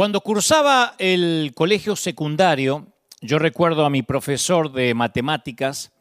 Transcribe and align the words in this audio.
Cuando 0.00 0.22
cursaba 0.22 0.94
el 0.96 1.52
colegio 1.54 1.94
secundario, 1.94 2.86
yo 3.20 3.38
recuerdo 3.38 3.84
a 3.84 3.90
mi 3.90 4.02
profesor 4.02 4.72
de 4.72 4.94
matemáticas 4.94 5.92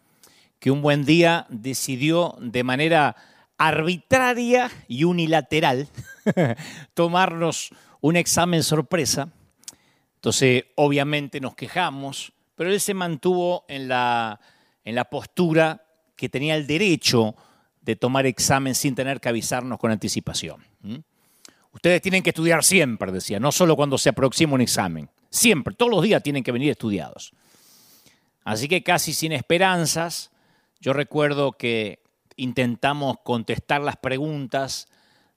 que 0.57 0.71
un 0.71 0.82
buen 0.82 1.04
día 1.04 1.45
decidió 1.50 2.38
de 2.39 2.64
manera 2.64 3.18
arbitraria 3.57 4.71
y 4.88 5.04
unilateral 5.04 5.89
tomarnos 6.93 7.71
un 8.00 8.15
examen 8.15 8.64
sorpresa. 8.64 9.33
Entonces, 10.16 10.63
obviamente 10.75 11.41
nos 11.41 11.55
quejamos, 11.55 12.32
pero 12.55 12.71
él 12.71 12.79
se 12.79 12.93
mantuvo 12.93 13.66
en 13.68 13.89
la, 13.89 14.39
en 14.86 14.96
la 14.96 15.10
postura 15.10 15.83
que 16.16 16.29
tenía 16.29 16.55
el 16.55 16.68
derecho 16.68 17.36
de 17.82 17.97
tomar 17.97 18.25
examen 18.27 18.75
sin 18.75 18.96
tener 18.96 19.19
que 19.19 19.27
avisarnos 19.27 19.77
con 19.77 19.91
anticipación. 19.91 20.63
Ustedes 21.71 22.01
tienen 22.01 22.23
que 22.23 22.32
estudiar 22.32 22.64
siempre, 22.64 23.11
decía, 23.11 23.39
no 23.39 23.51
solo 23.51 23.75
cuando 23.75 23.97
se 23.97 24.10
aproxima 24.10 24.54
un 24.54 24.61
examen. 24.61 25.10
Siempre, 25.29 25.75
todos 25.75 25.91
los 25.91 26.04
días 26.04 26.23
tienen 26.23 26.43
que 26.43 26.51
venir 26.51 26.71
estudiados. 26.71 27.33
Así 28.43 28.68
que 28.68 28.83
casi 28.83 29.14
sin 29.14 29.32
esperanzas, 29.32 30.32
yo 30.79 30.93
recuerdo 30.93 31.51
que 31.51 32.02
intentamos 32.36 33.17
contestar 33.23 33.81
las 33.81 33.97
preguntas, 33.97 34.88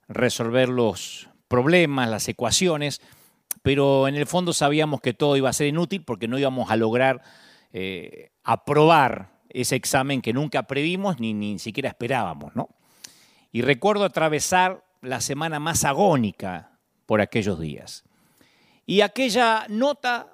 resolver 0.07 0.69
los 0.69 1.29
problemas, 1.47 2.09
las 2.09 2.27
ecuaciones, 2.27 3.01
pero 3.61 4.07
en 4.07 4.15
el 4.15 4.25
fondo 4.25 4.53
sabíamos 4.53 5.01
que 5.01 5.13
todo 5.13 5.37
iba 5.37 5.49
a 5.49 5.53
ser 5.53 5.67
inútil 5.67 6.03
porque 6.03 6.27
no 6.27 6.39
íbamos 6.39 6.71
a 6.71 6.75
lograr 6.75 7.21
eh, 7.71 8.31
aprobar 8.43 9.39
ese 9.49 9.75
examen 9.75 10.21
que 10.21 10.33
nunca 10.33 10.63
previmos 10.63 11.19
ni, 11.19 11.33
ni 11.33 11.59
siquiera 11.59 11.89
esperábamos. 11.89 12.55
¿no? 12.55 12.69
Y 13.51 13.61
recuerdo 13.61 14.05
atravesar 14.05 14.83
la 15.03 15.21
semana 15.21 15.59
más 15.59 15.83
agónica 15.83 16.79
por 17.05 17.21
aquellos 17.21 17.59
días. 17.59 18.03
Y 18.85 19.01
aquella 19.01 19.65
nota 19.69 20.33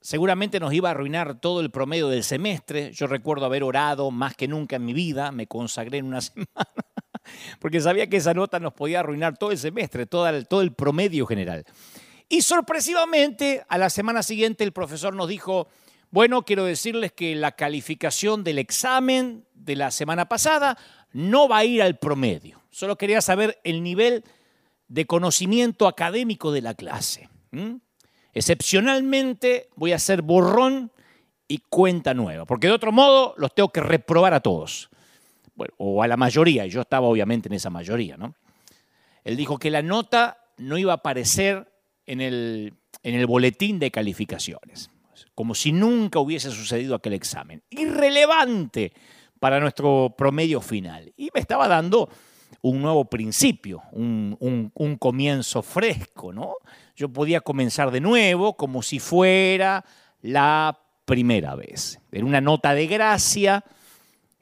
seguramente 0.00 0.60
nos 0.60 0.72
iba 0.72 0.88
a 0.88 0.92
arruinar 0.92 1.40
todo 1.40 1.60
el 1.60 1.70
promedio 1.70 2.08
del 2.08 2.24
semestre. 2.24 2.92
Yo 2.92 3.06
recuerdo 3.06 3.46
haber 3.46 3.62
orado 3.62 4.10
más 4.10 4.34
que 4.34 4.48
nunca 4.48 4.76
en 4.76 4.84
mi 4.84 4.92
vida, 4.92 5.32
me 5.32 5.46
consagré 5.46 5.98
en 5.98 6.06
una 6.06 6.20
semana, 6.20 6.48
porque 7.58 7.80
sabía 7.80 8.08
que 8.08 8.16
esa 8.16 8.34
nota 8.34 8.60
nos 8.60 8.72
podía 8.72 9.00
arruinar 9.00 9.36
todo 9.36 9.50
el 9.50 9.58
semestre, 9.58 10.06
todo 10.06 10.28
el, 10.28 10.46
todo 10.46 10.62
el 10.62 10.72
promedio 10.72 11.26
general. 11.26 11.64
Y 12.28 12.42
sorpresivamente, 12.42 13.64
a 13.68 13.76
la 13.76 13.90
semana 13.90 14.22
siguiente 14.22 14.64
el 14.64 14.72
profesor 14.72 15.14
nos 15.14 15.28
dijo, 15.28 15.68
bueno, 16.10 16.44
quiero 16.44 16.64
decirles 16.64 17.12
que 17.12 17.34
la 17.34 17.52
calificación 17.52 18.44
del 18.44 18.58
examen 18.58 19.44
de 19.54 19.76
la 19.76 19.90
semana 19.90 20.28
pasada 20.28 20.78
no 21.12 21.48
va 21.48 21.58
a 21.58 21.64
ir 21.64 21.82
al 21.82 21.98
promedio. 21.98 22.59
Solo 22.70 22.96
quería 22.96 23.20
saber 23.20 23.58
el 23.64 23.82
nivel 23.82 24.24
de 24.88 25.06
conocimiento 25.06 25.86
académico 25.86 26.52
de 26.52 26.62
la 26.62 26.74
clase. 26.74 27.28
Excepcionalmente 28.32 29.68
voy 29.76 29.92
a 29.92 29.96
hacer 29.96 30.22
borrón 30.22 30.92
y 31.48 31.58
cuenta 31.68 32.14
nueva, 32.14 32.44
porque 32.44 32.68
de 32.68 32.72
otro 32.72 32.92
modo 32.92 33.34
los 33.36 33.54
tengo 33.54 33.70
que 33.70 33.80
reprobar 33.80 34.34
a 34.34 34.40
todos, 34.40 34.88
o 35.78 36.02
a 36.02 36.08
la 36.08 36.16
mayoría, 36.16 36.64
y 36.64 36.70
yo 36.70 36.80
estaba 36.80 37.08
obviamente 37.08 37.48
en 37.48 37.54
esa 37.54 37.70
mayoría. 37.70 38.16
¿no? 38.16 38.34
Él 39.24 39.36
dijo 39.36 39.58
que 39.58 39.70
la 39.70 39.82
nota 39.82 40.38
no 40.58 40.78
iba 40.78 40.92
a 40.92 40.96
aparecer 40.96 41.72
en 42.06 42.20
el, 42.20 42.74
en 43.02 43.14
el 43.14 43.26
boletín 43.26 43.78
de 43.78 43.90
calificaciones, 43.90 44.90
como 45.34 45.54
si 45.54 45.72
nunca 45.72 46.20
hubiese 46.20 46.50
sucedido 46.50 46.94
aquel 46.94 47.14
examen. 47.14 47.62
Irrelevante 47.70 48.92
para 49.38 49.58
nuestro 49.58 50.14
promedio 50.16 50.60
final. 50.60 51.12
Y 51.16 51.30
me 51.34 51.40
estaba 51.40 51.66
dando 51.66 52.08
un 52.62 52.82
nuevo 52.82 53.04
principio, 53.06 53.82
un, 53.92 54.36
un, 54.74 54.96
comienzo 54.96 55.62
fresco, 55.62 56.32
¿no? 56.32 56.54
Yo 56.96 57.08
podía 57.08 57.40
comenzar 57.40 57.90
de 57.90 58.00
nuevo 58.00 58.56
como 58.56 58.82
si 58.82 58.98
fuera 58.98 59.84
la 60.22 60.78
primera 61.04 61.54
vez. 61.54 61.98
Era 62.12 62.24
una 62.24 62.40
nota 62.40 62.74
de 62.74 62.86
gracia 62.86 63.64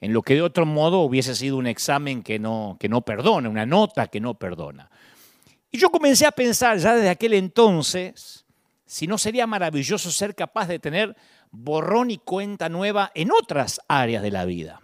en 0.01 0.13
lo 0.13 0.23
que 0.23 0.35
de 0.35 0.43
otro 0.43 0.67
modo 0.67 1.01
hubiese 1.01 1.35
sido 1.35 1.57
un 1.57 1.67
examen 1.67 2.23
que 2.23 2.39
no, 2.39 2.77
que 2.79 2.89
no 2.89 3.03
perdona, 3.03 3.49
una 3.49 3.67
nota 3.67 4.09
que 4.09 4.21
no 4.21 4.35
perdona. 4.35 4.91
Y 5.71 5.79
yo 5.79 5.91
comencé 5.91 6.27
a 6.27 6.33
pensar 6.33 6.79
ya 6.79 6.95
desde 6.95 7.11
aquel 7.11 7.35
entonces 7.35 8.45
si 8.87 9.07
no 9.07 9.19
sería 9.19 9.47
maravilloso 9.47 10.11
ser 10.11 10.35
capaz 10.35 10.67
de 10.67 10.79
tener 10.79 11.15
borrón 11.51 12.11
y 12.11 12.17
cuenta 12.17 12.69
nueva 12.71 13.13
en 13.15 13.31
otras 13.31 13.81
áreas 13.87 14.23
de 14.23 14.31
la 14.31 14.47
vida. 14.47 14.81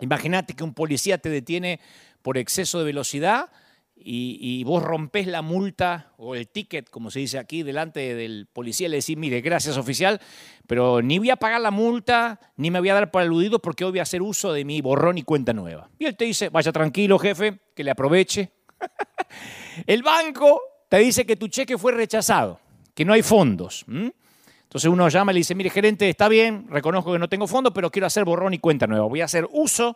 Imagínate 0.00 0.54
que 0.54 0.64
un 0.64 0.72
policía 0.72 1.18
te 1.18 1.28
detiene 1.28 1.80
por 2.24 2.38
exceso 2.38 2.78
de 2.78 2.86
velocidad 2.86 3.50
y, 3.94 4.64
vos 4.64 4.82
rompes 4.82 5.26
la 5.26 5.42
multa 5.42 6.12
o 6.16 6.34
el 6.34 6.48
ticket, 6.48 6.88
como 6.88 7.10
se 7.10 7.18
dice 7.18 7.38
aquí, 7.38 7.62
delante 7.62 8.14
del 8.14 8.48
policía 8.50 8.86
y 8.86 8.90
le 8.90 8.96
decís, 8.96 9.16
mire, 9.16 9.42
gracias 9.42 9.76
oficial, 9.76 10.18
pero 10.66 11.02
ni 11.02 11.18
voy 11.18 11.28
a 11.28 11.36
pagar 11.36 11.60
la 11.60 11.70
multa, 11.70 12.40
ni 12.56 12.70
me 12.70 12.80
voy 12.80 12.88
a 12.88 12.94
dar 12.94 13.10
por 13.10 13.20
aludido 13.20 13.58
porque 13.58 13.84
hoy 13.84 13.92
voy 13.92 13.98
a 13.98 14.04
hacer 14.04 14.22
uso 14.22 14.54
de 14.54 14.64
mi 14.64 14.80
borrón 14.80 15.18
y 15.18 15.22
cuenta 15.22 15.52
nueva. 15.52 15.90
Y 15.98 16.06
él 16.06 16.16
te 16.16 16.24
dice, 16.24 16.48
vaya 16.48 16.72
tranquilo, 16.72 17.18
jefe, 17.18 17.60
que 17.76 17.84
le 17.84 17.90
aproveche. 17.90 18.52
el 19.86 20.02
banco 20.02 20.62
te 20.88 20.98
dice 20.98 21.26
que 21.26 21.36
tu 21.36 21.48
cheque 21.48 21.76
fue 21.76 21.92
rechazado, 21.92 22.58
que 22.94 23.04
no 23.04 23.12
hay 23.12 23.22
fondos. 23.22 23.84
Entonces 23.86 24.90
uno 24.90 25.10
llama 25.10 25.32
y 25.32 25.34
le 25.34 25.40
dice, 25.40 25.54
mire 25.54 25.68
gerente, 25.68 26.08
está 26.08 26.28
bien, 26.28 26.68
reconozco 26.70 27.12
que 27.12 27.18
no 27.18 27.28
tengo 27.28 27.46
fondos, 27.46 27.74
pero 27.74 27.90
quiero 27.90 28.06
hacer 28.06 28.24
borrón 28.24 28.54
y 28.54 28.58
cuenta 28.58 28.86
nueva. 28.86 29.04
Voy 29.04 29.20
a 29.20 29.26
hacer 29.26 29.46
uso 29.52 29.94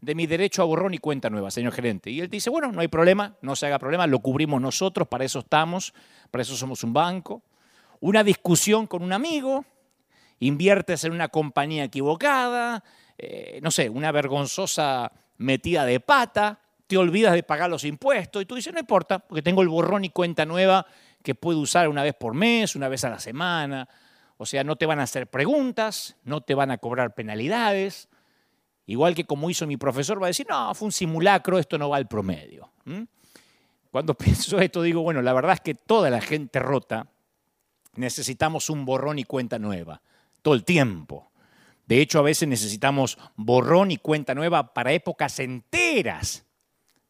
de 0.00 0.14
mi 0.14 0.26
derecho 0.26 0.62
a 0.62 0.64
borrón 0.64 0.94
y 0.94 0.98
cuenta 0.98 1.30
nueva, 1.30 1.50
señor 1.50 1.72
gerente. 1.72 2.10
Y 2.10 2.20
él 2.20 2.28
dice, 2.28 2.50
bueno, 2.50 2.70
no 2.70 2.80
hay 2.80 2.88
problema, 2.88 3.36
no 3.42 3.56
se 3.56 3.66
haga 3.66 3.78
problema, 3.78 4.06
lo 4.06 4.20
cubrimos 4.20 4.60
nosotros, 4.60 5.08
para 5.08 5.24
eso 5.24 5.40
estamos, 5.40 5.92
para 6.30 6.42
eso 6.42 6.56
somos 6.56 6.84
un 6.84 6.92
banco. 6.92 7.42
Una 8.00 8.22
discusión 8.22 8.86
con 8.86 9.02
un 9.02 9.12
amigo, 9.12 9.64
inviertes 10.38 11.04
en 11.04 11.12
una 11.12 11.28
compañía 11.28 11.84
equivocada, 11.84 12.84
eh, 13.16 13.58
no 13.62 13.70
sé, 13.70 13.88
una 13.88 14.12
vergonzosa 14.12 15.10
metida 15.38 15.84
de 15.84 15.98
pata, 15.98 16.60
te 16.86 16.96
olvidas 16.96 17.34
de 17.34 17.42
pagar 17.42 17.68
los 17.68 17.84
impuestos 17.84 18.42
y 18.42 18.46
tú 18.46 18.54
dices, 18.54 18.72
no 18.72 18.80
importa, 18.80 19.18
porque 19.18 19.42
tengo 19.42 19.62
el 19.62 19.68
borrón 19.68 20.04
y 20.04 20.10
cuenta 20.10 20.46
nueva 20.46 20.86
que 21.22 21.34
puedo 21.34 21.58
usar 21.58 21.88
una 21.88 22.02
vez 22.02 22.14
por 22.14 22.34
mes, 22.34 22.76
una 22.76 22.88
vez 22.88 23.04
a 23.04 23.10
la 23.10 23.18
semana. 23.18 23.88
O 24.36 24.46
sea, 24.46 24.62
no 24.62 24.76
te 24.76 24.86
van 24.86 25.00
a 25.00 25.02
hacer 25.02 25.26
preguntas, 25.26 26.16
no 26.24 26.40
te 26.40 26.54
van 26.54 26.70
a 26.70 26.78
cobrar 26.78 27.14
penalidades, 27.14 28.08
Igual 28.88 29.14
que 29.14 29.24
como 29.24 29.50
hizo 29.50 29.66
mi 29.66 29.76
profesor, 29.76 30.20
va 30.20 30.26
a 30.26 30.28
decir, 30.28 30.46
no, 30.48 30.74
fue 30.74 30.86
un 30.86 30.92
simulacro, 30.92 31.58
esto 31.58 31.76
no 31.76 31.90
va 31.90 31.98
al 31.98 32.08
promedio. 32.08 32.72
Cuando 33.90 34.14
pienso 34.18 34.58
esto, 34.60 34.80
digo, 34.80 35.02
bueno, 35.02 35.20
la 35.20 35.34
verdad 35.34 35.52
es 35.52 35.60
que 35.60 35.74
toda 35.74 36.08
la 36.08 36.22
gente 36.22 36.58
rota 36.58 37.06
necesitamos 37.96 38.70
un 38.70 38.86
borrón 38.86 39.18
y 39.18 39.24
cuenta 39.24 39.58
nueva, 39.58 40.00
todo 40.40 40.54
el 40.54 40.64
tiempo. 40.64 41.30
De 41.84 42.00
hecho, 42.00 42.18
a 42.18 42.22
veces 42.22 42.48
necesitamos 42.48 43.18
borrón 43.36 43.90
y 43.90 43.98
cuenta 43.98 44.34
nueva 44.34 44.72
para 44.72 44.92
épocas 44.92 45.38
enteras, 45.38 46.46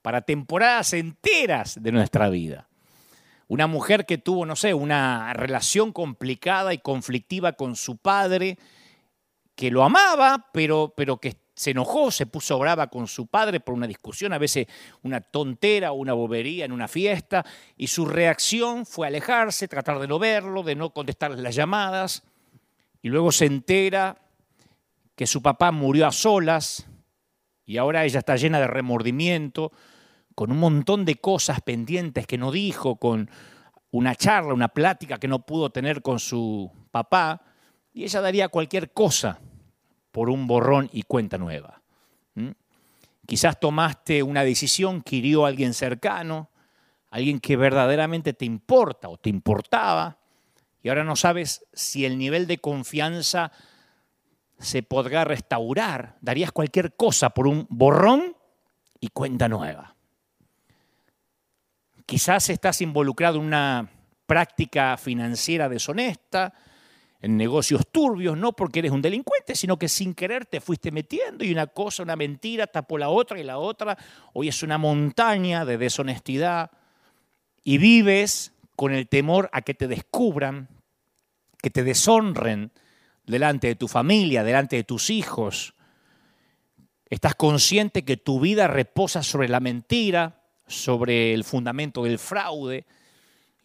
para 0.03 0.23
temporadas 0.23 0.93
enteras 0.95 1.81
de 1.81 1.93
nuestra 1.93 2.29
vida. 2.29 2.69
Una 3.47 3.69
mujer 3.69 4.05
que 4.05 4.19
tuvo, 4.19 4.45
no 4.47 4.57
sé, 4.57 4.75
una 4.75 5.33
relación 5.33 5.93
complicada 5.93 6.75
y 6.75 6.79
conflictiva 6.79 7.53
con 7.53 7.77
su 7.77 7.99
padre, 7.99 8.59
que 9.55 9.71
lo 9.71 9.85
amaba, 9.85 10.49
pero, 10.53 10.93
pero 10.97 11.19
que 11.19 11.37
se 11.59 11.73
enojó, 11.73 12.13
se 12.13 12.25
puso 12.27 12.57
brava 12.57 12.87
con 12.87 13.09
su 13.09 13.27
padre 13.27 13.59
por 13.59 13.75
una 13.75 13.89
discusión, 13.89 14.33
a 14.33 14.39
veces 14.39 14.69
una 15.03 15.21
tontera 15.21 15.91
o 15.91 15.97
una 15.97 16.13
bobería 16.13 16.65
en 16.65 16.71
una 16.71 16.87
fiesta, 16.87 17.45
y 17.77 17.89
su 17.89 18.07
reacción 18.07 18.87
fue 18.87 19.09
alejarse, 19.09 19.67
tratar 19.67 19.99
de 19.99 20.07
no 20.07 20.21
verlo, 20.21 20.63
de 20.63 20.77
no 20.77 20.91
contestarle 20.91 21.43
las 21.43 21.57
llamadas, 21.57 22.23
y 23.03 23.09
luego 23.09 23.33
se 23.33 23.47
entera 23.47 24.19
que 25.17 25.27
su 25.27 25.43
papá 25.43 25.73
murió 25.73 26.07
a 26.07 26.13
solas, 26.13 26.87
y 27.67 27.77
ahora 27.77 28.05
ella 28.05 28.21
está 28.21 28.37
llena 28.37 28.61
de 28.61 28.69
remordimiento, 28.69 29.73
con 30.37 30.53
un 30.53 30.61
montón 30.61 31.05
de 31.05 31.17
cosas 31.17 31.61
pendientes 31.61 32.29
que 32.29 32.39
no 32.39 32.53
dijo, 32.53 33.01
con 33.01 33.29
una 33.91 34.15
charla, 34.15 34.55
una 34.55 34.69
plática 34.69 35.19
que 35.19 35.27
no 35.27 35.45
pudo 35.45 35.71
tener 35.71 36.03
con 36.03 36.21
su 36.21 36.71
papá, 36.93 37.43
y 37.93 38.05
ella 38.05 38.21
daría 38.21 38.47
cualquier 38.47 38.93
cosa 38.93 39.41
por 40.19 40.31
un 40.31 40.49
borrón 40.49 40.91
y 40.93 41.05
cuenta 41.05 41.39
nueva. 41.39 41.81
Quizás 43.25 43.61
tomaste 43.61 44.25
una 44.25 44.43
decisión 44.43 45.01
que 45.01 45.15
hirió 45.15 45.45
a 45.45 45.49
alguien 45.49 45.75
cercano, 45.75 46.51
alguien 47.09 47.39
que 47.39 47.57
verdaderamente 47.57 48.33
te 48.33 48.45
importa 48.45 49.09
o 49.09 49.17
te 49.17 49.31
importaba, 49.31 50.19
y 50.83 50.89
ahora 50.89 51.05
no 51.05 51.15
sabes 51.15 51.65
si 51.73 52.05
el 52.05 52.19
nivel 52.19 52.49
de 52.49 52.59
confianza 52.59 53.53
se 54.59 54.83
podrá 54.83 55.23
restaurar. 55.23 56.17
Darías 56.21 56.51
cualquier 56.51 56.97
cosa 56.97 57.31
por 57.31 57.47
un 57.47 57.69
borrón 57.71 58.35
y 58.99 59.11
cuenta 59.11 59.49
nueva. 59.49 59.95
Quizás 62.07 62.51
estás 62.51 62.81
involucrado 62.81 63.39
en 63.39 63.45
una 63.45 63.89
práctica 64.27 64.97
financiera 64.97 65.69
deshonesta, 65.69 66.55
en 67.21 67.37
negocios 67.37 67.83
turbios, 67.91 68.37
no 68.37 68.53
porque 68.53 68.79
eres 68.79 68.93
un 68.93 69.03
delincuente, 69.03 69.55
sino 69.55 69.79
que 69.79 69.89
sin 69.89 70.15
querer 70.15 70.47
te 70.47 70.61
fuiste 70.61 70.93
metiendo 70.93 71.45
y 71.45 71.51
una 71.51 71.67
cosa, 71.67 72.03
una 72.03 72.17
mentira 72.17 72.67
tapó 72.67 72.97
la 72.97 73.09
otra 73.09 73.41
y 73.41 73.45
la 73.45 73.59
otra. 73.59 73.99
Hoy 74.35 74.49
es 74.49 74.63
una 74.63 74.79
montaña 74.79 75.65
de 75.65 75.79
deshonestidad 75.79 76.71
y 77.65 77.79
vives 77.79 78.53
con 78.77 78.93
el 78.93 79.09
temor 79.09 79.51
a 79.53 79.63
que 79.63 79.75
te 79.75 79.89
descubran, 79.89 80.69
que 81.61 81.71
te 81.71 81.83
deshonren 81.83 82.71
delante 83.27 83.67
de 83.67 83.75
tu 83.75 83.89
familia, 83.89 84.45
delante 84.45 84.77
de 84.77 84.85
tus 84.85 85.11
hijos. 85.11 85.75
Estás 87.11 87.35
consciente 87.35 88.05
que 88.05 88.17
tu 88.17 88.39
vida 88.39 88.69
reposa 88.69 89.25
sobre 89.25 89.49
la 89.49 89.59
mentira, 89.59 90.43
sobre 90.69 91.35
el 91.35 91.43
fundamento 91.43 92.05
del 92.05 92.19
fraude. 92.19 92.87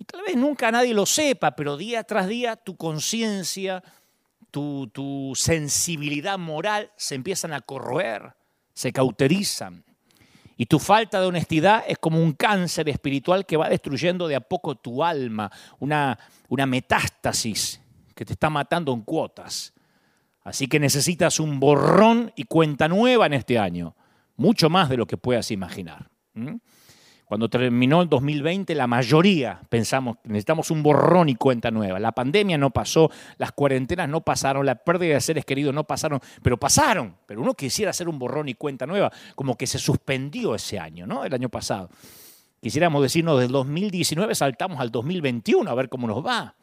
Tal 0.06 0.22
vez 0.22 0.36
nunca 0.36 0.72
nadie 0.72 0.94
lo 0.94 1.06
sepa, 1.06 1.56
pero 1.56 1.78
día 1.78 2.04
tras 2.04 2.28
día 2.28 2.56
tu 2.56 2.76
conciencia, 2.76 3.84
tu, 4.52 4.88
tu, 4.88 5.34
sensibilidad 5.36 6.38
moral 6.38 6.92
se 6.96 7.16
empiezan 7.16 7.54
a 7.54 7.62
corroer, 7.62 8.34
se 8.74 8.92
cauterizan. 8.92 9.84
Y 10.56 10.68
tu 10.68 10.80
falta 10.80 11.20
de 11.20 11.28
honestidad 11.28 11.84
es 11.88 11.98
como 11.98 12.22
un 12.22 12.34
cáncer 12.34 12.88
espiritual 12.88 13.46
que 13.46 13.58
va 13.58 13.70
destruyendo 13.70 14.28
de 14.28 14.36
a 14.36 14.42
poco 14.42 14.76
tu 14.76 15.04
alma, 15.04 15.52
una, 15.80 16.18
una 16.48 16.66
metástasis 16.66 17.82
que 18.14 18.26
te 18.26 18.34
está 18.34 18.50
matando 18.50 18.94
en 18.94 19.02
cuotas. 19.02 19.74
Así 20.44 20.68
que 20.68 20.80
necesitas 20.80 21.40
un 21.40 21.60
borrón 21.60 22.32
y 22.36 22.44
cuenta 22.44 22.88
nueva 22.88 23.26
en 23.26 23.34
este 23.34 23.58
año, 23.58 23.96
mucho 24.36 24.70
más 24.70 24.90
de 24.90 24.98
lo 24.98 25.08
que 25.08 25.18
puedas 25.18 25.50
imaginar. 25.52 26.10
Cuando 27.34 27.50
terminó 27.50 28.04
el 28.04 28.10
2020, 28.10 28.76
la 28.76 28.86
mayoría 28.86 29.60
pensamos 29.68 30.18
que 30.18 30.30
necesitamos 30.30 30.70
un 30.70 30.84
borrón 30.84 31.30
y 31.30 31.36
cuenta 31.36 31.72
nueva. 31.72 32.00
La 32.00 32.12
pandemia 32.12 32.60
no 32.60 32.70
pasó, 32.70 33.10
las 33.40 33.52
cuarentenas 33.54 34.08
no 34.08 34.22
pasaron, 34.22 34.68
la 34.68 34.76
pérdida 34.76 35.16
de 35.16 35.22
seres 35.22 35.44
queridos 35.44 35.74
no 35.74 35.84
pasaron, 35.84 36.20
pero 36.44 36.60
pasaron. 36.60 37.16
Pero 37.26 37.42
uno 37.42 37.56
quisiera 37.56 37.90
hacer 37.90 38.08
un 38.08 38.20
borrón 38.20 38.50
y 38.50 38.54
cuenta 38.54 38.86
nueva, 38.86 39.12
como 39.34 39.58
que 39.58 39.66
se 39.66 39.80
suspendió 39.80 40.54
ese 40.54 40.78
año, 40.78 41.08
¿no? 41.08 41.26
El 41.26 41.34
año 41.34 41.50
pasado. 41.50 41.90
Quisiéramos 42.62 43.02
decirnos, 43.02 43.40
del 43.40 43.52
2019 43.52 44.36
saltamos 44.36 44.80
al 44.80 44.92
2021 44.92 45.68
a 45.72 45.74
ver 45.74 45.90
cómo 45.90 46.06
nos 46.06 46.24
va. 46.24 46.54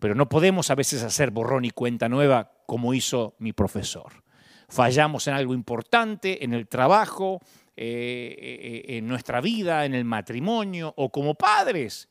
Pero 0.00 0.16
no 0.16 0.28
podemos 0.28 0.72
a 0.72 0.74
veces 0.74 1.04
hacer 1.04 1.30
borrón 1.30 1.64
y 1.64 1.70
cuenta 1.70 2.08
nueva 2.08 2.50
como 2.66 2.94
hizo 2.94 3.36
mi 3.38 3.52
profesor. 3.52 4.24
Fallamos 4.68 5.28
en 5.28 5.34
algo 5.34 5.54
importante, 5.54 6.44
en 6.44 6.52
el 6.52 6.66
trabajo, 6.66 7.40
eh, 7.80 8.84
eh, 8.88 8.96
en 8.98 9.06
nuestra 9.06 9.40
vida, 9.40 9.84
en 9.84 9.94
el 9.94 10.04
matrimonio 10.04 10.92
o 10.96 11.10
como 11.10 11.34
padres. 11.34 12.08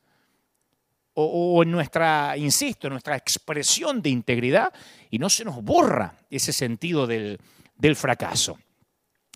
O, 1.20 1.62
en 1.64 1.72
nuestra, 1.72 2.36
insisto, 2.36 2.86
en 2.86 2.92
nuestra 2.92 3.16
expresión 3.16 4.00
de 4.00 4.08
integridad 4.08 4.72
y 5.10 5.18
no 5.18 5.28
se 5.28 5.44
nos 5.44 5.62
borra 5.64 6.16
ese 6.30 6.52
sentido 6.52 7.08
del, 7.08 7.40
del 7.74 7.96
fracaso 7.96 8.56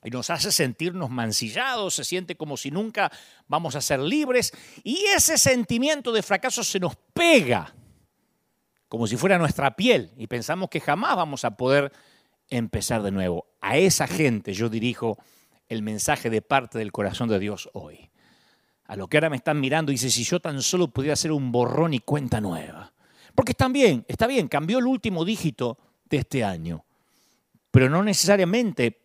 y 0.05 0.11
nos 0.11 0.31
hace 0.31 0.53
sentirnos 0.53 1.11
mancillados, 1.11 1.97
se 1.97 2.05
siente 2.05 2.37
como 2.37 2.57
si 2.57 2.71
nunca 2.71 3.11
vamos 3.49 3.75
a 3.75 3.81
ser 3.81 3.99
libres 3.99 4.53
y 4.85 5.05
ese 5.17 5.37
sentimiento 5.37 6.13
de 6.13 6.23
fracaso 6.23 6.63
se 6.63 6.79
nos 6.79 6.95
pega 7.13 7.75
como 8.89 9.09
si 9.09 9.17
fuera 9.17 9.39
nuestra 9.39 9.75
piel 9.75 10.13
y 10.17 10.29
pensamos 10.29 10.71
que 10.71 10.81
jamás 10.81 11.17
vamos 11.17 11.45
a 11.45 11.57
poder 11.57 11.93
empezar 12.49 13.03
de 13.03 13.11
nuevo. 13.11 13.47
A 13.61 13.77
esa 13.77 14.07
gente 14.07 14.53
yo 14.53 14.69
dirijo 14.69 15.19
el 15.73 15.83
mensaje 15.83 16.31
de 16.31 16.43
parte 16.43 16.79
del 16.79 16.93
corazón 16.93 17.29
de 17.29 17.39
Dios 17.39 17.71
hoy. 17.73 18.11
A 18.85 18.97
lo 18.97 19.09
que 19.09 19.17
ahora 19.17 19.31
me 19.31 19.37
están 19.37 19.59
mirando, 19.59 19.91
dice, 19.91 20.11
si 20.11 20.23
yo 20.23 20.41
tan 20.41 20.61
solo 20.61 20.89
pudiera 20.89 21.15
hacer 21.15 21.33
un 21.33 21.51
borrón 21.51 21.95
y 21.95 22.01
cuenta 22.01 22.41
nueva. 22.41 22.93
Porque 23.35 23.53
está 23.53 23.69
bien, 23.69 24.05
está 24.07 24.27
bien, 24.27 24.49
cambió 24.49 24.79
el 24.79 24.87
último 24.87 25.25
dígito 25.25 25.79
de 26.11 26.19
este 26.19 26.45
año, 26.45 26.85
pero 27.71 27.89
no 27.89 28.03
necesariamente 28.03 29.01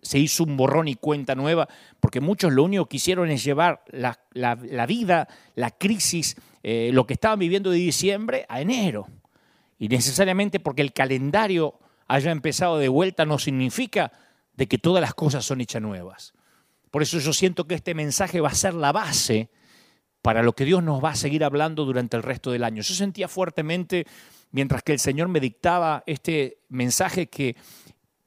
se 0.00 0.18
hizo 0.18 0.44
un 0.44 0.56
borrón 0.56 0.86
y 0.86 0.94
cuenta 0.94 1.34
nueva, 1.34 1.68
porque 1.98 2.20
muchos 2.20 2.52
lo 2.52 2.62
único 2.62 2.86
que 2.86 2.98
hicieron 2.98 3.30
es 3.30 3.42
llevar 3.42 3.82
la, 3.90 4.16
vida, 4.86 5.28
la 5.56 5.70
crisis, 5.72 6.36
eh, 6.62 6.90
lo 6.92 7.06
que 7.06 7.14
estaban 7.14 7.40
viviendo 7.40 7.70
de 7.70 7.78
diciembre 7.78 8.46
a 8.48 8.60
enero. 8.60 9.08
Y 9.78 9.88
necesariamente 9.88 10.60
porque 10.60 10.82
el 10.82 10.92
calendario 10.92 11.78
haya 12.06 12.30
empezado 12.30 12.78
de 12.78 12.88
vuelta 12.88 13.24
no 13.24 13.38
significa 13.38 14.12
de 14.62 14.68
que 14.68 14.78
todas 14.78 15.00
las 15.00 15.12
cosas 15.12 15.44
son 15.44 15.60
hechas 15.60 15.82
nuevas. 15.82 16.34
Por 16.92 17.02
eso 17.02 17.18
yo 17.18 17.32
siento 17.32 17.66
que 17.66 17.74
este 17.74 17.96
mensaje 17.96 18.40
va 18.40 18.50
a 18.50 18.54
ser 18.54 18.74
la 18.74 18.92
base 18.92 19.50
para 20.22 20.44
lo 20.44 20.52
que 20.52 20.64
Dios 20.64 20.84
nos 20.84 21.02
va 21.02 21.10
a 21.10 21.16
seguir 21.16 21.42
hablando 21.42 21.84
durante 21.84 22.16
el 22.16 22.22
resto 22.22 22.52
del 22.52 22.62
año. 22.62 22.80
Yo 22.80 22.94
sentía 22.94 23.26
fuertemente, 23.26 24.06
mientras 24.52 24.84
que 24.84 24.92
el 24.92 25.00
Señor 25.00 25.26
me 25.26 25.40
dictaba 25.40 26.04
este 26.06 26.58
mensaje, 26.68 27.26
que 27.26 27.56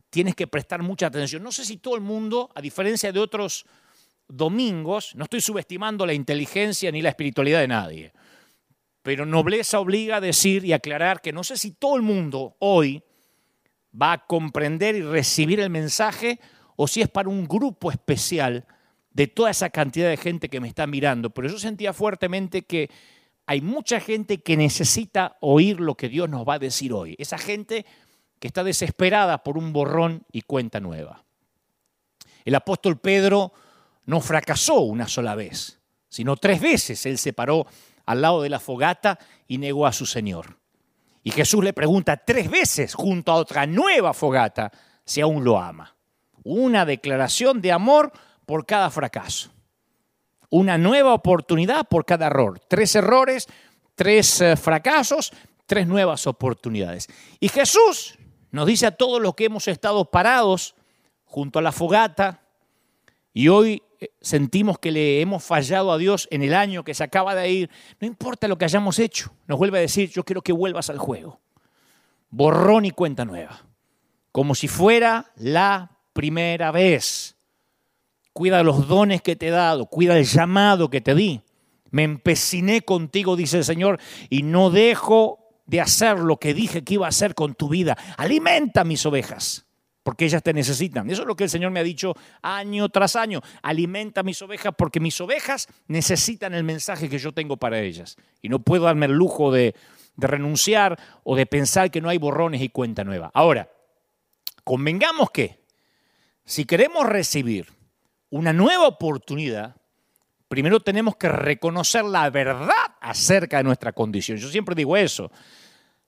tienes 0.09 0.35
que 0.35 0.45
prestar 0.45 0.83
mucha 0.83 1.07
atención. 1.07 1.41
No 1.41 1.53
sé 1.53 1.63
si 1.63 1.77
todo 1.77 1.95
el 1.95 2.01
mundo, 2.01 2.51
a 2.53 2.59
diferencia 2.59 3.13
de 3.13 3.19
otros 3.21 3.65
domingos, 4.27 5.15
no 5.15 5.23
estoy 5.23 5.39
subestimando 5.39 6.05
la 6.05 6.13
inteligencia 6.13 6.91
ni 6.91 7.01
la 7.01 7.11
espiritualidad 7.11 7.61
de 7.61 7.69
nadie, 7.69 8.11
pero 9.03 9.25
nobleza 9.25 9.79
obliga 9.79 10.17
a 10.17 10.21
decir 10.21 10.65
y 10.65 10.73
aclarar 10.73 11.21
que 11.21 11.31
no 11.31 11.45
sé 11.45 11.55
si 11.55 11.71
todo 11.71 11.95
el 11.95 12.01
mundo 12.01 12.57
hoy 12.59 13.05
va 13.99 14.13
a 14.13 14.25
comprender 14.25 14.95
y 14.95 15.01
recibir 15.01 15.59
el 15.59 15.69
mensaje 15.69 16.39
o 16.75 16.87
si 16.87 17.01
es 17.01 17.09
para 17.09 17.29
un 17.29 17.47
grupo 17.47 17.91
especial 17.91 18.65
de 19.11 19.27
toda 19.27 19.49
esa 19.49 19.69
cantidad 19.69 20.09
de 20.09 20.17
gente 20.17 20.49
que 20.49 20.59
me 20.59 20.67
está 20.67 20.87
mirando. 20.87 21.29
Pero 21.29 21.47
yo 21.47 21.57
sentía 21.57 21.93
fuertemente 21.93 22.63
que 22.63 22.89
hay 23.45 23.61
mucha 23.61 23.99
gente 23.99 24.39
que 24.41 24.57
necesita 24.57 25.37
oír 25.39 25.79
lo 25.79 25.95
que 25.95 26.09
Dios 26.09 26.29
nos 26.29 26.47
va 26.47 26.55
a 26.55 26.59
decir 26.59 26.91
hoy. 26.91 27.15
Esa 27.17 27.37
gente 27.37 27.85
que 28.39 28.47
está 28.47 28.63
desesperada 28.63 29.43
por 29.43 29.57
un 29.57 29.71
borrón 29.71 30.25
y 30.31 30.41
cuenta 30.41 30.79
nueva. 30.79 31.23
El 32.43 32.55
apóstol 32.55 32.99
Pedro 32.99 33.53
no 34.05 34.19
fracasó 34.21 34.81
una 34.81 35.07
sola 35.07 35.35
vez, 35.35 35.79
sino 36.09 36.35
tres 36.35 36.59
veces 36.61 37.05
él 37.05 37.17
se 37.17 37.33
paró 37.33 37.65
al 38.05 38.21
lado 38.21 38.41
de 38.41 38.49
la 38.49 38.59
fogata 38.59 39.17
y 39.47 39.57
negó 39.57 39.87
a 39.87 39.93
su 39.93 40.05
Señor. 40.05 40.59
Y 41.25 41.31
Jesús 41.31 41.63
le 41.63 41.73
pregunta 41.73 42.17
tres 42.17 42.51
veces 42.51 42.93
junto 42.93 43.31
a 43.31 43.35
otra 43.37 43.65
nueva 43.65 44.13
fogata 44.13 44.71
si 45.03 45.21
aún 45.21 45.43
lo 45.43 45.57
ama. 45.57 45.95
Una 46.43 46.85
declaración 46.85 47.61
de 47.61 47.71
amor 47.71 48.11
por 48.45 48.67
cada 48.67 48.91
fracaso. 48.91 49.49
Una 50.51 50.77
nueva 50.77 51.15
oportunidad 51.15 51.87
por 51.87 52.05
cada 52.05 52.27
error. 52.27 52.61
Tres 52.67 52.93
errores, 52.93 53.47
tres 53.95 54.39
eh, 54.39 54.55
fracasos, 54.55 55.33
tres 55.65 55.87
nuevas 55.87 56.27
oportunidades. 56.27 57.07
Y 57.39 57.49
Jesús 57.49 58.19
nos 58.51 58.67
dice 58.67 58.85
a 58.85 58.91
todos 58.91 59.19
los 59.19 59.33
que 59.33 59.45
hemos 59.45 59.67
estado 59.67 60.05
parados 60.05 60.75
junto 61.23 61.57
a 61.57 61.63
la 61.63 61.71
fogata 61.71 62.43
y 63.33 63.47
hoy 63.47 63.81
sentimos 64.21 64.79
que 64.79 64.91
le 64.91 65.21
hemos 65.21 65.43
fallado 65.43 65.91
a 65.91 65.97
Dios 65.97 66.27
en 66.31 66.41
el 66.43 66.53
año 66.53 66.83
que 66.83 66.93
se 66.93 67.03
acaba 67.03 67.35
de 67.35 67.49
ir, 67.49 67.69
no 67.99 68.07
importa 68.07 68.47
lo 68.47 68.57
que 68.57 68.65
hayamos 68.65 68.99
hecho, 68.99 69.33
nos 69.47 69.57
vuelve 69.57 69.77
a 69.77 69.81
decir, 69.81 70.09
yo 70.09 70.23
quiero 70.23 70.41
que 70.41 70.53
vuelvas 70.53 70.89
al 70.89 70.97
juego. 70.97 71.39
Borrón 72.29 72.85
y 72.85 72.91
cuenta 72.91 73.25
nueva, 73.25 73.65
como 74.31 74.55
si 74.55 74.67
fuera 74.67 75.31
la 75.35 75.97
primera 76.13 76.71
vez. 76.71 77.35
Cuida 78.33 78.63
los 78.63 78.87
dones 78.87 79.21
que 79.21 79.35
te 79.35 79.47
he 79.47 79.51
dado, 79.51 79.85
cuida 79.85 80.17
el 80.17 80.25
llamado 80.25 80.89
que 80.89 81.01
te 81.01 81.15
di. 81.15 81.41
Me 81.91 82.03
empeciné 82.03 82.81
contigo, 82.81 83.37
dice 83.37 83.59
el 83.59 83.63
Señor, 83.63 83.99
y 84.29 84.43
no 84.43 84.69
dejo 84.69 85.39
de 85.65 85.79
hacer 85.79 86.19
lo 86.19 86.37
que 86.37 86.53
dije 86.53 86.83
que 86.83 86.95
iba 86.95 87.05
a 87.05 87.09
hacer 87.09 87.33
con 87.33 87.55
tu 87.55 87.69
vida. 87.69 87.97
Alimenta 88.17 88.83
mis 88.83 89.05
ovejas 89.05 89.64
porque 90.05 90.25
ellas 90.25 90.43
te 90.43 90.53
necesitan. 90.53 91.09
Eso 91.09 91.23
es 91.23 91.27
lo 91.27 91.35
que 91.35 91.45
el 91.45 91.49
Señor 91.49 91.71
me 91.71 91.79
ha 91.79 91.83
dicho 91.83 92.13
año 92.43 92.89
tras 92.89 93.15
año. 93.15 93.41
Alimenta 93.63 94.21
mis 94.21 94.39
ovejas 94.43 94.71
porque 94.77 94.99
mis 94.99 95.19
ovejas 95.19 95.67
necesitan 95.87 96.53
el 96.53 96.63
mensaje 96.63 97.09
que 97.09 97.17
yo 97.17 97.31
tengo 97.31 97.57
para 97.57 97.79
ellas. 97.79 98.15
Y 98.39 98.49
no 98.49 98.59
puedo 98.59 98.83
darme 98.83 99.07
el 99.07 99.13
lujo 99.13 99.51
de, 99.51 99.73
de 100.15 100.27
renunciar 100.27 100.99
o 101.23 101.35
de 101.35 101.47
pensar 101.47 101.89
que 101.89 102.01
no 102.01 102.09
hay 102.09 102.19
borrones 102.19 102.61
y 102.61 102.69
cuenta 102.69 103.03
nueva. 103.03 103.31
Ahora, 103.33 103.71
convengamos 104.63 105.31
que 105.31 105.59
si 106.43 106.65
queremos 106.65 107.07
recibir 107.07 107.73
una 108.29 108.53
nueva 108.53 108.87
oportunidad, 108.87 109.75
primero 110.47 110.81
tenemos 110.81 111.15
que 111.15 111.29
reconocer 111.29 112.05
la 112.05 112.29
verdad 112.29 112.69
acerca 113.01 113.57
de 113.57 113.63
nuestra 113.63 113.91
condición. 113.91 114.37
Yo 114.37 114.49
siempre 114.49 114.75
digo 114.75 114.95
eso. 114.95 115.31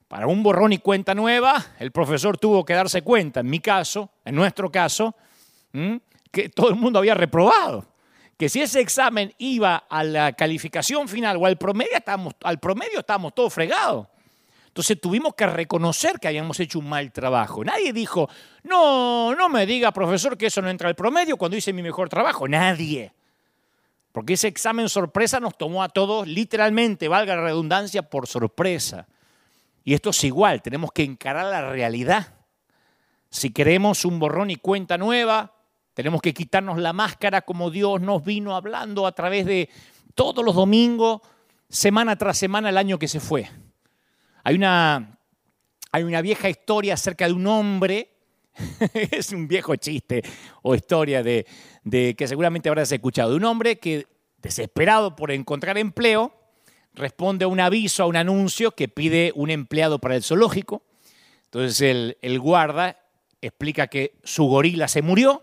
Para 0.08 0.26
un 0.26 0.42
borrón 0.42 0.72
y 0.72 0.78
cuenta 0.78 1.14
nueva, 1.14 1.62
el 1.78 1.92
profesor 1.92 2.38
tuvo 2.38 2.64
que 2.64 2.72
darse 2.72 3.02
cuenta, 3.02 3.40
en 3.40 3.50
mi 3.50 3.60
caso, 3.60 4.10
en 4.24 4.34
nuestro 4.34 4.72
caso, 4.72 5.14
que 6.32 6.48
todo 6.48 6.70
el 6.70 6.76
mundo 6.76 6.98
había 6.98 7.14
reprobado. 7.14 7.84
Que 8.38 8.48
si 8.48 8.62
ese 8.62 8.80
examen 8.80 9.34
iba 9.36 9.76
a 9.76 10.04
la 10.04 10.32
calificación 10.32 11.08
final 11.08 11.36
o 11.36 11.44
al 11.44 11.58
promedio, 11.58 11.96
estábamos, 11.96 12.34
al 12.42 12.58
promedio 12.58 13.00
estábamos 13.00 13.34
todos 13.34 13.52
fregados. 13.52 14.06
Entonces 14.68 14.98
tuvimos 15.00 15.34
que 15.34 15.46
reconocer 15.46 16.18
que 16.20 16.28
habíamos 16.28 16.58
hecho 16.60 16.78
un 16.78 16.88
mal 16.88 17.10
trabajo. 17.12 17.64
Nadie 17.64 17.92
dijo, 17.92 18.30
no, 18.62 19.34
no 19.34 19.48
me 19.48 19.66
diga, 19.66 19.92
profesor, 19.92 20.38
que 20.38 20.46
eso 20.46 20.62
no 20.62 20.70
entra 20.70 20.88
al 20.88 20.94
promedio 20.94 21.36
cuando 21.36 21.56
hice 21.56 21.72
mi 21.72 21.82
mejor 21.82 22.08
trabajo. 22.08 22.46
Nadie. 22.48 23.12
Porque 24.12 24.34
ese 24.34 24.48
examen 24.48 24.88
sorpresa 24.88 25.40
nos 25.40 25.58
tomó 25.58 25.82
a 25.82 25.88
todos, 25.88 26.26
literalmente, 26.26 27.08
valga 27.08 27.36
la 27.36 27.42
redundancia, 27.42 28.02
por 28.02 28.26
sorpresa. 28.26 29.06
Y 29.88 29.94
esto 29.94 30.10
es 30.10 30.22
igual, 30.24 30.60
tenemos 30.60 30.92
que 30.92 31.02
encarar 31.02 31.46
la 31.46 31.72
realidad. 31.72 32.34
Si 33.30 33.48
queremos 33.48 34.04
un 34.04 34.18
borrón 34.18 34.50
y 34.50 34.56
cuenta 34.56 34.98
nueva, 34.98 35.54
tenemos 35.94 36.20
que 36.20 36.34
quitarnos 36.34 36.76
la 36.76 36.92
máscara 36.92 37.40
como 37.40 37.70
Dios 37.70 37.98
nos 38.02 38.22
vino 38.22 38.54
hablando 38.54 39.06
a 39.06 39.12
través 39.12 39.46
de 39.46 39.70
todos 40.14 40.44
los 40.44 40.54
domingos 40.54 41.22
semana 41.70 42.16
tras 42.16 42.36
semana 42.36 42.68
el 42.68 42.76
año 42.76 42.98
que 42.98 43.08
se 43.08 43.18
fue. 43.18 43.48
Hay 44.44 44.56
una, 44.56 45.18
hay 45.90 46.02
una 46.02 46.20
vieja 46.20 46.50
historia 46.50 46.92
acerca 46.92 47.26
de 47.26 47.32
un 47.32 47.46
hombre, 47.46 48.10
es 48.92 49.32
un 49.32 49.48
viejo 49.48 49.74
chiste 49.76 50.22
o 50.60 50.74
historia 50.74 51.22
de, 51.22 51.46
que 52.14 52.28
seguramente 52.28 52.68
habrás 52.68 52.92
escuchado, 52.92 53.30
de 53.30 53.36
un 53.36 53.44
hombre 53.44 53.78
que 53.78 54.06
desesperado 54.36 55.16
por 55.16 55.30
encontrar 55.30 55.78
empleo, 55.78 56.37
responde 56.98 57.44
a 57.44 57.48
un 57.48 57.60
aviso, 57.60 58.02
a 58.02 58.06
un 58.06 58.16
anuncio 58.16 58.72
que 58.72 58.88
pide 58.88 59.32
un 59.34 59.50
empleado 59.50 59.98
para 59.98 60.16
el 60.16 60.22
zoológico. 60.22 60.82
Entonces 61.44 62.16
el, 62.20 62.40
guarda 62.40 62.98
explica 63.40 63.86
que 63.86 64.18
su 64.24 64.44
gorila 64.44 64.88
se 64.88 65.00
murió, 65.00 65.42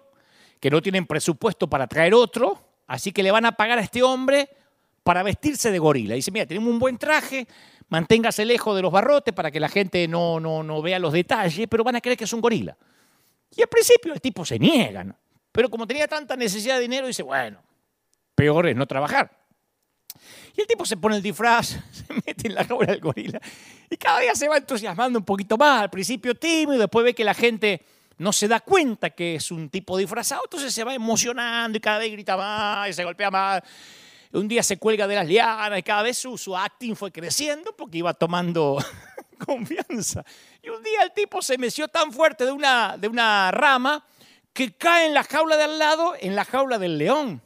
que 0.59 0.69
no 0.69 0.81
tienen 0.81 1.07
presupuesto 1.07 1.67
para 1.67 1.87
traer 1.87 2.13
otro, 2.13 2.59
así 2.85 3.11
que 3.11 3.23
le 3.23 3.31
van 3.31 3.45
a 3.45 3.53
pagar 3.53 3.79
a 3.79 3.81
este 3.81 4.03
hombre 4.03 4.49
para 5.03 5.23
vestirse 5.23 5.71
de 5.71 5.79
gorila. 5.79 6.15
Dice, 6.15 6.31
mira, 6.31 6.45
tenemos 6.45 6.69
un 6.69 6.77
buen 6.77 6.97
traje, 6.97 7.47
manténgase 7.89 8.45
lejos 8.45 8.75
de 8.75 8.81
los 8.81 8.91
barrotes 8.91 9.33
para 9.33 9.49
que 9.49 9.59
la 9.59 9.69
gente 9.69 10.07
no, 10.07 10.39
no, 10.39 10.61
no 10.61 10.81
vea 10.81 10.99
los 10.99 11.13
detalles, 11.13 11.67
pero 11.69 11.83
van 11.83 11.95
a 11.95 12.01
creer 12.01 12.17
que 12.17 12.25
es 12.25 12.33
un 12.33 12.41
gorila. 12.41 12.77
Y 13.55 13.61
al 13.61 13.67
principio 13.67 14.13
el 14.13 14.21
tipo 14.21 14.45
se 14.45 14.59
niega, 14.59 15.05
pero 15.51 15.69
como 15.69 15.87
tenía 15.87 16.07
tanta 16.07 16.35
necesidad 16.35 16.75
de 16.75 16.81
dinero, 16.81 17.07
dice, 17.07 17.23
bueno, 17.23 17.63
peor 18.35 18.67
es 18.67 18.75
no 18.75 18.85
trabajar. 18.85 19.44
Y 20.57 20.61
el 20.61 20.67
tipo 20.67 20.85
se 20.85 20.97
pone 20.97 21.17
el 21.17 21.21
disfraz, 21.21 21.67
se 21.91 22.13
mete 22.13 22.47
en 22.47 22.55
la 22.55 22.63
jaula 22.63 22.87
del 22.87 23.01
gorila 23.01 23.41
y 23.89 23.97
cada 23.97 24.19
día 24.19 24.35
se 24.35 24.47
va 24.47 24.57
entusiasmando 24.57 25.19
un 25.19 25.25
poquito 25.25 25.57
más. 25.57 25.83
Al 25.83 25.89
principio 25.89 26.35
tímido, 26.35 26.79
después 26.79 27.03
ve 27.03 27.13
que 27.13 27.23
la 27.23 27.33
gente 27.33 27.85
no 28.17 28.31
se 28.31 28.47
da 28.47 28.59
cuenta 28.59 29.09
que 29.09 29.35
es 29.35 29.51
un 29.51 29.69
tipo 29.69 29.97
disfrazado, 29.97 30.41
entonces 30.45 30.73
se 30.73 30.83
va 30.83 30.93
emocionando 30.93 31.77
y 31.77 31.81
cada 31.81 31.99
vez 31.99 32.11
grita 32.11 32.37
más 32.37 32.89
y 32.89 32.93
se 32.93 33.03
golpea 33.03 33.29
más. 33.29 33.61
Un 34.31 34.47
día 34.47 34.63
se 34.63 34.77
cuelga 34.77 35.07
de 35.07 35.15
las 35.15 35.27
lianas 35.27 35.79
y 35.79 35.83
cada 35.83 36.01
vez 36.01 36.17
su, 36.17 36.37
su 36.37 36.55
acting 36.55 36.95
fue 36.95 37.11
creciendo 37.11 37.73
porque 37.75 37.99
iba 37.99 38.13
tomando 38.13 38.77
confianza. 39.45 40.25
Y 40.61 40.69
un 40.69 40.83
día 40.83 41.03
el 41.03 41.11
tipo 41.11 41.41
se 41.41 41.57
meció 41.57 41.87
tan 41.87 42.11
fuerte 42.11 42.45
de 42.45 42.51
una, 42.51 42.97
de 42.97 43.07
una 43.07 43.51
rama 43.51 44.03
que 44.53 44.73
cae 44.73 45.07
en 45.07 45.13
la 45.13 45.23
jaula 45.23 45.57
de 45.57 45.63
al 45.63 45.79
lado, 45.79 46.15
en 46.19 46.35
la 46.35 46.45
jaula 46.45 46.79
del 46.79 46.97
león. 46.97 47.41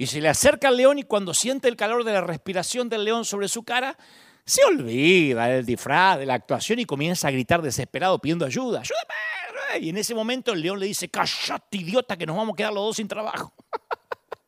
Y 0.00 0.06
se 0.06 0.22
le 0.22 0.30
acerca 0.30 0.68
al 0.68 0.78
león 0.78 0.98
y 0.98 1.02
cuando 1.02 1.34
siente 1.34 1.68
el 1.68 1.76
calor 1.76 2.04
de 2.04 2.12
la 2.14 2.22
respiración 2.22 2.88
del 2.88 3.04
león 3.04 3.26
sobre 3.26 3.48
su 3.48 3.64
cara, 3.64 3.98
se 4.46 4.64
olvida 4.64 5.48
del 5.48 5.66
disfraz, 5.66 6.18
de 6.18 6.24
la 6.24 6.32
actuación 6.32 6.78
y 6.78 6.86
comienza 6.86 7.28
a 7.28 7.30
gritar 7.30 7.60
desesperado 7.60 8.18
pidiendo 8.18 8.46
ayuda. 8.46 8.80
¡Ayúdame! 8.80 9.84
Y 9.84 9.90
en 9.90 9.98
ese 9.98 10.14
momento 10.14 10.54
el 10.54 10.62
león 10.62 10.80
le 10.80 10.86
dice, 10.86 11.10
cállate 11.10 11.76
idiota 11.76 12.16
que 12.16 12.24
nos 12.24 12.34
vamos 12.34 12.54
a 12.54 12.56
quedar 12.56 12.72
los 12.72 12.82
dos 12.82 12.96
sin 12.96 13.08
trabajo. 13.08 13.52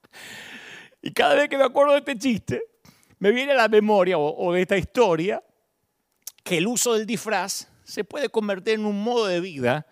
y 1.03 1.13
cada 1.13 1.35
vez 1.35 1.51
que 1.51 1.59
me 1.59 1.65
acuerdo 1.65 1.93
de 1.93 1.99
este 1.99 2.17
chiste, 2.17 2.63
me 3.19 3.31
viene 3.31 3.53
a 3.53 3.57
la 3.57 3.69
memoria 3.69 4.17
o, 4.17 4.35
o 4.35 4.55
de 4.55 4.63
esta 4.63 4.79
historia 4.79 5.45
que 6.43 6.57
el 6.57 6.67
uso 6.67 6.95
del 6.95 7.05
disfraz 7.05 7.69
se 7.85 8.05
puede 8.05 8.31
convertir 8.31 8.77
en 8.77 8.87
un 8.87 9.05
modo 9.05 9.27
de 9.27 9.41
vida 9.41 9.87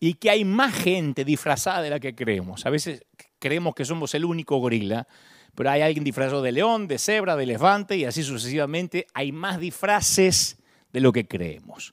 y 0.00 0.14
que 0.14 0.28
hay 0.28 0.44
más 0.44 0.74
gente 0.74 1.24
disfrazada 1.24 1.82
de 1.82 1.90
la 1.90 2.00
que 2.00 2.16
creemos. 2.16 2.66
A 2.66 2.70
veces 2.70 3.04
creemos 3.42 3.74
que 3.74 3.84
somos 3.84 4.14
el 4.14 4.24
único 4.24 4.56
gorila, 4.58 5.08
pero 5.56 5.68
hay 5.68 5.82
alguien 5.82 6.04
disfrazado 6.04 6.40
de 6.42 6.52
león, 6.52 6.86
de 6.86 6.96
cebra, 6.96 7.36
de 7.36 7.42
elefante 7.42 7.96
y 7.96 8.04
así 8.04 8.22
sucesivamente. 8.22 9.06
Hay 9.12 9.32
más 9.32 9.58
disfraces 9.58 10.56
de 10.92 11.00
lo 11.00 11.12
que 11.12 11.26
creemos. 11.26 11.92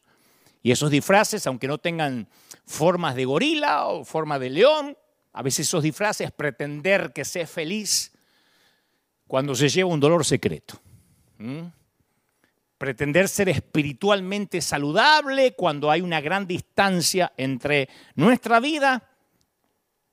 Y 0.61 0.71
esos 0.71 0.91
disfraces, 0.91 1.45
aunque 1.47 1.67
no 1.67 1.79
tengan 1.79 2.27
formas 2.65 3.15
de 3.15 3.25
gorila 3.25 3.87
o 3.87 4.05
forma 4.05 4.37
de 4.37 4.51
león, 4.51 4.95
a 5.33 5.41
veces 5.41 5.67
esos 5.67 5.83
disfraces 5.83 6.31
pretender 6.31 7.11
que 7.13 7.25
sea 7.25 7.47
feliz 7.47 8.11
cuando 9.27 9.55
se 9.55 9.69
lleva 9.69 9.89
un 9.89 9.99
dolor 9.99 10.23
secreto. 10.23 10.79
Pretender 12.77 13.27
ser 13.27 13.49
espiritualmente 13.49 14.61
saludable 14.61 15.55
cuando 15.55 15.89
hay 15.89 16.01
una 16.01 16.21
gran 16.21 16.45
distancia 16.45 17.33
entre 17.37 17.89
nuestra 18.15 18.59
vida 18.59 19.09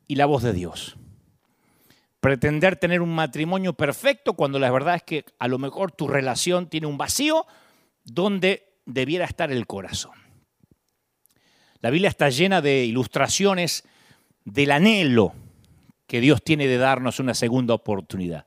y 0.08 0.14
la 0.14 0.26
voz 0.26 0.42
de 0.42 0.52
Dios 0.54 0.96
pretender 2.26 2.74
tener 2.74 3.02
un 3.02 3.14
matrimonio 3.14 3.74
perfecto 3.74 4.32
cuando 4.32 4.58
la 4.58 4.72
verdad 4.72 4.96
es 4.96 5.04
que 5.04 5.24
a 5.38 5.46
lo 5.46 5.60
mejor 5.60 5.92
tu 5.92 6.08
relación 6.08 6.68
tiene 6.68 6.88
un 6.88 6.98
vacío 6.98 7.46
donde 8.02 8.80
debiera 8.84 9.24
estar 9.24 9.52
el 9.52 9.64
corazón. 9.68 10.14
La 11.78 11.90
Biblia 11.90 12.08
está 12.08 12.28
llena 12.28 12.60
de 12.60 12.84
ilustraciones 12.84 13.84
del 14.44 14.72
anhelo 14.72 15.34
que 16.08 16.20
Dios 16.20 16.42
tiene 16.42 16.66
de 16.66 16.78
darnos 16.78 17.20
una 17.20 17.32
segunda 17.32 17.74
oportunidad. 17.74 18.44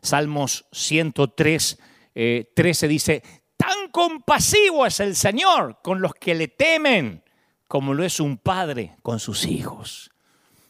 Salmos 0.00 0.64
103, 0.72 1.78
13 2.14 2.86
eh, 2.86 2.88
dice, 2.88 3.22
tan 3.58 3.90
compasivo 3.90 4.86
es 4.86 4.98
el 4.98 5.14
Señor 5.14 5.80
con 5.82 6.00
los 6.00 6.14
que 6.14 6.34
le 6.34 6.48
temen 6.48 7.22
como 7.68 7.92
lo 7.92 8.02
es 8.02 8.18
un 8.18 8.38
padre 8.38 8.96
con 9.02 9.20
sus 9.20 9.44
hijos. 9.44 10.10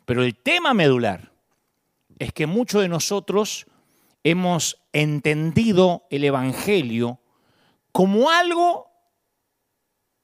Pero 0.05 0.25
el 0.25 0.35
tema 0.35 0.75
medular 0.75 1.30
es 2.21 2.33
que 2.35 2.47
muchos 2.47 2.83
de 2.83 2.89
nosotros 2.89 3.67
hemos 4.23 4.79
entendido 4.93 6.07
el 6.11 6.23
Evangelio 6.23 7.19
como 7.93 8.31
algo 8.31 8.91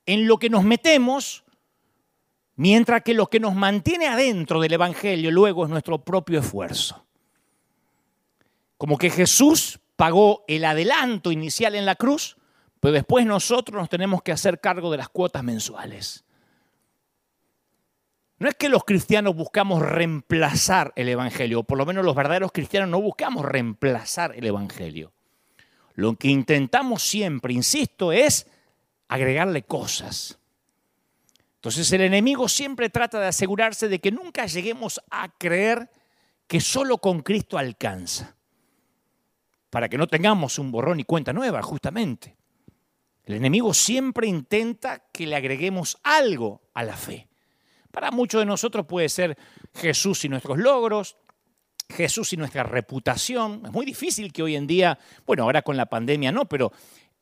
en 0.05 0.29
lo 0.29 0.37
que 0.39 0.51
nos 0.51 0.63
metemos, 0.63 1.43
mientras 2.55 3.03
que 3.03 3.15
lo 3.15 3.29
que 3.29 3.41
nos 3.41 3.55
mantiene 3.55 4.07
adentro 4.07 4.61
del 4.61 4.75
Evangelio 4.75 5.31
luego 5.31 5.65
es 5.65 5.71
nuestro 5.71 6.05
propio 6.05 6.41
esfuerzo. 6.41 7.07
Como 8.77 8.99
que 8.99 9.09
Jesús 9.09 9.81
pagó 9.97 10.45
el 10.49 10.67
adelanto 10.67 11.33
inicial 11.33 11.75
en 11.75 11.87
la 11.87 11.95
cruz, 11.95 12.37
pero 12.79 12.93
después 12.93 13.25
nosotros 13.25 13.81
nos 13.81 13.89
tenemos 13.89 14.23
que 14.23 14.33
hacer 14.33 14.61
cargo 14.61 14.91
de 14.91 14.99
las 14.99 15.09
cuotas 15.09 15.43
mensuales. 15.43 16.26
No 18.39 18.49
es 18.49 18.55
que 18.55 18.69
los 18.69 18.85
cristianos 18.85 19.35
buscamos 19.35 19.81
reemplazar 19.81 20.93
el 20.97 21.09
Evangelio, 21.09 21.61
o 21.61 21.65
por 21.65 21.79
lo 21.79 21.87
menos 21.87 22.05
los 22.05 22.15
verdaderos 22.15 22.53
cristianos 22.53 22.91
no 22.91 23.01
buscamos 23.01 23.45
reemplazar 23.45 24.35
el 24.37 24.47
Evangelio. 24.47 25.13
Lo 25.95 26.17
que 26.17 26.29
intentamos 26.29 27.03
siempre, 27.03 27.55
insisto, 27.55 28.13
es 28.13 28.47
agregarle 29.09 29.63
cosas. 29.63 30.39
Entonces 31.55 31.91
el 31.93 32.03
enemigo 32.03 32.49
siempre 32.49 32.91
trata 32.91 33.19
de 33.19 33.29
asegurarse 33.29 33.89
de 33.89 34.01
que 34.01 34.13
nunca 34.13 34.45
lleguemos 34.47 35.01
a 35.11 35.31
creer 35.39 35.91
que 36.47 36.61
solo 36.61 36.99
con 36.99 37.23
Cristo 37.23 37.57
alcanza, 37.57 38.37
para 39.71 39.89
que 39.89 39.99
no 39.99 40.07
tengamos 40.07 40.59
un 40.59 40.71
borrón 40.71 41.01
y 41.01 41.05
cuenta 41.05 41.33
nueva, 41.33 41.63
justamente. 41.63 42.37
El 43.25 43.35
enemigo 43.35 43.73
siempre 43.75 44.29
intenta 44.29 45.03
que 45.11 45.27
le 45.27 45.35
agreguemos 45.35 45.99
algo 46.05 46.63
a 46.75 46.85
la 46.85 46.97
fe. 46.97 47.29
Para 47.97 48.11
muchos 48.11 48.43
de 48.43 48.45
nosotros 48.45 48.85
puede 48.85 49.09
ser 49.09 49.39
Jesús 49.75 50.23
y 50.27 50.29
nuestros 50.29 50.59
logros, 50.59 51.17
Jesús 51.89 52.31
y 52.35 52.37
nuestra 52.37 52.63
reputación. 52.63 53.63
Es 53.65 53.73
muy 53.73 53.87
difícil 53.87 54.35
que 54.35 54.43
hoy 54.43 54.55
en 54.55 54.67
día, 54.67 54.99
bueno, 55.25 55.45
ahora 55.45 55.63
con 55.63 55.79
la 55.79 55.87
pandemia 55.87 56.31
no, 56.31 56.45
pero 56.47 56.73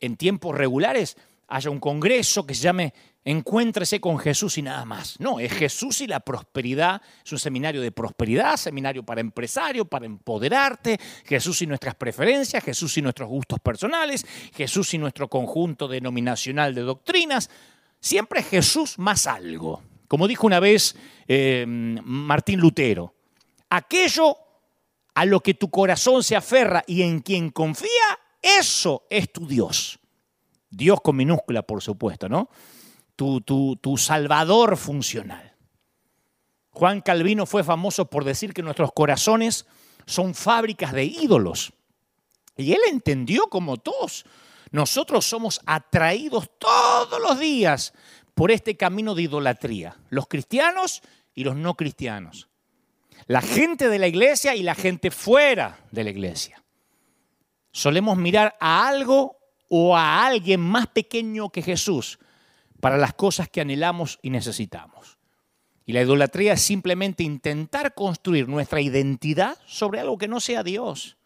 en 0.00 0.16
tiempos 0.16 0.59
regulares 0.59 1.16
haya 1.47 1.71
un 1.71 1.78
congreso 1.78 2.45
que 2.45 2.57
se 2.57 2.62
llame 2.62 2.93
Encuéntrese 3.25 4.00
con 4.00 4.19
Jesús 4.19 4.59
y 4.59 4.62
nada 4.62 4.85
más. 4.85 5.21
No, 5.21 5.38
es 5.38 5.52
Jesús 5.52 6.00
y 6.00 6.09
la 6.09 6.19
prosperidad. 6.19 7.00
Es 7.25 7.31
un 7.31 7.38
seminario 7.38 7.81
de 7.81 7.93
prosperidad, 7.93 8.57
seminario 8.57 9.04
para 9.04 9.21
empresarios, 9.21 9.87
para 9.87 10.07
empoderarte. 10.07 10.99
Jesús 11.25 11.62
y 11.62 11.69
nuestras 11.69 11.95
preferencias, 11.95 12.64
Jesús 12.64 12.99
y 12.99 13.02
nuestros 13.02 13.28
gustos 13.28 13.61
personales, 13.61 14.26
Jesús 14.52 14.93
y 14.93 14.99
nuestro 14.99 15.28
conjunto 15.28 15.87
denominacional 15.87 16.75
de 16.75 16.81
doctrinas. 16.81 17.49
Siempre 18.00 18.43
Jesús 18.43 18.99
más 18.99 19.28
algo. 19.28 19.81
Como 20.14 20.28
dijo 20.28 20.47
una 20.47 20.61
vez 20.61 20.94
eh, 21.26 21.64
Martín 21.66 22.61
Lutero, 22.61 23.16
aquello 23.68 24.38
a 25.12 25.25
lo 25.25 25.40
que 25.40 25.54
tu 25.54 25.71
corazón 25.71 26.23
se 26.23 26.37
aferra 26.37 26.85
y 26.87 27.02
en 27.02 27.18
quien 27.18 27.50
confía, 27.50 27.90
eso 28.40 29.09
es 29.11 29.33
tu 29.33 29.44
Dios. 29.44 29.99
Dios 30.71 31.00
con 31.00 31.16
minúscula, 31.16 31.62
por 31.62 31.83
supuesto, 31.83 32.28
¿no? 32.28 32.49
Tu, 33.16 33.40
tu, 33.40 33.75
tu 33.75 33.97
salvador 33.97 34.76
funcional. 34.76 35.56
Juan 36.71 37.00
Calvino 37.00 37.44
fue 37.44 37.64
famoso 37.64 38.04
por 38.04 38.23
decir 38.23 38.54
que 38.54 38.62
nuestros 38.62 38.92
corazones 38.92 39.66
son 40.06 40.37
fábricas 40.37 40.92
de 40.92 41.06
ídolos. 41.06 41.73
Y 42.56 42.71
él 42.71 42.80
entendió 42.88 43.49
como 43.49 43.78
todos. 43.78 44.25
Nosotros 44.71 45.26
somos 45.26 45.61
atraídos 45.66 46.49
todos 46.61 47.21
los 47.21 47.40
días 47.40 47.92
por 48.35 48.50
este 48.50 48.76
camino 48.76 49.14
de 49.14 49.23
idolatría, 49.23 49.97
los 50.11 50.26
cristianos 50.26 51.03
y 51.35 51.45
los 51.45 51.57
no 51.57 51.75
cristianos, 51.75 52.49
la 53.26 53.41
gente 53.41 53.88
de 53.88 53.99
la 53.99 54.09
iglesia 54.09 54.55
y 54.55 54.62
la 54.62 54.75
gente 54.75 55.11
fuera 55.11 55.79
de 55.91 56.05
la 56.05 56.11
iglesia. 56.11 56.62
Solemos 57.73 58.17
mirar 58.17 58.57
a 58.61 58.87
algo 58.87 59.37
o 59.69 59.97
a 59.97 60.26
alguien 60.26 60.61
más 60.61 60.87
pequeño 60.88 61.50
que 61.50 61.62
Jesús 61.62 62.19
para 62.81 62.97
las 62.99 63.14
cosas 63.14 63.49
que 63.49 63.61
anhelamos 63.61 64.19
y 64.23 64.31
necesitamos. 64.31 65.19
Y 65.87 65.93
la 65.93 66.03
idolatría 66.03 66.55
es 66.55 66.62
simplemente 66.62 67.23
intentar 67.23 67.95
construir 67.95 68.49
nuestra 68.49 68.81
identidad 68.81 69.59
sobre 69.67 70.00
algo 70.00 70.19
que 70.19 70.29
no 70.29 70.41
sea 70.41 70.62
Dios. 70.62 71.17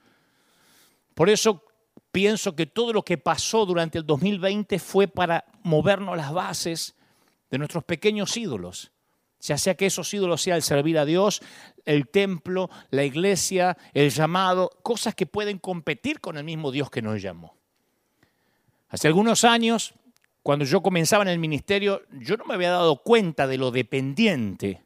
Por 1.15 1.31
eso 1.31 1.65
pienso 2.13 2.57
que 2.57 2.67
todo 2.67 2.93
lo 2.93 3.05
que 3.05 3.19
pasó 3.19 3.67
durante 3.67 3.99
el 3.99 4.07
2020 4.07 4.79
fue 4.79 5.09
para 5.09 5.45
movernos 5.63 6.17
las 6.17 6.33
bases 6.33 6.95
de 7.51 7.59
nuestros 7.59 7.85
pequeños 7.85 8.37
ídolos. 8.37 8.93
Ya 9.41 9.57
sea 9.57 9.77
que 9.77 9.87
esos 9.87 10.13
ídolos 10.13 10.43
sea 10.43 10.57
el 10.57 10.63
servir 10.63 10.99
a 10.99 11.05
Dios, 11.05 11.41
el 11.85 12.09
templo, 12.09 12.71
la 12.91 13.05
iglesia, 13.05 13.77
el 13.95 14.11
llamado, 14.11 14.71
cosas 14.83 15.15
que 15.15 15.27
pueden 15.27 15.59
competir 15.59 16.21
con 16.21 16.37
el 16.37 16.45
mismo 16.45 16.73
Dios 16.73 16.91
que 16.91 17.03
nos 17.03 17.23
llamó. 17.23 17.57
Hace 18.89 19.07
algunos 19.07 19.45
años, 19.45 19.95
cuando 20.43 20.65
yo 20.65 20.83
comenzaba 20.83 21.23
en 21.23 21.29
el 21.29 21.39
ministerio, 21.39 22.03
yo 22.11 22.37
no 22.37 22.47
me 22.47 22.55
había 22.55 22.71
dado 22.71 23.03
cuenta 23.03 23.47
de 23.47 23.59
lo 23.59 23.71
dependiente 23.71 24.83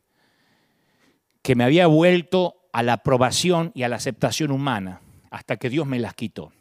que 1.41 1.55
me 1.55 1.65
había 1.65 1.87
vuelto 1.87 2.57
a 2.73 2.83
la 2.83 2.95
aprobación 2.95 3.73
y 3.75 3.85
a 3.85 3.89
la 3.89 3.97
aceptación 3.97 4.51
humana, 4.51 5.01
hasta 5.31 5.57
que 5.57 5.71
Dios 5.71 5.87
me 5.87 5.99
las 5.99 6.15
quitó. 6.15 6.53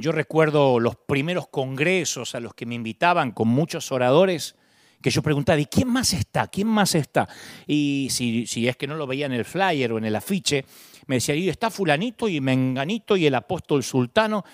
Yo 0.00 0.12
recuerdo 0.12 0.80
los 0.80 0.96
primeros 0.96 1.48
congresos 1.48 2.34
a 2.34 2.40
los 2.40 2.54
que 2.54 2.64
me 2.64 2.74
invitaban 2.74 3.32
con 3.32 3.48
muchos 3.48 3.92
oradores, 3.92 4.56
que 5.02 5.10
yo 5.10 5.22
preguntaba, 5.22 5.60
¿y 5.60 5.66
quién 5.66 5.88
más 5.88 6.14
está? 6.14 6.46
¿Quién 6.48 6.68
más 6.68 6.94
está? 6.94 7.28
Y 7.66 8.08
si, 8.10 8.46
es 8.66 8.76
que 8.76 8.86
no 8.86 8.96
lo 8.96 9.06
veía 9.06 9.26
en 9.26 9.32
el 9.32 9.44
flyer 9.44 9.92
o 9.92 9.98
en 9.98 10.06
el 10.06 10.16
afiche, 10.16 10.64
me 11.06 11.16
decía, 11.16 11.34
y 11.34 11.48
está 11.48 11.70
fulanito 11.70 12.28
y 12.28 12.40
menganito 12.40 13.16
y 13.16 13.26
el 13.26 13.34
apóstol 13.34 13.82
sultano, 13.82 14.44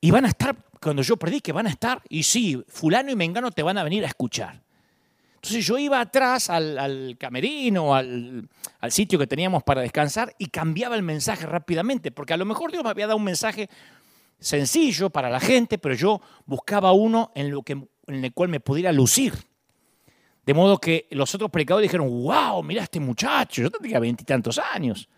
y 0.00 0.10
van 0.10 0.26
a 0.26 0.28
estar, 0.28 0.56
cuando 0.80 1.02
yo 1.02 1.16
predique, 1.16 1.50
van 1.50 1.66
a 1.66 1.70
estar, 1.70 2.00
y 2.08 2.22
sí, 2.22 2.62
fulano 2.68 3.10
y 3.10 3.16
mengano 3.16 3.50
te 3.50 3.62
van 3.62 3.78
a 3.78 3.84
venir 3.84 4.04
a 4.04 4.08
escuchar. 4.08 4.62
Entonces 5.36 5.66
yo 5.66 5.76
iba 5.76 6.00
atrás 6.00 6.48
al, 6.48 7.16
camerino, 7.18 7.94
al, 7.94 8.48
al, 8.80 8.92
sitio 8.92 9.18
que 9.18 9.26
teníamos 9.26 9.62
para 9.62 9.82
descansar 9.82 10.34
y 10.38 10.46
cambiaba 10.46 10.96
el 10.96 11.02
mensaje 11.02 11.44
rápidamente, 11.46 12.10
porque 12.10 12.32
a 12.32 12.38
lo 12.38 12.46
mejor 12.46 12.70
Dios 12.70 12.82
me 12.82 12.90
había 12.90 13.06
dado 13.06 13.18
un 13.18 13.24
mensaje 13.24 13.68
sencillo 14.44 15.08
para 15.08 15.30
la 15.30 15.40
gente, 15.40 15.78
pero 15.78 15.94
yo 15.94 16.20
buscaba 16.44 16.92
uno 16.92 17.32
en, 17.34 17.50
lo 17.50 17.62
que, 17.62 17.72
en 17.72 18.24
el 18.24 18.32
cual 18.34 18.50
me 18.50 18.60
pudiera 18.60 18.92
lucir. 18.92 19.32
De 20.44 20.52
modo 20.52 20.76
que 20.78 21.06
los 21.10 21.34
otros 21.34 21.50
predicadores 21.50 21.90
dijeron, 21.90 22.08
wow, 22.22 22.62
mira 22.62 22.82
este 22.82 23.00
muchacho, 23.00 23.62
yo 23.62 23.70
tenía 23.70 23.98
veintitantos 23.98 24.58
años. 24.58 25.08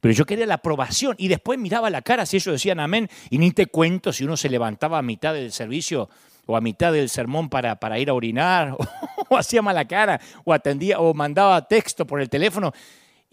Pero 0.00 0.14
yo 0.14 0.24
quería 0.24 0.46
la 0.46 0.54
aprobación 0.54 1.14
y 1.18 1.28
después 1.28 1.58
miraba 1.58 1.90
la 1.90 2.00
cara 2.00 2.24
si 2.24 2.38
ellos 2.38 2.54
decían 2.54 2.80
amén 2.80 3.08
y 3.28 3.38
ni 3.38 3.52
te 3.52 3.66
cuento 3.66 4.12
si 4.12 4.24
uno 4.24 4.36
se 4.36 4.48
levantaba 4.48 4.98
a 4.98 5.02
mitad 5.02 5.34
del 5.34 5.52
servicio 5.52 6.08
o 6.46 6.56
a 6.56 6.60
mitad 6.60 6.92
del 6.92 7.10
sermón 7.10 7.50
para, 7.50 7.76
para 7.76 7.98
ir 7.98 8.08
a 8.08 8.14
orinar 8.14 8.74
o, 9.28 9.36
hacía 9.36 9.62
mala 9.62 9.86
cara 9.86 10.18
o 10.44 10.52
atendía 10.52 10.98
o 10.98 11.12
mandaba 11.14 11.68
texto 11.68 12.06
por 12.06 12.20
el 12.20 12.28
teléfono 12.28 12.72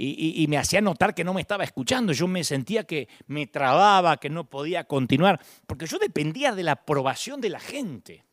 y, 0.01 0.47
me 0.47 0.57
hacía 0.57 0.79
notar 0.79 1.13
que 1.13 1.25
no 1.25 1.33
me 1.33 1.41
estaba 1.41 1.65
escuchando. 1.65 2.13
Yo 2.13 2.25
me 2.25 2.45
sentía 2.45 2.85
que 2.85 3.09
me 3.27 3.47
trababa, 3.47 4.15
que 4.15 4.29
no 4.29 4.49
podía 4.49 4.85
continuar, 4.85 5.41
porque 5.67 5.85
yo 5.85 5.97
dependía 5.99 6.55
de 6.55 6.63
la 6.63 6.71
aprobación 6.71 7.41
de 7.41 7.49
la 7.49 7.59
gente. 7.59 8.23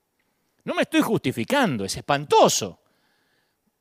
No 0.62 0.74
me 0.74 0.82
estoy 0.82 1.00
justificando, 1.00 1.84
es 1.84 1.96
espantoso. 1.96 2.80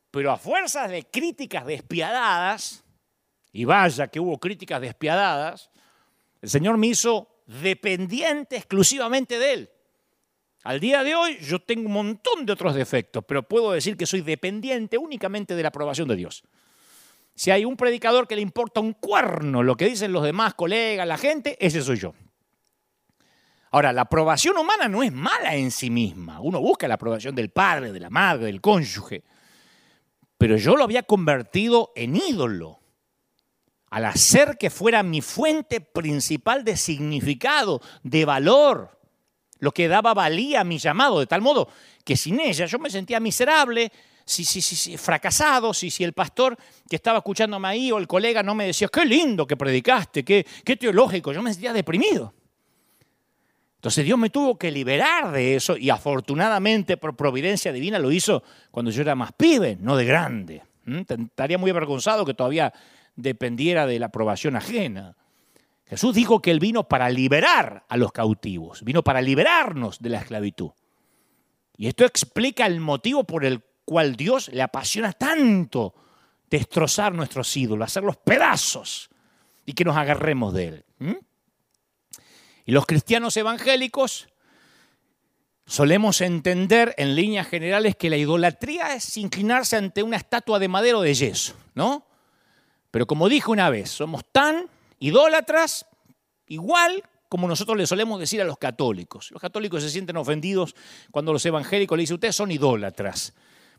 Pero 0.10 0.32
a 0.32 0.38
fuerzas 0.38 0.90
de 0.90 1.04
críticas 1.04 1.64
despiadadas, 1.68 2.84
y 3.52 3.66
vaya 3.66 4.08
que 4.08 4.20
hubo 4.20 4.40
críticas 4.40 4.82
despiadadas, 4.82 5.70
el 6.42 6.50
Señor 6.50 6.78
me 6.78 6.88
hizo 6.88 7.44
dependiente 7.46 8.58
exclusivamente 8.58 9.38
de 9.38 9.54
Él. 9.54 9.70
Al 10.64 10.80
día 10.80 11.04
de 11.04 11.14
hoy 11.14 11.38
yo 11.40 11.60
tengo 11.60 11.86
un 11.86 11.94
montón 11.94 12.48
de 12.48 12.54
otros 12.54 12.74
defectos, 12.74 13.24
pero 13.28 13.48
puedo 13.48 13.74
decir 13.74 13.96
que 13.96 14.08
soy 14.08 14.22
dependiente 14.22 14.98
únicamente 14.98 15.56
de 15.56 15.62
la 15.62 15.70
aprobación 15.70 16.08
de 16.08 16.16
Dios. 16.16 16.44
Si 17.36 17.52
hay 17.52 17.66
un 17.66 17.76
predicador 17.76 18.28
que 18.28 18.36
le 18.36 18.42
importa 18.42 18.80
un 18.80 18.94
cuerno 18.94 19.62
lo 19.62 19.76
que 19.76 19.88
dicen 19.90 20.14
los 20.14 20.24
demás 20.24 20.54
colegas, 20.54 21.08
la 21.08 21.18
gente, 21.18 21.58
ese 21.60 21.82
soy 21.82 21.98
yo. 21.98 22.14
Ahora, 23.72 23.92
la 23.92 24.04
aprobación 24.04 24.58
humana 24.58 24.88
no 24.88 25.04
es 25.04 25.12
mala 25.12 25.56
en 25.56 25.70
sí 25.70 25.90
misma. 25.90 26.40
Uno 26.40 26.62
busca 26.62 26.88
la 26.88 26.94
aprobación 26.94 27.36
del 27.36 27.50
padre, 27.50 27.92
de 27.92 28.00
la 28.00 28.10
madre, 28.10 28.46
del 28.46 28.62
cónyuge 28.62 29.24
pero 30.38 30.58
yo 30.58 30.76
lo 30.76 30.84
había 30.84 31.04
convertido 31.04 31.92
en 31.96 32.16
ídolo 32.16 32.80
al 33.90 34.06
hacer 34.06 34.58
que 34.58 34.70
fuera 34.70 35.04
mi 35.04 35.22
fuente 35.22 35.80
principal 35.80 36.66
de 36.66 36.76
significado, 36.76 37.82
de 38.04 38.26
valor, 38.26 39.00
lo 39.60 39.72
que 39.72 39.88
daba 39.88 40.14
valía 40.14 40.62
a 40.62 40.66
mi 40.66 40.78
llamado, 40.78 41.20
de 41.20 41.28
tal 41.28 41.42
modo 41.42 41.70
que 42.04 42.18
sin 42.18 42.40
ella 42.40 42.66
yo 42.66 42.78
me 42.78 42.90
sentía 42.90 43.20
miserable, 43.20 43.92
si, 44.26 44.44
si, 44.44 44.62
si, 44.62 44.98
fracasado, 44.98 45.74
si, 45.74 45.92
si 45.92 46.04
el 46.04 46.14
pastor 46.14 46.58
que 46.90 46.96
estaba 46.96 47.20
escuchándome 47.20 47.68
ahí 47.68 47.92
o 47.92 48.00
el 48.00 48.08
colega 48.08 48.42
no 48.42 48.56
me 48.56 48.66
decía, 48.66 48.88
qué 48.88 49.06
lindo 49.06 49.46
que 49.46 49.56
predicaste, 49.56 50.26
qué, 50.26 50.46
qué 50.64 50.76
teológico, 50.76 51.32
yo 51.32 51.44
me 51.44 51.52
sentía 51.52 51.74
deprimido. 51.74 52.34
Entonces 53.76 54.04
Dios 54.04 54.18
me 54.18 54.32
tuvo 54.32 54.58
que 54.58 54.72
liberar 54.72 55.32
de 55.32 55.56
eso 55.56 55.78
y 55.78 55.92
afortunadamente 55.92 56.98
por 56.98 57.16
providencia 57.16 57.72
divina 57.72 58.00
lo 58.00 58.12
hizo 58.12 58.42
cuando 58.72 58.90
yo 58.90 59.04
era 59.04 59.14
más 59.14 59.32
pibe, 59.34 59.78
no 59.80 59.96
de 59.96 60.06
grande. 60.06 60.64
Estaría 60.88 61.60
muy 61.60 61.70
avergonzado 61.70 62.26
que 62.26 62.34
todavía 62.34 62.74
dependiera 63.16 63.86
de 63.86 64.00
la 64.00 64.08
aprobación 64.08 64.56
ajena. 64.56 65.16
Jesús 65.86 66.16
dijo 66.16 66.42
que 66.42 66.50
Él 66.50 66.60
vino 66.60 66.88
para 66.88 67.10
liberar 67.10 67.86
a 67.88 67.98
los 67.98 68.12
cautivos, 68.12 68.84
vino 68.84 69.04
para 69.04 69.22
liberarnos 69.22 70.00
de 70.00 70.10
la 70.10 70.20
esclavitud. 70.20 70.72
Y 71.78 71.88
esto 71.88 72.06
explica 72.06 72.66
el 72.66 72.80
motivo 72.80 73.24
por 73.24 73.46
el 73.46 73.62
cual 73.86 74.16
Dios 74.16 74.50
le 74.50 74.62
apasiona 74.62 75.14
tanto 75.14 75.94
destrozar 76.50 77.14
nuestros 77.14 77.56
ídolos, 77.56 77.86
hacerlos 77.86 78.18
pedazos 78.18 79.10
y 79.66 79.74
que 79.74 79.86
nos 79.86 79.96
agarremos 79.96 80.54
de 80.54 80.68
Él. 80.68 80.86
Y 82.66 82.72
los 82.72 82.86
cristianos 82.86 83.38
evangélicos 83.38 84.28
solemos 85.66 86.22
entender 86.22 86.94
en 86.98 87.16
líneas 87.16 87.48
generales 87.48 87.96
que 87.96 88.10
la 88.10 88.18
idolatría 88.18 88.96
es 88.96 89.18
inclinarse 89.18 89.78
ante 89.78 90.04
una 90.04 90.18
estatua 90.18 90.60
de 90.60 90.68
madera 90.68 90.98
o 90.98 91.02
de 91.02 91.14
yeso, 91.14 91.56
¿no? 91.74 92.06
Pero 92.92 93.08
como 93.08 93.30
dije 93.30 93.52
una 93.52 93.70
vez, 93.70 93.90
somos 93.90 94.24
tan 94.32 94.70
idólatras 95.00 95.86
igual 96.48 97.04
como 97.28 97.48
nosotros 97.48 97.78
le 97.78 97.88
solemos 97.88 98.20
decir 98.20 98.42
a 98.42 98.46
los 98.46 98.58
católicos. 98.58 99.32
Los 99.32 99.42
católicos 99.42 99.84
se 99.84 99.90
sienten 99.90 100.16
ofendidos 100.18 100.76
cuando 101.12 101.34
los 101.34 101.46
evangélicos 101.46 101.98
le 101.98 102.04
dicen, 102.04 102.16
ustedes 102.16 102.36
son 102.36 102.52
idólatras. 102.52 103.34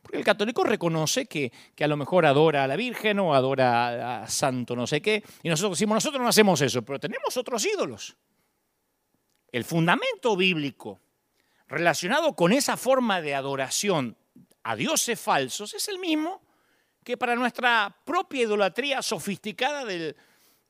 Porque 0.06 0.18
el 0.18 0.24
católico 0.24 0.62
reconoce 0.62 1.26
que, 1.26 1.50
que, 1.74 1.82
a 1.82 1.88
lo 1.88 1.96
mejor 1.96 2.26
adora 2.26 2.62
a 2.62 2.68
la 2.68 2.76
Virgen 2.76 3.18
o 3.18 3.34
adora 3.34 4.22
a 4.22 4.28
santo 4.28 4.76
no 4.76 4.86
sé 4.86 5.02
qué. 5.02 5.24
Y 5.42 5.48
nosotros 5.48 5.76
decimos, 5.76 5.96
nosotros 5.96 6.22
no 6.22 6.28
hacemos 6.28 6.60
eso, 6.60 6.82
pero 6.82 7.00
tenemos 7.00 7.36
otros 7.36 7.66
ídolos. 7.66 8.16
El 9.50 9.64
fundamento 9.64 10.36
bíblico 10.36 11.00
relacionado 11.66 12.36
con 12.36 12.52
esa 12.52 12.76
forma 12.76 13.20
de 13.20 13.34
adoración 13.34 14.16
a 14.62 14.76
dioses 14.76 15.20
falsos 15.20 15.74
es 15.74 15.88
el 15.88 15.98
mismo 15.98 16.40
que 17.02 17.16
para 17.16 17.34
nuestra 17.34 17.92
propia 18.04 18.42
idolatría 18.42 19.02
sofisticada 19.02 19.84
del, 19.84 20.14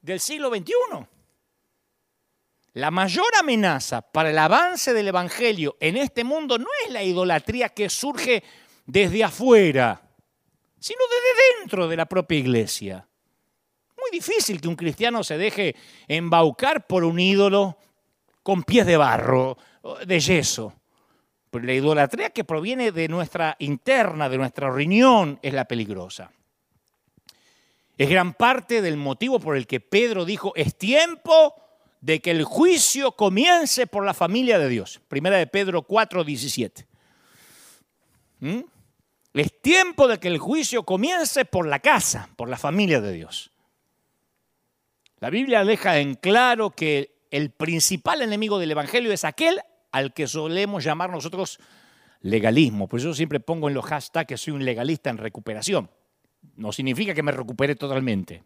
del 0.01 0.18
siglo 0.18 0.49
XXI. 0.49 1.07
La 2.72 2.90
mayor 2.90 3.29
amenaza 3.38 4.01
para 4.01 4.31
el 4.31 4.38
avance 4.38 4.94
del 4.94 5.09
Evangelio 5.09 5.77
en 5.79 5.99
este 5.99 6.25
mundo 6.25 6.57
no 6.57 6.68
es 6.87 6.90
la 6.90 7.03
idolatría 7.03 7.68
que 7.68 7.90
surge 7.90 8.42
desde 8.87 9.25
afuera, 9.25 10.01
sino 10.79 11.01
desde 11.09 11.59
dentro 11.61 11.88
de 11.88 11.96
la 11.96 12.07
propia 12.07 12.38
iglesia. 12.38 13.07
Muy 13.96 14.11
difícil 14.12 14.61
que 14.61 14.68
un 14.68 14.77
cristiano 14.77 15.25
se 15.25 15.37
deje 15.37 15.75
embaucar 16.07 16.87
por 16.87 17.05
un 17.05 17.18
ídolo 17.18 17.77
con 18.42 18.62
pies 18.62 18.87
de 18.87 18.96
barro, 18.96 19.59
de 20.07 20.20
yeso. 20.20 20.72
La 21.53 21.72
idolatría 21.72 22.31
que 22.31 22.44
proviene 22.44 22.92
de 22.92 23.09
nuestra 23.09 23.57
interna, 23.59 24.29
de 24.29 24.37
nuestra 24.37 24.70
riñón, 24.70 25.38
es 25.42 25.55
la 25.55 25.64
peligrosa. 25.64 26.31
Es 27.96 28.11
gran 28.11 28.35
parte 28.35 28.83
del 28.83 28.99
motivo 28.99 29.40
por 29.40 29.57
el 29.57 29.66
que 29.66 29.81
Pedro 29.81 30.27
dijo, 30.27 30.53
es 30.55 30.77
tiempo 30.77 31.55
de 32.03 32.20
que 32.20 32.31
el 32.31 32.44
juicio 32.44 33.12
comience 33.12 33.87
por 33.87 34.05
la 34.05 34.12
familia 34.12 34.59
de 34.59 34.68
Dios. 34.68 35.01
Primera 35.09 35.38
de 35.38 35.46
Pedro 35.46 35.83
4, 35.83 36.22
17. 36.22 36.87
¿Mm? 38.40 38.61
Es 39.37 39.61
tiempo 39.61 40.09
de 40.09 40.18
que 40.18 40.29
el 40.29 40.38
juicio 40.38 40.85
comience 40.85 41.44
por 41.44 41.66
la 41.66 41.81
casa, 41.81 42.31
por 42.37 42.49
la 42.49 42.57
familia 42.57 43.03
de 43.03 43.12
Dios. 43.12 43.51
La 45.20 45.29
Biblia 45.29 45.62
deja 45.62 45.99
en 45.99 46.14
claro 46.14 46.70
que 46.70 47.18
el 47.31 47.51
principal 47.51 48.22
enemigo 48.22 48.59
del 48.59 48.70
Evangelio 48.70 49.12
es 49.12 49.25
aquel 49.25 49.61
al 49.92 50.14
que 50.14 50.27
solemos 50.27 50.85
llamar 50.85 51.11
nosotros 51.11 51.59
legalismo. 52.22 52.88
Por 52.88 53.01
eso 53.01 53.12
siempre 53.12 53.38
pongo 53.38 53.68
en 53.68 53.75
los 53.75 53.85
hashtags 53.85 54.27
que 54.27 54.38
soy 54.38 54.55
un 54.55 54.64
legalista 54.64 55.11
en 55.11 55.18
recuperación. 55.18 55.90
No 56.55 56.72
significa 56.72 57.12
que 57.12 57.22
me 57.22 57.33
recupere 57.33 57.75
totalmente. 57.75 58.42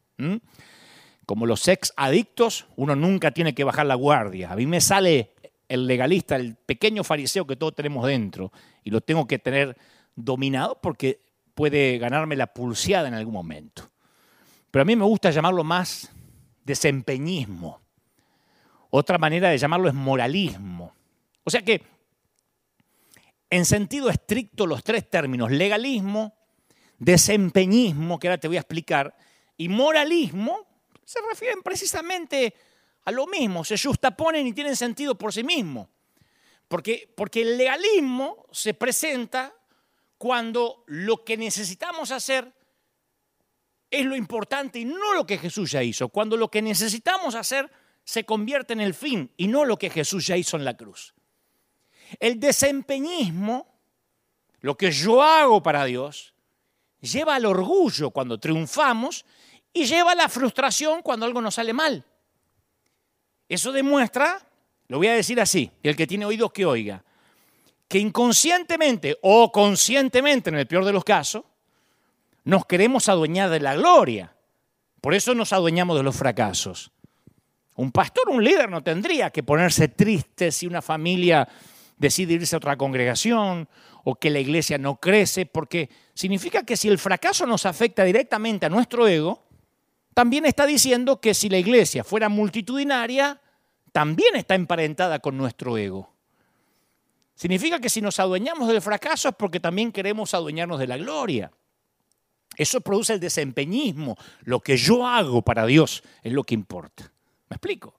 Como 1.24 1.46
los 1.46 1.68
ex 1.68 1.92
adictos, 1.96 2.66
uno 2.74 2.96
nunca 2.96 3.30
tiene 3.30 3.54
que 3.54 3.62
bajar 3.62 3.86
la 3.86 3.94
guardia. 3.94 4.50
A 4.50 4.56
mí 4.56 4.66
me 4.66 4.80
sale 4.80 5.34
el 5.68 5.86
legalista, 5.86 6.34
el 6.34 6.56
pequeño 6.56 7.04
fariseo 7.04 7.46
que 7.46 7.54
todos 7.54 7.76
tenemos 7.76 8.04
dentro, 8.04 8.50
y 8.82 8.90
lo 8.90 9.00
tengo 9.00 9.28
que 9.28 9.38
tener 9.38 9.76
dominado 10.24 10.80
porque 10.80 11.20
puede 11.54 11.98
ganarme 11.98 12.36
la 12.36 12.46
pulseada 12.48 13.08
en 13.08 13.14
algún 13.14 13.34
momento. 13.34 13.90
Pero 14.70 14.82
a 14.82 14.84
mí 14.84 14.96
me 14.96 15.04
gusta 15.04 15.30
llamarlo 15.30 15.64
más 15.64 16.10
desempeñismo 16.64 17.80
Otra 18.90 19.18
manera 19.18 19.50
de 19.50 19.58
llamarlo 19.58 19.88
es 19.88 19.94
moralismo. 19.94 20.94
O 21.44 21.50
sea 21.50 21.62
que, 21.62 21.82
en 23.48 23.64
sentido 23.64 24.10
estricto, 24.10 24.66
los 24.66 24.82
tres 24.82 25.08
términos, 25.08 25.50
legalismo, 25.50 26.34
desempeñismo, 26.98 28.18
que 28.18 28.28
ahora 28.28 28.38
te 28.38 28.48
voy 28.48 28.56
a 28.56 28.60
explicar, 28.60 29.16
y 29.56 29.68
moralismo, 29.68 30.66
se 31.04 31.20
refieren 31.28 31.62
precisamente 31.62 32.54
a 33.04 33.10
lo 33.10 33.26
mismo, 33.26 33.64
se 33.64 33.78
justaponen 33.78 34.46
y 34.46 34.52
tienen 34.52 34.76
sentido 34.76 35.16
por 35.16 35.32
sí 35.32 35.42
mismos. 35.42 35.88
Porque, 36.68 37.12
porque 37.16 37.42
el 37.42 37.58
legalismo 37.58 38.46
se 38.52 38.74
presenta 38.74 39.52
cuando 40.20 40.84
lo 40.86 41.24
que 41.24 41.38
necesitamos 41.38 42.10
hacer 42.10 42.52
es 43.90 44.04
lo 44.04 44.14
importante 44.14 44.78
y 44.78 44.84
no 44.84 45.14
lo 45.14 45.24
que 45.24 45.38
Jesús 45.38 45.70
ya 45.70 45.82
hizo. 45.82 46.10
Cuando 46.10 46.36
lo 46.36 46.50
que 46.50 46.60
necesitamos 46.60 47.34
hacer 47.34 47.70
se 48.04 48.26
convierte 48.26 48.74
en 48.74 48.82
el 48.82 48.92
fin 48.92 49.32
y 49.38 49.46
no 49.46 49.64
lo 49.64 49.78
que 49.78 49.88
Jesús 49.88 50.26
ya 50.26 50.36
hizo 50.36 50.58
en 50.58 50.66
la 50.66 50.76
cruz. 50.76 51.14
El 52.18 52.38
desempeñismo, 52.38 53.80
lo 54.60 54.76
que 54.76 54.90
yo 54.90 55.22
hago 55.22 55.62
para 55.62 55.86
Dios, 55.86 56.34
lleva 57.00 57.36
al 57.36 57.46
orgullo 57.46 58.10
cuando 58.10 58.38
triunfamos 58.38 59.24
y 59.72 59.86
lleva 59.86 60.12
a 60.12 60.16
la 60.16 60.28
frustración 60.28 61.00
cuando 61.00 61.24
algo 61.24 61.40
nos 61.40 61.54
sale 61.54 61.72
mal. 61.72 62.04
Eso 63.48 63.72
demuestra, 63.72 64.46
lo 64.88 64.98
voy 64.98 65.06
a 65.06 65.14
decir 65.14 65.40
así, 65.40 65.70
el 65.82 65.96
que 65.96 66.06
tiene 66.06 66.26
oídos 66.26 66.52
que 66.52 66.66
oiga, 66.66 67.02
que 67.90 67.98
inconscientemente 67.98 69.18
o 69.20 69.50
conscientemente, 69.50 70.48
en 70.48 70.54
el 70.54 70.68
peor 70.68 70.84
de 70.84 70.92
los 70.92 71.02
casos, 71.02 71.42
nos 72.44 72.64
queremos 72.64 73.08
adueñar 73.08 73.50
de 73.50 73.58
la 73.58 73.74
gloria. 73.74 74.32
Por 75.00 75.12
eso 75.12 75.34
nos 75.34 75.52
adueñamos 75.52 75.96
de 75.96 76.04
los 76.04 76.14
fracasos. 76.14 76.92
Un 77.74 77.90
pastor, 77.90 78.28
un 78.28 78.44
líder 78.44 78.70
no 78.70 78.84
tendría 78.84 79.30
que 79.30 79.42
ponerse 79.42 79.88
triste 79.88 80.52
si 80.52 80.68
una 80.68 80.82
familia 80.82 81.48
decide 81.96 82.34
irse 82.34 82.54
a 82.54 82.58
otra 82.58 82.76
congregación 82.76 83.68
o 84.04 84.14
que 84.14 84.30
la 84.30 84.38
iglesia 84.38 84.78
no 84.78 85.00
crece, 85.00 85.44
porque 85.46 85.90
significa 86.14 86.62
que 86.62 86.76
si 86.76 86.86
el 86.86 86.98
fracaso 86.98 87.44
nos 87.44 87.66
afecta 87.66 88.04
directamente 88.04 88.66
a 88.66 88.68
nuestro 88.68 89.08
ego, 89.08 89.42
también 90.14 90.46
está 90.46 90.64
diciendo 90.64 91.20
que 91.20 91.34
si 91.34 91.48
la 91.48 91.58
iglesia 91.58 92.04
fuera 92.04 92.28
multitudinaria, 92.28 93.40
también 93.90 94.36
está 94.36 94.54
emparentada 94.54 95.18
con 95.18 95.36
nuestro 95.36 95.76
ego. 95.76 96.19
Significa 97.40 97.80
que 97.80 97.88
si 97.88 98.02
nos 98.02 98.20
adueñamos 98.20 98.68
del 98.68 98.82
fracaso 98.82 99.30
es 99.30 99.34
porque 99.34 99.60
también 99.60 99.92
queremos 99.92 100.34
adueñarnos 100.34 100.78
de 100.78 100.86
la 100.86 100.98
gloria. 100.98 101.50
Eso 102.54 102.82
produce 102.82 103.14
el 103.14 103.20
desempeñismo. 103.20 104.14
Lo 104.42 104.60
que 104.60 104.76
yo 104.76 105.06
hago 105.06 105.40
para 105.40 105.64
Dios 105.64 106.02
es 106.22 106.34
lo 106.34 106.44
que 106.44 106.52
importa. 106.52 107.10
¿Me 107.48 107.54
explico? 107.54 107.98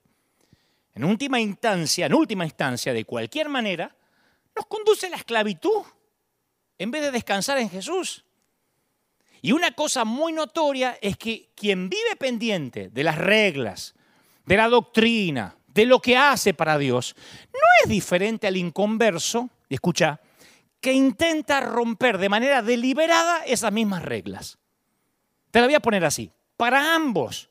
En 0.94 1.02
última 1.02 1.40
instancia, 1.40 2.06
en 2.06 2.14
última 2.14 2.44
instancia, 2.44 2.92
de 2.92 3.04
cualquier 3.04 3.48
manera, 3.48 3.96
nos 4.54 4.66
conduce 4.66 5.08
a 5.08 5.10
la 5.10 5.16
esclavitud 5.16 5.82
en 6.78 6.92
vez 6.92 7.02
de 7.02 7.10
descansar 7.10 7.58
en 7.58 7.68
Jesús. 7.68 8.24
Y 9.40 9.50
una 9.50 9.72
cosa 9.72 10.04
muy 10.04 10.32
notoria 10.32 10.96
es 11.02 11.16
que 11.16 11.50
quien 11.56 11.88
vive 11.88 12.14
pendiente 12.16 12.90
de 12.90 13.02
las 13.02 13.18
reglas, 13.18 13.96
de 14.46 14.56
la 14.56 14.68
doctrina, 14.68 15.56
de 15.74 15.86
lo 15.86 16.00
que 16.00 16.16
hace 16.16 16.54
para 16.54 16.78
Dios, 16.78 17.14
no 17.52 17.60
es 17.82 17.88
diferente 17.88 18.46
al 18.46 18.56
inconverso, 18.56 19.50
escucha, 19.68 20.20
que 20.80 20.92
intenta 20.92 21.60
romper 21.60 22.18
de 22.18 22.28
manera 22.28 22.62
deliberada 22.62 23.44
esas 23.44 23.72
mismas 23.72 24.02
reglas. 24.02 24.58
Te 25.50 25.60
la 25.60 25.66
voy 25.66 25.74
a 25.74 25.80
poner 25.80 26.04
así. 26.04 26.30
Para 26.56 26.94
ambos, 26.94 27.48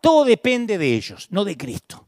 todo 0.00 0.24
depende 0.24 0.78
de 0.78 0.94
ellos, 0.94 1.26
no 1.30 1.44
de 1.44 1.56
Cristo. 1.56 2.06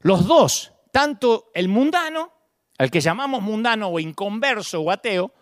Los 0.00 0.26
dos, 0.26 0.72
tanto 0.90 1.50
el 1.54 1.68
mundano, 1.68 2.32
al 2.78 2.90
que 2.90 3.00
llamamos 3.00 3.42
mundano 3.42 3.88
o 3.88 4.00
inconverso 4.00 4.80
o 4.80 4.90
ateo, 4.90 5.32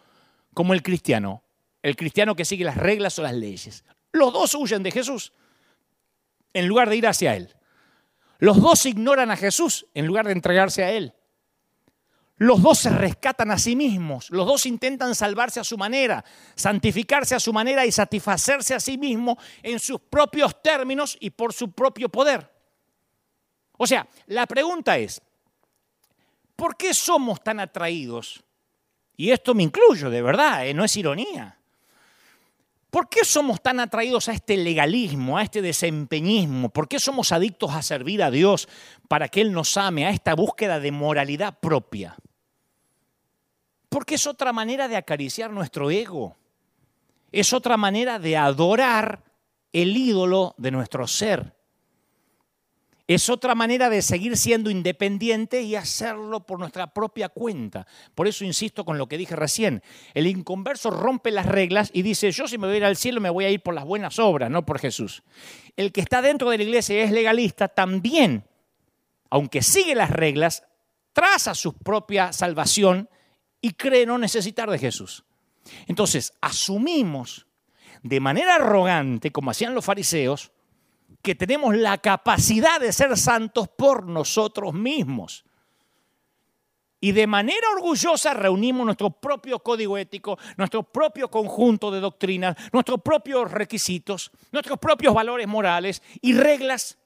como 0.53 0.75
el 0.75 0.83
cristiano, 0.83 1.43
el 1.83 1.97
cristiano 1.97 2.35
que 2.35 2.45
sigue 2.45 2.65
las 2.65 2.77
reglas 2.77 3.19
o 3.19 3.23
las 3.23 3.35
leyes. 3.35 3.85
Los 4.13 4.33
dos 4.33 4.55
huyen 4.55 4.83
de 4.83 4.91
Jesús 4.91 5.33
en 6.53 6.69
lugar 6.69 6.89
de 6.89 6.97
ir 6.97 7.07
hacia 7.07 7.37
Él. 7.37 7.55
Los 8.45 8.61
dos 8.61 8.85
ignoran 8.85 9.31
a 9.31 9.39
Jesús 9.39 9.87
en 9.95 10.07
lugar 10.07 10.27
de 10.27 10.33
entregarse 10.33 10.85
a 10.85 10.91
Él. 10.91 11.15
Los 12.37 12.61
dos 12.61 12.79
se 12.79 12.91
rescatan 12.91 13.51
a 13.51 13.59
sí 13.59 13.75
mismos, 13.75 14.29
los 14.29 14.47
dos 14.47 14.67
intentan 14.67 15.15
salvarse 15.15 15.61
a 15.61 15.65
su 15.65 15.79
manera, 15.79 16.23
santificarse 16.55 17.35
a 17.35 17.41
su 17.41 17.55
manera 17.55 17.87
y 17.87 17.91
satisfacerse 17.91 18.75
a 18.75 18.81
sí 18.81 18.99
mismos 18.99 19.39
en 19.63 19.81
sus 19.81 19.99
propios 19.99 20.61
términos 20.61 21.17
y 21.21 21.31
por 21.31 21.55
su 21.55 21.73
propio 21.73 22.11
poder. 22.11 22.53
O 23.79 23.87
sea, 23.87 24.07
la 24.27 24.47
pregunta 24.47 24.99
es, 24.99 25.23
¿por 26.55 26.77
qué 26.77 26.93
somos 26.93 27.43
tan 27.43 27.61
atraídos? 27.61 28.45
Y 29.17 29.31
esto 29.31 29.55
me 29.55 29.63
incluyo, 29.63 30.11
de 30.11 30.21
verdad, 30.21 30.67
eh, 30.67 30.75
no 30.75 30.85
es 30.85 30.95
ironía. 30.99 31.59
¿Por 32.95 33.09
qué 33.09 33.25
somos 33.25 33.61
tan 33.61 33.81
atraídos 33.81 34.29
a 34.29 34.33
este 34.35 34.57
legalismo, 34.57 35.37
a 35.37 35.43
este 35.43 35.61
desempeñismo? 35.61 36.69
¿Por 36.69 36.87
qué 36.87 37.01
somos 37.01 37.33
adictos 37.33 37.73
a 37.73 37.83
servir 37.83 38.23
a 38.23 38.31
Dios 38.31 38.69
para 39.09 39.27
que 39.27 39.41
Él 39.41 39.51
nos 39.51 39.77
ame, 39.77 40.07
a 40.07 40.11
esta 40.11 40.37
búsqueda 40.37 40.79
de 40.79 40.93
moralidad 40.93 41.59
propia? 41.59 42.15
Porque 43.89 44.15
es 44.15 44.29
otra 44.29 44.53
manera 44.53 44.87
de 44.87 44.95
acariciar 44.95 45.51
nuestro 45.51 45.91
ego. 45.91 46.37
Es 47.33 47.53
otra 47.53 47.77
manera 47.77 48.21
de 48.21 48.37
adorar 48.37 49.25
el 49.73 49.97
ídolo 49.97 50.55
de 50.57 50.71
nuestro 50.71 51.09
ser. 51.09 51.53
Es 53.07 53.29
otra 53.29 53.55
manera 53.55 53.91
de 53.91 54.01
seguir 54.01 54.35
siendo 54.39 54.71
independiente 54.71 55.61
y 55.61 55.77
hacerlo 55.77 56.47
por 56.47 56.59
nuestra 56.59 56.95
propia 56.95 57.29
cuenta. 57.29 57.87
Por 58.15 58.27
eso 58.27 58.47
insisto 58.47 58.87
con 58.87 58.97
lo 58.97 59.09
que 59.09 59.19
dije 59.19 59.37
recién. 59.37 59.83
El 60.15 60.27
inconverso 60.27 60.91
rompe 60.91 61.31
las 61.31 61.45
reglas 61.45 61.91
y 61.93 62.01
dice, 62.01 62.31
yo 62.33 62.49
si 62.49 62.57
me 62.57 62.67
voy 62.67 62.77
a 62.77 62.79
ir 62.79 62.85
al 62.87 62.97
cielo 62.97 63.21
me 63.21 63.29
voy 63.29 63.45
a 63.45 63.51
ir 63.51 63.63
por 63.63 63.75
las 63.75 63.85
buenas 63.85 64.19
obras, 64.19 64.51
no 64.51 64.65
por 64.65 64.79
Jesús. 64.79 65.23
El 65.77 65.93
que 65.93 66.01
está 66.01 66.23
dentro 66.23 66.49
de 66.49 66.57
la 66.57 66.63
iglesia 66.63 66.97
y 66.97 67.01
es 67.01 67.13
legalista 67.13 67.69
también, 67.69 68.47
aunque 69.29 69.61
sigue 69.61 69.95
las 69.95 70.11
reglas, 70.11 70.65
traza 71.13 71.55
su 71.55 71.75
propia 71.75 72.33
salvación 72.33 73.11
y 73.61 73.73
cree 73.73 74.07
no 74.07 74.17
necesitar 74.17 74.71
de 74.71 74.79
Jesús. 74.79 75.25
Entonces, 75.87 76.33
asumimos 76.41 77.47
de 78.03 78.21
manera 78.21 78.57
arrogante, 78.57 79.31
como 79.31 79.51
hacían 79.51 79.75
los 79.75 79.85
fariseos, 79.85 80.53
que 81.25 81.35
tenemos 81.35 81.75
la 81.75 81.99
capacidad 81.99 82.79
de 82.79 82.93
ser 82.93 83.17
santos 83.17 83.67
por 83.67 84.07
nosotros 84.07 84.75
mismos. 84.75 85.45
Y 87.01 87.13
de 87.13 87.27
manera 87.27 87.67
orgullosa 87.75 88.35
reunimos 88.35 88.85
nuestro 88.85 89.11
propio 89.11 89.59
código 89.59 89.99
ético, 89.99 90.39
nuestro 90.57 90.83
propio 90.83 91.31
conjunto 91.31 91.91
de 91.91 92.01
doctrinas, 92.01 92.57
nuestros 92.73 93.01
propios 93.01 93.51
requisitos, 93.51 94.31
nuestros 94.53 94.79
propios 94.79 95.15
valores 95.15 95.49
morales 95.49 96.03
y 96.21 96.35
reglas 96.35 96.99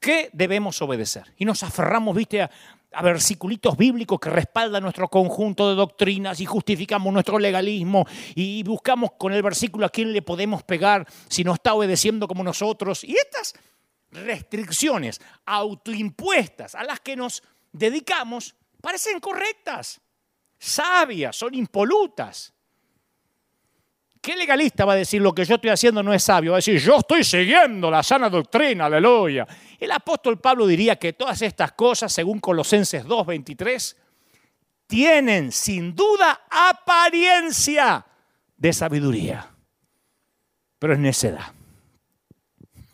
que 0.00 0.30
debemos 0.32 0.82
obedecer. 0.82 1.32
Y 1.36 1.44
nos 1.44 1.62
aferramos, 1.62 2.14
viste, 2.14 2.42
a, 2.42 2.50
a 2.94 3.02
versiculitos 3.02 3.76
bíblicos 3.76 4.18
que 4.20 4.30
respaldan 4.30 4.82
nuestro 4.82 5.08
conjunto 5.08 5.68
de 5.68 5.74
doctrinas 5.74 6.40
y 6.40 6.46
justificamos 6.46 7.12
nuestro 7.12 7.38
legalismo 7.38 8.06
y 8.34 8.62
buscamos 8.62 9.12
con 9.18 9.32
el 9.32 9.42
versículo 9.42 9.86
a 9.86 9.90
quién 9.90 10.12
le 10.12 10.22
podemos 10.22 10.62
pegar 10.62 11.06
si 11.28 11.44
no 11.44 11.54
está 11.54 11.74
obedeciendo 11.74 12.28
como 12.28 12.42
nosotros. 12.42 13.04
Y 13.04 13.16
estas 13.16 13.54
restricciones 14.10 15.20
autoimpuestas 15.44 16.74
a 16.74 16.84
las 16.84 17.00
que 17.00 17.16
nos 17.16 17.42
dedicamos 17.72 18.54
parecen 18.80 19.20
correctas, 19.20 20.00
sabias, 20.58 21.36
son 21.36 21.54
impolutas. 21.54 22.53
¿Qué 24.24 24.34
legalista 24.36 24.86
va 24.86 24.94
a 24.94 24.96
decir 24.96 25.20
lo 25.20 25.34
que 25.34 25.44
yo 25.44 25.56
estoy 25.56 25.68
haciendo 25.68 26.02
no 26.02 26.14
es 26.14 26.22
sabio? 26.22 26.52
Va 26.52 26.56
a 26.56 26.64
decir, 26.64 26.78
yo 26.78 26.96
estoy 26.96 27.22
siguiendo 27.22 27.90
la 27.90 28.02
sana 28.02 28.30
doctrina, 28.30 28.86
aleluya. 28.86 29.46
El 29.78 29.92
apóstol 29.92 30.40
Pablo 30.40 30.66
diría 30.66 30.96
que 30.96 31.12
todas 31.12 31.42
estas 31.42 31.72
cosas, 31.72 32.10
según 32.10 32.40
Colosenses 32.40 33.04
2.23, 33.04 33.96
tienen 34.86 35.52
sin 35.52 35.94
duda 35.94 36.46
apariencia 36.50 38.06
de 38.56 38.72
sabiduría, 38.72 39.46
pero 40.78 40.94
es 40.94 40.98
necedad. 41.00 41.52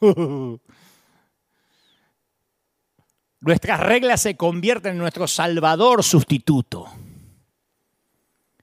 Nuestras 3.39 3.79
reglas 3.79 4.23
se 4.23 4.37
convierten 4.37 4.95
en 4.95 4.99
nuestro 4.99 5.29
salvador 5.29 6.03
sustituto. 6.03 6.89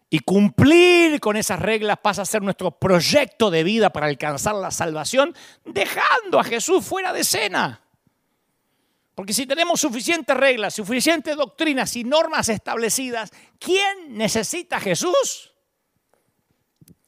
Y 0.10 0.20
cumplir 0.20 1.20
con 1.20 1.36
esas 1.36 1.60
reglas 1.60 2.00
pasa 2.02 2.22
a 2.22 2.26
ser 2.26 2.41
nuestro 2.41 2.72
proyecto 2.72 3.52
de 3.52 3.63
vida 3.63 3.91
para 3.91 4.08
alcanzar 4.08 4.56
la 4.56 4.72
salvación, 4.72 5.36
dejando 5.65 6.39
a 6.39 6.43
Jesús 6.43 6.86
fuera 6.86 7.12
de 7.12 7.22
escena. 7.22 7.82
Porque 9.15 9.34
si 9.34 9.46
tenemos 9.46 9.82
suficientes 9.82 10.38
reglas, 10.38 10.76
suficientes 10.76 11.36
doctrinas 11.36 11.96
y 11.96 12.04
normas 12.04 12.50
establecidas, 12.50 13.32
¿quién 13.60 14.15
necesita 14.15 14.78
a 14.78 14.80
Jesús? 14.80 15.54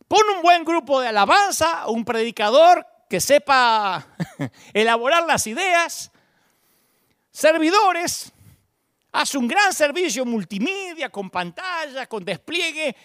Pon 0.08 0.24
un 0.36 0.42
buen 0.42 0.66
grupo 0.66 1.00
de 1.00 1.10
alabanza, 1.10 1.88
un 1.88 2.04
predicador 2.04 2.86
que 3.08 3.22
sepa 3.22 4.08
elaborar 4.74 5.26
las 5.26 5.46
ideas, 5.46 6.12
servidores, 7.32 8.34
hace 9.12 9.38
un 9.38 9.48
gran 9.48 9.74
servicio 9.74 10.26
multimedia, 10.26 11.10
con 11.10 11.30
pantalla, 11.30 12.08
con 12.08 12.24
despliegue, 12.24 12.96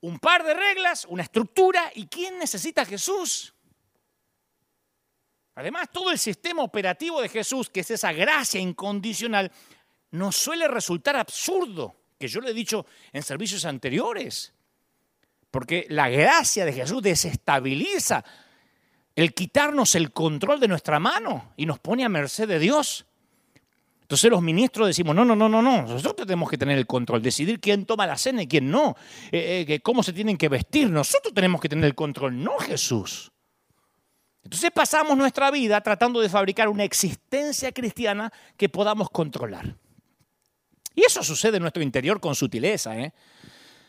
un 0.00 0.18
par 0.18 0.44
de 0.44 0.54
reglas, 0.54 1.06
una 1.08 1.22
estructura. 1.22 1.90
¿Y 1.94 2.06
quién 2.06 2.38
necesita 2.38 2.84
Jesús? 2.84 3.54
Además, 5.54 5.88
todo 5.90 6.10
el 6.10 6.18
sistema 6.18 6.62
operativo 6.62 7.20
de 7.20 7.28
Jesús, 7.28 7.70
que 7.70 7.80
es 7.80 7.90
esa 7.90 8.12
gracia 8.12 8.60
incondicional, 8.60 9.50
nos 10.10 10.36
suele 10.36 10.68
resultar 10.68 11.16
absurdo, 11.16 11.96
que 12.18 12.28
yo 12.28 12.40
le 12.40 12.50
he 12.50 12.54
dicho 12.54 12.86
en 13.12 13.22
servicios 13.22 13.64
anteriores. 13.64 14.52
Porque 15.50 15.86
la 15.88 16.10
gracia 16.10 16.66
de 16.66 16.72
Jesús 16.72 17.02
desestabiliza 17.02 18.22
el 19.14 19.32
quitarnos 19.32 19.94
el 19.94 20.12
control 20.12 20.60
de 20.60 20.68
nuestra 20.68 21.00
mano 21.00 21.54
y 21.56 21.64
nos 21.64 21.78
pone 21.78 22.04
a 22.04 22.08
merced 22.10 22.46
de 22.46 22.58
Dios. 22.58 23.06
Entonces 24.06 24.30
los 24.30 24.40
ministros 24.40 24.86
decimos, 24.86 25.16
no, 25.16 25.24
no, 25.24 25.34
no, 25.34 25.48
no, 25.48 25.60
no, 25.60 25.82
nosotros 25.82 26.28
tenemos 26.28 26.48
que 26.48 26.56
tener 26.56 26.78
el 26.78 26.86
control, 26.86 27.20
decidir 27.20 27.58
quién 27.58 27.84
toma 27.84 28.06
la 28.06 28.16
cena 28.16 28.40
y 28.40 28.46
quién 28.46 28.70
no, 28.70 28.94
eh, 29.32 29.64
eh, 29.66 29.80
cómo 29.80 30.04
se 30.04 30.12
tienen 30.12 30.36
que 30.36 30.48
vestir, 30.48 30.88
nosotros 30.88 31.34
tenemos 31.34 31.60
que 31.60 31.68
tener 31.68 31.86
el 31.86 31.96
control, 31.96 32.40
no 32.40 32.56
Jesús. 32.58 33.32
Entonces 34.44 34.70
pasamos 34.70 35.16
nuestra 35.16 35.50
vida 35.50 35.80
tratando 35.80 36.20
de 36.20 36.28
fabricar 36.28 36.68
una 36.68 36.84
existencia 36.84 37.72
cristiana 37.72 38.32
que 38.56 38.68
podamos 38.68 39.10
controlar. 39.10 39.74
Y 40.94 41.04
eso 41.04 41.24
sucede 41.24 41.56
en 41.56 41.62
nuestro 41.62 41.82
interior 41.82 42.20
con 42.20 42.36
sutileza. 42.36 42.96
¿eh? 42.96 43.12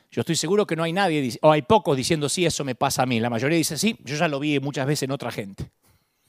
Yo 0.09 0.21
estoy 0.21 0.35
seguro 0.35 0.65
que 0.65 0.75
no 0.75 0.81
hay 0.81 0.93
nadie, 0.93 1.37
o 1.43 1.51
hay 1.51 1.61
pocos 1.61 1.95
diciendo, 1.95 2.27
sí, 2.27 2.43
eso 2.43 2.65
me 2.65 2.73
pasa 2.73 3.03
a 3.03 3.05
mí. 3.05 3.19
La 3.19 3.29
mayoría 3.29 3.55
dice, 3.55 3.77
sí, 3.77 3.99
yo 4.03 4.15
ya 4.15 4.27
lo 4.27 4.39
vi 4.39 4.59
muchas 4.59 4.87
veces 4.87 5.03
en 5.03 5.11
otra 5.11 5.29
gente. 5.29 5.69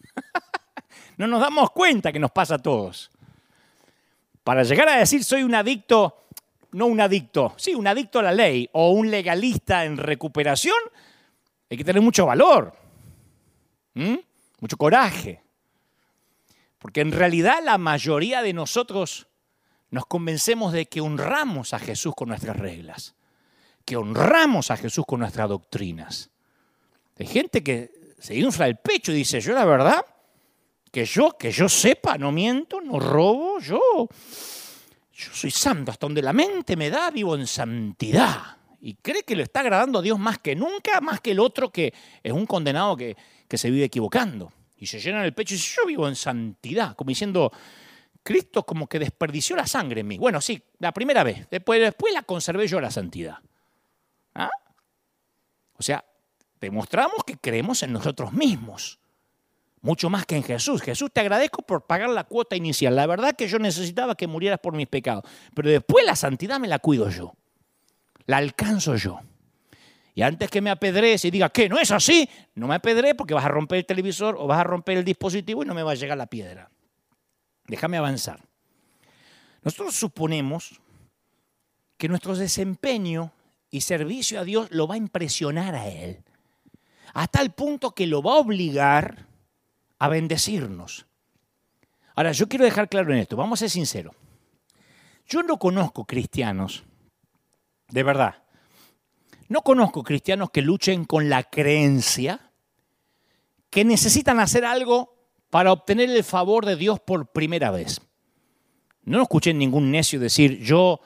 no 1.17 1.27
nos 1.27 1.41
damos 1.41 1.71
cuenta 1.71 2.13
que 2.13 2.19
nos 2.19 2.33
pasa 2.33 2.57
a 2.57 2.59
todos. 2.59 3.11
Para 4.49 4.63
llegar 4.63 4.89
a 4.89 4.97
decir 4.97 5.23
soy 5.25 5.43
un 5.43 5.55
adicto, 5.55 6.25
no 6.73 6.87
un 6.87 7.03
adicto, 7.03 7.53
sí, 7.59 7.75
un 7.75 7.87
adicto 7.87 8.21
a 8.21 8.23
la 8.23 8.33
ley 8.33 8.67
o 8.73 8.93
un 8.93 9.11
legalista 9.11 9.85
en 9.85 9.99
recuperación, 9.99 10.79
hay 11.69 11.77
que 11.77 11.85
tener 11.85 12.01
mucho 12.01 12.25
valor. 12.25 12.73
Mucho 13.93 14.79
coraje. 14.79 15.43
Porque 16.79 17.03
en 17.03 17.13
realidad 17.13 17.59
la 17.63 17.77
mayoría 17.77 18.41
de 18.41 18.55
nosotros 18.55 19.27
nos 19.91 20.07
convencemos 20.07 20.73
de 20.73 20.87
que 20.87 21.03
honramos 21.03 21.75
a 21.75 21.79
Jesús 21.79 22.15
con 22.15 22.31
nuestras 22.31 22.57
reglas, 22.57 23.17
que 23.85 23.99
honramos 23.99 24.71
a 24.71 24.79
Jesús 24.79 25.05
con 25.07 25.21
nuestras 25.21 25.51
doctrinas. 25.51 26.31
Hay 27.19 27.27
gente 27.27 27.63
que 27.63 28.15
se 28.19 28.35
infla 28.35 28.67
el 28.67 28.77
pecho 28.79 29.13
y 29.13 29.17
dice, 29.17 29.43
yo 29.43 29.53
la 29.53 29.67
verdad, 29.67 30.07
que 30.99 31.05
yo, 31.05 31.37
que 31.39 31.53
yo 31.53 31.69
sepa, 31.69 32.19
no 32.19 32.33
miento, 32.33 32.81
no 32.81 32.99
robo, 32.99 33.61
yo, 33.61 33.81
yo 35.13 35.33
soy 35.33 35.53
santo, 35.53 35.93
hasta 35.93 36.07
donde 36.07 36.21
la 36.21 36.33
mente 36.33 36.75
me 36.75 36.91
da, 36.91 37.13
vivo 37.13 37.37
en 37.37 37.47
santidad. 37.47 38.57
Y 38.81 38.95
cree 38.95 39.23
que 39.23 39.37
le 39.37 39.45
está 39.45 39.61
agradando 39.61 40.01
a 40.01 40.03
Dios 40.03 40.19
más 40.19 40.41
que 40.41 40.57
nunca, 40.57 41.01
más 41.01 41.21
que 41.21 41.31
el 41.31 41.39
otro 41.39 41.71
que 41.71 41.95
es 42.21 42.33
un 42.33 42.47
condenado 42.47 42.97
que, 42.97 43.17
que 43.47 43.57
se 43.57 43.71
vive 43.71 43.85
equivocando. 43.85 44.53
Y 44.77 44.87
se 44.87 44.99
llenan 44.99 45.25
el 45.25 45.35
pecho 45.35 45.55
y 45.55 45.57
dicen, 45.59 45.77
yo 45.77 45.87
vivo 45.87 46.09
en 46.09 46.17
santidad, 46.17 46.97
como 46.97 47.11
diciendo, 47.11 47.53
Cristo 48.25 48.67
como 48.67 48.89
que 48.89 48.99
desperdició 48.99 49.55
la 49.55 49.69
sangre 49.69 50.01
en 50.01 50.09
mí. 50.09 50.19
Bueno, 50.19 50.41
sí, 50.41 50.61
la 50.81 50.91
primera 50.91 51.23
vez, 51.23 51.49
después, 51.49 51.81
después 51.81 52.13
la 52.13 52.23
conservé 52.23 52.67
yo 52.67 52.81
la 52.81 52.91
santidad. 52.91 53.39
¿Ah? 54.35 54.51
O 55.75 55.83
sea, 55.85 56.05
demostramos 56.61 57.23
que 57.25 57.37
creemos 57.37 57.85
en 57.85 57.93
nosotros 57.93 58.33
mismos, 58.33 58.99
mucho 59.89 60.11
más 60.11 60.27
que 60.27 60.37
en 60.37 60.43
Jesús. 60.43 60.83
Jesús, 60.83 61.11
te 61.11 61.21
agradezco 61.21 61.63
por 61.63 61.87
pagar 61.87 62.11
la 62.11 62.25
cuota 62.25 62.55
inicial. 62.55 62.95
La 62.95 63.07
verdad 63.07 63.35
que 63.35 63.49
yo 63.49 63.59
necesitaba 63.59 64.15
que 64.15 64.27
murieras 64.27 64.61
por 64.61 64.75
mis 64.75 64.87
pecados, 64.87 65.25
pero 65.55 65.71
después 65.71 66.05
la 66.05 66.15
santidad 66.15 66.61
me 66.61 66.69
la 66.69 66.79
cuido 66.79 67.09
yo, 67.09 67.33
la 68.27 68.37
alcanzo 68.37 68.97
yo. 68.97 69.19
Y 70.15 70.21
antes 70.21 70.51
que 70.51 70.61
me 70.61 70.69
apedrees 70.69 71.25
y 71.25 71.31
diga 71.31 71.49
que 71.49 71.71
no 71.71 71.79
es 71.79 71.91
así, 71.91 72.29
no 72.55 72.67
me 72.67 72.75
apedré 72.75 73.15
porque 73.15 73.33
vas 73.33 73.47
a 73.47 73.49
romper 73.49 73.79
el 73.79 73.87
televisor 73.87 74.37
o 74.39 74.47
vas 74.47 74.61
a 74.61 74.65
romper 74.65 74.99
el 74.99 75.05
dispositivo 75.07 75.63
y 75.63 75.67
no 75.67 75.73
me 75.73 75.83
va 75.83 75.93
a 75.93 75.95
llegar 75.95 76.19
la 76.19 76.27
piedra. 76.27 76.69
Déjame 77.67 77.97
avanzar. 77.97 78.43
Nosotros 79.63 79.95
suponemos 79.95 80.83
que 81.97 82.09
nuestro 82.09 82.37
desempeño 82.37 83.33
y 83.71 83.81
servicio 83.81 84.39
a 84.39 84.45
Dios 84.45 84.69
lo 84.71 84.87
va 84.87 84.97
a 84.97 84.99
impresionar 84.99 85.75
a 85.75 85.89
Él, 85.89 86.25
a 87.15 87.27
tal 87.27 87.55
punto 87.55 87.95
que 87.95 88.07
lo 88.07 88.23
va 88.23 88.33
a 88.33 88.39
obligar 88.41 89.28
a 89.99 90.09
bendecirnos. 90.09 91.07
Ahora, 92.15 92.33
yo 92.33 92.49
quiero 92.49 92.65
dejar 92.65 92.89
claro 92.89 93.13
en 93.13 93.19
esto, 93.21 93.37
vamos 93.37 93.59
a 93.59 93.61
ser 93.61 93.71
sinceros. 93.71 94.15
Yo 95.27 95.43
no 95.43 95.59
conozco 95.59 96.05
cristianos, 96.05 96.85
de 97.89 98.03
verdad, 98.03 98.43
no 99.49 99.63
conozco 99.63 100.03
cristianos 100.03 100.51
que 100.51 100.63
luchen 100.63 101.05
con 101.05 101.29
la 101.29 101.45
creencia 101.45 102.53
que 103.71 103.85
necesitan 103.85 104.41
hacer 104.41 104.65
algo 104.65 105.15
para 105.51 105.73
obtener 105.73 106.11
el 106.11 106.25
favor 106.25 106.67
de 106.67 106.77
Dios 106.77 107.01
por 107.01 107.33
primera 107.33 107.71
vez. 107.71 108.01
No 109.05 109.23
escuché 109.23 109.55
ningún 109.55 109.91
necio 109.91 110.21
decir, 110.21 110.59
yo 110.59 111.01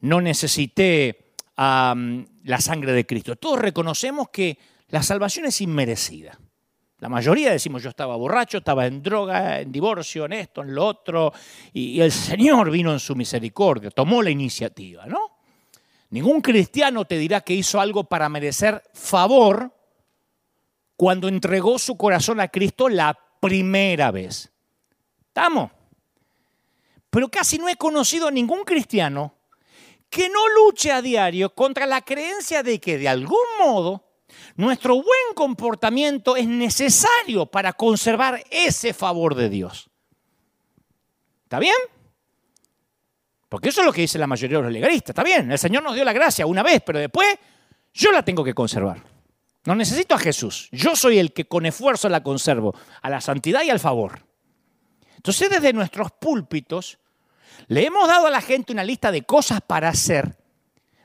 no 0.00 0.20
necesité 0.20 1.34
la 1.56 2.60
sangre 2.60 2.92
de 2.92 3.06
Cristo. 3.06 3.36
Todos 3.36 3.58
reconocemos 3.58 4.28
que 4.30 4.58
la 4.88 5.02
salvación 5.02 5.46
es 5.46 5.60
inmerecida. 5.60 6.38
La 7.02 7.08
mayoría 7.08 7.50
decimos, 7.50 7.82
yo 7.82 7.88
estaba 7.88 8.14
borracho, 8.14 8.58
estaba 8.58 8.86
en 8.86 9.02
droga, 9.02 9.58
en 9.58 9.72
divorcio, 9.72 10.24
en 10.26 10.34
esto, 10.34 10.62
en 10.62 10.72
lo 10.72 10.86
otro, 10.86 11.32
y 11.72 12.00
el 12.00 12.12
Señor 12.12 12.70
vino 12.70 12.92
en 12.92 13.00
su 13.00 13.16
misericordia, 13.16 13.90
tomó 13.90 14.22
la 14.22 14.30
iniciativa, 14.30 15.04
¿no? 15.06 15.18
Ningún 16.10 16.40
cristiano 16.40 17.04
te 17.04 17.18
dirá 17.18 17.40
que 17.40 17.54
hizo 17.54 17.80
algo 17.80 18.04
para 18.04 18.28
merecer 18.28 18.84
favor 18.94 19.74
cuando 20.94 21.26
entregó 21.26 21.76
su 21.76 21.96
corazón 21.96 22.38
a 22.38 22.46
Cristo 22.46 22.88
la 22.88 23.18
primera 23.40 24.12
vez. 24.12 24.52
¿Estamos? 25.26 25.72
Pero 27.10 27.28
casi 27.28 27.58
no 27.58 27.68
he 27.68 27.74
conocido 27.74 28.28
a 28.28 28.30
ningún 28.30 28.62
cristiano 28.62 29.34
que 30.08 30.28
no 30.28 30.48
luche 30.50 30.92
a 30.92 31.02
diario 31.02 31.52
contra 31.52 31.84
la 31.84 32.02
creencia 32.02 32.62
de 32.62 32.78
que 32.78 32.96
de 32.96 33.08
algún 33.08 33.44
modo 33.58 34.11
nuestro 34.56 34.94
buen 34.94 35.34
comportamiento 35.34 36.36
es 36.36 36.46
necesario 36.46 37.46
para 37.46 37.72
conservar 37.72 38.42
ese 38.50 38.92
favor 38.92 39.34
de 39.34 39.48
Dios. 39.48 39.90
¿Está 41.44 41.58
bien? 41.58 41.74
Porque 43.48 43.68
eso 43.68 43.80
es 43.80 43.86
lo 43.86 43.92
que 43.92 44.00
dice 44.00 44.18
la 44.18 44.26
mayoría 44.26 44.58
de 44.58 44.64
los 44.64 44.72
legalistas. 44.72 45.10
Está 45.10 45.22
bien, 45.22 45.50
el 45.52 45.58
Señor 45.58 45.82
nos 45.82 45.94
dio 45.94 46.04
la 46.04 46.12
gracia 46.12 46.46
una 46.46 46.62
vez, 46.62 46.82
pero 46.84 46.98
después 46.98 47.28
yo 47.92 48.10
la 48.10 48.24
tengo 48.24 48.42
que 48.42 48.54
conservar. 48.54 49.02
No 49.64 49.74
necesito 49.74 50.14
a 50.14 50.18
Jesús. 50.18 50.68
Yo 50.72 50.96
soy 50.96 51.18
el 51.18 51.32
que 51.32 51.44
con 51.44 51.66
esfuerzo 51.66 52.08
la 52.08 52.22
conservo, 52.22 52.74
a 53.00 53.10
la 53.10 53.20
santidad 53.20 53.62
y 53.62 53.70
al 53.70 53.78
favor. 53.78 54.24
Entonces 55.16 55.50
desde 55.50 55.72
nuestros 55.72 56.10
púlpitos 56.12 56.98
le 57.68 57.86
hemos 57.86 58.08
dado 58.08 58.26
a 58.26 58.30
la 58.30 58.40
gente 58.40 58.72
una 58.72 58.82
lista 58.82 59.12
de 59.12 59.22
cosas 59.22 59.60
para 59.60 59.88
hacer, 59.88 60.36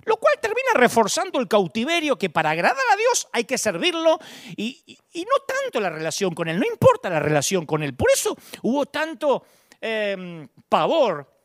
lo 0.07 0.17
cual 0.17 0.35
termina 0.41 0.71
reforzando 0.73 1.39
el 1.39 1.47
cautiverio 1.47 2.17
que 2.17 2.29
para 2.29 2.51
agradar 2.51 2.83
a 2.91 2.95
Dios 2.95 3.27
hay 3.33 3.43
que 3.43 3.57
servirlo 3.57 4.19
y, 4.55 4.97
no 5.15 5.43
tanto 5.45 5.79
la 5.79 5.89
relación 5.89 6.33
con 6.33 6.47
Él, 6.47 6.59
no 6.59 6.65
importa 6.65 7.09
la 7.09 7.19
relación 7.19 7.65
con 7.65 7.83
Él. 7.83 7.93
Por 7.93 8.09
eso 8.11 8.35
hubo 8.63 8.85
tanto 8.85 9.43
em, 9.81 10.47
pavor 10.69 11.37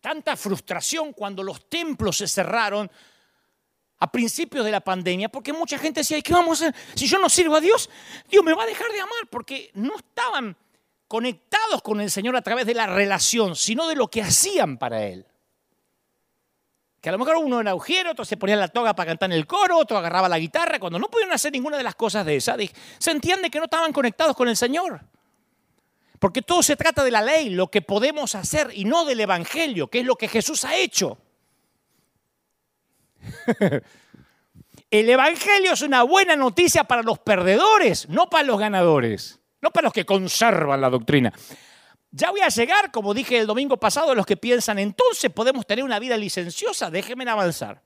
tanta 0.00 0.36
frustración 0.36 1.12
cuando 1.12 1.42
los 1.42 1.68
templos 1.68 2.16
se 2.16 2.26
cerraron 2.26 2.90
a 3.98 4.10
principios 4.10 4.64
de 4.64 4.70
la 4.70 4.80
pandemia, 4.80 5.28
porque 5.28 5.52
mucha 5.52 5.78
gente 5.78 6.00
decía, 6.00 6.20
¿qué 6.22 6.32
vamos 6.32 6.62
a 6.62 6.68
hacer? 6.68 6.80
Si 6.94 7.06
yo 7.06 7.18
no 7.18 7.28
sirvo 7.28 7.56
a 7.56 7.60
Dios, 7.60 7.90
Dios 8.30 8.42
me 8.42 8.54
va 8.54 8.62
a 8.62 8.66
dejar 8.66 8.90
de 8.90 9.00
amar, 9.00 9.28
porque 9.30 9.70
no 9.74 9.96
estaban 9.96 10.56
conectados 11.06 11.82
con 11.82 12.00
el 12.00 12.10
Señor 12.10 12.34
a 12.34 12.40
través 12.40 12.64
de 12.64 12.72
la 12.72 12.86
relación, 12.86 13.54
sino 13.56 13.86
de 13.88 13.96
lo 13.96 14.08
que 14.08 14.22
hacían 14.22 14.78
para 14.78 15.04
Él. 15.04 15.26
Que 17.00 17.08
a 17.08 17.12
lo 17.12 17.18
mejor 17.18 17.36
uno 17.36 17.60
era 17.60 17.74
ujero, 17.74 18.10
otro 18.10 18.24
se 18.24 18.36
ponía 18.36 18.56
la 18.56 18.68
toga 18.68 18.94
para 18.94 19.08
cantar 19.08 19.30
en 19.30 19.36
el 19.36 19.46
coro, 19.46 19.78
otro 19.78 19.96
agarraba 19.96 20.28
la 20.28 20.38
guitarra. 20.38 20.78
Cuando 20.78 20.98
no 20.98 21.08
pudieron 21.08 21.32
hacer 21.32 21.52
ninguna 21.52 21.78
de 21.78 21.82
las 21.82 21.94
cosas 21.94 22.26
de 22.26 22.36
esas, 22.36 22.58
se 22.98 23.10
entiende 23.10 23.50
que 23.50 23.58
no 23.58 23.64
estaban 23.64 23.92
conectados 23.92 24.36
con 24.36 24.48
el 24.48 24.56
Señor. 24.56 25.00
Porque 26.18 26.42
todo 26.42 26.62
se 26.62 26.76
trata 26.76 27.02
de 27.02 27.10
la 27.10 27.22
ley, 27.22 27.48
lo 27.48 27.70
que 27.70 27.80
podemos 27.80 28.34
hacer 28.34 28.70
y 28.74 28.84
no 28.84 29.06
del 29.06 29.20
Evangelio, 29.20 29.88
que 29.88 30.00
es 30.00 30.04
lo 30.04 30.16
que 30.16 30.28
Jesús 30.28 30.64
ha 30.66 30.76
hecho. 30.76 31.16
El 34.90 35.08
Evangelio 35.08 35.72
es 35.72 35.82
una 35.82 36.02
buena 36.02 36.34
noticia 36.34 36.84
para 36.84 37.02
los 37.02 37.20
perdedores, 37.20 38.08
no 38.08 38.28
para 38.28 38.44
los 38.44 38.58
ganadores, 38.58 39.38
no 39.60 39.70
para 39.70 39.84
los 39.84 39.92
que 39.92 40.04
conservan 40.04 40.80
la 40.80 40.90
doctrina. 40.90 41.32
Ya 42.12 42.30
voy 42.30 42.40
a 42.40 42.48
llegar, 42.48 42.90
como 42.90 43.14
dije 43.14 43.38
el 43.38 43.46
domingo 43.46 43.76
pasado, 43.76 44.10
a 44.10 44.14
los 44.14 44.26
que 44.26 44.36
piensan, 44.36 44.78
entonces 44.78 45.30
podemos 45.30 45.66
tener 45.66 45.84
una 45.84 45.98
vida 45.98 46.16
licenciosa, 46.16 46.90
déjenme 46.90 47.28
avanzar. 47.28 47.82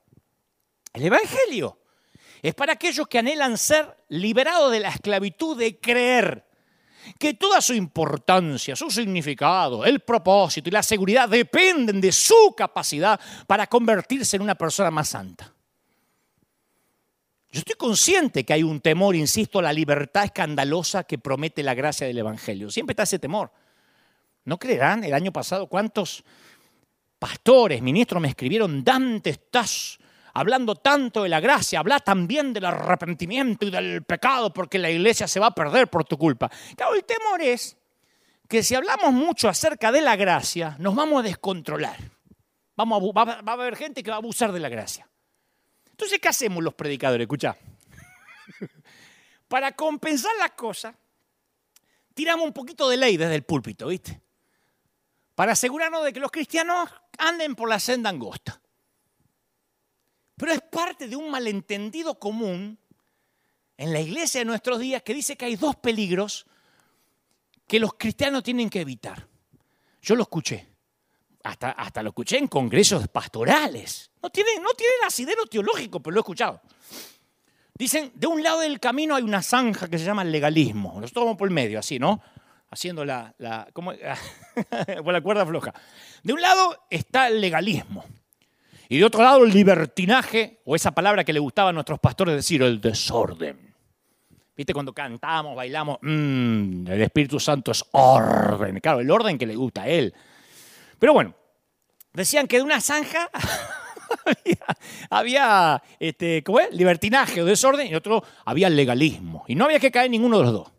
El 0.94 1.04
Evangelio 1.04 1.78
es 2.40 2.54
para 2.54 2.74
aquellos 2.74 3.06
que 3.06 3.18
anhelan 3.18 3.58
ser 3.58 3.96
liberados 4.08 4.70
de 4.72 4.80
la 4.80 4.88
esclavitud 4.88 5.58
de 5.58 5.78
creer 5.78 6.46
que 7.18 7.34
toda 7.34 7.60
su 7.60 7.74
importancia, 7.74 8.74
su 8.76 8.90
significado, 8.90 9.84
el 9.84 10.00
propósito 10.00 10.70
y 10.70 10.72
la 10.72 10.82
seguridad 10.82 11.28
dependen 11.28 12.00
de 12.00 12.12
su 12.12 12.54
capacidad 12.56 13.20
para 13.46 13.66
convertirse 13.66 14.36
en 14.36 14.42
una 14.42 14.54
persona 14.54 14.90
más 14.90 15.08
santa. 15.08 15.52
Yo 17.50 17.58
estoy 17.60 17.76
consciente 17.76 18.44
que 18.44 18.52
hay 18.52 18.62
un 18.62 18.80
temor, 18.80 19.14
insisto, 19.14 19.58
a 19.58 19.62
la 19.62 19.72
libertad 19.72 20.24
escandalosa 20.24 21.04
que 21.04 21.18
promete 21.18 21.62
la 21.62 21.74
gracia 21.74 22.06
del 22.06 22.18
Evangelio. 22.18 22.70
Siempre 22.70 22.92
está 22.92 23.04
ese 23.04 23.18
temor. 23.18 23.52
¿No 24.44 24.58
creerán 24.58 25.04
el 25.04 25.14
año 25.14 25.32
pasado 25.32 25.66
cuántos 25.66 26.24
pastores, 27.18 27.80
ministros 27.80 28.20
me 28.20 28.28
escribieron, 28.28 28.84
Dante, 28.84 29.30
estás 29.30 29.98
hablando 30.34 30.74
tanto 30.74 31.22
de 31.22 31.28
la 31.28 31.40
gracia, 31.40 31.78
habla 31.78 32.00
también 32.00 32.52
del 32.52 32.66
arrepentimiento 32.66 33.66
y 33.66 33.70
del 33.70 34.02
pecado 34.02 34.52
porque 34.52 34.78
la 34.78 34.90
iglesia 34.90 35.26
se 35.26 35.40
va 35.40 35.46
a 35.46 35.54
perder 35.54 35.88
por 35.88 36.04
tu 36.04 36.18
culpa. 36.18 36.50
Claro, 36.76 36.94
el 36.94 37.04
temor 37.04 37.40
es 37.40 37.78
que 38.48 38.62
si 38.62 38.74
hablamos 38.74 39.12
mucho 39.12 39.48
acerca 39.48 39.90
de 39.90 40.02
la 40.02 40.16
gracia, 40.16 40.76
nos 40.78 40.94
vamos 40.94 41.20
a 41.20 41.22
descontrolar. 41.22 41.96
Vamos 42.76 43.02
a, 43.16 43.24
va, 43.24 43.32
a 43.46 43.52
haber 43.52 43.76
gente 43.76 44.02
que 44.02 44.10
va 44.10 44.16
a 44.16 44.18
abusar 44.18 44.52
de 44.52 44.60
la 44.60 44.68
gracia. 44.68 45.08
Entonces, 45.90 46.18
¿qué 46.18 46.28
hacemos 46.28 46.62
los 46.62 46.74
predicadores? 46.74 47.24
Escucha. 47.24 47.56
Para 49.48 49.72
compensar 49.72 50.32
las 50.38 50.50
cosas, 50.50 50.94
tiramos 52.12 52.44
un 52.44 52.52
poquito 52.52 52.88
de 52.88 52.96
ley 52.96 53.16
desde 53.16 53.36
el 53.36 53.44
púlpito, 53.44 53.86
¿viste? 53.86 54.23
Para 55.34 55.52
asegurarnos 55.52 56.04
de 56.04 56.12
que 56.12 56.20
los 56.20 56.30
cristianos 56.30 56.88
anden 57.18 57.54
por 57.54 57.68
la 57.68 57.80
senda 57.80 58.10
angosta. 58.10 58.60
Pero 60.36 60.52
es 60.52 60.60
parte 60.62 61.08
de 61.08 61.16
un 61.16 61.30
malentendido 61.30 62.18
común 62.18 62.78
en 63.76 63.92
la 63.92 64.00
iglesia 64.00 64.40
de 64.40 64.44
nuestros 64.44 64.78
días 64.78 65.02
que 65.02 65.14
dice 65.14 65.36
que 65.36 65.46
hay 65.46 65.56
dos 65.56 65.76
peligros 65.76 66.46
que 67.66 67.78
los 67.78 67.94
cristianos 67.94 68.42
tienen 68.42 68.70
que 68.70 68.80
evitar. 68.80 69.26
Yo 70.02 70.14
lo 70.14 70.22
escuché. 70.22 70.68
Hasta, 71.42 71.72
hasta 71.72 72.02
lo 72.02 72.10
escuché 72.10 72.38
en 72.38 72.48
congresos 72.48 73.06
pastorales. 73.08 74.10
No 74.22 74.30
tiene, 74.30 74.58
no 74.60 74.70
tiene 74.70 74.94
asidero 75.06 75.44
teológico, 75.46 76.00
pero 76.00 76.14
lo 76.14 76.20
he 76.20 76.22
escuchado. 76.22 76.60
Dicen, 77.74 78.12
de 78.14 78.26
un 78.26 78.42
lado 78.42 78.60
del 78.60 78.80
camino 78.80 79.14
hay 79.14 79.24
una 79.24 79.42
zanja 79.42 79.88
que 79.88 79.98
se 79.98 80.04
llama 80.04 80.22
el 80.22 80.32
legalismo. 80.32 81.00
Nosotros 81.00 81.24
vamos 81.24 81.38
por 81.38 81.48
el 81.48 81.54
medio, 81.54 81.78
así, 81.78 81.98
¿no? 81.98 82.22
Haciendo 82.74 83.04
la, 83.04 83.32
la, 83.38 83.68
¿cómo? 83.72 83.92
la 85.04 85.20
cuerda 85.20 85.46
floja. 85.46 85.72
De 86.24 86.32
un 86.32 86.40
lado 86.40 86.76
está 86.90 87.28
el 87.28 87.40
legalismo. 87.40 88.04
Y 88.88 88.98
de 88.98 89.04
otro 89.04 89.22
lado 89.22 89.44
el 89.44 89.52
libertinaje, 89.52 90.60
o 90.64 90.74
esa 90.74 90.90
palabra 90.90 91.22
que 91.22 91.32
le 91.32 91.38
gustaba 91.38 91.70
a 91.70 91.72
nuestros 91.72 92.00
pastores 92.00 92.34
decir, 92.34 92.62
el 92.62 92.80
desorden. 92.80 93.72
¿Viste 94.56 94.74
cuando 94.74 94.92
cantamos, 94.92 95.54
bailamos? 95.54 95.98
Mmm, 96.02 96.88
el 96.88 97.02
Espíritu 97.02 97.38
Santo 97.38 97.70
es 97.70 97.84
orden. 97.92 98.80
Claro, 98.80 98.98
el 98.98 99.10
orden 99.12 99.38
que 99.38 99.46
le 99.46 99.54
gusta 99.54 99.82
a 99.82 99.88
él. 99.88 100.12
Pero 100.98 101.12
bueno, 101.12 101.32
decían 102.12 102.48
que 102.48 102.56
de 102.56 102.64
una 102.64 102.80
zanja 102.80 103.30
había, 105.10 105.80
este, 106.00 106.42
¿cómo 106.42 106.58
es? 106.58 106.72
libertinaje 106.72 107.40
o 107.40 107.44
desorden 107.44 107.86
y 107.86 107.94
otro 107.94 108.24
había 108.44 108.68
legalismo. 108.68 109.44
Y 109.46 109.54
no 109.54 109.64
había 109.64 109.78
que 109.78 109.92
caer 109.92 110.06
en 110.06 110.12
ninguno 110.12 110.38
de 110.38 110.42
los 110.42 110.52
dos. 110.52 110.74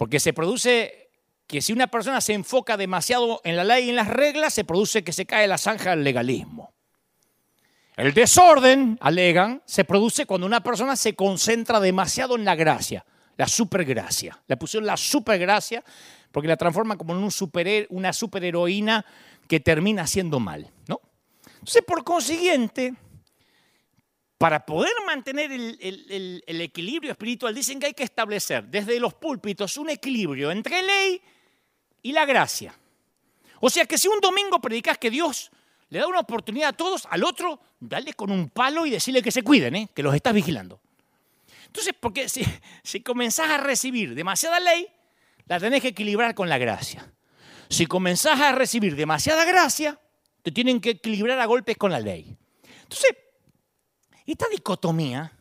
Porque 0.00 0.18
se 0.18 0.32
produce 0.32 1.10
que 1.46 1.60
si 1.60 1.74
una 1.74 1.88
persona 1.88 2.22
se 2.22 2.32
enfoca 2.32 2.78
demasiado 2.78 3.42
en 3.44 3.54
la 3.54 3.64
ley 3.64 3.84
y 3.84 3.90
en 3.90 3.96
las 3.96 4.08
reglas, 4.08 4.54
se 4.54 4.64
produce 4.64 5.04
que 5.04 5.12
se 5.12 5.26
cae 5.26 5.46
la 5.46 5.58
zanja 5.58 5.90
del 5.90 6.02
legalismo. 6.02 6.72
El 7.98 8.14
desorden, 8.14 8.96
alegan, 9.02 9.60
se 9.66 9.84
produce 9.84 10.24
cuando 10.24 10.46
una 10.46 10.62
persona 10.62 10.96
se 10.96 11.14
concentra 11.14 11.80
demasiado 11.80 12.34
en 12.34 12.46
la 12.46 12.54
gracia, 12.54 13.04
la 13.36 13.46
supergracia. 13.46 14.42
Le 14.46 14.56
pusieron 14.56 14.86
la 14.86 14.96
supergracia 14.96 15.84
porque 16.32 16.48
la 16.48 16.56
transforma 16.56 16.96
como 16.96 17.12
en 17.12 17.22
un 17.22 17.30
super, 17.30 17.86
una 17.90 18.14
superheroína 18.14 19.04
que 19.46 19.60
termina 19.60 20.04
haciendo 20.04 20.40
mal. 20.40 20.66
¿no? 20.88 20.98
Entonces, 21.58 21.82
por 21.86 22.04
consiguiente, 22.04 22.94
para 24.40 24.64
poder 24.64 24.94
mantener 25.04 25.52
el, 25.52 26.42
equilibrio 26.46 27.12
espiritual, 27.12 27.54
dicen 27.54 27.78
que 27.78 27.88
hay 27.88 27.92
que 27.92 28.04
establecer 28.04 28.64
desde 28.64 28.98
los 28.98 29.12
púlpitos 29.12 29.76
un 29.76 29.90
equilibrio 29.90 30.50
entre 30.50 30.82
ley 30.82 31.20
y 32.02 32.12
la 32.12 32.24
gracia. 32.24 32.74
O 33.60 33.68
sea 33.68 33.84
que 33.84 33.98
si 33.98 34.08
un 34.08 34.18
domingo 34.18 34.58
predicas 34.58 34.96
que 34.96 35.10
Dios 35.10 35.50
le 35.90 35.98
da 35.98 36.06
una 36.06 36.20
oportunidad 36.20 36.70
a 36.70 36.72
todos, 36.72 37.06
al 37.10 37.22
otro, 37.24 37.60
dale 37.80 38.14
con 38.14 38.30
un 38.30 38.48
palo 38.48 38.86
y 38.86 38.90
decirle 38.90 39.20
que 39.20 39.30
se 39.30 39.42
cuiden, 39.42 39.76
¿eh? 39.76 39.90
que 39.94 40.02
los 40.02 40.14
estás 40.14 40.32
vigilando. 40.32 40.80
Entonces, 41.66 41.92
porque 42.00 42.30
si, 42.30 42.42
si 42.82 43.02
comenzás 43.02 43.50
a 43.50 43.58
recibir 43.58 44.14
demasiada 44.14 44.58
ley, 44.58 44.88
la 45.48 45.60
tenés 45.60 45.82
que 45.82 45.88
equilibrar 45.88 46.34
con 46.34 46.48
la 46.48 46.56
gracia. 46.56 47.12
Si 47.68 47.84
comenzás 47.84 48.40
a 48.40 48.52
recibir 48.52 48.96
demasiada 48.96 49.44
gracia, 49.44 50.00
te 50.42 50.50
tienen 50.50 50.80
que 50.80 50.92
equilibrar 50.92 51.38
a 51.40 51.44
golpes 51.44 51.76
con 51.76 51.92
la 51.92 52.00
ley. 52.00 52.38
Entonces, 52.84 53.14
esta 54.32 54.48
dicotomía 54.48 55.32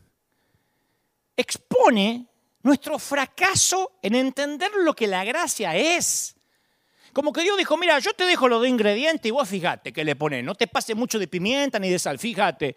expone 1.35 2.25
nuestro 2.61 2.99
fracaso 2.99 3.93
en 4.01 4.15
entender 4.15 4.71
lo 4.83 4.93
que 4.93 5.07
la 5.07 5.23
gracia 5.23 5.75
es. 5.75 6.35
Como 7.13 7.33
que 7.33 7.41
Dios 7.41 7.57
dijo, 7.57 7.77
mira, 7.77 7.97
yo 7.99 8.13
te 8.13 8.25
dejo 8.25 8.47
lo 8.47 8.59
de 8.61 8.69
ingredientes 8.69 9.27
y 9.27 9.31
vos 9.31 9.47
fíjate 9.47 9.91
que 9.91 10.03
le 10.03 10.15
pones, 10.15 10.43
no 10.43 10.55
te 10.55 10.67
pase 10.67 10.95
mucho 10.95 11.17
de 11.17 11.27
pimienta 11.27 11.79
ni 11.79 11.89
de 11.89 11.97
sal, 11.97 12.19
fíjate, 12.19 12.75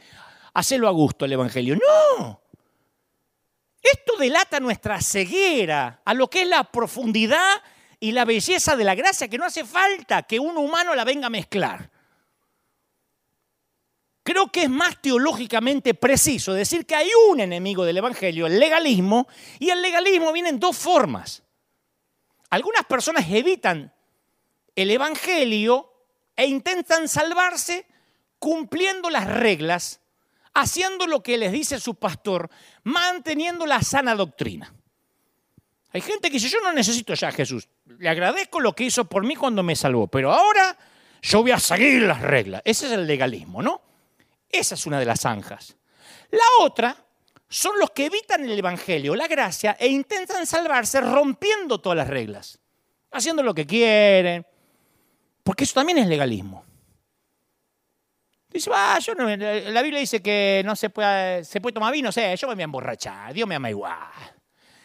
hacelo 0.54 0.88
a 0.88 0.92
gusto 0.92 1.24
el 1.24 1.32
Evangelio. 1.32 1.76
No, 1.76 2.40
esto 3.82 4.16
delata 4.16 4.60
nuestra 4.60 5.00
ceguera 5.00 6.00
a 6.04 6.14
lo 6.14 6.30
que 6.30 6.42
es 6.42 6.48
la 6.48 6.64
profundidad 6.64 7.62
y 7.98 8.12
la 8.12 8.24
belleza 8.24 8.74
de 8.76 8.84
la 8.84 8.94
gracia, 8.94 9.28
que 9.28 9.38
no 9.38 9.44
hace 9.44 9.64
falta 9.64 10.22
que 10.22 10.40
un 10.40 10.56
humano 10.56 10.94
la 10.94 11.04
venga 11.04 11.26
a 11.26 11.30
mezclar. 11.30 11.91
Creo 14.22 14.52
que 14.52 14.64
es 14.64 14.70
más 14.70 15.02
teológicamente 15.02 15.94
preciso 15.94 16.52
decir 16.52 16.86
que 16.86 16.94
hay 16.94 17.10
un 17.30 17.40
enemigo 17.40 17.84
del 17.84 17.96
Evangelio, 17.96 18.46
el 18.46 18.60
legalismo, 18.60 19.26
y 19.58 19.70
el 19.70 19.82
legalismo 19.82 20.32
viene 20.32 20.50
en 20.50 20.60
dos 20.60 20.78
formas. 20.78 21.42
Algunas 22.50 22.84
personas 22.84 23.26
evitan 23.28 23.92
el 24.76 24.90
Evangelio 24.90 25.92
e 26.36 26.46
intentan 26.46 27.08
salvarse 27.08 27.86
cumpliendo 28.38 29.10
las 29.10 29.26
reglas, 29.26 30.00
haciendo 30.54 31.06
lo 31.06 31.22
que 31.22 31.38
les 31.38 31.50
dice 31.50 31.80
su 31.80 31.96
pastor, 31.96 32.48
manteniendo 32.84 33.66
la 33.66 33.82
sana 33.82 34.14
doctrina. 34.14 34.72
Hay 35.92 36.00
gente 36.00 36.28
que 36.28 36.34
dice, 36.34 36.48
yo 36.48 36.60
no 36.60 36.72
necesito 36.72 37.12
ya 37.14 37.28
a 37.28 37.32
Jesús, 37.32 37.68
le 37.98 38.08
agradezco 38.08 38.60
lo 38.60 38.72
que 38.74 38.84
hizo 38.84 39.04
por 39.04 39.24
mí 39.24 39.34
cuando 39.34 39.62
me 39.62 39.76
salvó, 39.76 40.06
pero 40.06 40.32
ahora 40.32 40.76
yo 41.20 41.42
voy 41.42 41.50
a 41.50 41.58
seguir 41.58 42.02
las 42.02 42.20
reglas. 42.20 42.62
Ese 42.64 42.86
es 42.86 42.92
el 42.92 43.06
legalismo, 43.06 43.62
¿no? 43.62 43.91
Esa 44.52 44.74
es 44.74 44.86
una 44.86 45.00
de 45.00 45.06
las 45.06 45.20
zanjas. 45.20 45.74
La 46.30 46.64
otra 46.64 46.94
son 47.48 47.78
los 47.78 47.90
que 47.90 48.06
evitan 48.06 48.44
el 48.44 48.58
Evangelio, 48.58 49.16
la 49.16 49.26
gracia, 49.26 49.76
e 49.80 49.88
intentan 49.88 50.46
salvarse 50.46 51.00
rompiendo 51.00 51.80
todas 51.80 51.96
las 51.96 52.08
reglas, 52.08 52.58
haciendo 53.10 53.42
lo 53.42 53.54
que 53.54 53.66
quieren, 53.66 54.46
porque 55.42 55.64
eso 55.64 55.74
también 55.74 55.98
es 55.98 56.06
legalismo. 56.06 56.64
Dice, 58.48 58.70
ah, 58.74 58.98
yo 58.98 59.14
no, 59.14 59.24
la 59.34 59.82
Biblia 59.82 60.00
dice 60.00 60.22
que 60.22 60.62
no 60.64 60.76
se 60.76 60.90
puede, 60.90 61.42
tomar 61.72 61.92
vino, 61.92 62.12
sé, 62.12 62.36
yo 62.36 62.48
me 62.48 62.54
voy 62.54 62.62
a 62.62 62.64
emborrachar, 62.64 63.32
Dios 63.32 63.48
me 63.48 63.54
ama 63.54 63.70
igual. 63.70 63.98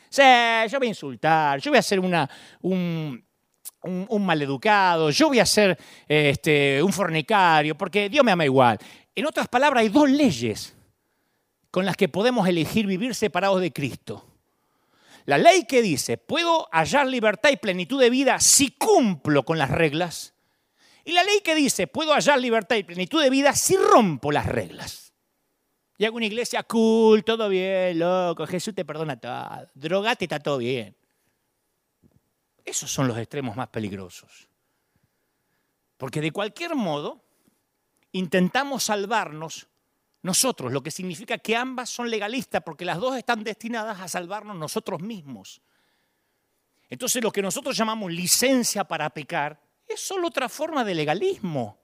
Sé, 0.10 0.66
yo 0.70 0.78
voy 0.78 0.88
a 0.88 0.90
insultar, 0.90 1.60
yo 1.60 1.72
voy 1.72 1.78
a 1.78 1.82
ser 1.82 2.00
una, 2.00 2.30
un, 2.62 3.22
un, 3.84 4.26
maleducado, 4.26 5.10
yo 5.10 5.28
voy 5.28 5.40
a 5.40 5.46
ser 5.46 5.78
este, 6.08 6.82
un 6.82 6.94
fornicario, 6.94 7.78
porque 7.78 8.08
Dios 8.08 8.24
me 8.24 8.32
ama 8.32 8.46
igual. 8.46 8.78
En 9.18 9.26
otras 9.26 9.48
palabras, 9.48 9.82
hay 9.82 9.90
dos 9.90 10.08
leyes 10.08 10.76
con 11.72 11.88
las 11.88 11.98
que 11.98 12.08
podemos 12.08 12.48
elegir 12.48 12.86
vivir 12.86 13.16
separados 13.16 13.60
de 13.62 13.74
Cristo. 13.74 14.24
La 15.26 15.40
ley 15.40 15.66
que 15.66 15.82
dice, 15.82 16.18
puedo 16.18 16.68
hallar 16.72 17.08
libertad 17.08 17.50
y 17.50 17.58
plenitud 17.58 18.00
de 18.00 18.12
vida 18.12 18.40
si 18.40 18.70
cumplo 18.70 19.44
con 19.44 19.58
las 19.58 19.72
reglas. 19.72 20.36
Y 21.04 21.14
la 21.14 21.24
ley 21.24 21.42
que 21.44 21.56
dice, 21.56 21.88
puedo 21.88 22.14
hallar 22.14 22.40
libertad 22.40 22.76
y 22.76 22.84
plenitud 22.84 23.20
de 23.20 23.32
vida 23.32 23.56
si 23.56 23.76
rompo 23.76 24.32
las 24.32 24.46
reglas. 24.46 25.16
Y 25.98 26.06
hago 26.06 26.18
una 26.18 26.28
iglesia 26.28 26.62
cool, 26.62 27.24
todo 27.24 27.50
bien, 27.50 27.98
loco, 27.98 28.46
Jesús 28.46 28.76
te 28.76 28.86
perdona 28.86 29.20
todo, 29.20 29.68
drogate, 29.74 30.26
está 30.26 30.40
todo 30.40 30.60
bien. 30.60 30.96
Esos 32.64 32.92
son 32.92 33.08
los 33.08 33.18
extremos 33.18 33.56
más 33.56 33.70
peligrosos. 33.70 34.48
Porque 35.98 36.22
de 36.22 36.30
cualquier 36.30 36.76
modo, 36.76 37.27
intentamos 38.12 38.86
salvarnos 38.86 39.68
nosotros, 40.22 40.72
lo 40.72 40.84
que 40.84 40.92
significa 40.92 41.38
que 41.38 41.56
ambas 41.56 41.90
son 41.90 42.10
legalistas, 42.10 42.64
porque 42.64 42.86
las 42.86 42.98
dos 42.98 43.16
están 43.16 43.44
destinadas 43.44 44.00
a 44.02 44.08
salvarnos 44.08 44.56
nosotros 44.58 45.02
mismos. 45.02 45.62
Entonces 46.90 47.24
lo 47.24 47.32
que 47.32 47.42
nosotros 47.42 47.76
llamamos 47.76 48.12
licencia 48.12 48.84
para 48.84 49.10
pecar 49.10 49.62
es 49.88 50.00
solo 50.00 50.28
otra 50.28 50.50
forma 50.50 50.84
de 50.84 50.96
legalismo. 50.96 51.80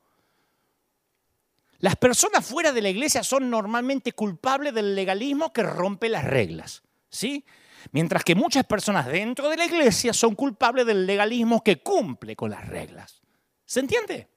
Las 1.80 1.96
personas 1.96 2.46
fuera 2.46 2.72
de 2.72 2.82
la 2.82 2.90
iglesia 2.90 3.24
son 3.24 3.50
normalmente 3.50 4.14
culpables 4.14 4.74
del 4.74 4.96
legalismo 4.96 5.52
que 5.52 5.64
rompe 5.64 6.10
las 6.10 6.24
reglas. 6.24 6.84
¿sí? 7.10 7.46
Mientras 7.92 8.24
que 8.24 8.36
muchas 8.36 8.66
personas 8.66 9.08
dentro 9.08 9.50
de 9.50 9.58
la 9.58 9.66
iglesia 9.66 10.14
son 10.14 10.36
culpables 10.36 10.86
del 10.86 11.06
legalismo 11.06 11.64
que 11.64 11.82
cumple 11.82 12.36
con 12.36 12.52
las 12.52 12.68
reglas. 12.68 13.22
¿Se 13.66 13.82
entiende? 13.82 14.33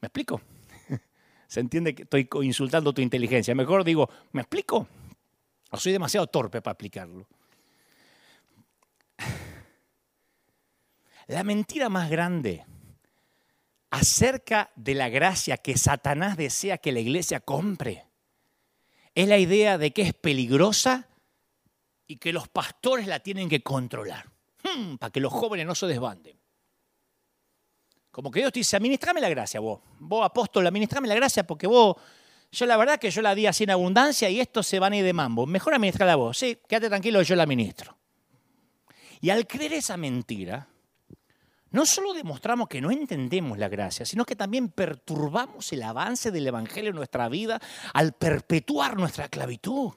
¿Me 0.00 0.06
explico? 0.06 0.40
¿Se 1.46 1.60
entiende 1.60 1.94
que 1.94 2.02
estoy 2.02 2.28
insultando 2.42 2.92
tu 2.92 3.02
inteligencia? 3.02 3.54
Mejor 3.54 3.84
digo, 3.84 4.08
¿me 4.32 4.42
explico? 4.42 4.88
O 5.70 5.76
soy 5.76 5.92
demasiado 5.92 6.26
torpe 6.26 6.62
para 6.62 6.72
explicarlo. 6.72 7.26
La 11.26 11.44
mentira 11.44 11.88
más 11.88 12.10
grande 12.10 12.64
acerca 13.90 14.70
de 14.74 14.94
la 14.94 15.08
gracia 15.08 15.58
que 15.58 15.76
Satanás 15.76 16.36
desea 16.36 16.78
que 16.78 16.92
la 16.92 17.00
iglesia 17.00 17.40
compre 17.40 18.06
es 19.14 19.28
la 19.28 19.38
idea 19.38 19.78
de 19.78 19.92
que 19.92 20.02
es 20.02 20.14
peligrosa 20.14 21.08
y 22.06 22.16
que 22.16 22.32
los 22.32 22.48
pastores 22.48 23.06
la 23.06 23.20
tienen 23.20 23.48
que 23.48 23.62
controlar, 23.62 24.28
hmm, 24.64 24.96
para 24.96 25.12
que 25.12 25.20
los 25.20 25.32
jóvenes 25.32 25.66
no 25.66 25.76
se 25.76 25.86
desbanden. 25.86 26.39
Como 28.20 28.30
que 28.30 28.40
Dios 28.40 28.52
te 28.52 28.60
dice, 28.60 28.76
administrame 28.76 29.18
la 29.18 29.30
gracia 29.30 29.60
vos, 29.60 29.80
vos 29.98 30.26
apóstol, 30.26 30.66
administrame 30.66 31.08
la 31.08 31.14
gracia 31.14 31.46
porque 31.46 31.66
vos, 31.66 31.96
yo 32.52 32.66
la 32.66 32.76
verdad 32.76 32.98
que 32.98 33.10
yo 33.10 33.22
la 33.22 33.34
di 33.34 33.46
así 33.46 33.64
en 33.64 33.70
abundancia 33.70 34.28
y 34.28 34.40
esto 34.40 34.62
se 34.62 34.78
van 34.78 34.92
a 34.92 34.98
ir 34.98 35.04
de 35.06 35.14
mambo. 35.14 35.46
Mejor 35.46 35.72
administrarla 35.72 36.16
vos, 36.16 36.36
sí, 36.36 36.58
quédate 36.68 36.90
tranquilo, 36.90 37.22
yo 37.22 37.34
la 37.34 37.44
administro. 37.44 37.96
Y 39.22 39.30
al 39.30 39.46
creer 39.46 39.72
esa 39.72 39.96
mentira, 39.96 40.68
no 41.70 41.86
solo 41.86 42.12
demostramos 42.12 42.68
que 42.68 42.82
no 42.82 42.90
entendemos 42.90 43.56
la 43.56 43.70
gracia, 43.70 44.04
sino 44.04 44.26
que 44.26 44.36
también 44.36 44.68
perturbamos 44.68 45.72
el 45.72 45.82
avance 45.82 46.30
del 46.30 46.46
Evangelio 46.46 46.90
en 46.90 46.96
nuestra 46.96 47.26
vida 47.30 47.58
al 47.94 48.12
perpetuar 48.12 48.98
nuestra 48.98 49.24
esclavitud. 49.24 49.92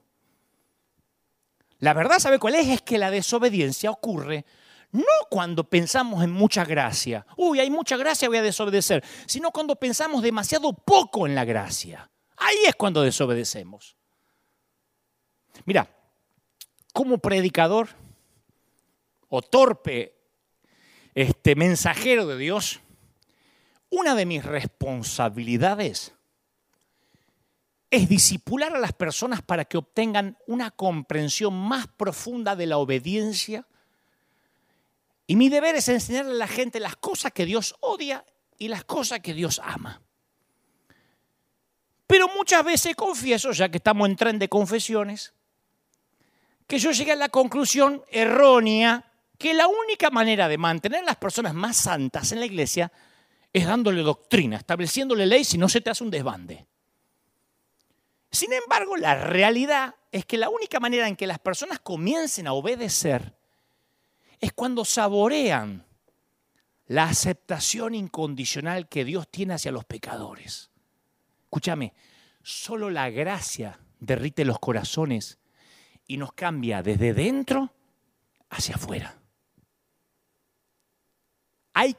La 1.80 1.94
verdad, 1.94 2.20
¿sabe 2.20 2.40
cuál 2.40 2.56
es? 2.56 2.70
Es 2.70 2.82
que 2.84 2.98
la 2.98 3.12
desobediencia 3.12 3.92
ocurre 3.92 4.46
no 4.94 5.28
cuando 5.30 5.64
pensamos 5.64 6.24
en 6.24 6.32
mucha 6.32 6.64
gracia. 6.64 7.26
Uy, 7.36 7.60
hay 7.60 7.70
mucha 7.70 7.98
gracia, 7.98 8.30
voy 8.30 8.38
a 8.38 8.42
desobedecer. 8.44 9.04
Sino 9.26 9.52
cuando 9.52 9.76
pensamos 9.76 10.22
demasiado 10.22 10.72
poco 10.72 11.28
en 11.28 11.36
la 11.36 11.44
gracia. 11.44 12.10
Ahí 12.38 12.58
es 12.68 12.76
cuando 12.76 13.02
desobedecemos. 13.02 13.98
Mira, 15.66 15.88
como 16.94 17.18
predicador 17.18 17.90
o 19.30 19.42
torpe 19.42 20.16
este 21.16 21.56
mensajero 21.56 22.26
de 22.28 22.38
Dios, 22.38 22.80
una 23.90 24.16
de 24.16 24.26
mis 24.26 24.46
responsabilidades 24.46 26.14
es 27.90 28.10
disipular 28.10 28.76
a 28.76 28.80
las 28.80 28.94
personas 28.94 29.42
para 29.44 29.66
que 29.66 29.78
obtengan 29.78 30.38
una 30.48 30.72
comprensión 30.72 31.54
más 31.54 31.88
profunda 31.88 32.56
de 32.56 32.66
la 32.66 32.78
obediencia. 32.78 33.68
Y 35.26 35.36
mi 35.36 35.50
deber 35.50 35.76
es 35.76 35.88
enseñarle 35.88 36.32
a 36.32 36.36
la 36.36 36.48
gente 36.48 36.80
las 36.80 36.96
cosas 36.96 37.32
que 37.32 37.46
Dios 37.46 37.76
odia 37.80 38.26
y 38.58 38.68
las 38.68 38.84
cosas 38.84 39.20
que 39.22 39.34
Dios 39.34 39.62
ama. 39.64 40.02
Pero 42.08 42.28
muchas 42.30 42.64
veces 42.64 42.96
confieso, 42.96 43.52
ya 43.52 43.70
que 43.70 43.78
estamos 43.78 44.08
en 44.08 44.16
tren 44.16 44.40
de 44.40 44.50
confesiones, 44.50 45.34
que 46.68 46.78
yo 46.78 46.92
llegué 46.92 47.14
a 47.14 47.16
la 47.16 47.30
conclusión 47.30 48.04
errónea 48.10 49.12
que 49.38 49.54
la 49.54 49.68
única 49.68 50.10
manera 50.10 50.48
de 50.48 50.58
mantener 50.58 51.02
a 51.02 51.06
las 51.06 51.16
personas 51.18 51.54
más 51.54 51.78
santas 51.78 52.32
en 52.32 52.40
la 52.40 52.46
iglesia 52.46 52.92
es 53.52 53.66
dándole 53.66 54.02
doctrina, 54.02 54.58
estableciéndole 54.58 55.26
ley 55.26 55.44
si 55.44 55.58
no 55.58 55.70
se 55.70 55.82
te 55.82 55.90
hace 55.90 56.04
un 56.04 56.12
desbande. 56.12 56.66
Sin 58.32 58.52
embargo, 58.52 58.98
la 58.98 59.16
realidad 59.16 59.96
es 60.12 60.26
que 60.26 60.38
la 60.38 60.50
única 60.50 60.80
manera 60.80 61.08
en 61.08 61.16
que 61.16 61.28
las 61.28 61.40
personas 61.40 61.80
comiencen 61.80 62.48
a 62.48 62.54
obedecer 62.54 63.36
es 64.44 64.52
cuando 64.52 64.84
saborean 64.84 65.86
la 66.88 67.06
aceptación 67.06 67.96
incondicional 67.96 68.90
que 68.90 69.06
Dios 69.06 69.30
tiene 69.30 69.54
hacia 69.54 69.72
los 69.72 69.86
pecadores. 69.86 70.70
Escúchame, 71.46 71.94
solo 72.42 72.90
la 72.90 73.10
gracia 73.10 73.80
derrite 74.02 74.44
los 74.44 74.60
corazones 74.60 75.40
y 76.08 76.18
nos 76.18 76.34
cambia 76.34 76.84
desde 76.84 77.14
dentro 77.14 77.72
hacia 78.50 78.76
afuera. 78.76 79.18
Hay, 81.74 81.96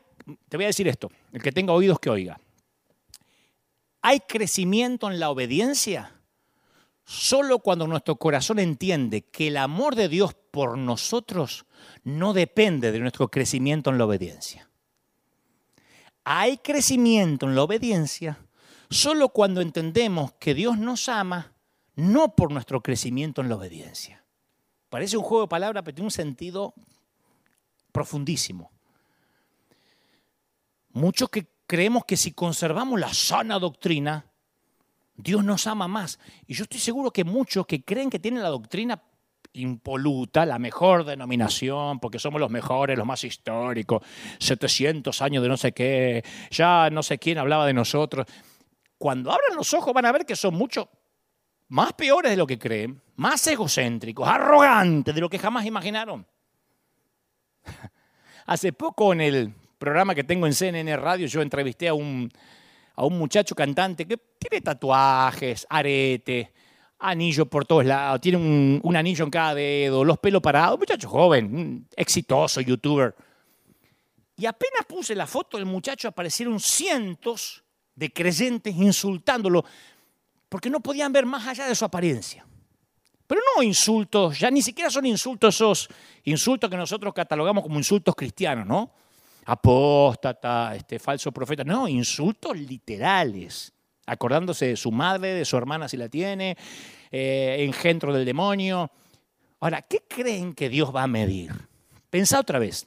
te 0.47 0.59
voy 0.59 0.65
a 0.65 0.69
decir 0.69 0.87
esto, 0.87 1.11
el 1.33 1.41
que 1.41 1.51
tenga 1.51 1.73
oídos 1.73 1.99
que 1.99 2.11
oiga. 2.11 2.39
Hay 4.03 4.21
crecimiento 4.21 5.11
en 5.11 5.19
la 5.19 5.31
obediencia 5.31 6.14
solo 7.05 7.59
cuando 7.59 7.87
nuestro 7.87 8.17
corazón 8.17 8.59
entiende 8.59 9.23
que 9.23 9.49
el 9.49 9.57
amor 9.57 9.95
de 9.95 10.09
Dios 10.09 10.35
por 10.51 10.79
nosotros 10.79 11.67
no 12.03 12.33
depende 12.33 12.93
de 12.93 13.01
nuestro 13.01 13.29
crecimiento 13.29 13.91
en 13.91 13.99
la 13.99 14.07
obediencia. 14.07 14.69
Hay 16.25 16.59
crecimiento 16.59 17.47
en 17.47 17.55
la 17.55 17.63
obediencia 17.63 18.39
solo 18.89 19.29
cuando 19.29 19.61
entendemos 19.61 20.33
que 20.39 20.55
Dios 20.55 20.79
nos 20.79 21.09
ama 21.09 21.53
no 21.97 22.35
por 22.35 22.51
nuestro 22.51 22.83
crecimiento 22.83 23.41
en 23.41 23.49
la 23.49 23.57
obediencia. 23.57 24.25
Parece 24.89 25.17
un 25.17 25.25
juego 25.25 25.43
de 25.43 25.49
palabras, 25.49 25.83
pero 25.85 25.95
tiene 25.95 26.07
un 26.07 26.11
sentido 26.11 26.75
profundísimo. 27.93 28.71
Muchos 30.91 31.29
que 31.29 31.49
creemos 31.67 32.05
que 32.05 32.17
si 32.17 32.33
conservamos 32.33 32.99
la 32.99 33.13
sana 33.13 33.59
doctrina, 33.59 34.27
Dios 35.17 35.45
nos 35.45 35.67
ama 35.67 35.89
más. 35.89 36.19
Y 36.47 36.55
yo 36.55 36.65
estoy 36.65 36.81
seguro 36.81 37.11
que 37.11 37.25
muchos 37.25 37.67
que 37.67 37.85
creen 37.85 38.11
que 38.11 38.19
tienen 38.19 38.43
la 38.43 38.49
doctrina 38.49 39.01
impoluta, 39.55 40.45
la 40.45 40.59
mejor 40.59 41.05
denominación, 41.05 42.01
porque 42.01 42.19
somos 42.19 42.41
los 42.41 42.51
mejores, 42.51 42.99
los 42.99 43.07
más 43.07 43.23
históricos, 43.23 44.03
700 44.39 45.23
años 45.23 45.43
de 45.43 45.49
no 45.49 45.57
sé 45.57 45.73
qué, 45.73 46.25
ya 46.51 46.91
no 46.91 47.03
sé 47.03 47.19
quién 47.19 47.39
hablaba 47.39 47.67
de 47.67 47.73
nosotros. 47.73 48.27
Cuando 48.99 49.31
abran 49.31 49.57
los 49.57 49.73
ojos 49.75 49.95
van 49.95 50.07
a 50.07 50.13
ver 50.13 50.27
que 50.27 50.37
son 50.37 50.55
muchos 50.55 50.89
más 51.69 51.93
peores 51.93 52.31
de 52.31 52.37
lo 52.37 52.47
que 52.47 52.59
creen, 52.59 53.01
más 53.17 53.47
egocéntricos, 53.47 54.29
arrogantes 54.29 55.15
de 55.15 55.21
lo 55.21 55.31
que 55.31 55.39
jamás 55.39 55.65
imaginaron. 55.65 56.27
Hace 58.47 58.73
poco 58.73 59.13
en 59.13 59.21
el 59.21 59.55
programa 59.79 60.15
que 60.15 60.25
tengo 60.25 60.47
en 60.47 60.55
CNN 60.55 60.97
Radio, 60.97 61.27
yo 61.27 61.43
entrevisté 61.43 61.89
a 61.89 61.95
un, 61.95 62.31
a 62.95 63.05
un 63.05 63.19
muchacho 63.19 63.55
cantante 63.55 64.07
que 64.07 64.17
tiene 64.39 64.61
tatuajes, 64.61 65.67
arete, 65.69 66.53
anillo 66.99 67.47
por 67.47 67.67
todos 67.67 67.85
lados, 67.85 68.21
tiene 68.21 68.39
un, 68.83 68.97
anillo 68.97 69.25
en 69.25 69.31
cada 69.31 69.55
dedo, 69.55 70.05
los 70.05 70.19
pelos 70.19 70.41
parados, 70.41 70.79
muchacho 70.79 71.09
joven, 71.09 71.87
exitoso, 71.97 72.61
youtuber. 72.61 73.15
Y 74.37 74.47
apenas 74.47 74.85
puse 74.87 75.15
la 75.15 75.27
foto 75.27 75.57
del 75.57 75.67
muchacho, 75.67 76.09
aparecieron 76.09 76.59
cientos 76.59 77.63
de 77.95 78.13
creyentes 78.13 78.75
insultándolo, 78.75 79.65
porque 80.49 80.71
no 80.71 80.81
podían 80.81 81.13
ver 81.13 81.27
más 81.27 81.47
allá 81.47 81.67
de 81.67 81.75
su 81.75 81.85
apariencia. 81.85 82.47
Pero 83.27 83.41
no 83.57 83.63
insultos, 83.63 84.39
ya 84.39 84.51
ni 84.51 84.63
siquiera 84.63 84.91
son 84.91 85.07
insultos 85.07 85.55
esos 85.55 85.89
insultos 86.25 86.69
que 86.69 86.77
nosotros 86.77 87.15
catalogamos 87.15 87.63
como 87.63 87.79
insultos 87.79 88.15
cristianos, 88.15 88.67
¿no? 88.67 88.93
Apóstata, 89.47 90.75
este, 90.75 90.99
falso 90.99 91.33
profeta, 91.33 91.65
no, 91.65 91.89
insultos 91.89 92.57
literales, 92.57 93.73
acordándose 94.07 94.67
de 94.67 94.77
su 94.77 94.91
madre, 94.91 95.35
de 95.35 95.45
su 95.45 95.57
hermana 95.57 95.89
si 95.89 95.97
la 95.97 96.09
tiene, 96.09 96.57
eh, 97.11 97.57
engendro 97.61 98.13
del 98.13 98.25
demonio. 98.25 98.91
Ahora, 99.61 99.83
¿qué 99.83 100.05
creen 100.09 100.55
que 100.55 100.69
Dios 100.69 100.95
va 100.95 101.05
a 101.05 101.07
medir? 101.07 101.53
Pensá 102.11 102.41
otra 102.41 102.59
vez. 102.59 102.87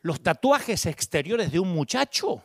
¿Los 0.00 0.22
tatuajes 0.22 0.86
exteriores 0.86 1.50
de 1.50 1.58
un 1.58 1.72
muchacho? 1.72 2.42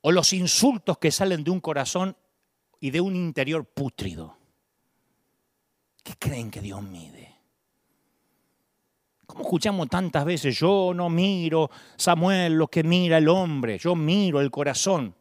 ¿O 0.00 0.12
los 0.12 0.32
insultos 0.32 0.98
que 0.98 1.10
salen 1.10 1.44
de 1.44 1.50
un 1.50 1.60
corazón 1.60 2.16
y 2.80 2.90
de 2.90 3.00
un 3.00 3.14
interior 3.14 3.64
pútrido? 3.64 4.36
¿Qué 6.02 6.14
creen 6.18 6.50
que 6.50 6.60
Dios 6.60 6.82
mide? 6.82 7.37
¿Cómo 9.28 9.42
escuchamos 9.42 9.88
tantas 9.90 10.24
veces? 10.24 10.58
Yo 10.58 10.92
no 10.94 11.10
miro, 11.10 11.70
Samuel, 11.96 12.54
lo 12.54 12.68
que 12.68 12.82
mira 12.82 13.18
el 13.18 13.28
hombre, 13.28 13.76
yo 13.78 13.94
miro 13.94 14.40
el 14.40 14.50
corazón. 14.50 15.14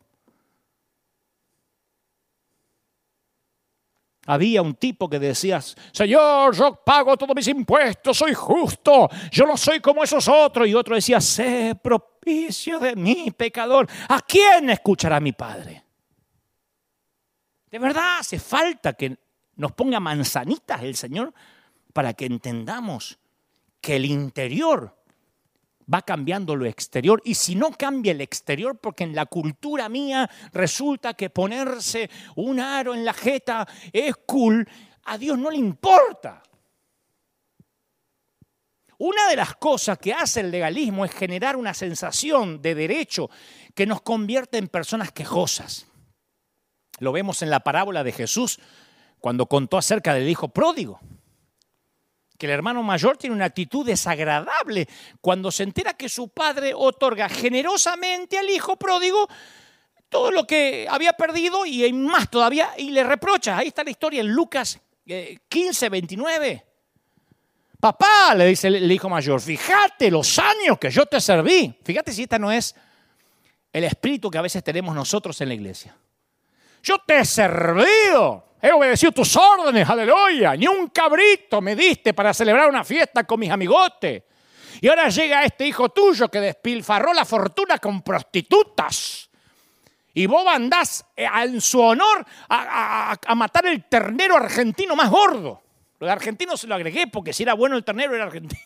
Había 4.27 4.61
un 4.61 4.75
tipo 4.75 5.09
que 5.09 5.19
decía, 5.19 5.59
Señor, 5.61 6.55
yo 6.55 6.75
pago 6.85 7.17
todos 7.17 7.35
mis 7.35 7.49
impuestos, 7.49 8.17
soy 8.17 8.33
justo, 8.33 9.09
yo 9.29 9.45
no 9.45 9.57
soy 9.57 9.81
como 9.81 10.05
esos 10.05 10.25
otros. 10.29 10.69
Y 10.69 10.73
otro 10.73 10.95
decía, 10.95 11.19
sé 11.19 11.75
propicio 11.75 12.79
de 12.79 12.95
mi 12.95 13.31
pecador. 13.31 13.89
¿A 14.07 14.21
quién 14.21 14.69
escuchará 14.69 15.19
mi 15.19 15.33
Padre? 15.33 15.83
De 17.69 17.77
verdad 17.77 18.19
hace 18.19 18.39
falta 18.39 18.93
que 18.93 19.17
nos 19.57 19.73
ponga 19.73 19.99
manzanitas 19.99 20.81
el 20.81 20.95
Señor 20.95 21.33
para 21.91 22.13
que 22.13 22.25
entendamos 22.25 23.19
que 23.87 23.95
el 23.95 24.03
interior 24.03 24.93
va 25.91 26.01
cambiando 26.01 26.57
lo 26.57 26.65
exterior. 26.65 27.21
Y 27.23 27.35
si 27.35 27.55
no 27.55 27.71
cambia 27.71 28.11
el 28.11 28.19
exterior, 28.19 28.77
porque 28.77 29.05
en 29.05 29.15
la 29.15 29.27
cultura 29.27 29.87
mía 29.87 30.29
resulta 30.51 31.13
que 31.13 31.29
ponerse 31.29 32.09
un 32.35 32.59
aro 32.59 32.93
en 32.93 33.05
la 33.05 33.13
jeta 33.13 33.65
es 33.93 34.13
cool, 34.25 34.67
a 35.05 35.17
Dios 35.17 35.37
no 35.37 35.49
le 35.49 35.55
importa. 35.55 36.43
Una 38.97 39.29
de 39.29 39.37
las 39.37 39.55
cosas 39.55 39.97
que 39.99 40.11
hace 40.11 40.41
el 40.41 40.51
legalismo 40.51 41.05
es 41.05 41.13
generar 41.13 41.55
una 41.55 41.73
sensación 41.73 42.61
de 42.61 42.75
derecho 42.75 43.29
que 43.73 43.85
nos 43.85 44.01
convierte 44.01 44.57
en 44.57 44.67
personas 44.67 45.13
quejosas. 45.13 45.87
Lo 46.99 47.13
vemos 47.13 47.41
en 47.41 47.49
la 47.49 47.61
parábola 47.61 48.03
de 48.03 48.11
Jesús 48.11 48.59
cuando 49.21 49.45
contó 49.45 49.77
acerca 49.77 50.13
del 50.13 50.27
hijo 50.27 50.49
pródigo. 50.49 50.99
Que 52.37 52.45
el 52.45 52.51
hermano 52.51 52.83
mayor 52.83 53.17
tiene 53.17 53.35
una 53.35 53.45
actitud 53.45 53.85
desagradable 53.85 54.87
cuando 55.21 55.51
se 55.51 55.63
entera 55.63 55.95
que 55.95 56.09
su 56.09 56.29
padre 56.29 56.73
otorga 56.75 57.29
generosamente 57.29 58.37
al 58.37 58.49
hijo 58.49 58.75
pródigo 58.77 59.27
todo 60.09 60.31
lo 60.31 60.45
que 60.45 60.87
había 60.89 61.13
perdido 61.13 61.65
y 61.65 61.91
más 61.93 62.29
todavía 62.29 62.69
y 62.77 62.91
le 62.91 63.03
reprocha. 63.03 63.57
Ahí 63.57 63.67
está 63.67 63.83
la 63.83 63.89
historia 63.89 64.21
en 64.21 64.27
Lucas 64.27 64.79
15, 65.49 65.85
eh, 65.85 65.89
29. 65.89 66.65
Papá, 67.79 68.33
le 68.35 68.45
dice 68.47 68.67
el 68.69 68.91
hijo 68.91 69.07
mayor, 69.07 69.39
fíjate 69.39 70.09
los 70.09 70.39
años 70.39 70.79
que 70.79 70.89
yo 70.89 71.05
te 71.05 71.21
serví. 71.21 71.77
Fíjate 71.83 72.11
si 72.11 72.23
esta 72.23 72.39
no 72.39 72.51
es 72.51 72.75
el 73.71 73.83
espíritu 73.83 74.31
que 74.31 74.37
a 74.39 74.41
veces 74.41 74.63
tenemos 74.63 74.95
nosotros 74.95 75.39
en 75.41 75.49
la 75.49 75.53
iglesia. 75.53 75.95
Yo 76.81 76.97
te 77.05 77.19
he 77.19 77.25
servido, 77.25 78.46
he 78.61 78.71
obedecido 78.71 79.11
tus 79.11 79.35
órdenes, 79.35 79.87
aleluya. 79.87 80.55
Ni 80.55 80.67
un 80.67 80.87
cabrito 80.89 81.61
me 81.61 81.75
diste 81.75 82.13
para 82.13 82.33
celebrar 82.33 82.69
una 82.69 82.83
fiesta 82.83 83.23
con 83.23 83.39
mis 83.39 83.51
amigotes. 83.51 84.23
Y 84.81 84.87
ahora 84.87 85.09
llega 85.09 85.43
este 85.43 85.67
hijo 85.67 85.89
tuyo 85.89 86.29
que 86.29 86.39
despilfarró 86.39 87.13
la 87.13 87.25
fortuna 87.25 87.77
con 87.79 88.01
prostitutas. 88.01 89.29
Y 90.13 90.25
vos 90.25 90.47
andás 90.47 91.05
eh, 91.15 91.27
en 91.43 91.61
su 91.61 91.79
honor 91.79 92.25
a, 92.49 93.35
matar 93.35 93.67
el 93.67 93.85
ternero 93.85 94.35
argentino 94.35 94.95
más 94.95 95.09
gordo. 95.09 95.61
Lo 95.99 96.07
de 96.07 96.13
argentino 96.13 96.57
se 96.57 96.67
lo 96.67 96.75
agregué 96.75 97.07
porque 97.07 97.33
si 97.33 97.43
era 97.43 97.53
bueno 97.53 97.75
el 97.75 97.83
ternero 97.83 98.15
era 98.15 98.25
argentino. 98.25 98.61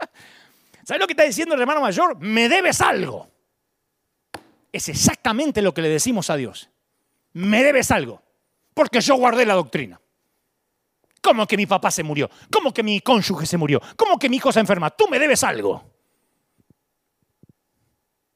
¿Sabes 0.84 1.00
lo 1.00 1.06
que 1.06 1.12
está 1.12 1.22
diciendo 1.22 1.54
el 1.54 1.60
hermano 1.60 1.80
mayor? 1.80 2.18
Me 2.18 2.48
debes 2.48 2.80
algo. 2.80 3.28
Es 4.72 4.88
exactamente 4.88 5.62
lo 5.62 5.72
que 5.72 5.82
le 5.82 5.88
decimos 5.88 6.30
a 6.30 6.36
Dios. 6.36 6.68
Me 7.32 7.62
debes 7.62 7.90
algo. 7.90 8.22
Porque 8.74 9.00
yo 9.00 9.16
guardé 9.16 9.46
la 9.46 9.54
doctrina. 9.54 10.00
¿Cómo 11.20 11.46
que 11.46 11.56
mi 11.56 11.66
papá 11.66 11.90
se 11.90 12.02
murió? 12.02 12.28
¿Cómo 12.50 12.74
que 12.74 12.82
mi 12.82 13.00
cónyuge 13.00 13.46
se 13.46 13.56
murió? 13.56 13.80
¿Cómo 13.96 14.18
que 14.18 14.28
mi 14.28 14.36
hijo 14.36 14.50
se 14.50 14.58
enferma? 14.60 14.90
Tú 14.90 15.06
me 15.08 15.20
debes 15.20 15.44
algo. 15.44 15.84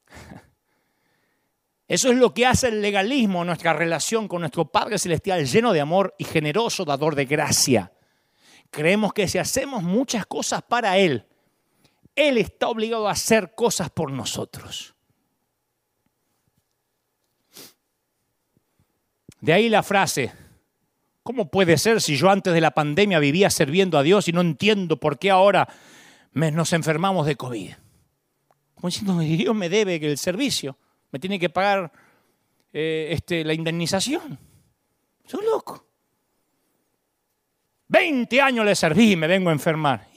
Eso 1.87 2.09
es 2.09 2.17
lo 2.17 2.33
que 2.33 2.45
hace 2.45 2.69
el 2.69 2.81
legalismo, 2.81 3.43
nuestra 3.43 3.73
relación 3.73 4.29
con 4.29 4.39
nuestro 4.39 4.71
Padre 4.71 4.97
Celestial, 4.97 5.45
lleno 5.45 5.73
de 5.73 5.81
amor 5.81 6.15
y 6.17 6.23
generoso, 6.23 6.85
dador 6.85 7.15
de 7.15 7.25
gracia. 7.25 7.91
Creemos 8.69 9.11
que 9.13 9.27
si 9.27 9.37
hacemos 9.37 9.83
muchas 9.83 10.25
cosas 10.25 10.61
para 10.61 10.97
Él, 10.97 11.25
Él 12.15 12.37
está 12.37 12.69
obligado 12.69 13.09
a 13.09 13.11
hacer 13.11 13.53
cosas 13.53 13.89
por 13.89 14.11
nosotros. 14.11 14.96
De 19.41 19.53
ahí 19.53 19.69
la 19.69 19.83
frase, 19.83 20.31
¿cómo 21.23 21.49
puede 21.49 21.77
ser 21.77 22.01
si 22.01 22.15
yo 22.15 22.29
antes 22.29 22.53
de 22.53 22.61
la 22.61 22.71
pandemia 22.71 23.19
vivía 23.19 23.49
sirviendo 23.49 23.97
a 23.97 24.03
Dios 24.03 24.27
y 24.27 24.33
no 24.33 24.41
entiendo 24.41 24.97
por 24.97 25.19
qué 25.19 25.29
ahora 25.29 25.67
nos 26.33 26.73
enfermamos 26.73 27.25
de 27.25 27.35
COVID? 27.35 27.73
Como 28.75 28.87
diciendo, 28.89 29.19
Dios 29.19 29.55
me 29.55 29.69
debe 29.69 29.95
el 29.95 30.17
servicio, 30.17 30.77
me 31.11 31.19
tiene 31.19 31.39
que 31.39 31.49
pagar 31.49 31.91
eh, 32.73 33.09
este, 33.11 33.43
la 33.43 33.53
indemnización. 33.53 34.39
Soy 35.25 35.43
loco. 35.45 35.85
20 37.89 38.41
años 38.41 38.65
le 38.65 38.75
serví 38.75 39.13
y 39.13 39.15
me 39.15 39.27
vengo 39.27 39.49
a 39.49 39.53
enfermar. 39.53 40.07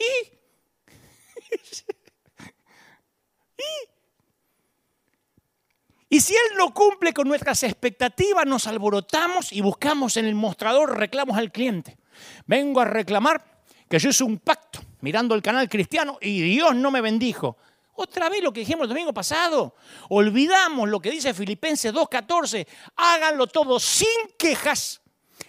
¿Y? 6.11 6.21
si 6.21 6.35
Él 6.35 6.59
no 6.59 6.75
cumple 6.75 7.15
con 7.15 7.27
nuestras 7.27 7.63
expectativas, 7.63 8.45
nos 8.45 8.67
alborotamos 8.67 9.53
y 9.53 9.63
buscamos 9.63 10.19
en 10.19 10.27
el 10.27 10.35
mostrador 10.35 10.99
reclamos 10.99 11.39
al 11.39 11.51
cliente. 11.51 11.97
Vengo 12.47 12.81
a 12.81 12.85
reclamar 12.85 13.63
que 13.89 13.99
yo 13.99 14.11
hice 14.11 14.25
un 14.25 14.39
pacto 14.39 14.81
mirando 15.01 15.35
el 15.35 15.41
canal 15.41 15.69
cristiano 15.69 16.19
y 16.21 16.43
Dios 16.43 16.75
no 16.75 16.91
me 16.91 17.01
bendijo. 17.01 17.57
Otra 17.95 18.29
vez 18.29 18.43
lo 18.43 18.53
que 18.53 18.61
dijimos 18.61 18.83
el 18.83 18.89
domingo 18.91 19.15
pasado. 19.15 19.75
Olvidamos 20.11 20.89
lo 20.89 21.01
que 21.01 21.11
dice 21.11 21.33
Filipenses 21.33 21.95
2.14. 21.95 22.67
Háganlo 22.97 23.47
todo 23.47 23.81
sin 23.81 24.09
quejas 24.37 25.01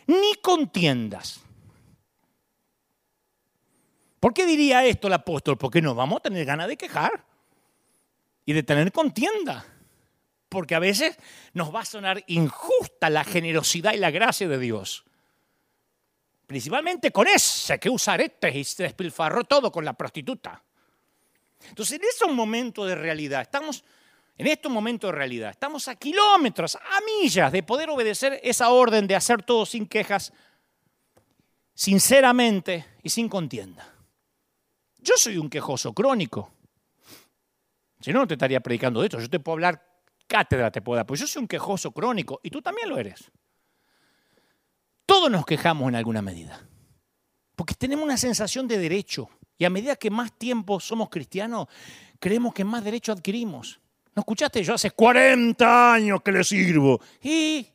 ni 0.07 0.35
contiendas 0.41 1.41
¿Por 4.21 4.35
qué 4.35 4.45
diría 4.45 4.85
esto 4.85 5.07
el 5.07 5.13
apóstol? 5.13 5.57
Porque 5.57 5.81
nos 5.81 5.95
vamos 5.95 6.17
a 6.17 6.21
tener 6.21 6.45
ganas 6.45 6.67
de 6.67 6.77
quejar 6.77 7.25
y 8.45 8.53
de 8.53 8.61
tener 8.61 8.91
contienda. 8.91 9.65
Porque 10.51 10.75
a 10.75 10.79
veces 10.79 11.17
nos 11.53 11.73
va 11.73 11.79
a 11.79 11.85
sonar 11.85 12.25
injusta 12.27 13.09
la 13.09 13.23
generosidad 13.23 13.93
y 13.93 13.97
la 13.97 14.11
gracia 14.11 14.49
de 14.49 14.59
Dios. 14.59 15.05
Principalmente 16.45 17.09
con 17.11 17.25
ese 17.25 17.79
que 17.79 17.89
usa 17.89 18.15
aretes 18.15 18.53
y 18.53 18.65
se 18.65 18.83
despilfarró 18.83 19.45
todo 19.45 19.71
con 19.71 19.85
la 19.85 19.93
prostituta. 19.93 20.61
Entonces, 21.69 21.97
en 22.01 22.03
esos 22.03 22.29
momentos 22.33 22.85
de 22.85 22.95
realidad, 22.95 23.43
estamos, 23.43 23.85
en 24.37 24.47
estos 24.47 24.69
momentos 24.69 25.09
de 25.09 25.17
realidad, 25.17 25.51
estamos 25.51 25.87
a 25.87 25.95
kilómetros, 25.95 26.75
a 26.75 26.99
millas 27.05 27.49
de 27.53 27.63
poder 27.63 27.89
obedecer 27.89 28.41
esa 28.43 28.71
orden 28.71 29.07
de 29.07 29.15
hacer 29.15 29.43
todo 29.43 29.65
sin 29.65 29.85
quejas, 29.87 30.33
sinceramente 31.73 32.87
y 33.03 33.09
sin 33.09 33.29
contienda. 33.29 33.89
Yo 34.97 35.13
soy 35.15 35.37
un 35.37 35.49
quejoso 35.49 35.93
crónico. 35.93 36.51
Si 38.01 38.11
no, 38.11 38.19
no 38.19 38.27
te 38.27 38.33
estaría 38.33 38.59
predicando 38.59 38.99
de 38.99 39.07
esto. 39.07 39.17
Yo 39.17 39.29
te 39.29 39.39
puedo 39.39 39.53
hablar 39.53 39.90
cátedra, 40.31 40.71
te 40.71 40.81
puedo 40.81 40.95
dar. 40.95 41.05
Pues 41.05 41.19
yo 41.19 41.27
soy 41.27 41.41
un 41.41 41.47
quejoso 41.47 41.91
crónico 41.91 42.39
y 42.41 42.49
tú 42.49 42.61
también 42.61 42.87
lo 42.87 42.97
eres. 42.97 43.29
Todos 45.05 45.29
nos 45.29 45.45
quejamos 45.45 45.89
en 45.89 45.95
alguna 45.95 46.21
medida. 46.21 46.65
Porque 47.57 47.73
tenemos 47.73 48.05
una 48.05 48.15
sensación 48.15 48.65
de 48.65 48.77
derecho. 48.77 49.29
Y 49.57 49.65
a 49.65 49.69
medida 49.69 49.97
que 49.97 50.09
más 50.09 50.31
tiempo 50.31 50.79
somos 50.79 51.09
cristianos, 51.09 51.67
creemos 52.17 52.53
que 52.53 52.63
más 52.63 52.81
derecho 52.81 53.11
adquirimos. 53.11 53.81
¿No 54.15 54.21
escuchaste? 54.21 54.63
Yo 54.63 54.73
hace 54.73 54.91
40 54.91 55.93
años 55.93 56.21
que 56.21 56.31
le 56.31 56.45
sirvo. 56.45 57.01
¿Y? 57.21 57.67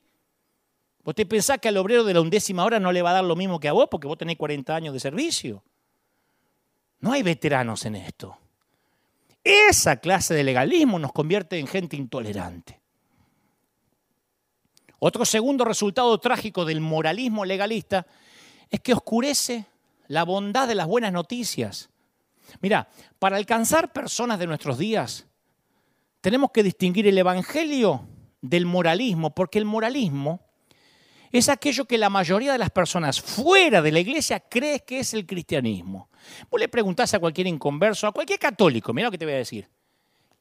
¿Vos 1.04 1.14
te 1.14 1.26
pensás 1.26 1.58
que 1.58 1.68
al 1.68 1.76
obrero 1.76 2.04
de 2.04 2.14
la 2.14 2.22
undécima 2.22 2.64
hora 2.64 2.80
no 2.80 2.90
le 2.90 3.02
va 3.02 3.10
a 3.10 3.14
dar 3.14 3.24
lo 3.24 3.36
mismo 3.36 3.60
que 3.60 3.68
a 3.68 3.72
vos 3.72 3.86
porque 3.90 4.08
vos 4.08 4.16
tenés 4.16 4.36
40 4.38 4.74
años 4.74 4.94
de 4.94 5.00
servicio? 5.00 5.62
No 7.00 7.12
hay 7.12 7.22
veteranos 7.22 7.84
en 7.84 7.96
esto. 7.96 8.38
Esa 9.46 9.98
clase 9.98 10.34
de 10.34 10.42
legalismo 10.42 10.98
nos 10.98 11.12
convierte 11.12 11.56
en 11.60 11.68
gente 11.68 11.94
intolerante. 11.94 12.80
Otro 14.98 15.24
segundo 15.24 15.64
resultado 15.64 16.18
trágico 16.18 16.64
del 16.64 16.80
moralismo 16.80 17.44
legalista 17.44 18.08
es 18.68 18.80
que 18.80 18.92
oscurece 18.92 19.66
la 20.08 20.24
bondad 20.24 20.66
de 20.66 20.74
las 20.74 20.88
buenas 20.88 21.12
noticias. 21.12 21.90
Mira, 22.60 22.88
para 23.20 23.36
alcanzar 23.36 23.92
personas 23.92 24.40
de 24.40 24.48
nuestros 24.48 24.78
días, 24.78 25.28
tenemos 26.20 26.50
que 26.50 26.64
distinguir 26.64 27.06
el 27.06 27.16
Evangelio 27.16 28.04
del 28.40 28.66
moralismo, 28.66 29.32
porque 29.32 29.60
el 29.60 29.64
moralismo 29.64 30.40
es 31.38 31.48
aquello 31.48 31.84
que 31.84 31.98
la 31.98 32.10
mayoría 32.10 32.52
de 32.52 32.58
las 32.58 32.70
personas 32.70 33.20
fuera 33.20 33.82
de 33.82 33.92
la 33.92 34.00
iglesia 34.00 34.40
cree 34.40 34.80
que 34.80 35.00
es 35.00 35.14
el 35.14 35.26
cristianismo. 35.26 36.08
Vos 36.50 36.60
le 36.60 36.68
preguntás 36.68 37.14
a 37.14 37.18
cualquier 37.18 37.46
inconverso, 37.46 38.06
a 38.06 38.12
cualquier 38.12 38.38
católico, 38.38 38.92
mira 38.92 39.08
lo 39.08 39.10
que 39.10 39.18
te 39.18 39.24
voy 39.24 39.34
a 39.34 39.38
decir. 39.38 39.68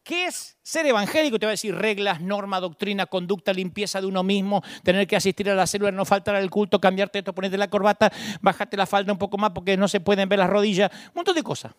¿Qué 0.03 0.27
es 0.27 0.55
ser 0.61 0.85
evangélico? 0.85 1.39
Te 1.39 1.47
va 1.47 1.49
a 1.49 1.53
decir 1.53 1.73
reglas, 1.73 2.21
norma, 2.21 2.59
doctrina, 2.59 3.07
conducta, 3.07 3.51
limpieza 3.51 3.99
de 3.99 4.05
uno 4.05 4.21
mismo, 4.21 4.61
tener 4.83 5.07
que 5.07 5.15
asistir 5.15 5.49
a 5.49 5.55
la 5.55 5.65
célula, 5.65 5.91
no 5.91 6.05
faltar 6.05 6.35
al 6.35 6.47
culto, 6.51 6.79
cambiarte 6.79 7.17
esto, 7.17 7.33
ponerte 7.33 7.57
la 7.57 7.67
corbata, 7.67 8.13
bajarte 8.39 8.77
la 8.77 8.85
falda 8.85 9.11
un 9.11 9.17
poco 9.17 9.39
más 9.39 9.49
porque 9.49 9.75
no 9.77 9.87
se 9.87 9.99
pueden 9.99 10.29
ver 10.29 10.37
las 10.37 10.49
rodillas, 10.49 10.91
un 11.07 11.13
montón 11.15 11.33
de 11.33 11.41
cosas. 11.41 11.73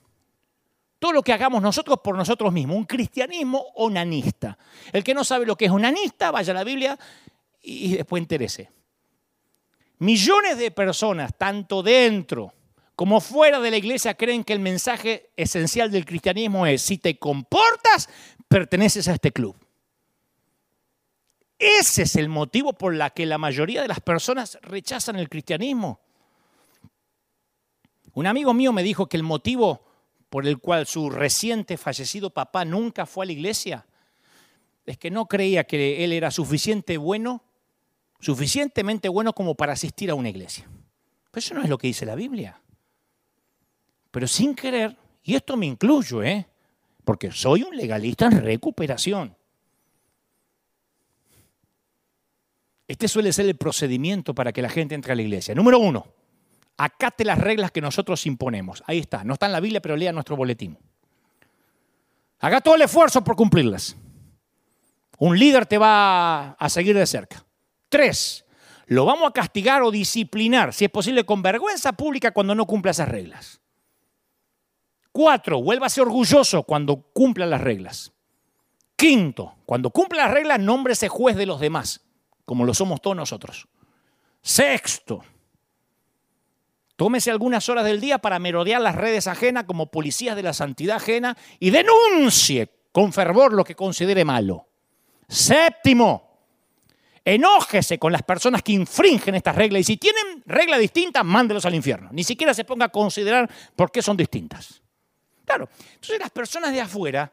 Todo 0.99 1.13
lo 1.13 1.23
que 1.23 1.33
hagamos 1.33 1.63
nosotros 1.63 2.01
por 2.03 2.17
nosotros 2.17 2.53
mismos, 2.53 2.77
un 2.77 2.85
cristianismo 2.85 3.65
onanista. 3.77 4.59
El 4.93 5.05
que 5.05 5.15
no 5.15 5.23
sabe 5.23 5.47
lo 5.47 5.55
que 5.55 5.67
es 5.67 5.71
onanista, 5.71 6.33
vaya 6.33 6.53
a 6.53 6.57
la 6.57 6.65
Biblia 6.65 6.99
y 7.63 7.95
después 7.95 8.21
interese. 8.21 8.76
Millones 9.99 10.59
de 10.59 10.71
personas, 10.71 11.37
tanto 11.37 11.83
dentro 11.83 12.53
como 12.95 13.21
fuera 13.21 13.61
de 13.61 13.71
la 13.71 13.77
iglesia, 13.77 14.15
creen 14.15 14.43
que 14.43 14.55
el 14.55 14.61
mensaje 14.61 15.31
esencial 15.37 15.91
del 15.91 16.07
cristianismo 16.07 16.67
es, 16.67 16.81
si 16.81 16.97
te 16.97 17.19
comportas, 17.19 18.09
perteneces 18.49 19.07
a 19.09 19.15
este 19.15 19.33
club. 19.33 19.55
Ese 21.59 22.03
es 22.03 22.17
el 22.17 22.29
motivo 22.29 22.73
por 22.73 22.95
el 22.95 23.13
que 23.13 23.27
la 23.27 23.39
mayoría 23.39 23.83
de 23.83 23.89
las 23.89 24.01
personas 24.01 24.59
rechazan 24.63 25.17
el 25.17 25.29
cristianismo. 25.29 26.01
Un 28.15 28.27
amigo 28.27 28.55
mío 28.55 28.73
me 28.73 28.83
dijo 28.83 29.09
que 29.09 29.17
el 29.19 29.23
motivo 29.23 29.85
por 30.31 30.47
el 30.47 30.59
cual 30.59 30.87
su 30.87 31.11
reciente 31.11 31.77
fallecido 31.77 32.31
papá 32.31 32.65
nunca 32.65 33.07
fue 33.07 33.25
a 33.25 33.27
la 33.27 33.33
iglesia 33.33 33.87
es 34.87 34.99
que 34.99 35.11
no 35.11 35.27
creía 35.27 35.65
que 35.65 36.05
él 36.05 36.13
era 36.13 36.31
suficiente 36.31 36.97
bueno 36.97 37.43
suficientemente 38.21 39.09
bueno 39.09 39.33
como 39.33 39.55
para 39.55 39.73
asistir 39.73 40.11
a 40.11 40.15
una 40.15 40.29
iglesia. 40.29 40.69
Eso 41.35 41.55
no 41.55 41.63
es 41.63 41.69
lo 41.69 41.77
que 41.77 41.89
dice 41.89 42.07
la 42.07 42.15
Biblia. 42.15 42.61
Pero 44.11 44.27
sin 44.27 44.55
querer, 44.55 44.97
y 45.23 45.35
esto 45.35 45.57
me 45.57 45.67
incluyo, 45.67 46.23
¿eh? 46.23 46.47
porque 47.05 47.31
soy 47.31 47.63
un 47.63 47.77
legalista 47.77 48.27
en 48.27 48.43
recuperación. 48.43 49.37
Este 52.89 53.09
suele 53.09 53.33
ser 53.33 53.47
el 53.47 53.57
procedimiento 53.57 54.35
para 54.35 54.53
que 54.53 54.63
la 54.63 54.69
gente 54.69 54.95
entre 54.95 55.13
a 55.13 55.17
la 55.17 55.23
iglesia. 55.23 55.55
Número 55.55 55.79
uno, 55.79 56.07
acate 56.77 57.25
las 57.25 57.39
reglas 57.39 57.71
que 57.71 57.81
nosotros 57.81 58.27
imponemos. 58.27 58.83
Ahí 58.87 58.99
está, 58.99 59.25
no 59.25 59.35
está 59.35 59.47
en 59.47 59.53
la 59.53 59.61
Biblia, 59.61 59.81
pero 59.81 59.97
lea 59.97 60.13
nuestro 60.13 60.37
boletín. 60.37 60.79
Haga 62.41 62.61
todo 62.61 62.75
el 62.75 62.83
esfuerzo 62.83 63.23
por 63.23 63.37
cumplirlas. 63.37 63.97
Un 65.19 65.39
líder 65.39 65.67
te 65.67 65.79
va 65.79 66.51
a 66.53 66.69
seguir 66.69 66.97
de 66.97 67.07
cerca. 67.07 67.46
Tres, 67.97 68.45
lo 68.89 69.07
vamos 69.07 69.27
a 69.27 69.33
castigar 69.33 69.83
o 69.83 69.91
disciplinar, 69.91 70.75
si 70.75 70.85
es 70.85 70.91
posible, 70.91 71.25
con 71.25 71.41
vergüenza 71.41 71.95
pública 71.95 72.31
cuando 72.31 72.55
no 72.55 72.67
cumpla 72.67 72.91
esas 72.91 73.09
reglas. 73.09 73.59
Cuatro, 75.13 75.63
vuélvase 75.63 76.03
orgulloso 76.03 76.65
cuando 76.65 76.97
cumpla 77.15 77.47
las 77.47 77.63
reglas. 77.63 78.13
Quinto, 78.97 79.55
cuando 79.65 79.89
cumpla 79.89 80.25
las 80.25 80.35
reglas, 80.35 80.61
nómbrese 80.61 81.09
juez 81.09 81.37
de 81.37 81.47
los 81.47 81.59
demás, 81.59 82.05
como 82.45 82.67
lo 82.67 82.75
somos 82.75 83.01
todos 83.01 83.17
nosotros. 83.17 83.67
Sexto, 84.43 85.25
tómese 86.97 87.31
algunas 87.31 87.67
horas 87.71 87.87
del 87.87 87.99
día 87.99 88.19
para 88.19 88.39
merodear 88.39 88.83
las 88.83 88.95
redes 88.95 89.27
ajenas 89.27 89.65
como 89.65 89.91
policías 89.91 90.37
de 90.37 90.43
la 90.43 90.53
santidad 90.53 90.97
ajena 90.97 91.35
y 91.61 91.71
denuncie 91.71 92.71
con 92.93 93.15
fervor 93.15 93.55
lo 93.55 93.65
que 93.65 93.75
considere 93.75 94.27
malo. 94.27 94.69
Séptimo, 95.29 96.26
Enójese 97.29 97.99
con 97.99 98.13
las 98.13 98.23
personas 98.23 98.63
que 98.63 98.71
infringen 98.71 99.35
estas 99.35 99.57
reglas 99.57 99.81
y 99.81 99.85
si 99.85 99.97
tienen 99.97 100.45
reglas 100.47 100.79
distintas, 100.79 101.25
mándelos 101.25 101.67
al 101.67 101.75
infierno. 101.75 102.09
Ni 102.13 102.23
siquiera 102.23 102.55
se 102.55 102.65
ponga 102.65 102.85
a 102.85 102.89
considerar 102.89 103.51
por 103.75 103.91
qué 103.91 104.01
son 104.01 104.17
distintas. 104.17 104.81
Claro, 105.45 105.69
entonces 105.95 106.21
las 106.21 106.31
personas 106.31 106.73
de 106.73 106.81
afuera 106.81 107.33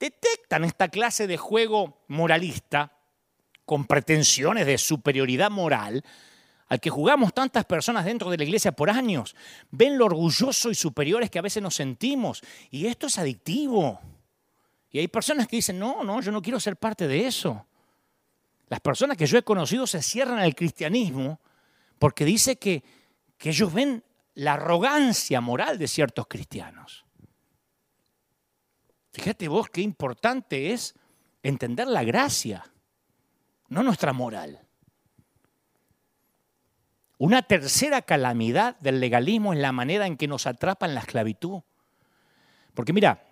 detectan 0.00 0.64
esta 0.64 0.88
clase 0.88 1.26
de 1.26 1.36
juego 1.36 2.04
moralista 2.08 2.96
con 3.66 3.84
pretensiones 3.84 4.64
de 4.64 4.78
superioridad 4.78 5.50
moral 5.50 6.02
al 6.68 6.80
que 6.80 6.88
jugamos 6.88 7.34
tantas 7.34 7.66
personas 7.66 8.06
dentro 8.06 8.30
de 8.30 8.38
la 8.38 8.44
iglesia 8.44 8.72
por 8.72 8.88
años. 8.88 9.36
Ven 9.70 9.98
lo 9.98 10.06
orgulloso 10.06 10.70
y 10.70 10.74
superiores 10.74 11.28
que 11.28 11.38
a 11.38 11.42
veces 11.42 11.62
nos 11.62 11.74
sentimos. 11.74 12.40
Y 12.70 12.86
esto 12.86 13.08
es 13.08 13.18
adictivo. 13.18 14.00
Y 14.90 15.00
hay 15.00 15.08
personas 15.08 15.46
que 15.46 15.56
dicen, 15.56 15.78
no, 15.78 16.02
no, 16.02 16.22
yo 16.22 16.32
no 16.32 16.40
quiero 16.40 16.58
ser 16.58 16.76
parte 16.76 17.06
de 17.06 17.26
eso. 17.26 17.66
Las 18.74 18.80
personas 18.80 19.16
que 19.16 19.26
yo 19.26 19.38
he 19.38 19.44
conocido 19.44 19.86
se 19.86 20.02
cierran 20.02 20.40
al 20.40 20.56
cristianismo 20.56 21.38
porque 22.00 22.24
dice 22.24 22.56
que, 22.56 22.82
que 23.38 23.50
ellos 23.50 23.72
ven 23.72 24.02
la 24.34 24.54
arrogancia 24.54 25.40
moral 25.40 25.78
de 25.78 25.86
ciertos 25.86 26.26
cristianos. 26.26 27.04
Fíjate 29.12 29.46
vos 29.46 29.70
qué 29.70 29.80
importante 29.80 30.72
es 30.72 30.96
entender 31.44 31.86
la 31.86 32.02
gracia, 32.02 32.68
no 33.68 33.84
nuestra 33.84 34.12
moral. 34.12 34.66
Una 37.18 37.42
tercera 37.42 38.02
calamidad 38.02 38.76
del 38.80 38.98
legalismo 38.98 39.52
es 39.52 39.60
la 39.60 39.70
manera 39.70 40.08
en 40.08 40.16
que 40.16 40.26
nos 40.26 40.48
atrapa 40.48 40.86
en 40.86 40.96
la 40.96 41.02
esclavitud. 41.02 41.62
Porque 42.74 42.92
mira, 42.92 43.24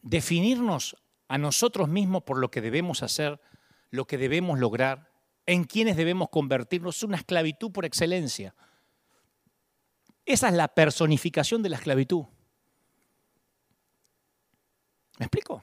definirnos 0.00 0.96
a 1.28 1.36
nosotros 1.36 1.86
mismos 1.86 2.22
por 2.22 2.38
lo 2.38 2.50
que 2.50 2.62
debemos 2.62 3.02
hacer 3.02 3.38
lo 3.94 4.06
que 4.06 4.18
debemos 4.18 4.58
lograr, 4.58 5.08
en 5.46 5.64
quienes 5.64 5.96
debemos 5.96 6.28
convertirnos, 6.28 6.96
es 6.96 7.02
una 7.04 7.16
esclavitud 7.16 7.70
por 7.70 7.84
excelencia. 7.84 8.54
Esa 10.26 10.48
es 10.48 10.54
la 10.54 10.68
personificación 10.68 11.62
de 11.62 11.68
la 11.68 11.76
esclavitud. 11.76 12.24
¿Me 15.18 15.26
explico? 15.26 15.62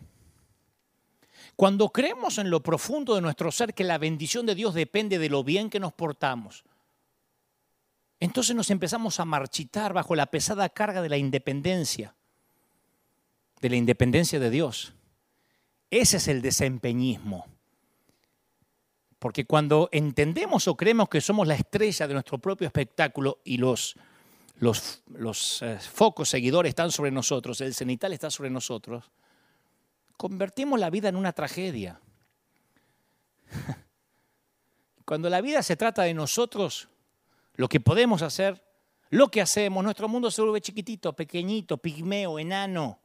Cuando 1.57 1.89
creemos 1.89 2.37
en 2.37 2.49
lo 2.49 2.63
profundo 2.63 3.15
de 3.15 3.21
nuestro 3.21 3.51
ser 3.51 3.73
que 3.73 3.83
la 3.83 3.97
bendición 3.97 4.45
de 4.45 4.55
Dios 4.55 4.73
depende 4.73 5.19
de 5.19 5.29
lo 5.29 5.43
bien 5.43 5.69
que 5.69 5.81
nos 5.81 5.91
portamos, 5.91 6.63
entonces 8.19 8.55
nos 8.55 8.69
empezamos 8.69 9.19
a 9.19 9.25
marchitar 9.25 9.91
bajo 9.93 10.15
la 10.15 10.27
pesada 10.27 10.69
carga 10.69 11.01
de 11.01 11.09
la 11.09 11.17
independencia, 11.17 12.15
de 13.59 13.69
la 13.69 13.75
independencia 13.75 14.39
de 14.39 14.49
Dios. 14.49 14.93
Ese 15.89 16.17
es 16.17 16.27
el 16.29 16.41
desempeñismo. 16.41 17.50
Porque 19.21 19.45
cuando 19.45 19.87
entendemos 19.91 20.67
o 20.67 20.75
creemos 20.75 21.07
que 21.07 21.21
somos 21.21 21.47
la 21.47 21.53
estrella 21.53 22.07
de 22.07 22.13
nuestro 22.15 22.39
propio 22.39 22.65
espectáculo 22.65 23.37
y 23.43 23.57
los, 23.57 23.95
los, 24.57 25.61
eh, 25.61 25.77
focos 25.77 26.27
seguidores 26.27 26.71
están 26.71 26.89
sobre 26.89 27.11
nosotros, 27.11 27.61
el 27.61 27.75
cenital 27.75 28.13
está 28.13 28.31
sobre 28.31 28.49
nosotros, 28.49 29.11
convertimos 30.17 30.79
la 30.79 30.89
vida 30.89 31.07
en 31.07 31.15
una 31.15 31.33
tragedia. 31.33 31.99
Cuando 35.05 35.29
la 35.29 35.41
vida 35.41 35.61
se 35.61 35.75
trata 35.75 36.01
de 36.01 36.15
nosotros, 36.15 36.89
lo 37.53 37.69
que 37.69 37.79
podemos 37.79 38.23
hacer, 38.23 38.65
lo 39.11 39.29
que 39.29 39.41
hacemos, 39.41 39.83
nuestro 39.83 40.07
mundo 40.07 40.31
se 40.31 40.41
vuelve 40.41 40.61
chiquitito, 40.61 41.13
pequeñito, 41.13 41.77
pigmeo, 41.77 42.39
enano, 42.39 42.97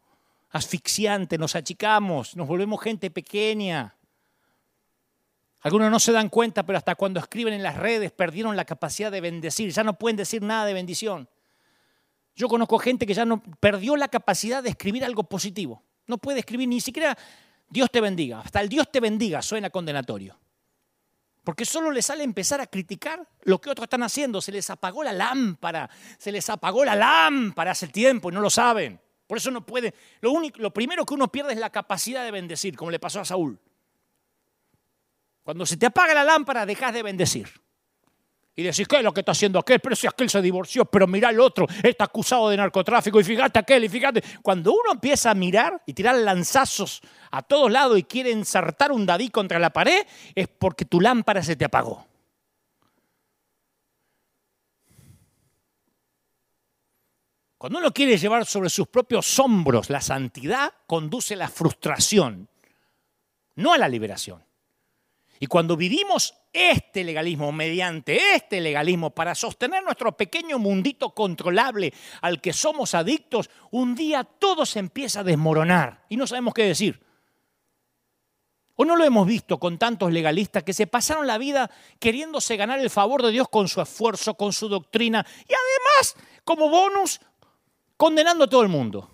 asfixiante, 0.49 1.37
nos 1.37 1.55
achicamos, 1.57 2.35
nos 2.37 2.49
volvemos 2.49 2.81
gente 2.81 3.11
pequeña. 3.11 3.96
Algunos 5.61 5.91
no 5.91 5.99
se 5.99 6.13
dan 6.13 6.29
cuenta, 6.29 6.65
pero 6.65 6.79
hasta 6.79 6.95
cuando 6.95 7.19
escriben 7.19 7.55
en 7.55 7.63
las 7.63 7.77
redes 7.77 8.13
perdieron 8.13 8.57
la 8.57 8.65
capacidad 8.65 9.11
de 9.11 9.21
bendecir, 9.21 9.71
ya 9.71 9.83
no 9.83 9.99
pueden 9.99 10.17
decir 10.17 10.43
nada 10.43 10.65
de 10.65 10.75
bendición. 10.75 11.29
Yo 12.35 12.49
conozco 12.49 12.79
gente 12.79 13.07
que 13.07 13.15
ya 13.15 13.25
no 13.25 13.43
perdió 13.61 13.97
la 13.97 14.09
capacidad 14.09 14.63
de 14.63 14.69
escribir 14.69 15.05
algo 15.05 15.25
positivo. 15.25 15.83
No 16.07 16.19
puede 16.19 16.41
escribir 16.41 16.69
ni 16.69 16.81
siquiera 16.81 17.17
Dios 17.69 17.91
te 17.91 18.01
bendiga. 18.01 18.41
Hasta 18.41 18.61
el 18.61 18.69
Dios 18.69 18.91
te 18.93 19.01
bendiga 19.01 19.43
suena 19.43 19.71
condenatorio. 19.71 20.39
Porque 21.43 21.65
solo 21.65 21.91
les 21.91 22.07
sale 22.07 22.25
empezar 22.25 22.61
a 22.61 22.67
criticar 22.67 23.27
lo 23.43 23.61
que 23.61 23.71
otros 23.71 23.85
están 23.85 24.03
haciendo. 24.03 24.41
Se 24.41 24.53
les 24.53 24.69
apagó 24.69 25.03
la 25.05 25.13
lámpara, 25.13 25.89
se 26.19 26.33
les 26.33 26.49
apagó 26.51 26.85
la 26.85 26.97
lámpara 26.97 27.71
hace 27.71 27.89
tiempo 27.89 28.31
y 28.31 28.33
no 28.33 28.41
lo 28.41 28.51
saben. 28.51 29.01
Por 29.27 29.39
eso 29.39 29.51
no 29.51 29.65
puede. 29.65 29.95
Lo, 30.21 30.33
único, 30.33 30.61
lo 30.61 30.73
primero 30.73 31.07
que 31.07 31.15
uno 31.15 31.31
pierde 31.31 31.53
es 31.53 31.59
la 31.59 31.71
capacidad 31.71 32.25
de 32.25 32.31
bendecir, 32.31 32.77
como 32.77 32.91
le 32.91 32.99
pasó 32.99 33.21
a 33.21 33.25
Saúl. 33.25 33.61
Cuando 35.47 35.65
se 35.65 35.77
te 35.77 35.87
apaga 35.87 36.13
la 36.13 36.25
lámpara, 36.25 36.67
dejas 36.67 36.93
de 36.93 37.05
bendecir. 37.05 37.49
Y 38.57 38.65
decís, 38.65 38.89
¿qué 38.89 38.97
es 38.97 39.05
lo 39.05 39.15
que 39.15 39.21
está 39.21 39.31
haciendo 39.31 39.61
aquel? 39.61 39.79
Pero 39.79 39.95
si 39.95 40.09
aquel 40.09 40.29
se 40.29 40.43
divorció, 40.43 40.87
pero 40.87 41.07
mira 41.07 41.31
el 41.31 41.39
otro, 41.39 41.69
está 41.85 42.03
acusado 42.03 42.49
de 42.49 42.57
narcotráfico, 42.57 43.21
y 43.21 43.23
fíjate 43.23 43.61
aquel, 43.61 43.85
y 43.85 43.89
fíjate. 43.89 44.25
Cuando 44.43 44.73
uno 44.73 44.91
empieza 44.91 45.31
a 45.31 45.35
mirar 45.37 45.81
y 45.87 45.93
tirar 45.93 46.17
lanzazos 46.17 47.01
a 47.31 47.43
todos 47.43 47.71
lados 47.71 47.97
y 47.97 48.03
quiere 48.03 48.33
ensartar 48.33 48.91
un 48.91 49.07
dadí 49.07 49.31
contra 49.31 49.61
la 49.61 49.71
pared, 49.71 50.05
es 50.35 50.49
porque 50.49 50.85
tu 50.85 51.01
lámpara 51.01 51.41
se 51.45 51.55
te 51.55 51.65
apagó. 51.65 52.05
Cuando 57.57 57.79
uno 57.79 57.93
quiere 57.93 58.19
llevar 58.19 58.45
sobre 58.47 58.69
sus 58.69 58.89
propios 58.89 59.39
hombros 59.39 59.91
la 59.91 60.01
santidad, 60.01 60.73
conduce 60.89 61.35
a 61.35 61.37
la 61.37 61.49
frustración, 61.49 62.49
no 63.55 63.73
a 63.73 63.79
la 63.79 63.89
liberación. 63.89 64.46
Y 65.39 65.47
cuando 65.47 65.77
vivimos 65.77 66.35
este 66.53 67.05
legalismo, 67.05 67.53
mediante 67.53 68.35
este 68.35 68.61
legalismo, 68.61 69.11
para 69.11 69.35
sostener 69.35 69.83
nuestro 69.83 70.17
pequeño 70.17 70.59
mundito 70.59 71.15
controlable 71.15 71.93
al 72.23 72.41
que 72.41 72.53
somos 72.53 72.95
adictos, 72.95 73.51
un 73.71 73.95
día 73.95 74.25
todo 74.25 74.65
se 74.65 74.79
empieza 74.79 75.21
a 75.21 75.25
desmoronar 75.25 76.05
y 76.09 76.17
no 76.17 76.27
sabemos 76.27 76.55
qué 76.55 76.65
decir. 76.65 77.05
¿O 78.75 78.85
no 78.85 78.97
lo 78.97 79.05
hemos 79.05 79.27
visto 79.27 79.59
con 79.59 79.79
tantos 79.79 80.13
legalistas 80.13 80.63
que 80.63 80.75
se 80.75 80.87
pasaron 80.87 81.27
la 81.27 81.39
vida 81.39 81.71
queriéndose 81.99 82.57
ganar 82.57 82.79
el 82.79 82.91
favor 82.91 83.23
de 83.23 83.31
Dios 83.31 83.49
con 83.49 83.69
su 83.69 83.81
esfuerzo, 83.81 84.35
con 84.35 84.53
su 84.53 84.69
doctrina 84.69 85.27
y 85.49 85.53
además, 85.53 86.17
como 86.45 86.69
bonus, 86.69 87.21
condenando 87.97 88.45
a 88.45 88.49
todo 88.49 88.63
el 88.63 88.69
mundo? 88.69 89.11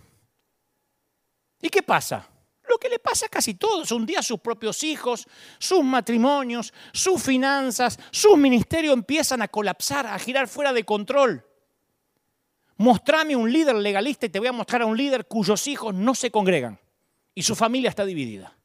¿Y 1.60 1.68
qué 1.68 1.82
pasa? 1.82 2.28
Lo 2.72 2.78
que 2.78 2.88
le 2.88 2.98
pasa 2.98 3.26
a 3.26 3.28
casi 3.28 3.52
todos. 3.52 3.92
Un 3.92 4.06
día 4.06 4.22
sus 4.22 4.40
propios 4.40 4.82
hijos, 4.82 5.28
sus 5.58 5.84
matrimonios, 5.84 6.72
sus 6.94 7.22
finanzas, 7.22 7.98
sus 8.10 8.38
ministerios 8.38 8.94
empiezan 8.94 9.42
a 9.42 9.48
colapsar, 9.48 10.06
a 10.06 10.18
girar 10.18 10.48
fuera 10.48 10.72
de 10.72 10.82
control. 10.82 11.44
Mostrame 12.78 13.36
un 13.36 13.52
líder 13.52 13.76
legalista 13.76 14.24
y 14.24 14.30
te 14.30 14.38
voy 14.38 14.48
a 14.48 14.52
mostrar 14.52 14.80
a 14.80 14.86
un 14.86 14.96
líder 14.96 15.26
cuyos 15.26 15.66
hijos 15.66 15.94
no 15.94 16.14
se 16.14 16.30
congregan 16.30 16.80
y 17.34 17.42
su 17.42 17.54
familia 17.54 17.90
está 17.90 18.06
dividida. 18.06 18.56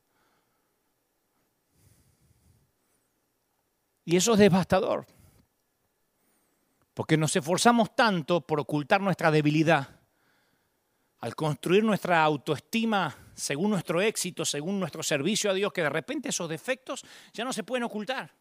Y 4.05 4.15
eso 4.15 4.33
es 4.33 4.39
devastador. 4.39 5.05
Porque 6.93 7.17
nos 7.17 7.35
esforzamos 7.35 7.93
tanto 7.93 8.39
por 8.39 8.61
ocultar 8.61 9.01
nuestra 9.01 9.31
debilidad 9.31 9.99
al 11.19 11.35
construir 11.35 11.83
nuestra 11.83 12.23
autoestima 12.23 13.26
según 13.37 13.69
nuestro 13.69 14.01
éxito, 14.01 14.43
según 14.43 14.79
nuestro 14.79 15.03
servicio 15.03 15.51
a 15.51 15.53
Dios, 15.53 15.71
que 15.71 15.83
de 15.83 15.89
repente 15.89 16.29
esos 16.29 16.49
defectos 16.49 17.05
ya 17.31 17.45
no 17.45 17.53
se 17.53 17.63
pueden 17.63 17.83
ocultar. 17.83 18.33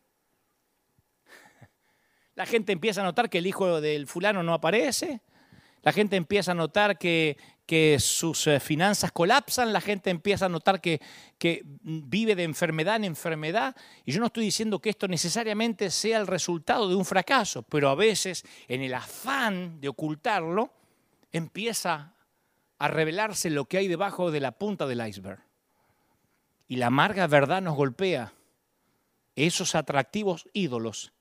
La 2.34 2.46
gente 2.46 2.72
empieza 2.72 3.02
a 3.02 3.04
notar 3.04 3.30
que 3.30 3.38
el 3.38 3.46
hijo 3.46 3.80
del 3.80 4.06
fulano 4.06 4.42
no 4.42 4.54
aparece. 4.54 5.20
La 5.82 5.92
gente 5.92 6.16
empieza 6.16 6.52
a 6.52 6.54
notar 6.54 6.98
que, 6.98 7.36
que 7.66 7.98
sus 8.00 8.46
eh, 8.46 8.58
finanzas 8.58 9.12
colapsan, 9.12 9.72
la 9.72 9.80
gente 9.80 10.10
empieza 10.10 10.46
a 10.46 10.48
notar 10.48 10.80
que, 10.80 11.00
que, 11.38 11.62
vive 11.64 12.34
de 12.34 12.42
enfermedad 12.42 12.96
en 12.96 13.04
enfermedad. 13.04 13.76
Y 14.04 14.12
yo 14.12 14.20
no 14.20 14.26
estoy 14.26 14.44
diciendo 14.44 14.80
que 14.80 14.90
esto 14.90 15.08
necesariamente 15.08 15.90
sea 15.90 16.18
el 16.18 16.26
resultado 16.26 16.88
de 16.88 16.94
un 16.94 17.04
fracaso, 17.04 17.62
pero 17.62 17.88
a 17.88 17.94
veces 17.94 18.44
en 18.66 18.82
el 18.82 18.94
afán 18.94 19.80
de 19.80 19.88
ocultarlo 19.88 20.72
empieza 21.32 22.15
a 22.78 22.88
revelarse 22.88 23.50
lo 23.50 23.64
que 23.66 23.78
hay 23.78 23.88
debajo 23.88 24.30
de 24.30 24.40
la 24.40 24.52
punta 24.52 24.86
del 24.86 25.06
iceberg. 25.06 25.40
Y 26.68 26.76
la 26.76 26.86
amarga 26.86 27.26
verdad 27.26 27.62
nos 27.62 27.76
golpea. 27.76 28.32
Esos 29.34 29.74
atractivos 29.74 30.48
ídolos 30.52 31.12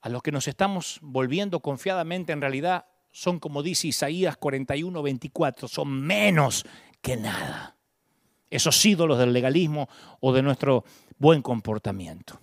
a 0.00 0.08
los 0.08 0.22
que 0.22 0.32
nos 0.32 0.46
estamos 0.48 0.98
volviendo 1.02 1.60
confiadamente 1.60 2.32
en 2.32 2.40
realidad 2.40 2.86
son, 3.10 3.40
como 3.40 3.62
dice 3.62 3.88
Isaías 3.88 4.36
41, 4.36 5.02
24, 5.02 5.68
son 5.68 6.00
menos 6.00 6.64
que 7.00 7.16
nada. 7.16 7.76
Esos 8.50 8.84
ídolos 8.84 9.18
del 9.18 9.32
legalismo 9.32 9.88
o 10.20 10.32
de 10.32 10.42
nuestro 10.42 10.84
buen 11.18 11.42
comportamiento. 11.42 12.40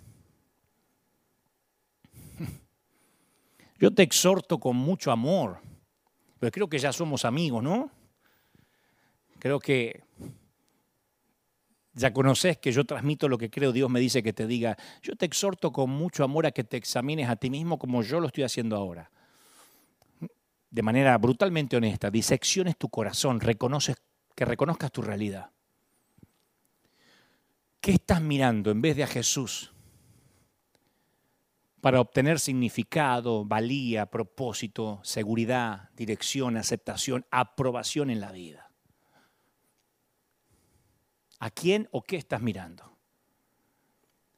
Yo 3.80 3.94
te 3.94 4.04
exhorto 4.04 4.60
con 4.60 4.76
mucho 4.76 5.12
amor, 5.12 5.60
pero 6.40 6.52
creo 6.52 6.70
que 6.70 6.80
ya 6.80 6.92
somos 6.92 7.26
amigos, 7.26 7.64
¿no? 7.64 7.92
Creo 9.44 9.60
que 9.60 10.06
ya 11.92 12.14
conoces 12.14 12.60
que 12.60 12.72
yo 12.72 12.86
transmito 12.86 13.28
lo 13.28 13.38
que 13.38 13.50
creo 13.50 13.74
Dios 13.74 13.90
me 13.90 14.00
dice 14.00 14.24
que 14.24 14.32
te 14.32 14.48
diga. 14.48 14.78
Yo 15.02 15.18
te 15.18 15.26
exhorto 15.26 15.74
con 15.74 15.90
mucho 15.90 16.24
amor 16.24 16.46
a 16.46 16.52
que 16.52 16.64
te 16.64 16.78
examines 16.78 17.28
a 17.28 17.36
ti 17.36 17.50
mismo 17.50 17.78
como 17.78 18.04
yo 18.04 18.22
lo 18.22 18.28
estoy 18.28 18.46
haciendo 18.46 18.78
ahora. 18.78 19.12
De 20.70 20.82
manera 20.82 21.18
brutalmente 21.18 21.76
honesta, 21.76 22.10
disecciones 22.10 22.78
tu 22.78 22.88
corazón, 22.88 23.42
reconoces, 23.42 23.98
que 24.34 24.46
reconozcas 24.46 24.94
tu 24.94 25.02
realidad. 25.02 25.52
¿Qué 27.82 27.92
estás 27.92 28.22
mirando 28.22 28.72
en 28.72 28.82
vez 28.82 28.96
de 28.96 29.04
a 29.04 29.08
Jesús? 29.08 29.74
Para 31.82 32.00
obtener 32.00 32.40
significado, 32.40 33.44
valía, 33.44 34.06
propósito, 34.06 35.02
seguridad, 35.04 35.90
dirección, 35.98 36.56
aceptación, 36.56 37.26
aprobación 37.30 38.10
en 38.10 38.22
la 38.22 38.32
vida. 38.32 38.70
¿A 41.44 41.50
quién 41.50 41.90
o 41.92 42.04
qué 42.04 42.16
estás 42.16 42.42
mirando? 42.42 42.96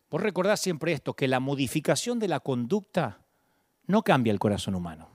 Vos 0.09 0.19
recordás 0.19 0.59
siempre 0.59 0.91
esto, 0.91 1.13
que 1.13 1.27
la 1.27 1.39
modificación 1.39 2.17
de 2.17 2.27
la 2.27 2.39
conducta 2.39 3.27
no 3.85 4.01
cambia 4.01 4.33
el 4.33 4.39
corazón 4.39 4.73
humano. 4.73 5.11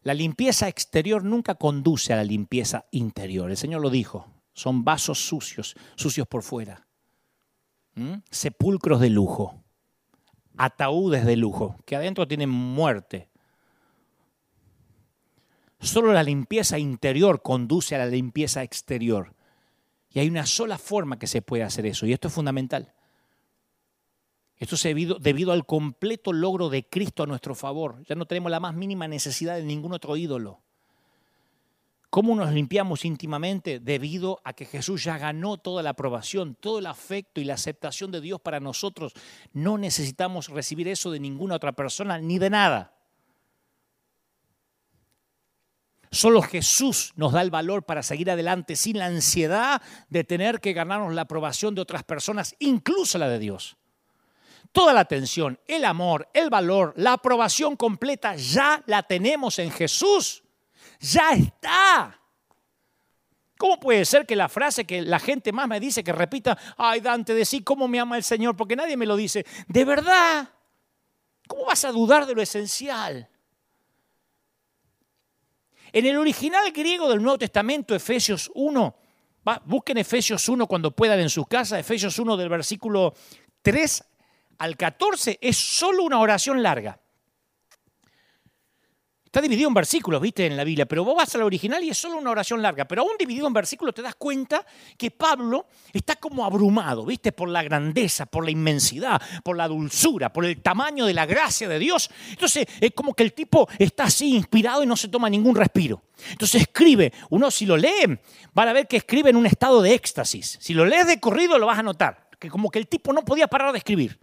La 0.00 0.14
limpieza 0.14 0.68
exterior 0.68 1.22
nunca 1.22 1.56
conduce 1.56 2.14
a 2.14 2.16
la 2.16 2.24
limpieza 2.24 2.86
interior. 2.92 3.50
El 3.50 3.58
Señor 3.58 3.82
lo 3.82 3.90
dijo, 3.90 4.26
son 4.54 4.84
vasos 4.84 5.18
sucios, 5.18 5.76
sucios 5.94 6.26
por 6.26 6.42
fuera. 6.42 6.86
¿Mm? 7.94 8.22
Sepulcros 8.30 9.00
de 9.00 9.10
lujo, 9.10 9.62
ataúdes 10.56 11.26
de 11.26 11.36
lujo, 11.36 11.76
que 11.84 11.96
adentro 11.96 12.26
tienen 12.26 12.48
muerte, 12.48 13.28
Solo 15.80 16.12
la 16.12 16.22
limpieza 16.22 16.78
interior 16.78 17.42
conduce 17.42 17.94
a 17.94 17.98
la 17.98 18.06
limpieza 18.06 18.62
exterior. 18.62 19.34
Y 20.10 20.20
hay 20.20 20.28
una 20.28 20.46
sola 20.46 20.78
forma 20.78 21.18
que 21.18 21.26
se 21.26 21.42
puede 21.42 21.62
hacer 21.62 21.86
eso, 21.86 22.06
y 22.06 22.12
esto 22.12 22.28
es 22.28 22.34
fundamental. 22.34 22.94
Esto 24.58 24.74
es 24.76 24.82
debido, 24.82 25.18
debido, 25.18 25.52
al 25.52 25.66
completo 25.66 26.32
logro 26.32 26.70
de 26.70 26.88
Cristo 26.88 27.22
a 27.22 27.26
nuestro 27.26 27.54
favor. 27.54 28.02
Ya 28.06 28.14
no 28.14 28.24
tenemos 28.24 28.50
la 28.50 28.60
más 28.60 28.74
mínima 28.74 29.06
necesidad 29.06 29.56
de 29.56 29.64
ningún 29.64 29.92
otro 29.92 30.16
ídolo. 30.16 30.62
¿Cómo 32.08 32.34
nos 32.34 32.50
limpiamos 32.50 33.04
íntimamente? 33.04 33.78
Debido 33.78 34.40
a 34.42 34.54
que 34.54 34.64
Jesús 34.64 35.04
ya 35.04 35.18
ganó 35.18 35.58
toda 35.58 35.82
la 35.82 35.90
aprobación, 35.90 36.54
todo 36.54 36.78
el 36.78 36.86
afecto 36.86 37.42
y 37.42 37.44
la 37.44 37.54
aceptación 37.54 38.10
de 38.10 38.22
Dios 38.22 38.40
para 38.40 38.58
nosotros. 38.58 39.12
No 39.52 39.76
necesitamos 39.76 40.48
recibir 40.48 40.88
eso 40.88 41.10
de 41.10 41.20
ninguna 41.20 41.56
otra 41.56 41.72
persona 41.72 42.18
ni 42.18 42.38
de 42.38 42.48
nada. 42.48 42.95
Solo 46.10 46.42
Jesús 46.42 47.12
nos 47.16 47.32
da 47.32 47.42
el 47.42 47.50
valor 47.50 47.84
para 47.84 48.02
seguir 48.02 48.30
adelante 48.30 48.76
sin 48.76 48.98
la 48.98 49.06
ansiedad 49.06 49.82
de 50.08 50.24
tener 50.24 50.60
que 50.60 50.72
ganarnos 50.72 51.14
la 51.14 51.22
aprobación 51.22 51.74
de 51.74 51.80
otras 51.80 52.04
personas, 52.04 52.54
incluso 52.58 53.18
la 53.18 53.28
de 53.28 53.38
Dios. 53.38 53.76
Toda 54.72 54.92
la 54.92 55.00
atención, 55.00 55.58
el 55.66 55.84
amor, 55.84 56.28
el 56.34 56.50
valor, 56.50 56.92
la 56.96 57.14
aprobación 57.14 57.76
completa 57.76 58.36
ya 58.36 58.82
la 58.86 59.02
tenemos 59.02 59.58
en 59.58 59.70
Jesús. 59.70 60.42
Ya 61.00 61.30
está. 61.30 62.20
¿Cómo 63.58 63.80
puede 63.80 64.04
ser 64.04 64.26
que 64.26 64.36
la 64.36 64.48
frase 64.48 64.84
que 64.84 65.00
la 65.00 65.18
gente 65.18 65.50
más 65.50 65.66
me 65.66 65.80
dice 65.80 66.04
que 66.04 66.12
repita, 66.12 66.58
ay 66.76 67.00
Dante, 67.00 67.32
decí 67.32 67.62
cómo 67.62 67.88
me 67.88 67.98
ama 67.98 68.16
el 68.16 68.22
Señor, 68.22 68.54
porque 68.54 68.76
nadie 68.76 68.96
me 68.96 69.06
lo 69.06 69.16
dice? 69.16 69.46
De 69.66 69.84
verdad, 69.84 70.50
¿cómo 71.48 71.64
vas 71.64 71.84
a 71.84 71.92
dudar 71.92 72.26
de 72.26 72.34
lo 72.34 72.42
esencial? 72.42 73.30
En 75.96 76.04
el 76.04 76.18
original 76.18 76.72
griego 76.72 77.08
del 77.08 77.22
Nuevo 77.22 77.38
Testamento, 77.38 77.94
Efesios 77.94 78.50
1, 78.54 78.96
busquen 79.64 79.96
Efesios 79.96 80.46
1 80.46 80.66
cuando 80.66 80.90
puedan 80.90 81.18
en 81.20 81.30
sus 81.30 81.48
casas, 81.48 81.80
Efesios 81.80 82.18
1 82.18 82.36
del 82.36 82.50
versículo 82.50 83.14
3 83.62 84.04
al 84.58 84.76
14, 84.76 85.38
es 85.40 85.56
solo 85.56 86.02
una 86.02 86.18
oración 86.18 86.62
larga. 86.62 87.00
Está 89.36 89.42
dividido 89.42 89.68
en 89.68 89.74
versículos, 89.74 90.18
viste, 90.22 90.46
en 90.46 90.56
la 90.56 90.64
Biblia, 90.64 90.86
pero 90.86 91.04
vos 91.04 91.14
vas 91.14 91.34
al 91.34 91.42
original 91.42 91.84
y 91.84 91.90
es 91.90 91.98
solo 91.98 92.16
una 92.16 92.30
oración 92.30 92.62
larga. 92.62 92.86
Pero 92.86 93.02
aún 93.02 93.18
dividido 93.18 93.46
en 93.46 93.52
versículos 93.52 93.94
te 93.94 94.00
das 94.00 94.14
cuenta 94.14 94.64
que 94.96 95.10
Pablo 95.10 95.66
está 95.92 96.16
como 96.16 96.42
abrumado, 96.42 97.04
viste, 97.04 97.32
por 97.32 97.50
la 97.50 97.62
grandeza, 97.62 98.24
por 98.24 98.46
la 98.46 98.50
inmensidad, 98.50 99.20
por 99.44 99.58
la 99.58 99.68
dulzura, 99.68 100.32
por 100.32 100.46
el 100.46 100.62
tamaño 100.62 101.04
de 101.04 101.12
la 101.12 101.26
gracia 101.26 101.68
de 101.68 101.78
Dios. 101.78 102.08
Entonces 102.30 102.66
es 102.80 102.92
como 102.92 103.12
que 103.12 103.24
el 103.24 103.34
tipo 103.34 103.68
está 103.78 104.04
así 104.04 104.34
inspirado 104.34 104.82
y 104.82 104.86
no 104.86 104.96
se 104.96 105.08
toma 105.08 105.28
ningún 105.28 105.54
respiro. 105.54 106.04
Entonces 106.30 106.62
escribe, 106.62 107.12
uno 107.28 107.50
si 107.50 107.66
lo 107.66 107.76
lee, 107.76 108.18
van 108.54 108.68
a 108.68 108.72
ver 108.72 108.88
que 108.88 108.96
escribe 108.96 109.28
en 109.28 109.36
un 109.36 109.44
estado 109.44 109.82
de 109.82 109.92
éxtasis. 109.92 110.56
Si 110.62 110.72
lo 110.72 110.86
lees 110.86 111.06
de 111.08 111.20
corrido 111.20 111.58
lo 111.58 111.66
vas 111.66 111.78
a 111.78 111.82
notar, 111.82 112.30
que 112.38 112.48
como 112.48 112.70
que 112.70 112.78
el 112.78 112.88
tipo 112.88 113.12
no 113.12 113.22
podía 113.22 113.48
parar 113.48 113.72
de 113.72 113.78
escribir. 113.80 114.18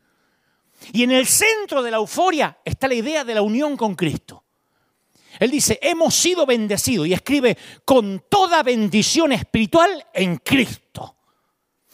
Y 0.91 1.03
en 1.03 1.11
el 1.11 1.27
centro 1.27 1.83
de 1.83 1.91
la 1.91 1.97
euforia 1.97 2.57
está 2.65 2.87
la 2.87 2.95
idea 2.95 3.23
de 3.23 3.35
la 3.35 3.43
unión 3.43 3.77
con 3.77 3.93
Cristo. 3.93 4.42
Él 5.39 5.51
dice, 5.51 5.79
hemos 5.81 6.15
sido 6.15 6.45
bendecidos 6.45 7.07
y 7.07 7.13
escribe 7.13 7.57
con 7.85 8.25
toda 8.29 8.63
bendición 8.63 9.31
espiritual 9.31 10.05
en 10.13 10.37
Cristo. 10.37 11.17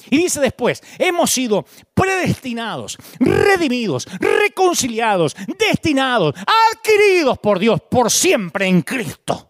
Y 0.10 0.18
dice 0.18 0.40
después, 0.40 0.82
hemos 0.98 1.30
sido 1.30 1.66
predestinados, 1.94 2.98
redimidos, 3.20 4.08
reconciliados, 4.20 5.36
destinados, 5.58 6.36
adquiridos 6.72 7.38
por 7.40 7.60
Dios 7.60 7.82
por 7.90 8.10
siempre 8.10 8.66
en 8.68 8.82
Cristo. 8.82 9.50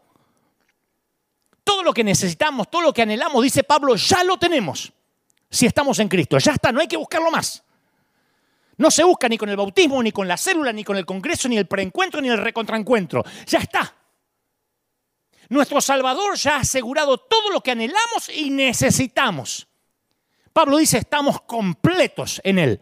Todo 1.64 1.84
lo 1.84 1.94
que 1.94 2.04
necesitamos, 2.04 2.70
todo 2.70 2.82
lo 2.82 2.94
que 2.94 3.04
anhelamos, 3.04 3.44
dice 3.44 3.64
Pablo, 3.64 3.96
ya 3.96 4.24
lo 4.24 4.38
tenemos 4.38 4.92
si 5.50 5.66
estamos 5.66 6.00
en 6.00 6.08
Cristo. 6.08 6.38
Ya 6.40 6.54
está, 6.54 6.72
no 6.72 6.80
hay 6.80 6.88
que 6.88 6.98
buscarlo 6.98 7.30
más. 7.32 7.64
No 8.80 8.89
se 8.89 9.03
busca 9.03 9.27
ni 9.27 9.38
con 9.38 9.49
el 9.49 9.57
bautismo, 9.57 10.01
ni 10.01 10.13
con 10.13 10.25
la 10.25 10.38
célula, 10.38 10.71
ni 10.71 10.86
con 10.86 10.95
el 10.95 11.05
congreso, 11.05 11.49
ni 11.49 11.57
el 11.57 11.67
preencuentro, 11.67 12.21
ni 12.21 12.30
el 12.30 12.38
recontraencuentro. 12.38 13.23
Ya 13.45 13.59
está. 13.59 13.93
Nuestro 15.49 15.82
Salvador 15.82 16.38
ya 16.38 16.55
ha 16.55 16.59
asegurado 16.61 17.17
todo 17.17 17.49
lo 17.49 17.59
que 17.59 17.71
anhelamos 17.71 18.30
y 18.34 18.49
necesitamos. 18.49 19.67
Pablo 20.53 20.77
dice, 20.77 20.97
estamos 20.97 21.41
completos 21.41 22.39
en 22.41 22.57
Él. 22.57 22.82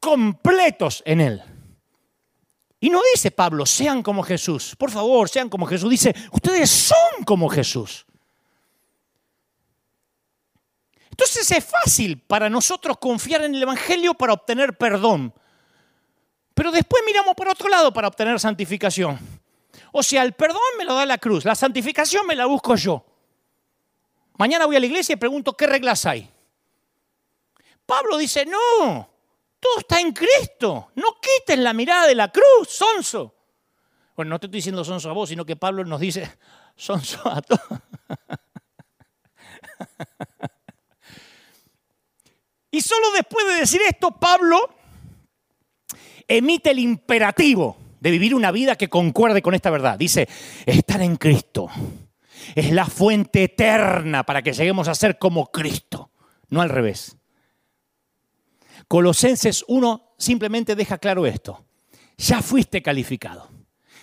Completos 0.00 1.02
en 1.04 1.20
Él. 1.20 1.42
Y 2.80 2.88
no 2.88 3.02
dice 3.12 3.30
Pablo, 3.30 3.66
sean 3.66 4.02
como 4.02 4.22
Jesús. 4.22 4.74
Por 4.76 4.90
favor, 4.90 5.28
sean 5.28 5.50
como 5.50 5.66
Jesús. 5.66 5.90
Dice, 5.90 6.14
ustedes 6.32 6.70
son 6.70 7.24
como 7.26 7.50
Jesús. 7.50 8.06
Entonces 11.12 11.50
es 11.50 11.64
fácil 11.64 12.18
para 12.18 12.48
nosotros 12.48 12.96
confiar 12.96 13.42
en 13.42 13.54
el 13.54 13.62
Evangelio 13.62 14.14
para 14.14 14.32
obtener 14.32 14.78
perdón. 14.78 15.32
Pero 16.54 16.72
después 16.72 17.02
miramos 17.06 17.34
por 17.34 17.48
otro 17.48 17.68
lado 17.68 17.92
para 17.92 18.08
obtener 18.08 18.40
santificación. 18.40 19.18
O 19.92 20.02
sea, 20.02 20.22
el 20.22 20.32
perdón 20.32 20.62
me 20.78 20.84
lo 20.84 20.94
da 20.94 21.04
la 21.04 21.18
cruz, 21.18 21.44
la 21.44 21.54
santificación 21.54 22.26
me 22.26 22.34
la 22.34 22.46
busco 22.46 22.76
yo. 22.76 23.04
Mañana 24.38 24.64
voy 24.64 24.76
a 24.76 24.80
la 24.80 24.86
iglesia 24.86 25.12
y 25.12 25.16
pregunto 25.16 25.54
qué 25.54 25.66
reglas 25.66 26.06
hay. 26.06 26.30
Pablo 27.84 28.16
dice, 28.16 28.46
no, 28.46 29.10
todo 29.60 29.80
está 29.80 30.00
en 30.00 30.12
Cristo. 30.12 30.92
No 30.94 31.16
quiten 31.20 31.62
la 31.62 31.74
mirada 31.74 32.06
de 32.06 32.14
la 32.14 32.32
cruz, 32.32 32.70
sonso. 32.70 33.34
Bueno, 34.16 34.30
no 34.30 34.40
te 34.40 34.46
estoy 34.46 34.58
diciendo 34.58 34.82
sonso 34.82 35.10
a 35.10 35.12
vos, 35.12 35.28
sino 35.28 35.44
que 35.44 35.56
Pablo 35.56 35.84
nos 35.84 36.00
dice 36.00 36.38
sonso 36.76 37.20
a 37.28 37.42
todos. 37.42 37.68
Y 42.72 42.80
solo 42.80 43.12
después 43.12 43.46
de 43.46 43.54
decir 43.54 43.82
esto, 43.86 44.10
Pablo 44.18 44.58
emite 46.26 46.70
el 46.70 46.78
imperativo 46.78 47.76
de 48.00 48.10
vivir 48.10 48.34
una 48.34 48.50
vida 48.50 48.76
que 48.76 48.88
concuerde 48.88 49.42
con 49.42 49.54
esta 49.54 49.70
verdad. 49.70 49.98
Dice, 49.98 50.26
estar 50.66 51.00
en 51.02 51.16
Cristo 51.16 51.68
es 52.54 52.72
la 52.72 52.86
fuente 52.86 53.44
eterna 53.44 54.24
para 54.24 54.42
que 54.42 54.54
lleguemos 54.54 54.88
a 54.88 54.94
ser 54.94 55.18
como 55.18 55.52
Cristo, 55.52 56.10
no 56.48 56.62
al 56.62 56.70
revés. 56.70 57.16
Colosenses 58.88 59.64
1 59.68 60.14
simplemente 60.18 60.74
deja 60.74 60.96
claro 60.96 61.26
esto. 61.26 61.66
Ya 62.16 62.40
fuiste 62.40 62.82
calificado, 62.82 63.50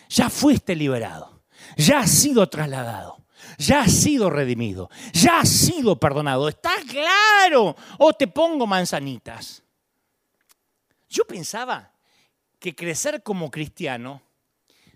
ya 0.10 0.30
fuiste 0.30 0.76
liberado, 0.76 1.42
ya 1.76 2.02
has 2.02 2.12
sido 2.12 2.48
trasladado, 2.50 3.26
ya 3.58 3.82
has 3.82 3.92
sido 3.92 4.30
redimido, 4.30 4.90
ya 5.14 5.42
has 5.42 5.50
sido 5.50 6.00
perdonado. 6.00 6.48
Está 6.48 6.74
claro. 6.88 7.76
O 7.98 8.14
te 8.14 8.28
pongo 8.28 8.68
manzanitas. 8.68 9.64
Yo 11.10 11.26
pensaba 11.26 11.92
que 12.60 12.76
crecer 12.76 13.24
como 13.24 13.50
cristiano 13.50 14.22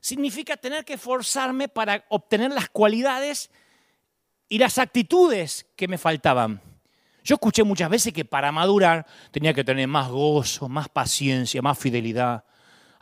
significa 0.02 0.58
tener 0.58 0.84
que 0.86 0.94
esforzarme 0.94 1.70
para 1.70 2.06
obtener 2.10 2.52
las 2.52 2.70
cualidades 2.70 3.50
y 4.50 4.58
las 4.58 4.78
actitudes 4.78 5.66
que 5.76 5.88
me 5.88 5.98
faltaban. 5.98 6.62
Yo 7.24 7.36
escuché 7.36 7.64
muchas 7.64 7.90
veces 7.90 8.14
que 8.14 8.26
para 8.26 8.52
madurar 8.52 9.06
tenía 9.32 9.54
que 9.54 9.64
tener 9.64 9.88
más 9.88 10.10
gozo, 10.10 10.68
más 10.68 10.90
paciencia, 10.90 11.62
más 11.62 11.80
fidelidad. 11.80 12.44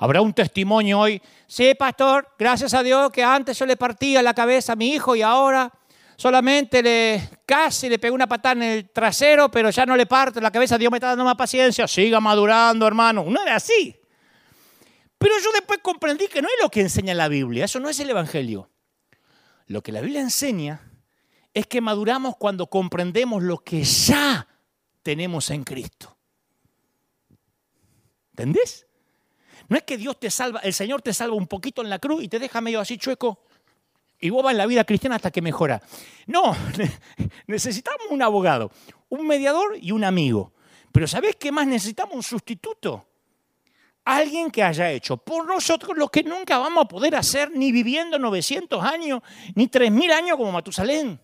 Habrá 0.02 0.20
un 0.20 0.34
testimonio 0.34 0.98
hoy. 0.98 1.22
Sí, 1.46 1.76
pastor, 1.78 2.28
gracias 2.40 2.74
a 2.74 2.82
Dios 2.82 3.12
que 3.12 3.24
antes 3.24 3.60
yo 3.60 3.68
le 3.68 3.78
partía 3.78 4.24
la 4.24 4.34
cabeza 4.34 4.74
a 4.74 4.76
mi 4.76 4.96
hijo 4.96 5.16
y 5.16 5.22
ahora 5.22 5.72
solamente 6.16 6.82
le 6.82 7.30
casi 7.46 7.88
le 7.88 8.00
pegué 8.00 8.12
una 8.12 8.26
patada 8.26 8.54
en 8.54 8.64
el 8.64 8.90
trasero, 8.90 9.52
pero 9.52 9.70
ya 9.70 9.86
no 9.86 9.96
le 9.96 10.08
parto 10.08 10.42
la 10.42 10.50
cabeza. 10.50 10.80
Dios 10.80 10.90
me 10.90 10.98
está 10.98 11.10
dando 11.10 11.24
más 11.24 11.36
paciencia. 11.36 11.88
Siga 11.88 12.20
madurando, 12.20 12.88
hermano. 12.88 13.26
No 13.28 13.44
era 13.44 13.58
así. 13.58 13.96
Pero 15.20 15.36
yo 15.38 15.52
después 15.52 15.82
comprendí 15.84 16.28
que 16.28 16.42
no 16.42 16.48
es 16.48 16.64
lo 16.64 16.70
que 16.72 16.82
enseña 16.82 17.14
la 17.14 17.28
Biblia, 17.28 17.66
eso 17.66 17.80
no 17.80 17.88
es 17.88 18.00
el 18.00 18.10
Evangelio. 18.10 18.72
Lo 19.68 19.84
que 19.84 19.92
la 19.92 20.02
Biblia 20.02 20.22
enseña 20.22 20.82
es 21.54 21.68
que 21.68 21.80
maduramos 21.80 22.38
cuando 22.38 22.66
comprendemos 22.66 23.44
lo 23.44 23.60
que 23.60 23.84
ya 23.84 24.48
tenemos 25.04 25.52
en 25.52 25.64
Cristo. 25.64 26.18
¿Entendés? 28.32 28.88
No 29.72 29.78
es 29.78 29.84
que 29.84 29.96
Dios 29.96 30.20
te 30.20 30.30
salva, 30.30 30.60
el 30.60 30.74
Señor 30.74 31.02
te 31.02 31.14
salva 31.14 31.34
un 31.34 31.48
poquito 31.48 31.82
en 31.82 31.90
la 31.90 31.98
cruz 31.98 32.22
y 32.22 32.28
te 32.28 32.40
deja 32.40 32.60
medio 32.60 32.82
así 32.82 32.98
chueco 32.98 33.40
y 34.20 34.30
vos 34.30 34.44
vas 34.44 34.52
en 34.52 34.58
la 34.58 34.66
vida 34.66 34.84
cristiana 34.84 35.16
hasta 35.16 35.32
que 35.32 35.42
mejora. 35.42 35.82
No, 36.28 36.54
necesitamos 37.48 38.08
un 38.10 38.22
abogado, 38.22 38.70
un 39.08 39.26
mediador 39.26 39.78
y 39.82 39.94
un 39.94 40.04
amigo. 40.04 40.52
Pero 40.92 41.08
¿sabés 41.08 41.38
qué 41.38 41.54
más 41.54 41.68
necesitamos? 41.68 42.14
Un 42.16 42.22
sustituto. 42.22 43.08
Alguien 44.04 44.52
que 44.52 44.62
haya 44.62 44.92
hecho 44.92 45.16
por 45.16 45.48
nosotros 45.48 45.98
lo 45.98 46.10
que 46.10 46.22
nunca 46.22 46.58
vamos 46.58 46.84
a 46.84 46.88
poder 46.90 47.16
hacer 47.16 47.52
ni 47.52 47.72
viviendo 47.72 48.20
900 48.20 48.84
años, 48.84 49.22
ni 49.56 49.70
3.000 49.70 50.12
años 50.12 50.36
como 50.36 50.52
Matusalén. 50.52 51.18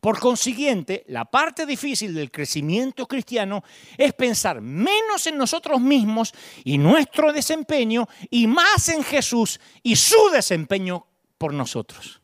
Por 0.00 0.18
consiguiente, 0.18 1.04
la 1.08 1.26
parte 1.26 1.66
difícil 1.66 2.14
del 2.14 2.30
crecimiento 2.30 3.06
cristiano 3.06 3.62
es 3.98 4.14
pensar 4.14 4.62
menos 4.62 5.26
en 5.26 5.36
nosotros 5.36 5.78
mismos 5.80 6.32
y 6.64 6.78
nuestro 6.78 7.32
desempeño 7.32 8.08
y 8.30 8.46
más 8.46 8.88
en 8.88 9.02
Jesús 9.02 9.60
y 9.82 9.96
su 9.96 10.30
desempeño 10.32 11.06
por 11.36 11.52
nosotros. 11.52 12.22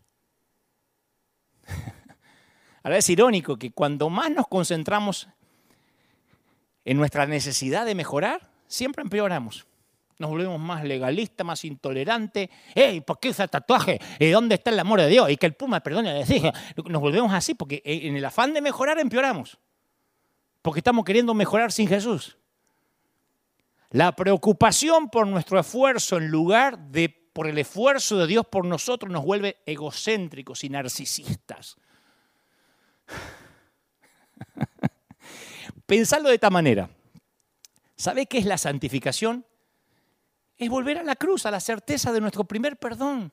Ahora 2.82 2.96
es 2.96 3.10
irónico 3.10 3.58
que 3.58 3.72
cuando 3.72 4.08
más 4.08 4.30
nos 4.30 4.48
concentramos 4.48 5.28
en 6.86 6.96
nuestra 6.96 7.26
necesidad 7.26 7.84
de 7.84 7.94
mejorar, 7.94 8.50
siempre 8.68 9.02
empeoramos. 9.02 9.66
Nos 10.18 10.30
volvemos 10.30 10.58
más 10.58 10.84
legalistas, 10.84 11.46
más 11.46 11.64
intolerantes. 11.64 12.48
¡Ey! 12.74 13.02
¿Por 13.02 13.20
qué 13.20 13.30
usa 13.30 13.48
tatuaje? 13.48 14.00
¿Y 14.18 14.30
¿Dónde 14.30 14.54
está 14.54 14.70
el 14.70 14.78
amor 14.78 15.00
de 15.00 15.08
Dios? 15.08 15.30
Y 15.30 15.36
que 15.36 15.46
el 15.46 15.54
puma 15.54 15.80
perdone 15.80 16.24
Nos 16.88 17.02
volvemos 17.02 17.32
así 17.32 17.54
porque 17.54 17.82
en 17.84 18.16
el 18.16 18.24
afán 18.24 18.54
de 18.54 18.62
mejorar 18.62 18.98
empeoramos. 18.98 19.58
Porque 20.62 20.80
estamos 20.80 21.04
queriendo 21.04 21.34
mejorar 21.34 21.70
sin 21.70 21.86
Jesús. 21.86 22.38
La 23.90 24.16
preocupación 24.16 25.10
por 25.10 25.26
nuestro 25.26 25.60
esfuerzo 25.60 26.16
en 26.16 26.28
lugar 26.28 26.78
de 26.78 27.08
por 27.08 27.46
el 27.46 27.58
esfuerzo 27.58 28.16
de 28.16 28.26
Dios 28.26 28.46
por 28.46 28.64
nosotros 28.64 29.12
nos 29.12 29.22
vuelve 29.22 29.58
egocéntricos 29.66 30.64
y 30.64 30.70
narcisistas. 30.70 31.76
Pensarlo 35.86 36.30
de 36.30 36.36
esta 36.36 36.48
manera. 36.48 36.88
¿Sabe 37.94 38.26
qué 38.26 38.38
es 38.38 38.46
la 38.46 38.56
santificación? 38.56 39.44
Es 40.56 40.70
volver 40.70 40.98
a 40.98 41.02
la 41.02 41.16
cruz, 41.16 41.46
a 41.46 41.50
la 41.50 41.60
certeza 41.60 42.12
de 42.12 42.20
nuestro 42.20 42.44
primer 42.44 42.78
perdón. 42.78 43.32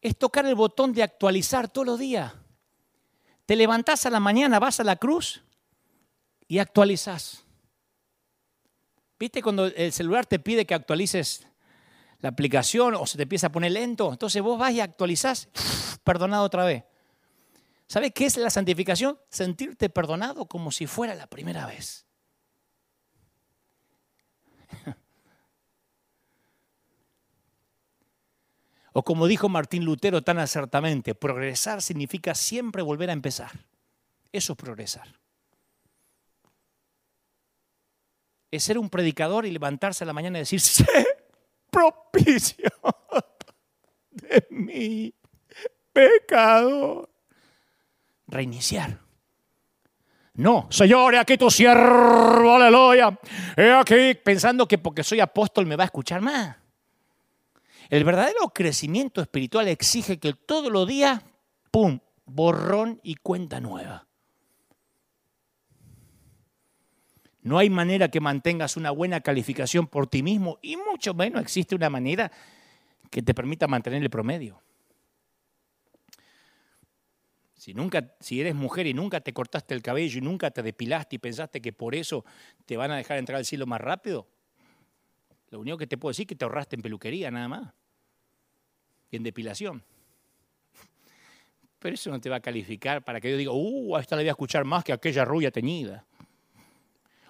Es 0.00 0.16
tocar 0.18 0.44
el 0.46 0.54
botón 0.54 0.92
de 0.92 1.02
actualizar 1.02 1.68
todos 1.68 1.86
los 1.86 1.98
días. 1.98 2.32
Te 3.46 3.56
levantás 3.56 4.06
a 4.06 4.10
la 4.10 4.20
mañana, 4.20 4.58
vas 4.58 4.80
a 4.80 4.84
la 4.84 4.96
cruz 4.96 5.42
y 6.48 6.58
actualizás. 6.58 7.44
¿Viste 9.18 9.42
cuando 9.42 9.66
el 9.66 9.92
celular 9.92 10.26
te 10.26 10.38
pide 10.38 10.66
que 10.66 10.74
actualices 10.74 11.46
la 12.20 12.28
aplicación 12.28 12.94
o 12.94 13.06
se 13.06 13.16
te 13.16 13.22
empieza 13.22 13.46
a 13.46 13.52
poner 13.52 13.72
lento? 13.72 14.12
Entonces 14.12 14.42
vos 14.42 14.58
vas 14.58 14.72
y 14.72 14.80
actualizás, 14.80 15.48
perdonado 16.04 16.44
otra 16.44 16.64
vez. 16.64 16.84
¿Sabes 17.88 18.12
qué 18.12 18.26
es 18.26 18.36
la 18.36 18.50
santificación? 18.50 19.18
Sentirte 19.30 19.88
perdonado 19.88 20.46
como 20.46 20.70
si 20.70 20.86
fuera 20.86 21.14
la 21.14 21.28
primera 21.28 21.66
vez. 21.66 22.05
O 28.98 29.04
como 29.04 29.26
dijo 29.26 29.50
Martín 29.50 29.84
Lutero 29.84 30.22
tan 30.22 30.38
acertamente, 30.38 31.14
progresar 31.14 31.82
significa 31.82 32.34
siempre 32.34 32.80
volver 32.80 33.10
a 33.10 33.12
empezar. 33.12 33.50
Eso 34.32 34.54
es 34.54 34.56
progresar. 34.56 35.06
Es 38.50 38.64
ser 38.64 38.78
un 38.78 38.88
predicador 38.88 39.44
y 39.44 39.50
levantarse 39.50 40.02
a 40.02 40.06
la 40.06 40.14
mañana 40.14 40.38
y 40.38 40.48
decir, 40.48 40.62
sé 40.62 40.86
propicio 41.70 42.70
de 44.12 44.46
mi 44.48 45.14
pecado. 45.92 47.10
Reiniciar. 48.28 48.98
No, 50.32 50.68
Señor, 50.70 51.16
he 51.16 51.18
aquí 51.18 51.36
tu 51.36 51.50
siervo, 51.50 52.54
aleluya. 52.54 53.20
He 53.58 53.72
aquí 53.72 54.14
pensando 54.14 54.66
que 54.66 54.78
porque 54.78 55.04
soy 55.04 55.20
apóstol 55.20 55.66
me 55.66 55.76
va 55.76 55.84
a 55.84 55.92
escuchar 55.92 56.22
más. 56.22 56.56
El 57.88 58.04
verdadero 58.04 58.48
crecimiento 58.52 59.20
espiritual 59.20 59.68
exige 59.68 60.18
que 60.18 60.32
todos 60.32 60.72
los 60.72 60.86
días, 60.86 61.22
¡pum!, 61.70 62.00
borrón 62.24 63.00
y 63.02 63.14
cuenta 63.16 63.60
nueva. 63.60 64.06
No 67.42 67.58
hay 67.58 67.70
manera 67.70 68.08
que 68.08 68.20
mantengas 68.20 68.76
una 68.76 68.90
buena 68.90 69.20
calificación 69.20 69.86
por 69.86 70.08
ti 70.08 70.22
mismo 70.22 70.58
y 70.62 70.76
mucho 70.76 71.14
menos 71.14 71.40
existe 71.40 71.76
una 71.76 71.88
manera 71.88 72.32
que 73.08 73.22
te 73.22 73.34
permita 73.34 73.68
mantener 73.68 74.02
el 74.02 74.10
promedio. 74.10 74.60
Si, 77.54 77.72
nunca, 77.72 78.14
si 78.18 78.40
eres 78.40 78.56
mujer 78.56 78.88
y 78.88 78.94
nunca 78.94 79.20
te 79.20 79.32
cortaste 79.32 79.74
el 79.74 79.82
cabello 79.82 80.18
y 80.18 80.22
nunca 80.22 80.50
te 80.50 80.62
depilaste 80.62 81.16
y 81.16 81.18
pensaste 81.20 81.60
que 81.60 81.72
por 81.72 81.94
eso 81.94 82.24
te 82.64 82.76
van 82.76 82.90
a 82.90 82.96
dejar 82.96 83.18
entrar 83.18 83.38
al 83.38 83.44
cielo 83.44 83.66
más 83.66 83.80
rápido, 83.80 84.26
lo 85.50 85.60
único 85.60 85.78
que 85.78 85.86
te 85.86 85.96
puedo 85.96 86.10
decir 86.10 86.24
es 86.24 86.28
que 86.28 86.36
te 86.36 86.44
ahorraste 86.44 86.76
en 86.76 86.82
peluquería 86.82 87.30
nada 87.30 87.48
más 87.48 87.74
y 89.10 89.16
en 89.16 89.22
depilación. 89.22 89.82
Pero 91.78 91.94
eso 91.94 92.10
no 92.10 92.20
te 92.20 92.28
va 92.28 92.36
a 92.36 92.40
calificar 92.40 93.04
para 93.04 93.20
que 93.20 93.30
yo 93.30 93.36
diga, 93.36 93.52
uh, 93.52 93.96
a 93.96 94.00
esta 94.00 94.16
la 94.16 94.22
voy 94.22 94.28
a 94.28 94.32
escuchar 94.32 94.64
más 94.64 94.82
que 94.82 94.92
aquella 94.92 95.24
rubia 95.24 95.50
teñida. 95.50 96.04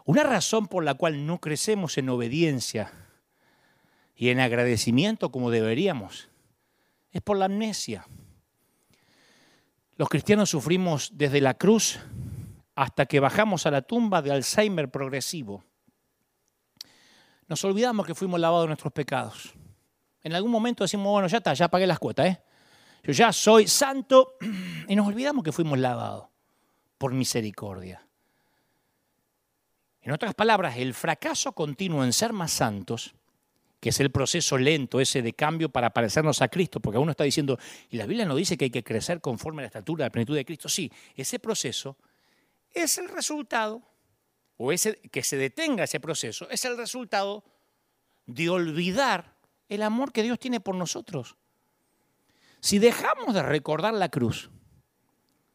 Una 0.04 0.22
razón 0.22 0.68
por 0.68 0.84
la 0.84 0.94
cual 0.94 1.26
no 1.26 1.40
crecemos 1.40 1.98
en 1.98 2.08
obediencia 2.08 2.92
y 4.14 4.30
en 4.30 4.40
agradecimiento 4.40 5.30
como 5.30 5.50
deberíamos 5.50 6.28
es 7.10 7.22
por 7.22 7.36
la 7.36 7.46
amnesia. 7.46 8.06
Los 9.96 10.08
cristianos 10.08 10.50
sufrimos 10.50 11.10
desde 11.14 11.40
la 11.40 11.54
cruz 11.54 11.98
hasta 12.74 13.06
que 13.06 13.20
bajamos 13.20 13.66
a 13.66 13.70
la 13.70 13.82
tumba 13.82 14.22
de 14.22 14.30
Alzheimer 14.30 14.90
progresivo. 14.90 15.64
Nos 17.48 17.64
olvidamos 17.64 18.06
que 18.06 18.14
fuimos 18.14 18.40
lavados 18.40 18.64
de 18.64 18.68
nuestros 18.68 18.92
pecados. 18.92 19.54
En 20.22 20.34
algún 20.34 20.50
momento 20.50 20.84
decimos, 20.84 21.06
bueno, 21.06 21.28
ya 21.28 21.38
está, 21.38 21.54
ya 21.54 21.68
pagué 21.68 21.86
las 21.86 21.98
cuotas, 21.98 22.26
¿eh? 22.26 22.42
Yo 23.04 23.12
ya 23.12 23.32
soy 23.32 23.68
santo 23.68 24.34
y 24.88 24.96
nos 24.96 25.06
olvidamos 25.06 25.44
que 25.44 25.52
fuimos 25.52 25.78
lavados 25.78 26.26
por 26.98 27.12
misericordia. 27.12 28.04
En 30.02 30.12
otras 30.12 30.34
palabras, 30.34 30.76
el 30.76 30.94
fracaso 30.94 31.52
continuo 31.52 32.04
en 32.04 32.12
ser 32.12 32.32
más 32.32 32.52
santos 32.52 33.14
que 33.80 33.90
es 33.90 34.00
el 34.00 34.10
proceso 34.10 34.56
lento 34.58 35.00
ese 35.00 35.22
de 35.22 35.32
cambio 35.34 35.68
para 35.68 35.90
parecernos 35.90 36.42
a 36.42 36.48
Cristo, 36.48 36.80
porque 36.80 36.98
uno 36.98 37.10
está 37.10 37.24
diciendo, 37.24 37.58
y 37.90 37.96
la 37.96 38.06
Biblia 38.06 38.24
nos 38.24 38.36
dice 38.36 38.56
que 38.56 38.64
hay 38.64 38.70
que 38.70 38.82
crecer 38.82 39.20
conforme 39.20 39.62
a 39.62 39.64
la 39.64 39.66
estatura, 39.66 40.04
a 40.04 40.08
la 40.08 40.10
plenitud 40.10 40.34
de 40.34 40.44
Cristo. 40.44 40.68
Sí, 40.68 40.90
ese 41.14 41.38
proceso 41.38 41.96
es 42.72 42.98
el 42.98 43.08
resultado, 43.08 43.82
o 44.56 44.72
ese, 44.72 45.00
que 45.10 45.22
se 45.22 45.36
detenga 45.36 45.84
ese 45.84 46.00
proceso, 46.00 46.48
es 46.50 46.64
el 46.64 46.76
resultado 46.76 47.44
de 48.26 48.48
olvidar 48.50 49.36
el 49.68 49.82
amor 49.82 50.12
que 50.12 50.22
Dios 50.22 50.38
tiene 50.38 50.60
por 50.60 50.74
nosotros. 50.74 51.36
Si 52.60 52.78
dejamos 52.78 53.34
de 53.34 53.42
recordar 53.42 53.94
la 53.94 54.08
cruz, 54.08 54.50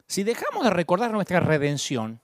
si 0.06 0.22
dejamos 0.22 0.64
de 0.64 0.70
recordar 0.70 1.10
nuestra 1.10 1.40
redención, 1.40 2.20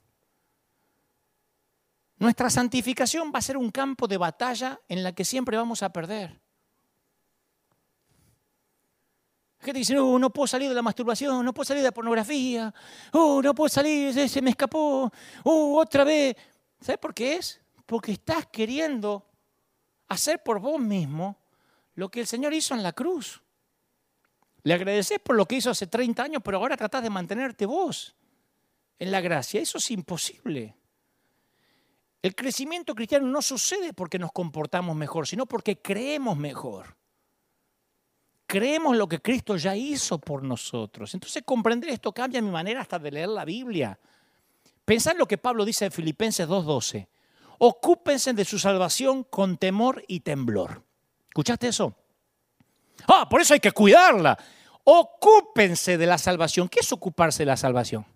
nuestra 2.19 2.51
santificación 2.51 3.33
va 3.35 3.39
a 3.39 3.43
ser 3.43 3.57
un 3.57 3.71
campo 3.71 4.09
de 4.09 4.17
batalla 4.17 4.81
en 4.89 5.03
la 5.03 5.13
que 5.13 5.25
siempre 5.25 5.57
vamos 5.57 5.83
a 5.83 5.93
perder. 5.93 6.41
Gente 9.61 9.81
dice, 9.81 9.95
no, 9.95 10.19
no 10.19 10.31
puedo 10.31 10.47
salir 10.47 10.69
de 10.69 10.75
la 10.75 10.83
masturbación, 10.83 11.45
no 11.45 11.53
puedo 11.53 11.65
salir 11.65 11.83
de 11.83 11.89
la 11.89 11.95
pornografía, 11.95 12.73
oh, 13.13 13.41
no 13.43 13.55
puedo 13.55 13.69
salir, 13.69 14.29
se 14.29 14.43
me 14.43 14.51
escapó, 14.51 15.13
oh, 15.45 15.79
otra 15.79 16.05
vez. 16.05 16.37
¿Sabes 16.81 16.99
por 16.99 17.15
qué 17.15 17.37
es? 17.37 17.61
Porque 17.87 18.13
estás 18.13 18.47
queriendo 18.47 19.27
hacer 20.09 20.43
por 20.43 20.61
vos 20.61 20.81
mismo 20.81 21.39
lo 21.95 22.11
que 22.11 22.21
el 22.21 22.27
Señor 22.27 22.55
hizo 22.55 22.75
en 22.75 22.83
la 22.83 22.93
cruz. 22.93 23.43
Le 24.63 24.75
agradeces 24.75 25.19
por 25.19 25.37
lo 25.37 25.47
que 25.47 25.57
hizo 25.57 25.71
hace 25.71 25.87
30 25.87 26.23
años, 26.23 26.43
pero 26.45 26.59
ahora 26.59 26.77
tratás 26.77 27.03
de 27.03 27.11
mantenerte 27.11 27.67
vos 27.67 28.15
en 28.99 29.11
la 29.11 29.21
gracia. 29.21 29.61
Eso 29.61 29.79
es 29.79 29.91
imposible. 29.91 30.77
El 32.21 32.35
crecimiento 32.35 32.95
cristiano 32.95 33.27
no 33.27 33.41
sucede 33.43 33.93
porque 33.93 34.19
nos 34.19 34.33
comportamos 34.33 34.97
mejor, 34.97 35.27
sino 35.27 35.47
porque 35.47 35.81
creemos 35.81 36.37
mejor. 36.37 36.97
Creemos 38.47 38.97
lo 38.97 39.09
que 39.09 39.21
Cristo 39.21 39.57
ya 39.57 39.77
hizo 39.77 40.19
por 40.19 40.43
nosotros. 40.43 41.15
Entonces 41.15 41.43
comprender 41.45 41.91
esto 41.91 42.13
cambia 42.13 42.43
mi 42.43 42.51
manera 42.51 42.81
hasta 42.81 42.99
de 42.99 43.11
leer 43.11 43.29
la 43.29 43.45
Biblia. 43.45 43.99
Pensad 44.89 45.17
lo 45.19 45.29
que 45.29 45.37
Pablo 45.37 45.67
dice 45.67 45.85
en 45.85 45.93
Filipenses 45.93 46.49
2.12. 46.49 47.09
Ocúpense 47.59 48.33
de 48.33 48.47
su 48.47 48.59
salvación 48.59 49.23
con 49.23 49.59
temor 49.59 50.03
y 50.09 50.21
temblor. 50.21 50.83
¿Escuchaste 51.29 51.69
eso? 51.69 51.95
Ah, 53.07 53.29
por 53.29 53.43
eso 53.43 53.53
hay 53.53 53.61
que 53.61 53.73
cuidarla. 53.73 54.39
Ocúpense 54.85 55.99
de 55.99 56.07
la 56.07 56.17
salvación. 56.17 56.71
¿Qué 56.71 56.81
es 56.81 56.91
ocuparse 56.91 57.43
de 57.43 57.49
la 57.49 57.59
salvación? 57.59 58.07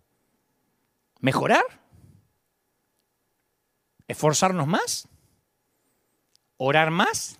¿Mejorar? 1.20 1.62
¿Esforzarnos 4.08 4.66
más? 4.66 5.06
¿Orar 6.56 6.90
más? 6.90 7.38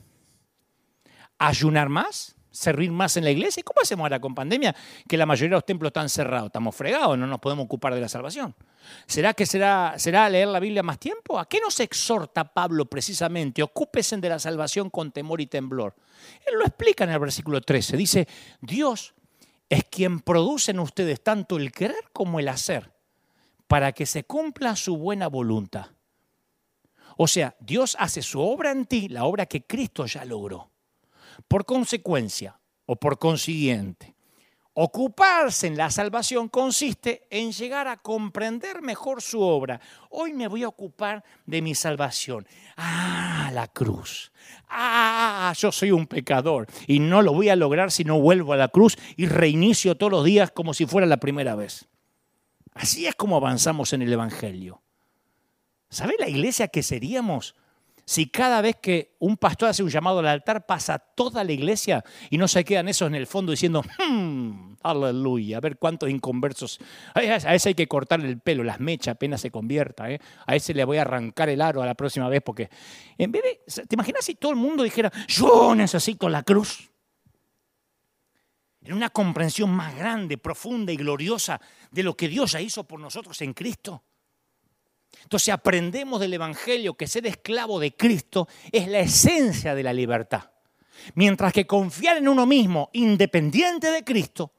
¿Ayunar 1.39 1.89
más? 1.89 2.37
Servir 2.53 2.93
más 2.93 3.17
en 3.17 3.25
la 3.25 3.31
iglesia? 3.31 3.61
¿Y 3.61 3.65
cómo 3.65 3.81
hacemos 3.83 4.05
ahora 4.05 4.21
con 4.21 4.35
pandemia 4.35 4.75
que 5.09 5.17
la 5.17 5.27
mayoría 5.27 5.51
de 5.51 5.57
los 5.57 5.67
templos 5.67 5.89
están 5.89 6.09
cerrados? 6.09 6.47
Estamos 6.47 6.77
fregados, 6.77 7.19
no 7.19 7.27
nos 7.27 7.41
podemos 7.41 7.65
ocupar 7.65 7.95
de 7.95 8.01
la 8.01 8.09
salvación. 8.09 8.55
¿Será 9.07 9.35
que 9.35 9.47
será, 9.47 9.95
será 9.97 10.29
leer 10.29 10.49
la 10.49 10.61
Biblia 10.61 10.83
más 10.83 10.99
tiempo? 10.99 11.39
¿A 11.39 11.49
qué 11.49 11.61
nos 11.61 11.81
exhorta 11.81 12.45
Pablo 12.45 12.85
precisamente? 12.87 13.63
Ocúpesen 13.63 14.21
de 14.21 14.29
la 14.29 14.39
salvación 14.39 14.91
con 14.91 15.11
temor 15.11 15.41
y 15.41 15.47
temblor. 15.47 15.97
Él 16.47 16.55
lo 16.59 16.65
explica 16.65 17.05
en 17.05 17.11
el 17.11 17.19
versículo 17.19 17.61
13. 17.61 17.97
Dice, 17.97 18.29
Dios 18.61 19.15
es 19.69 19.85
quien 19.85 20.21
produce 20.21 20.73
en 20.73 20.81
ustedes 20.81 21.23
tanto 21.23 21.57
el 21.57 21.73
querer 21.73 22.11
como 22.13 22.39
el 22.39 22.49
hacer 22.49 22.93
para 23.67 23.93
que 23.93 24.05
se 24.05 24.25
cumpla 24.25 24.77
su 24.77 24.99
buena 24.99 25.29
voluntad. 25.29 25.87
O 27.17 27.27
sea, 27.27 27.57
Dios 27.61 27.97
hace 27.99 28.23
su 28.23 28.41
obra 28.41 28.71
en 28.71 28.85
ti, 28.87 29.09
la 29.09 29.25
obra 29.25 29.47
que 29.47 29.65
Cristo 29.65 30.07
ya 30.07 30.25
logró. 30.25 30.72
Por 31.49 31.65
consecuencia, 31.65 32.59
o 32.87 32.97
por 32.97 33.19
consiguiente, 33.19 34.15
ocuparse 34.75 35.67
en 35.67 35.77
la 35.77 35.91
salvación 35.91 36.49
consiste 36.49 37.27
en 37.31 37.53
llegar 37.53 37.89
a 37.89 37.99
comprender 37.99 38.83
mejor 38.83 39.21
su 39.21 39.41
obra. 39.41 39.81
Hoy 40.11 40.33
me 40.33 40.49
voy 40.49 40.63
a 40.63 40.69
ocupar 40.69 41.23
de 41.47 41.63
mi 41.63 41.75
salvación. 41.75 42.47
Ah, 42.77 43.51
la 43.53 43.69
cruz. 43.69 44.33
Ah, 44.69 45.53
yo 45.57 45.71
soy 45.73 45.91
un 45.91 46.07
pecador 46.07 46.67
y 46.87 47.01
no 47.01 47.23
lo 47.23 47.33
voy 47.33 47.51
a 47.51 47.57
lograr 47.57 47.91
si 47.91 48.05
no 48.05 48.19
vuelvo 48.19 48.53
a 48.53 48.57
la 48.57 48.69
cruz 48.69 48.97
y 49.17 49.27
reinicio 49.27 49.97
todos 49.97 50.13
los 50.13 50.25
días 50.25 50.51
como 50.51 50.75
si 50.75 50.87
fuera 50.87 51.07
la 51.07 51.19
primera 51.19 51.55
vez. 51.55 51.89
Así 52.75 53.07
es 53.07 53.15
como 53.15 53.37
avanzamos 53.37 53.93
en 53.93 54.03
el 54.03 54.13
Evangelio. 54.13 54.83
¿Sabe 55.91 56.15
la 56.19 56.29
iglesia 56.29 56.69
que 56.69 56.83
seríamos 56.83 57.55
si 58.05 58.29
cada 58.29 58.61
vez 58.61 58.77
que 58.81 59.15
un 59.21 59.37
pastor 59.37 59.69
hace 59.69 59.83
un 59.83 59.89
llamado 59.89 60.19
al 60.19 60.27
altar 60.27 60.67
pasa 60.67 60.99
toda 60.99 61.45
la 61.45 61.53
iglesia 61.53 62.05
y 62.31 62.39
no 62.39 62.49
se 62.49 62.65
quedan 62.65 62.89
esos 62.89 63.07
en 63.07 63.15
el 63.15 63.27
fondo 63.27 63.53
diciendo, 63.53 63.83
hmm, 63.99 64.75
aleluya, 64.83 65.59
a 65.59 65.61
ver 65.61 65.79
cuántos 65.79 66.11
inconversos. 66.11 66.81
A 67.15 67.23
ese 67.23 67.69
hay 67.71 67.75
que 67.75 67.87
cortarle 67.87 68.29
el 68.29 68.41
pelo, 68.41 68.65
las 68.65 68.81
mechas 68.81 69.13
apenas 69.13 69.41
se 69.41 69.51
convierta. 69.51 70.11
¿eh? 70.11 70.21
A 70.47 70.57
ese 70.57 70.75
le 70.75 70.85
voy 70.85 70.99
a 70.99 71.03
arrancar 71.03 71.49
el 71.49 71.61
aro 71.61 71.83
a 71.83 71.87
la 71.87 71.95
próxima 71.95 72.29
vez 72.29 72.43
porque 72.45 72.69
en 73.19 73.31
vez 73.31 73.43
de, 73.43 73.87
¿te 73.87 73.95
imaginas 73.95 74.25
si 74.25 74.35
todo 74.35 74.53
el 74.53 74.59
mundo 74.59 74.83
dijera, 74.83 75.13
yo 75.29 75.75
necesito 75.75 76.29
la 76.29 76.43
cruz? 76.43 76.91
En 78.85 78.95
una 78.95 79.11
comprensión 79.11 79.71
más 79.71 79.95
grande, 79.97 80.39
profunda 80.39 80.91
y 80.91 80.97
gloriosa 80.97 81.61
de 81.93 82.03
lo 82.03 82.17
que 82.17 82.27
Dios 82.27 82.53
ya 82.53 82.61
hizo 82.61 82.83
por 82.85 82.99
nosotros 82.99 83.41
en 83.43 83.55
Cristo. 83.55 84.03
Entonces 85.23 85.53
aprendemos 85.53 86.21
del 86.21 86.35
Evangelio 86.35 86.95
que 86.95 87.07
ser 87.07 87.27
esclavo 87.27 87.81
de 87.81 87.97
Cristo 87.97 88.49
es 88.71 88.89
la 88.89 89.01
esencia 89.01 89.75
de 89.75 89.83
la 89.83 89.93
libertad. 89.93 90.51
Mientras 91.15 91.53
que 91.53 91.67
confiar 91.67 92.17
en 92.17 92.29
uno 92.29 92.47
mismo, 92.47 92.91
independiente 92.93 93.91
de 93.91 94.05
Cristo, 94.05 94.53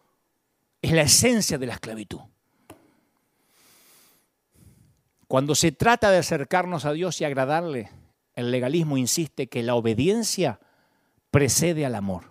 es 0.82 0.92
la 0.92 1.04
esencia 1.04 1.58
de 1.58 1.66
la 1.66 1.74
esclavitud. 1.74 2.20
Cuando 5.28 5.56
se 5.56 5.72
trata 5.72 6.12
de 6.12 6.18
acercarnos 6.18 6.86
a 6.86 6.94
Dios 6.94 7.20
y 7.22 7.26
agradarle, 7.26 7.90
el 8.36 8.52
legalismo 8.52 8.98
insiste 8.98 9.48
que 9.48 9.64
la 9.64 9.76
obediencia 9.76 10.60
precede 11.32 11.86
al 11.86 11.96
amor. 11.96 12.26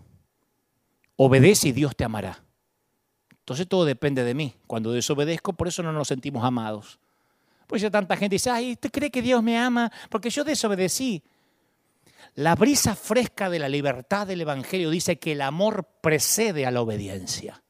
Obedece 1.17 1.69
y 1.69 1.73
Dios 1.73 1.97
te 1.97 2.05
amará. 2.05 2.45
Entonces 3.31 3.67
todo 3.67 3.85
depende 3.85 4.23
de 4.25 4.35
mí. 4.35 4.55
Cuando 4.67 4.93
desobedezco, 4.93 5.53
por 5.53 5.69
eso 5.69 5.83
no 5.83 5.93
nos 5.93 6.09
sentimos 6.09 6.45
amados. 6.45 7.01
Pues 7.73 7.81
ya 7.81 7.91
tanta 7.91 8.19
gente 8.19 8.35
dice, 8.35 8.51
ay, 8.51 8.73
¿usted 8.73 8.91
cree 8.91 9.11
que 9.11 9.23
Dios 9.23 9.43
me 9.43 9.57
ama? 9.57 9.91
Porque 10.11 10.29
yo 10.29 10.45
desobedecí. 10.45 11.23
La 12.35 12.55
brisa 12.55 12.95
fresca 12.95 13.49
de 13.49 13.59
la 13.59 13.67
libertad 13.71 14.27
del 14.27 14.43
Evangelio 14.43 14.91
dice 14.91 15.19
que 15.19 15.33
el 15.33 15.41
amor 15.41 15.89
precede 16.03 16.67
a 16.67 16.71
la 16.71 16.83
obediencia. 16.83 17.63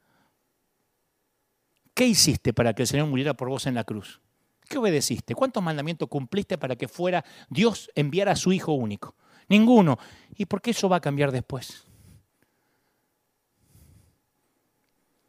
¿Qué 1.94 2.04
hiciste 2.04 2.52
para 2.52 2.74
que 2.74 2.82
el 2.82 2.88
Señor 2.88 3.06
muriera 3.06 3.34
por 3.34 3.48
vos 3.48 3.64
en 3.66 3.76
la 3.76 3.84
cruz? 3.84 4.20
¿Qué 4.68 4.76
obedeciste? 4.76 5.36
¿Cuántos 5.36 5.62
mandamientos 5.62 6.08
cumpliste 6.08 6.58
para 6.58 6.74
que 6.74 6.88
fuera 6.88 7.24
Dios 7.48 7.88
enviara 7.94 8.32
a 8.32 8.36
su 8.36 8.52
Hijo 8.52 8.72
único? 8.72 9.14
Ninguno. 9.48 10.00
¿Y 10.34 10.46
por 10.46 10.60
qué 10.60 10.72
eso 10.72 10.88
va 10.88 10.96
a 10.96 11.00
cambiar 11.00 11.30
después? 11.30 11.86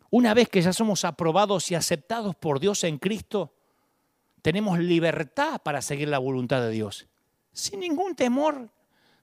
Una 0.09 0.33
vez 0.33 0.49
que 0.49 0.63
ya 0.63 0.73
somos 0.73 1.05
aprobados 1.05 1.69
y 1.69 1.75
aceptados 1.75 2.35
por 2.35 2.59
Dios 2.59 2.83
en 2.85 2.97
Cristo, 2.97 3.53
tenemos 4.43 4.77
libertad 4.77 5.61
para 5.63 5.81
seguir 5.81 6.09
la 6.09 6.19
voluntad 6.19 6.61
de 6.61 6.69
Dios, 6.69 7.07
sin 7.53 7.79
ningún 7.79 8.13
temor 8.13 8.69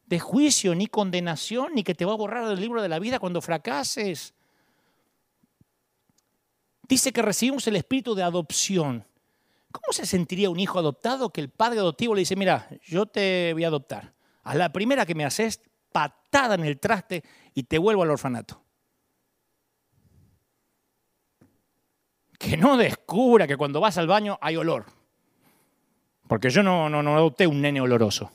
de 0.06 0.18
juicio, 0.18 0.74
ni 0.74 0.86
condenación, 0.86 1.74
ni 1.74 1.84
que 1.84 1.94
te 1.94 2.06
va 2.06 2.14
a 2.14 2.16
borrar 2.16 2.48
del 2.48 2.58
libro 2.58 2.80
de 2.82 2.88
la 2.88 2.98
vida 2.98 3.20
cuando 3.20 3.42
fracases. 3.42 4.32
Dice 6.88 7.12
que 7.12 7.20
recibimos 7.20 7.66
el 7.68 7.76
espíritu 7.76 8.14
de 8.14 8.22
adopción. 8.22 9.06
¿Cómo 9.70 9.92
se 9.92 10.06
sentiría 10.06 10.50
un 10.50 10.58
hijo 10.58 10.78
adoptado 10.78 11.30
que 11.30 11.42
el 11.42 11.50
padre 11.50 11.78
adoptivo 11.80 12.14
le 12.14 12.20
dice, 12.20 12.34
mira, 12.34 12.68
yo 12.82 13.04
te 13.04 13.52
voy 13.52 13.64
a 13.64 13.68
adoptar? 13.68 14.14
A 14.42 14.54
la 14.54 14.72
primera 14.72 15.04
que 15.04 15.14
me 15.14 15.26
haces, 15.26 15.60
patada 15.92 16.54
en 16.54 16.64
el 16.64 16.80
traste 16.80 17.22
y 17.54 17.64
te 17.64 17.76
vuelvo 17.76 18.02
al 18.02 18.10
orfanato. 18.10 18.64
Que 22.38 22.56
no 22.56 22.78
descubra 22.78 23.46
que 23.46 23.58
cuando 23.58 23.80
vas 23.80 23.98
al 23.98 24.06
baño 24.06 24.38
hay 24.40 24.56
olor. 24.56 24.99
Porque 26.30 26.48
yo 26.48 26.62
no, 26.62 26.88
no, 26.88 27.02
no 27.02 27.16
adopté 27.16 27.44
un 27.48 27.60
nene 27.60 27.80
oloroso. 27.80 28.30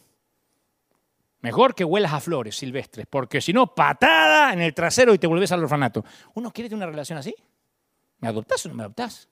Mejor 1.39 1.73
que 1.73 1.85
huelas 1.85 2.11
a 2.11 2.19
flores 2.19 2.57
silvestres, 2.57 3.07
porque 3.09 3.39
si 3.39 3.53
no, 3.53 3.73
patada 3.73 4.51
en 4.51 4.59
el 4.59 4.73
trasero 4.73 5.13
y 5.13 5.17
te 5.17 5.27
vuelves 5.27 5.53
al 5.53 5.63
orfanato. 5.63 6.03
¿Uno 6.33 6.51
quiere 6.51 6.67
tener 6.67 6.83
una 6.83 6.91
relación 6.91 7.17
así? 7.17 7.33
¿Me 8.19 8.27
adoptás 8.27 8.65
o 8.65 8.69
no 8.69 8.75
me 8.75 8.83
adoptás? 8.83 9.29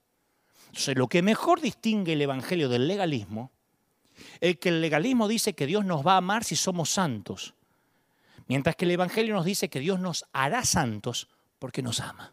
Entonces, 0.68 0.96
lo 0.96 1.08
que 1.08 1.20
mejor 1.20 1.60
distingue 1.60 2.14
el 2.14 2.22
evangelio 2.22 2.70
del 2.70 2.88
legalismo 2.88 3.52
es 4.40 4.56
que 4.56 4.70
el 4.70 4.80
legalismo 4.80 5.28
dice 5.28 5.52
que 5.52 5.66
Dios 5.66 5.84
nos 5.84 6.06
va 6.06 6.14
a 6.14 6.16
amar 6.16 6.42
si 6.42 6.56
somos 6.56 6.88
santos, 6.88 7.52
mientras 8.46 8.76
que 8.76 8.86
el 8.86 8.92
evangelio 8.92 9.34
nos 9.34 9.44
dice 9.44 9.68
que 9.68 9.80
Dios 9.80 10.00
nos 10.00 10.24
hará 10.32 10.64
santos 10.64 11.28
porque 11.58 11.82
nos 11.82 12.00
ama. 12.00 12.32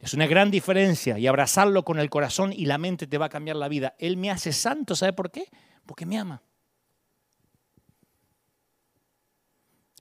Es 0.00 0.14
una 0.14 0.26
gran 0.26 0.50
diferencia 0.50 1.18
y 1.18 1.26
abrazarlo 1.26 1.84
con 1.84 1.98
el 1.98 2.08
corazón 2.08 2.52
y 2.54 2.64
la 2.64 2.78
mente 2.78 3.06
te 3.06 3.18
va 3.18 3.26
a 3.26 3.30
cambiar 3.30 3.56
la 3.56 3.68
vida. 3.68 3.94
Él 3.98 4.16
me 4.16 4.30
hace 4.30 4.52
santo, 4.52 4.96
¿sabe 4.96 5.12
por 5.12 5.30
qué? 5.30 5.44
Porque 5.84 6.06
me 6.06 6.18
ama. 6.18 6.42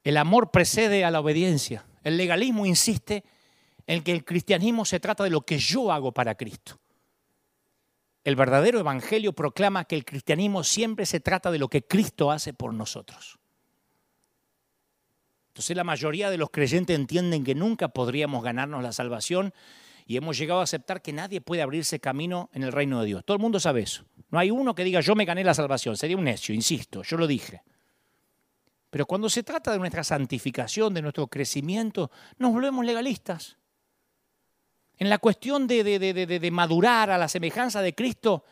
El 0.03 0.15
amor 0.15 0.51
precede 0.51 1.03
a 1.03 1.11
la 1.11 1.19
obediencia. 1.19 1.85
El 2.03 2.15
legalismo 2.15 2.65
insiste 2.65 3.25
en 3.87 4.01
que 4.01 4.13
el 4.13 4.23
cristianismo 4.23 4.85
se 4.85 5.01
trata 5.01 5.25
de 5.25 5.29
lo 5.29 5.41
que 5.41 5.57
yo 5.59 5.91
hago 5.91 6.13
para 6.13 6.35
Cristo. 6.35 6.79
El 8.23 8.37
verdadero 8.37 8.79
evangelio 8.79 9.33
proclama 9.33 9.83
que 9.83 9.95
el 9.95 10.05
cristianismo 10.05 10.63
siempre 10.63 11.05
se 11.05 11.19
trata 11.19 11.51
de 11.51 11.59
lo 11.59 11.67
que 11.67 11.83
Cristo 11.83 12.31
hace 12.31 12.53
por 12.53 12.73
nosotros. 12.73 13.37
Entonces 15.49 15.75
la 15.75 15.83
mayoría 15.83 16.29
de 16.29 16.37
los 16.37 16.51
creyentes 16.51 16.95
entienden 16.95 17.43
que 17.43 17.55
nunca 17.55 17.89
podríamos 17.89 18.43
ganarnos 18.43 18.81
la 18.81 18.93
salvación 18.93 19.53
y 20.09 20.17
hemos 20.17 20.39
llegado 20.39 20.59
a 20.59 20.63
aceptar 20.63 21.03
que 21.03 21.13
nadie 21.13 21.39
puede 21.39 21.61
abrirse 21.61 21.99
camino 21.99 22.49
en 22.51 22.63
el 22.63 22.71
reino 22.71 22.99
de 22.99 23.05
Dios. 23.05 23.23
Todo 23.23 23.35
el 23.35 23.41
mundo 23.41 23.59
sabe 23.59 23.81
eso. 23.81 24.05
No 24.31 24.39
hay 24.39 24.49
uno 24.49 24.73
que 24.73 24.83
diga 24.83 25.01
yo 25.01 25.13
me 25.13 25.23
gané 25.23 25.43
la 25.43 25.53
salvación. 25.53 25.95
Sería 25.97 26.17
un 26.17 26.23
necio, 26.23 26.55
insisto, 26.55 27.03
yo 27.03 27.15
lo 27.15 27.27
dije. 27.27 27.61
Pero 28.89 29.05
cuando 29.05 29.29
se 29.29 29.43
trata 29.43 29.71
de 29.71 29.77
nuestra 29.77 30.03
santificación, 30.03 30.95
de 30.95 31.03
nuestro 31.03 31.27
crecimiento, 31.27 32.09
nos 32.39 32.51
volvemos 32.51 32.83
legalistas. 32.83 33.57
En 34.97 35.09
la 35.09 35.19
cuestión 35.19 35.67
de, 35.67 35.83
de, 35.83 36.51
madurar 36.51 37.11
a 37.11 37.17
la 37.19 37.27
semejanza 37.27 37.83
de 37.83 37.93
Cristo 37.93 38.45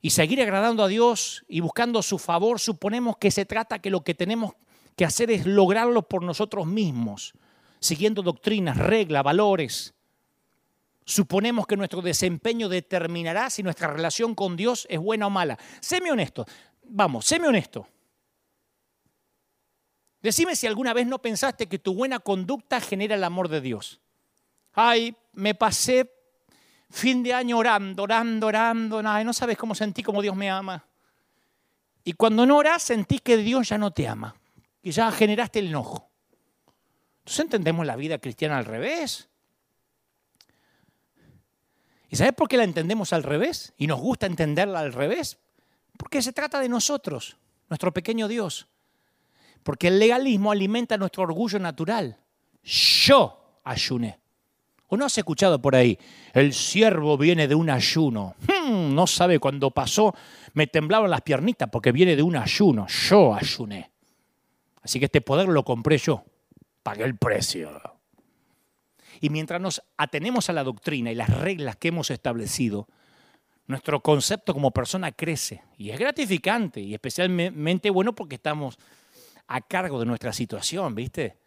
y 0.00 0.10
seguir 0.10 0.42
agradando 0.42 0.82
a 0.82 0.88
Dios 0.88 1.44
y 1.46 1.60
buscando 1.60 2.02
su 2.02 2.18
favor, 2.18 2.58
suponemos 2.58 3.18
que 3.18 3.30
se 3.30 3.44
trata 3.44 3.78
que 3.78 3.88
lo 3.88 4.02
que 4.02 4.14
tenemos 4.14 4.54
que 4.96 5.04
hacer 5.04 5.30
es 5.30 5.46
lograrlo 5.46 6.08
por 6.08 6.24
nosotros 6.24 6.66
mismos, 6.66 7.34
siguiendo 7.78 8.22
doctrinas, 8.22 8.78
reglas, 8.78 9.22
valores. 9.22 9.94
Suponemos 11.04 11.66
que 11.66 11.76
nuestro 11.76 12.00
desempeño 12.00 12.68
determinará 12.68 13.50
si 13.50 13.62
nuestra 13.62 13.88
relación 13.88 14.34
con 14.34 14.56
Dios 14.56 14.86
es 14.88 15.00
buena 15.00 15.26
o 15.26 15.30
mala. 15.30 15.58
Séme 15.80 16.12
honesto, 16.12 16.46
vamos, 16.84 17.26
séme 17.26 17.48
honesto. 17.48 17.86
Decime 20.20 20.54
si 20.54 20.68
alguna 20.68 20.94
vez 20.94 21.06
no 21.06 21.20
pensaste 21.20 21.68
que 21.68 21.80
tu 21.80 21.94
buena 21.94 22.20
conducta 22.20 22.80
genera 22.80 23.16
el 23.16 23.24
amor 23.24 23.48
de 23.48 23.60
Dios. 23.60 24.00
Ay, 24.72 25.16
me 25.32 25.54
pasé 25.54 26.12
fin 26.88 27.22
de 27.24 27.34
año 27.34 27.58
orando, 27.58 28.04
orando, 28.04 28.46
orando, 28.46 29.02
ay, 29.04 29.24
no 29.24 29.32
sabes 29.32 29.58
cómo 29.58 29.74
sentí 29.74 30.02
como 30.02 30.22
Dios 30.22 30.36
me 30.36 30.48
ama. 30.48 30.86
Y 32.04 32.12
cuando 32.12 32.46
no 32.46 32.56
oras, 32.56 32.82
sentí 32.82 33.18
que 33.18 33.36
Dios 33.36 33.68
ya 33.68 33.78
no 33.78 33.90
te 33.90 34.06
ama 34.06 34.36
y 34.82 34.92
ya 34.92 35.10
generaste 35.10 35.58
el 35.58 35.68
enojo. 35.68 36.10
Entonces 37.18 37.40
entendemos 37.40 37.86
la 37.86 37.96
vida 37.96 38.18
cristiana 38.18 38.58
al 38.58 38.64
revés. 38.64 39.28
¿Y 42.12 42.16
sabes 42.16 42.34
por 42.34 42.46
qué 42.46 42.58
la 42.58 42.64
entendemos 42.64 43.14
al 43.14 43.22
revés? 43.22 43.72
Y 43.78 43.86
nos 43.86 43.98
gusta 43.98 44.26
entenderla 44.26 44.80
al 44.80 44.92
revés. 44.92 45.38
Porque 45.96 46.20
se 46.20 46.34
trata 46.34 46.60
de 46.60 46.68
nosotros, 46.68 47.38
nuestro 47.70 47.90
pequeño 47.94 48.28
Dios. 48.28 48.68
Porque 49.62 49.88
el 49.88 49.98
legalismo 49.98 50.52
alimenta 50.52 50.98
nuestro 50.98 51.22
orgullo 51.22 51.58
natural. 51.58 52.18
Yo 52.62 53.60
ayuné. 53.64 54.20
¿O 54.88 54.96
no 54.98 55.06
has 55.06 55.16
escuchado 55.16 55.62
por 55.62 55.74
ahí? 55.74 55.98
El 56.34 56.52
siervo 56.52 57.16
viene 57.16 57.48
de 57.48 57.54
un 57.54 57.70
ayuno. 57.70 58.34
Hmm, 58.46 58.94
no 58.94 59.06
sabe 59.06 59.38
cuándo 59.38 59.70
pasó, 59.70 60.14
me 60.52 60.66
temblaban 60.66 61.08
las 61.08 61.22
piernitas 61.22 61.70
porque 61.72 61.92
viene 61.92 62.14
de 62.14 62.22
un 62.22 62.36
ayuno. 62.36 62.86
Yo 62.88 63.34
ayuné. 63.34 63.90
Así 64.82 64.98
que 64.98 65.06
este 65.06 65.22
poder 65.22 65.48
lo 65.48 65.64
compré 65.64 65.96
yo, 65.96 66.22
pagué 66.82 67.04
el 67.04 67.16
precio. 67.16 67.70
Y 69.22 69.30
mientras 69.30 69.60
nos 69.60 69.80
atenemos 69.96 70.50
a 70.50 70.52
la 70.52 70.64
doctrina 70.64 71.12
y 71.12 71.14
las 71.14 71.30
reglas 71.30 71.76
que 71.76 71.88
hemos 71.88 72.10
establecido, 72.10 72.88
nuestro 73.68 74.02
concepto 74.02 74.52
como 74.52 74.72
persona 74.72 75.12
crece 75.12 75.62
y 75.78 75.90
es 75.90 76.00
gratificante 76.00 76.80
y 76.80 76.92
especialmente 76.92 77.88
bueno 77.90 78.16
porque 78.16 78.34
estamos 78.34 78.80
a 79.46 79.60
cargo 79.60 80.00
de 80.00 80.06
nuestra 80.06 80.32
situación, 80.32 80.96
¿viste? 80.96 81.38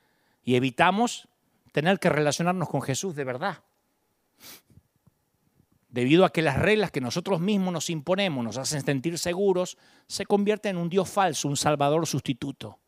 Y 0.46 0.56
evitamos 0.56 1.28
tener 1.74 2.00
que 2.00 2.08
relacionarnos 2.08 2.70
con 2.70 2.82
Jesús 2.82 3.14
de 3.14 3.26
verdad. 3.26 3.62
Debido 5.90 6.24
a 6.24 6.32
que 6.32 6.42
las 6.42 6.58
reglas 6.58 6.92
que 6.92 7.02
nosotros 7.02 7.42
mismos 7.42 7.74
nos 7.74 7.90
imponemos 7.90 8.42
nos 8.42 8.58
hacen 8.58 8.86
sentir 8.86 9.18
seguros, 9.18 9.78
se 10.08 10.26
convierte 10.26 10.70
en 10.70 10.78
un 10.78 10.88
Dios 10.88 11.10
falso, 11.10 11.50
un 11.50 11.58
Salvador 11.58 12.08
sustituto 12.08 12.80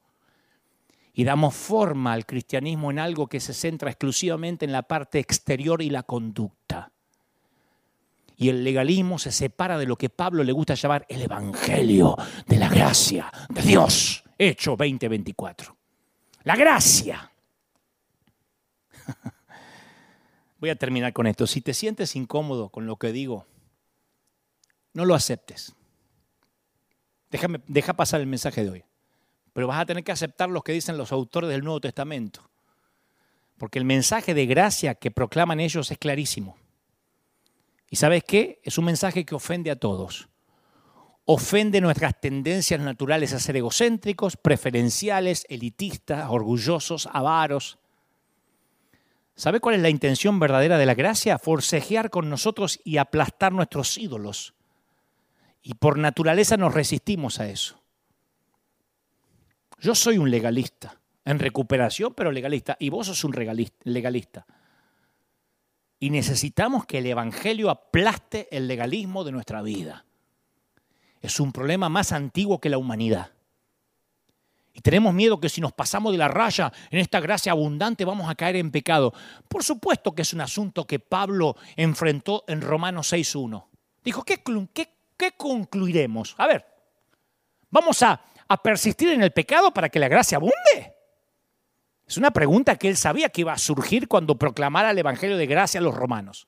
y 1.17 1.23
damos 1.23 1.55
forma 1.55 2.13
al 2.13 2.27
cristianismo 2.27 2.91
en 2.91 2.99
algo 2.99 3.25
que 3.25 3.39
se 3.39 3.51
centra 3.51 3.89
exclusivamente 3.89 4.65
en 4.65 4.71
la 4.71 4.83
parte 4.83 5.17
exterior 5.17 5.81
y 5.81 5.89
la 5.89 6.03
conducta. 6.03 6.91
Y 8.35 8.49
el 8.49 8.63
legalismo 8.63 9.17
se 9.17 9.31
separa 9.31 9.79
de 9.79 9.87
lo 9.87 9.95
que 9.97 10.09
Pablo 10.09 10.43
le 10.43 10.51
gusta 10.51 10.75
llamar 10.75 11.07
el 11.09 11.23
Evangelio 11.23 12.15
de 12.45 12.57
la 12.57 12.69
gracia 12.69 13.31
de 13.49 13.63
Dios, 13.63 14.23
hecho 14.37 14.75
2024. 14.75 15.75
La 16.43 16.55
gracia. 16.55 17.31
Voy 20.59 20.69
a 20.69 20.75
terminar 20.75 21.13
con 21.13 21.25
esto. 21.25 21.47
Si 21.47 21.61
te 21.61 21.73
sientes 21.73 22.15
incómodo 22.15 22.69
con 22.69 22.85
lo 22.85 22.97
que 22.97 23.11
digo, 23.11 23.47
no 24.93 25.03
lo 25.03 25.15
aceptes. 25.15 25.73
Déjame, 27.31 27.59
deja 27.65 27.93
pasar 27.95 28.21
el 28.21 28.27
mensaje 28.27 28.63
de 28.63 28.69
hoy 28.69 28.85
pero 29.57 29.65
vas 29.65 29.79
a 29.79 29.87
tener 29.87 30.03
que 30.03 30.11
aceptar 30.11 30.49
lo 30.49 30.61
que 30.61 30.71
dicen 30.71 30.99
los 30.99 31.11
autores 31.11 31.49
del 31.49 31.63
Nuevo 31.63 31.81
Testamento. 31.81 32.47
Porque 33.57 33.79
el 33.79 33.85
mensaje 33.85 34.35
de 34.35 34.45
gracia 34.45 34.93
que 34.93 35.09
proclaman 35.09 35.59
ellos 35.59 35.89
es 35.89 35.97
clarísimo. 35.97 36.55
¿Y 37.89 37.95
sabes 37.95 38.23
qué? 38.23 38.59
Es 38.61 38.77
un 38.77 38.85
mensaje 38.85 39.25
que 39.25 39.33
ofende 39.33 39.71
a 39.71 39.75
todos. 39.75 40.29
Ofende 41.25 41.81
nuestras 41.81 42.21
tendencias 42.21 42.79
naturales 42.79 43.33
a 43.33 43.39
ser 43.39 43.57
egocéntricos, 43.57 44.37
preferenciales, 44.37 45.43
elitistas, 45.49 46.29
orgullosos, 46.29 47.09
avaros. 47.11 47.79
¿Sabe 49.33 49.59
cuál 49.59 49.73
es 49.73 49.81
la 49.81 49.89
intención 49.89 50.39
verdadera 50.39 50.77
de 50.77 50.85
la 50.85 50.93
gracia? 50.93 51.39
Forcejear 51.39 52.11
con 52.11 52.29
nosotros 52.29 52.79
y 52.83 52.97
aplastar 52.97 53.53
nuestros 53.53 53.97
ídolos. 53.97 54.53
Y 55.63 55.73
por 55.73 55.97
naturaleza 55.97 56.57
nos 56.57 56.75
resistimos 56.75 57.39
a 57.39 57.49
eso. 57.49 57.76
Yo 59.79 59.93
soy 59.93 60.17
un 60.17 60.31
legalista, 60.31 60.99
en 61.23 61.39
recuperación, 61.39 62.13
pero 62.13 62.31
legalista, 62.31 62.75
y 62.79 62.89
vos 62.89 63.07
sos 63.07 63.23
un 63.23 63.33
legalista. 63.83 64.45
Y 65.99 66.09
necesitamos 66.09 66.85
que 66.85 66.99
el 66.99 67.05
Evangelio 67.07 67.69
aplaste 67.69 68.47
el 68.55 68.67
legalismo 68.67 69.23
de 69.23 69.31
nuestra 69.31 69.61
vida. 69.61 70.05
Es 71.21 71.39
un 71.39 71.51
problema 71.51 71.89
más 71.89 72.11
antiguo 72.11 72.59
que 72.59 72.69
la 72.69 72.77
humanidad. 72.77 73.31
Y 74.73 74.81
tenemos 74.81 75.11
miedo 75.11 75.39
que 75.39 75.49
si 75.49 75.59
nos 75.59 75.73
pasamos 75.73 76.11
de 76.11 76.19
la 76.19 76.27
raya 76.27 76.71
en 76.91 76.99
esta 76.99 77.19
gracia 77.19 77.51
abundante 77.51 78.05
vamos 78.05 78.29
a 78.29 78.35
caer 78.35 78.57
en 78.57 78.69
pecado. 78.69 79.11
Por 79.47 79.63
supuesto 79.63 80.13
que 80.13 80.21
es 80.21 80.33
un 80.33 80.41
asunto 80.41 80.85
que 80.85 80.99
Pablo 80.99 81.55
enfrentó 81.75 82.43
en 82.47 82.61
Romanos 82.61 83.11
6.1. 83.11 83.65
Dijo, 84.03 84.23
¿qué, 84.23 84.43
qué, 84.73 84.89
qué 85.17 85.31
concluiremos? 85.35 86.35
A 86.37 86.45
ver, 86.45 86.63
vamos 87.71 88.03
a 88.03 88.21
a 88.47 88.61
persistir 88.61 89.09
en 89.09 89.23
el 89.23 89.31
pecado 89.31 89.73
para 89.73 89.89
que 89.89 89.99
la 89.99 90.07
gracia 90.07 90.37
abunde? 90.37 90.95
Es 92.07 92.17
una 92.17 92.31
pregunta 92.31 92.77
que 92.77 92.87
él 92.87 92.95
sabía 92.95 93.29
que 93.29 93.41
iba 93.41 93.53
a 93.53 93.57
surgir 93.57 94.07
cuando 94.07 94.37
proclamara 94.37 94.91
el 94.91 94.97
Evangelio 94.97 95.35
de 95.35 95.45
gracia 95.45 95.79
a 95.79 95.83
los 95.83 95.93
romanos. 95.93 96.47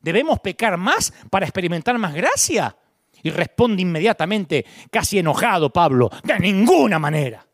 ¿Debemos 0.00 0.40
pecar 0.40 0.76
más 0.76 1.12
para 1.30 1.46
experimentar 1.46 1.96
más 1.98 2.14
gracia? 2.14 2.76
Y 3.22 3.30
responde 3.30 3.82
inmediatamente, 3.82 4.64
casi 4.90 5.18
enojado 5.18 5.72
Pablo, 5.72 6.10
de 6.24 6.38
ninguna 6.38 6.98
manera. 6.98 7.46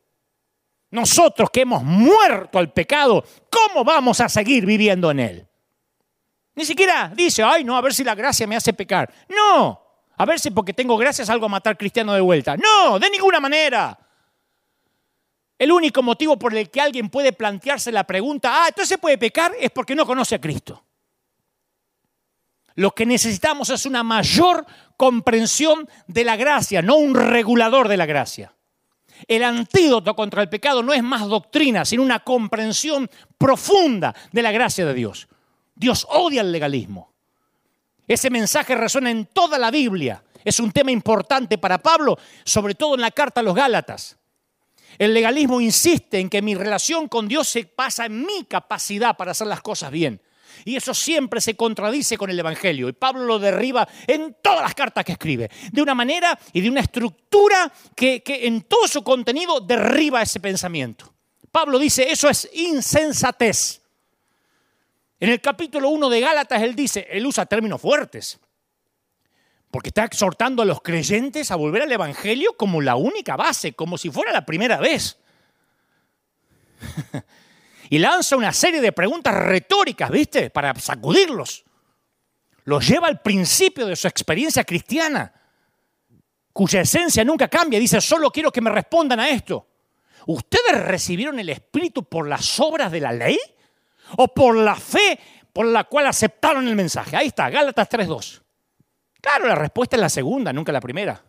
Nosotros 0.91 1.51
que 1.51 1.63
hemos 1.63 1.83
muerto 1.83 2.59
al 2.59 2.73
pecado, 2.73 3.25
¿cómo 3.51 3.85
vamos 3.85 4.21
a 4.21 4.29
seguir 4.29 4.65
viviendo 4.65 5.11
en 5.11 5.21
él? 5.21 5.49
Ni 6.55 6.65
siquiera 6.65 7.13
dice, 7.15 7.43
ay, 7.43 7.65
no, 7.65 7.77
a 7.77 7.81
ver 7.81 7.93
si 7.93 8.05
la 8.05 8.15
gracia 8.15 8.47
me 8.47 8.57
hace 8.57 8.73
pecar. 8.73 9.13
No, 9.29 9.84
a 10.17 10.25
ver 10.25 10.39
si 10.39 10.51
porque 10.51 10.73
tengo 10.73 10.97
gracias 10.97 11.29
algo 11.31 11.47
a 11.47 11.49
matar 11.49 11.77
cristiano 11.77 12.15
de 12.15 12.21
vuelta. 12.21 12.57
No, 12.57 12.99
de 12.99 13.11
ninguna 13.11 13.41
manera. 13.41 13.99
El 15.59 15.73
único 15.73 16.03
motivo 16.03 16.39
por 16.39 16.55
el 16.55 16.71
que 16.71 16.81
alguien 16.81 17.09
puede 17.09 17.33
plantearse 17.33 17.93
la 17.93 18.05
pregunta, 18.05 18.65
ah, 18.65 18.69
entonces 18.69 18.99
puede 18.99 19.19
pecar, 19.19 19.53
es 19.59 19.71
porque 19.71 19.95
no 19.95 20.05
conoce 20.05 20.35
a 20.35 20.41
Cristo. 20.41 20.85
Lo 22.77 22.91
que 22.91 23.07
necesitamos 23.07 23.71
es 23.71 23.87
una 23.87 24.03
mayor 24.03 24.67
comprensión 24.97 25.89
de 26.09 26.25
la 26.25 26.37
gracia, 26.37 26.83
no 26.83 26.97
un 26.97 27.15
regulador 27.15 27.89
de 27.89 27.97
la 27.97 28.07
gracia. 28.07 28.53
El 29.29 29.45
antídoto 29.45 30.17
contra 30.17 30.43
el 30.43 30.49
pecado 30.49 30.83
no 30.83 30.93
es 30.93 31.03
más 31.03 31.29
doctrina, 31.29 31.85
sino 31.85 32.03
una 32.03 32.21
comprensión 32.21 33.09
profunda 33.39 34.15
de 34.33 34.43
la 34.43 34.51
gracia 34.51 34.85
de 34.85 34.95
Dios. 34.95 35.29
Dios 35.77 36.07
odia 36.11 36.41
el 36.41 36.51
legalismo. 36.51 37.14
Ese 38.07 38.31
mensaje 38.31 38.75
resuena 38.75 39.11
en 39.11 39.27
toda 39.27 39.59
la 39.59 39.71
Biblia. 39.71 40.23
Es 40.45 40.61
un 40.61 40.73
tema 40.73 40.91
importante 40.91 41.59
para 41.59 41.79
Pablo, 41.79 42.19
sobre 42.45 42.75
todo 42.75 42.95
en 42.95 43.01
la 43.01 43.11
carta 43.11 43.41
a 43.41 43.45
los 43.45 43.55
Gálatas. 43.55 44.17
El 44.99 45.15
legalismo 45.15 45.61
insiste 45.61 46.21
en 46.21 46.29
que 46.29 46.43
mi 46.43 46.55
relación 46.55 47.09
con 47.09 47.27
Dios 47.27 47.49
se 47.49 47.65
pasa 47.65 48.07
en 48.07 48.25
mi 48.25 48.45
capacidad 48.45 49.17
para 49.17 49.33
hacer 49.33 49.47
las 49.47 49.63
cosas 49.63 49.91
bien. 49.91 50.21
Y 50.65 50.77
eso 50.77 50.95
siempre 50.95 51.41
se 51.41 51.57
contradice 51.57 52.17
con 52.17 52.31
el 52.31 52.39
Evangelio. 52.39 52.89
Y 52.89 52.93
Pablo 52.93 53.25
lo 53.25 53.39
derriba 53.39 53.89
en 54.07 54.37
todas 54.41 54.63
las 54.63 54.75
cartas 54.75 55.05
que 55.05 55.13
escribe. 55.13 55.51
De 55.73 55.83
una 55.83 55.95
manera 55.95 56.39
y 56.53 56.61
de 56.61 56.71
una 56.71 56.81
estructura 56.81 57.73
que, 57.97 58.23
en 58.27 58.63
todo 58.63 58.87
su 58.87 59.03
contenido 59.03 59.61
derriba 59.61 60.23
ese 60.23 60.39
pensamiento. 60.41 61.13
Pablo 61.51 61.79
dice, 61.79 62.11
eso 62.11 62.29
es 62.29 62.49
insensatez. 62.53 63.81
En 65.21 65.31
el 65.31 65.41
capítulo 65.41 65.89
1 65.91 66.09
de 66.09 66.21
Gálatas 66.21 66.63
él 66.63 66.75
dice, 66.75 67.07
él 67.11 67.27
usa 67.27 67.47
términos 67.47 67.81
fuertes. 67.81 68.41
Porque 69.71 69.89
está 69.89 70.05
exhortando 70.05 70.63
a 70.63 70.67
los 70.67 70.81
creyentes 70.83 71.51
a 71.51 71.57
volver 71.57 71.83
al 71.83 71.93
Evangelio 71.93 72.57
como 72.57 72.81
la 72.81 72.97
única 72.97 73.37
base, 73.37 73.73
como 73.73 73.99
si 73.99 74.11
fuera 74.11 74.33
la 74.33 74.47
primera 74.47 74.79
vez. 74.79 75.19
y 77.91 77.99
lanza 77.99 78.37
una 78.37 78.53
serie 78.53 78.81
de 78.81 78.93
preguntas 78.93 79.35
retóricas, 79.35 80.11
¿viste? 80.11 80.51
Para 80.51 80.75
sacudirlos. 80.77 81.65
Los 82.65 82.87
lleva 82.87 83.09
al 83.09 83.21
principio 83.21 83.87
de 83.87 83.97
su 83.97 84.09
experiencia 84.09 84.65
cristiana, 84.65 85.33
cuya 86.53 86.81
esencia 86.81 87.25
nunca 87.25 87.49
cambia. 87.49 87.79
Dice, 87.79 88.01
solo 88.01 88.31
quiero 88.31 88.51
que 88.51 88.61
me 88.61 88.71
respondan 88.71 89.21
a 89.21 89.29
esto. 89.29 89.69
¿Ustedes 90.27 90.83
recibieron 90.85 91.39
el 91.39 91.51
Espíritu 91.51 92.05
por 92.05 92.27
las 92.27 92.59
obras 92.61 92.91
de 92.91 93.01
la 93.01 93.13
ley? 93.13 93.39
¿O 94.17 94.29
por 94.29 94.57
la 94.57 94.77
fe 94.77 95.19
por 95.53 95.67
la 95.67 95.85
cual 95.85 96.07
aceptaron 96.07 96.67
el 96.69 96.77
mensaje? 96.77 97.17
Ahí 97.17 97.29
está, 97.29 97.51
Gálatas 97.51 97.89
3.2. 97.91 98.43
Claro, 99.21 99.47
la 99.47 99.55
respuesta 99.55 99.97
es 99.97 100.01
la 100.01 100.09
segunda, 100.09 100.53
nunca 100.53 100.73
la 100.73 100.81
primera. 100.81 101.23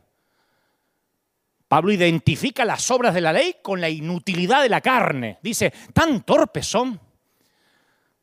Pablo 1.67 1.91
identifica 1.91 2.63
las 2.63 2.89
obras 2.91 3.13
de 3.13 3.21
la 3.21 3.33
ley 3.33 3.57
con 3.61 3.81
la 3.81 3.89
inutilidad 3.89 4.61
de 4.61 4.69
la 4.69 4.81
carne. 4.81 5.39
Dice, 5.41 5.73
tan 5.93 6.21
torpes 6.21 6.67
son. 6.67 6.99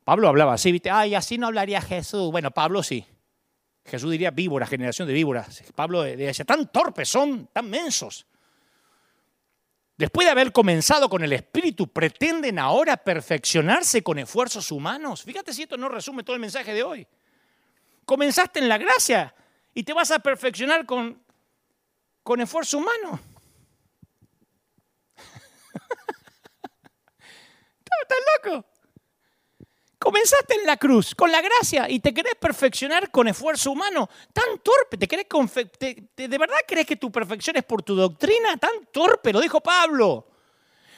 Pablo 0.05 0.29
hablaba 0.29 0.55
así, 0.55 0.73
¿viste? 0.73 0.91
Ay, 0.91 1.15
así 1.15 1.39
no 1.39 1.49
hablaría 1.49 1.81
Jesús. 1.81 2.31
Bueno, 2.31 2.51
Pablo 2.51 2.83
sí. 2.83 3.05
Jesús 3.85 4.11
diría 4.11 4.31
víbora, 4.31 4.67
generación 4.67 5.09
de 5.09 5.15
víboras. 5.15 5.63
Pablo 5.75 6.03
decía, 6.03 6.45
tan 6.45 6.71
torpes 6.71 7.09
son, 7.09 7.49
tan 7.53 7.69
mensos. 7.69 8.27
Después 9.97 10.27
de 10.27 10.31
haber 10.33 10.53
comenzado 10.53 11.09
con 11.09 11.23
el 11.23 11.33
Espíritu, 11.33 11.87
pretenden 11.87 12.59
ahora 12.59 12.97
perfeccionarse 12.97 14.03
con 14.03 14.19
esfuerzos 14.19 14.73
humanos. 14.73 15.23
Fíjate 15.23 15.53
si 15.53 15.63
esto 15.63 15.77
no 15.77 15.89
resume 15.89 16.23
todo 16.23 16.35
el 16.35 16.41
mensaje 16.41 16.73
de 16.73 16.83
hoy. 16.83 17.07
Comenzaste 18.05 18.59
en 18.59 18.69
la 18.69 18.79
gracia 18.79 19.35
y 19.75 19.83
te 19.85 19.93
vas 19.93 20.11
a 20.11 20.19
perfeccionar 20.19 20.87
con, 20.87 21.23
con 22.23 22.41
esfuerzo 22.41 22.79
humano. 22.79 23.21
¿Estás 28.03 28.19
loco? 28.45 28.72
Comenzaste 30.03 30.55
en 30.55 30.67
la 30.67 30.77
cruz, 30.77 31.15
con 31.15 31.31
la 31.31 31.41
gracia, 31.41 31.89
y 31.89 32.01
te 32.01 32.13
querés 32.13 32.35
perfeccionar 32.35 33.13
con 33.13 33.29
esfuerzo 33.29 33.71
humano. 33.71 34.11
Tan 34.33 34.59
torpe, 34.59 34.97
¿te 34.97 35.07
querés 35.07 35.27
¿de 35.79 36.39
verdad 36.39 36.57
crees 36.67 36.87
que 36.89 36.97
tu 36.97 37.13
perfección 37.13 37.55
es 37.55 37.63
por 37.63 37.85
tu 37.85 37.95
doctrina? 37.95 38.57
Tan 38.57 38.87
torpe, 38.91 39.33
lo 39.33 39.41
dijo 39.41 39.61
Pablo. 39.61 40.27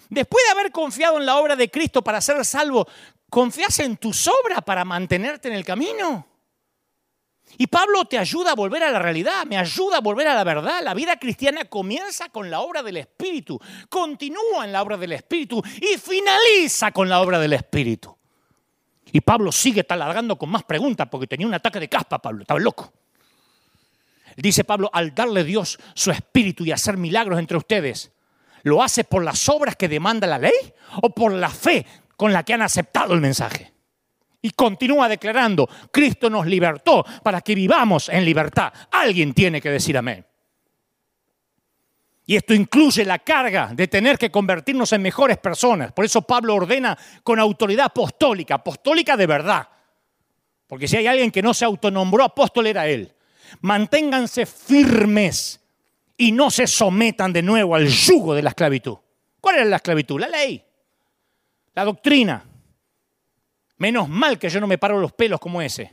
Después 0.09 0.43
de 0.47 0.52
haber 0.52 0.72
confiado 0.72 1.18
en 1.18 1.26
la 1.26 1.36
obra 1.36 1.55
de 1.55 1.70
Cristo 1.70 2.01
para 2.01 2.22
ser 2.22 2.43
salvo, 2.47 2.89
¿confías 3.28 3.78
en 3.81 3.98
tus 3.98 4.26
obras 4.26 4.62
para 4.64 4.86
mantenerte 4.86 5.48
en 5.48 5.55
el 5.55 5.66
camino? 5.66 6.26
Y 7.59 7.66
Pablo 7.66 8.06
te 8.06 8.16
ayuda 8.16 8.52
a 8.52 8.55
volver 8.55 8.85
a 8.85 8.90
la 8.90 9.01
realidad, 9.01 9.44
me 9.44 9.59
ayuda 9.59 9.98
a 9.98 10.01
volver 10.01 10.28
a 10.28 10.35
la 10.35 10.44
verdad. 10.44 10.81
La 10.82 10.94
vida 10.94 11.18
cristiana 11.18 11.66
comienza 11.66 12.31
con 12.31 12.51
la 12.51 12.60
obra 12.60 12.82
del 12.82 12.97
Espíritu, 12.97 13.60
continúa 13.90 14.64
en 14.64 14.72
la 14.72 14.81
obra 14.81 14.97
del 14.97 15.12
Espíritu 15.12 15.62
y 15.76 15.98
finaliza 15.98 16.90
con 16.90 17.10
la 17.10 17.20
obra 17.20 17.39
del 17.39 17.52
Espíritu. 17.52 18.16
Y 19.15 19.20
Pablo 19.20 19.53
sigue 19.53 19.85
taladrando 19.85 20.36
con 20.36 20.51
más 20.51 20.65
preguntas 20.65 21.07
porque 21.09 21.28
tenía 21.28 21.47
un 21.47 21.55
ataque 21.55 21.78
de 21.78 21.89
caspa, 21.89 22.19
Pablo, 22.19 22.43
estaba 22.43 22.59
loco. 22.59 22.93
Dice 24.36 24.65
Pablo, 24.65 24.91
al 24.93 25.15
darle 25.15 25.45
Dios 25.45 25.78
su 25.95 26.11
espíritu 26.11 26.65
y 26.65 26.73
hacer 26.73 26.97
milagros 26.97 27.39
entre 27.39 27.57
ustedes, 27.57 28.11
¿lo 28.65 28.82
hace 28.82 29.05
por 29.05 29.23
las 29.23 29.49
obras 29.49 29.77
que 29.77 29.86
demanda 29.86 30.27
la 30.27 30.41
ley 30.41 30.74
o 31.01 31.11
por 31.11 31.32
la 31.32 31.49
fe 31.49 31.86
con 32.16 32.32
la 32.32 32.43
que 32.43 32.55
han 32.55 32.62
aceptado 32.62 33.15
el 33.15 33.20
mensaje? 33.20 33.73
Y 34.43 34.51
continúa 34.51 35.09
declarando, 35.09 35.69
Cristo 35.93 36.28
nos 36.28 36.45
libertó 36.47 37.07
para 37.23 37.41
que 37.41 37.55
vivamos 37.55 38.09
en 38.09 38.24
libertad. 38.24 38.73
Alguien 38.91 39.32
tiene 39.32 39.61
que 39.61 39.70
decir 39.70 39.97
amén. 39.97 40.27
Y 42.26 42.36
esto 42.36 42.55
incluye 42.55 43.05
la 43.05 43.18
carga 43.18 43.70
de 43.74 43.86
tener 43.86 44.16
que 44.16 44.30
convertirnos 44.30 44.92
en 44.92 45.02
mejores 45.02 45.36
personas. 45.38 45.92
Por 45.92 46.05
eso 46.05 46.22
Pablo 46.22 46.55
ordena 46.55 46.96
con 47.22 47.38
autoridad 47.38 47.86
apostólica, 47.86 48.55
apostólica 48.55 49.16
de 49.16 49.26
verdad. 49.26 49.68
Porque 50.66 50.88
si 50.88 50.96
hay 50.96 51.06
alguien 51.06 51.30
que 51.30 51.42
no 51.42 51.52
se 51.52 51.64
autonombró 51.64 52.24
apóstol 52.24 52.66
era 52.66 52.86
él. 52.86 53.14
Manténganse 53.60 54.46
firmes 54.46 55.60
y 56.16 56.32
no 56.32 56.51
se 56.51 56.66
sometan 56.66 57.32
de 57.32 57.42
nuevo 57.42 57.74
al 57.74 57.88
yugo 57.88 58.34
de 58.34 58.42
la 58.42 58.51
esclavitud. 58.51 58.96
¿Cuál 59.40 59.56
era 59.56 59.64
la 59.66 59.76
esclavitud? 59.76 60.18
La 60.18 60.28
ley, 60.28 60.64
la 61.74 61.84
doctrina. 61.84 62.42
Menos 63.76 64.09
mal 64.09 64.38
que 64.38 64.48
yo 64.48 64.60
no 64.60 64.66
me 64.66 64.78
paro 64.78 64.98
los 64.98 65.12
pelos 65.12 65.38
como 65.38 65.60
ese. 65.60 65.92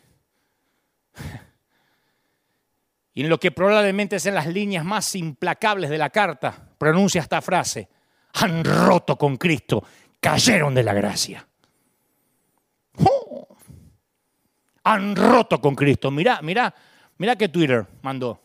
Y 3.14 3.22
en 3.22 3.30
lo 3.30 3.40
que 3.40 3.52
probablemente 3.52 4.20
sean 4.20 4.36
las 4.36 4.48
líneas 4.48 4.86
más 4.86 5.16
implacables 5.16 5.90
de 5.90 5.98
la 5.98 6.10
carta, 6.10 6.70
pronuncia 6.78 7.22
esta 7.22 7.42
frase, 7.42 7.90
han 8.34 8.64
roto 8.64 9.18
con 9.18 9.38
Cristo, 9.38 9.84
cayeron 10.20 10.74
de 10.74 10.84
la 10.84 10.94
gracia. 10.94 11.48
¡Oh! 13.04 13.58
Han 14.84 15.16
roto 15.16 15.60
con 15.60 15.76
Cristo. 15.76 16.10
Mirá, 16.10 16.42
mirá, 16.42 16.74
mirá 17.18 17.36
que 17.36 17.50
Twitter 17.50 17.86
mandó. 18.02 18.42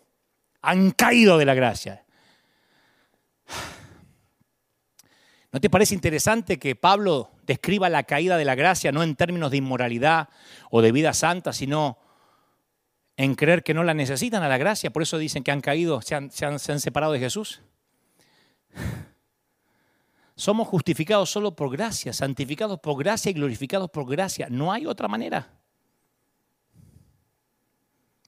Han 0.62 0.90
caído 0.90 1.38
de 1.38 1.44
la 1.44 1.54
gracia. 1.54 2.04
¿No 5.52 5.60
te 5.60 5.70
parece 5.70 5.94
interesante 5.94 6.58
que 6.58 6.74
Pablo 6.74 7.30
describa 7.46 7.88
la 7.88 8.02
caída 8.02 8.36
de 8.36 8.44
la 8.44 8.54
gracia 8.54 8.92
no 8.92 9.02
en 9.02 9.14
términos 9.16 9.50
de 9.50 9.56
inmoralidad 9.58 10.28
o 10.70 10.82
de 10.82 10.92
vida 10.92 11.14
santa, 11.14 11.52
sino 11.52 11.98
en 13.16 13.34
creer 13.34 13.62
que 13.62 13.74
no 13.74 13.82
la 13.82 13.94
necesitan 13.94 14.42
a 14.42 14.48
la 14.48 14.58
gracia, 14.58 14.90
por 14.90 15.02
eso 15.02 15.16
dicen 15.18 15.42
que 15.42 15.50
han 15.50 15.62
caído, 15.62 16.02
se 16.02 16.14
han, 16.14 16.30
separado 16.30 17.12
de 17.12 17.18
Jesús. 17.18 17.62
Somos 20.36 20.68
justificados 20.68 21.30
solo 21.30 21.56
por 21.56 21.70
gracia, 21.70 22.12
santificados 22.12 22.78
por 22.80 22.98
gracia 22.98 23.30
y 23.30 23.34
glorificados 23.34 23.90
por 23.90 24.06
gracia. 24.06 24.48
No 24.50 24.70
hay 24.70 24.84
otra 24.84 25.08
manera. 25.08 25.50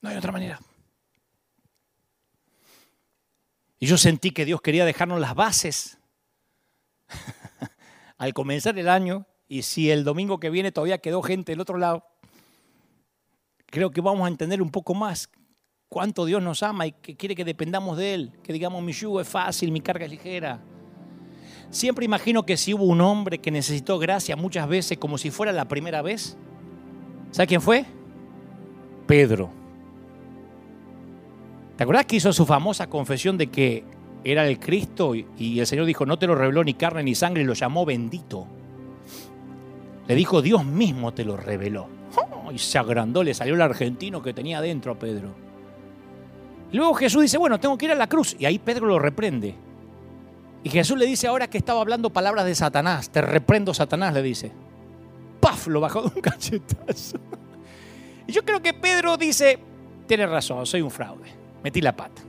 No 0.01 0.09
hay 0.09 0.17
otra 0.17 0.31
manera. 0.31 0.59
Y 3.77 3.85
yo 3.85 3.95
sentí 3.97 4.31
que 4.31 4.45
Dios 4.45 4.59
quería 4.61 4.85
dejarnos 4.85 5.19
las 5.19 5.35
bases 5.35 5.99
al 8.17 8.33
comenzar 8.33 8.79
el 8.79 8.89
año. 8.89 9.27
Y 9.47 9.61
si 9.61 9.91
el 9.91 10.03
domingo 10.03 10.39
que 10.39 10.49
viene 10.49 10.71
todavía 10.71 10.97
quedó 10.97 11.21
gente 11.21 11.51
del 11.51 11.61
otro 11.61 11.77
lado, 11.77 12.08
creo 13.69 13.91
que 13.91 14.01
vamos 14.01 14.25
a 14.25 14.27
entender 14.27 14.61
un 14.61 14.69
poco 14.69 14.93
más 14.93 15.29
cuánto 15.87 16.25
Dios 16.25 16.41
nos 16.41 16.63
ama 16.63 16.87
y 16.87 16.91
que 16.91 17.15
quiere 17.15 17.35
que 17.35 17.45
dependamos 17.45 17.97
de 17.97 18.13
Él, 18.13 18.31
que 18.43 18.53
digamos 18.53 18.83
mi 18.83 18.91
yugo 18.91 19.21
es 19.21 19.27
fácil, 19.27 19.71
mi 19.71 19.81
carga 19.81 20.05
es 20.05 20.11
ligera. 20.11 20.61
Siempre 21.71 22.05
imagino 22.05 22.45
que 22.45 22.57
si 22.57 22.73
hubo 22.73 22.85
un 22.85 23.01
hombre 23.01 23.39
que 23.39 23.51
necesitó 23.51 23.99
gracia 23.99 24.35
muchas 24.35 24.67
veces 24.67 24.97
como 24.97 25.17
si 25.17 25.29
fuera 25.29 25.51
la 25.51 25.67
primera 25.67 26.01
vez, 26.01 26.37
¿sabe 27.31 27.47
quién 27.47 27.61
fue? 27.61 27.85
Pedro. 29.05 29.51
¿Te 31.75 31.83
acuerdas 31.83 32.05
que 32.05 32.17
hizo 32.17 32.33
su 32.33 32.45
famosa 32.45 32.87
confesión 32.87 33.37
de 33.37 33.47
que 33.47 33.85
era 34.23 34.47
el 34.47 34.59
Cristo 34.59 35.15
y 35.15 35.59
el 35.59 35.65
Señor 35.65 35.85
dijo, 35.85 36.05
no 36.05 36.19
te 36.19 36.27
lo 36.27 36.35
reveló 36.35 36.63
ni 36.63 36.73
carne 36.73 37.03
ni 37.03 37.15
sangre 37.15 37.43
y 37.43 37.45
lo 37.45 37.53
llamó 37.53 37.85
bendito? 37.85 38.47
Le 40.07 40.15
dijo, 40.15 40.41
Dios 40.41 40.65
mismo 40.65 41.13
te 41.13 41.23
lo 41.23 41.37
reveló. 41.37 41.98
Y 42.51 42.57
se 42.57 42.77
agrandó, 42.77 43.23
le 43.23 43.33
salió 43.33 43.55
el 43.55 43.61
argentino 43.61 44.21
que 44.21 44.33
tenía 44.33 44.61
dentro 44.61 44.91
a 44.91 44.95
Pedro. 44.99 45.33
Luego 46.71 46.93
Jesús 46.93 47.23
dice, 47.23 47.37
bueno, 47.37 47.59
tengo 47.59 47.77
que 47.77 47.85
ir 47.85 47.91
a 47.91 47.95
la 47.95 48.07
cruz. 48.07 48.35
Y 48.39 48.45
ahí 48.45 48.59
Pedro 48.59 48.85
lo 48.85 48.99
reprende. 48.99 49.55
Y 50.63 50.69
Jesús 50.69 50.97
le 50.97 51.05
dice 51.05 51.27
ahora 51.27 51.49
que 51.49 51.57
estaba 51.57 51.81
hablando 51.81 52.09
palabras 52.11 52.45
de 52.45 52.53
Satanás. 52.53 53.09
Te 53.09 53.21
reprendo, 53.21 53.73
Satanás, 53.73 54.13
le 54.13 54.21
dice. 54.21 54.51
¡Paf! 55.39 55.67
Lo 55.67 55.79
bajó 55.79 56.01
de 56.01 56.07
un 56.15 56.21
cachetazo. 56.21 57.17
Y 58.27 58.31
yo 58.31 58.43
creo 58.43 58.61
que 58.61 58.73
Pedro 58.73 59.17
dice, 59.17 59.57
tiene 60.07 60.27
razón, 60.27 60.65
soy 60.65 60.81
un 60.81 60.91
fraude. 60.91 61.29
Metí 61.63 61.81
la 61.81 61.95
pata. 61.95 62.21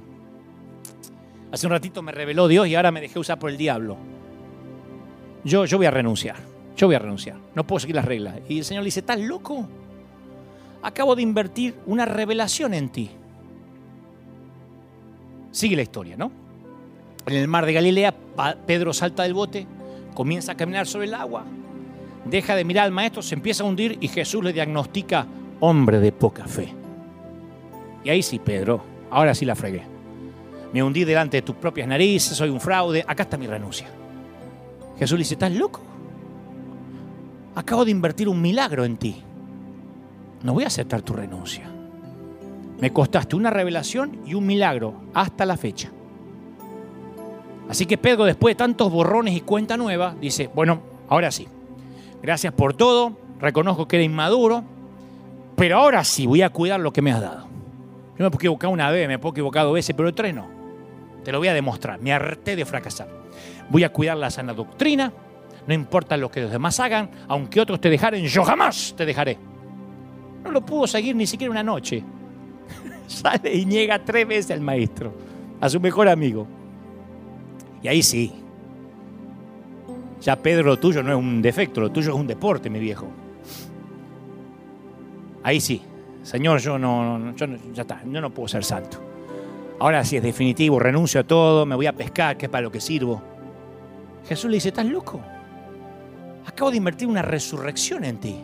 Hace 1.53 1.67
un 1.67 1.73
ratito 1.73 2.01
me 2.03 2.13
reveló 2.13 2.47
Dios 2.47 2.69
y 2.69 2.75
ahora 2.75 2.91
me 2.91 3.01
dejé 3.01 3.19
usar 3.19 3.39
por 3.39 3.51
el 3.51 3.57
diablo. 3.57 3.97
Yo, 5.45 5.65
yo 5.65 5.77
voy 5.77 5.87
a 5.87 5.91
renunciar. 5.91 6.37
Yo 6.77 6.87
voy 6.87 6.97
a 6.97 7.01
renunciar. 7.01 7.37
No 7.55 7.67
puedo 7.67 7.81
seguir 7.81 7.97
las 7.97 8.05
reglas. 8.05 8.37
Y 8.49 8.59
el 8.59 8.65
Señor 8.65 8.85
le 8.85 8.87
dice, 8.87 9.01
¿estás 9.01 9.19
loco? 9.19 9.69
Acabo 10.83 11.15
de 11.17 11.23
invertir 11.23 11.77
una 11.87 12.05
revelación 12.05 12.75
en 12.75 12.89
ti. 12.89 13.11
Sigue 15.51 15.77
la 15.77 15.83
historia, 15.83 16.17
¿no? 16.17 16.31
En 17.27 17.35
el 17.35 17.49
mar 17.49 17.67
de 17.67 17.73
Galilea, 17.73 18.15
Pedro 18.67 18.93
salta 18.93 19.25
del 19.25 19.35
bote, 19.35 19.67
comienza 20.15 20.53
a 20.53 20.57
caminar 20.57 20.87
sobre 20.87 21.07
el 21.07 21.15
agua, 21.15 21.45
deja 22.25 22.55
de 22.55 22.65
mirar 22.65 22.87
al 22.87 22.93
maestro, 22.93 23.23
se 23.23 23.35
empieza 23.35 23.63
a 23.63 23.67
hundir 23.67 23.99
y 24.01 24.09
Jesús 24.09 24.43
le 24.43 24.53
diagnostica 24.53 25.27
hombre 25.61 26.01
de 26.01 26.13
poca 26.13 26.47
fe. 26.47 26.73
Y 28.05 28.09
ahí 28.09 28.23
sí, 28.23 28.39
Pedro, 28.39 28.83
ahora 29.11 29.35
sí 29.35 29.45
la 29.45 29.55
fregué. 29.55 29.83
Me 30.73 30.83
hundí 30.83 31.05
delante 31.05 31.39
de 31.39 31.43
tus 31.43 31.57
propias 31.57 31.89
narices, 31.89 32.37
soy 32.37 32.49
un 32.49 32.61
fraude, 32.61 33.05
acá 33.07 33.25
está 33.25 33.37
mi 33.37 33.47
renuncia. 33.47 33.89
Jesús 34.99 35.19
le 35.19 35.23
dice, 35.23 35.35
¿estás 35.35 35.53
loco? 35.53 35.81
Acabo 37.55 37.85
de 37.85 37.91
invertir 37.91 38.29
un 38.29 38.41
milagro 38.41 38.85
en 38.85 38.97
ti 38.97 39.23
no 40.43 40.55
voy 40.55 40.65
a 40.65 40.69
aceptar 40.69 41.03
tu 41.03 41.13
renuncia. 41.13 41.65
Me 42.81 42.93
costaste 42.93 43.37
una 43.37 43.51
revelación 43.51 44.21
y 44.25 44.35
un 44.35 44.47
milagro 44.47 44.95
hasta 45.13 45.45
la 45.45 45.57
fecha. 45.57 45.91
Así 47.69 47.87
que 47.87 47.99
Pedro, 47.99 48.25
después 48.25 48.53
de 48.53 48.59
tantos 48.59 48.91
borrones 48.91 49.35
y 49.35 49.43
cuenta 49.43 49.77
nueva, 49.77 50.15
dice, 50.21 50.51
bueno, 50.55 50.81
ahora 51.09 51.31
sí, 51.31 51.47
gracias 52.23 52.53
por 52.53 52.75
todo, 52.75 53.17
reconozco 53.39 53.87
que 53.87 53.97
era 53.97 54.05
inmaduro, 54.05 54.65
pero 55.57 55.79
ahora 55.79 56.03
sí 56.03 56.27
voy 56.27 56.43
a 56.43 56.51
cuidar 56.51 56.81
lo 56.81 56.93
que 56.93 57.03
me 57.03 57.13
has 57.13 57.21
dado. 57.21 57.47
Yo 58.19 58.25
me 58.25 58.31
puedo 58.31 58.41
equivocar 58.41 58.71
una 58.71 58.91
vez, 58.91 59.07
me 59.07 59.19
puedo 59.19 59.35
equivocar 59.35 59.65
dos 59.65 59.75
veces, 59.75 59.95
pero 59.95 60.13
tres 60.13 60.35
no. 60.35 60.49
Te 61.23 61.33
lo 61.33 61.39
voy 61.39 61.49
a 61.49 61.55
demostrar, 61.55 62.01
me 62.01 62.13
harté 62.13 62.57
de 62.57 62.65
fracasar. 62.65 63.09
Voy 63.69 63.85
a 63.85 63.93
cuidar 63.93 64.17
la 64.17 64.31
sana 64.31 64.53
doctrina, 64.53 65.13
no 65.67 65.75
importa 65.75 66.17
lo 66.17 66.31
que 66.31 66.41
los 66.41 66.51
demás 66.51 66.81
hagan, 66.81 67.11
aunque 67.29 67.61
otros 67.61 67.81
te 67.81 67.91
dejaren, 67.91 68.25
yo 68.25 68.43
jamás 68.43 68.95
te 68.97 69.05
dejaré. 69.05 69.39
No 70.45 70.51
lo 70.51 70.65
pudo 70.65 70.87
seguir 70.87 71.15
ni 71.15 71.27
siquiera 71.27 71.51
una 71.51 71.63
noche. 71.63 72.03
Sale 73.07 73.55
y 73.55 73.65
niega 73.65 74.05
tres 74.05 74.27
veces 74.27 74.51
al 74.53 74.61
maestro, 74.61 75.13
a 75.61 75.69
su 75.69 75.81
mejor 75.81 76.09
amigo. 76.09 76.47
Y 77.83 77.89
ahí 77.89 78.03
sí. 78.03 78.33
Ya 80.21 80.37
Pedro, 80.37 80.65
lo 80.65 80.79
tuyo 80.79 81.03
no 81.03 81.11
es 81.11 81.19
un 81.19 81.41
defecto, 81.41 81.81
lo 81.81 81.91
tuyo 81.91 82.13
es 82.13 82.19
un 82.19 82.27
deporte, 82.27 82.69
mi 82.69 82.79
viejo. 82.79 83.09
Ahí 85.43 85.61
sí. 85.61 85.83
Señor, 86.23 86.61
yo 86.61 86.79
no, 86.79 87.35
yo 87.35 87.47
ya 87.73 87.83
está, 87.83 88.03
yo 88.05 88.21
no 88.21 88.31
puedo 88.31 88.49
ser 88.49 88.65
santo. 88.65 88.99
Ahora 89.79 90.05
sí 90.05 90.17
es 90.17 90.23
definitivo, 90.23 90.79
renuncio 90.79 91.23
a 91.23 91.25
todo, 91.25 91.65
me 91.65 91.75
voy 91.75 91.87
a 91.87 91.95
pescar, 91.95 92.37
que 92.37 92.47
es 92.47 92.51
para 92.51 92.63
lo 92.63 92.71
que 92.71 92.81
sirvo. 92.81 93.23
Jesús 94.29 94.51
le 94.51 94.59
dice, 94.59 94.69
¿estás 94.69 94.85
loco? 94.85 95.21
Acabo 96.47 96.71
de 96.71 96.77
invertir 96.77 97.09
una 97.09 97.23
resurrección 97.23 98.05
en 98.05 98.19
ti. 98.19 98.37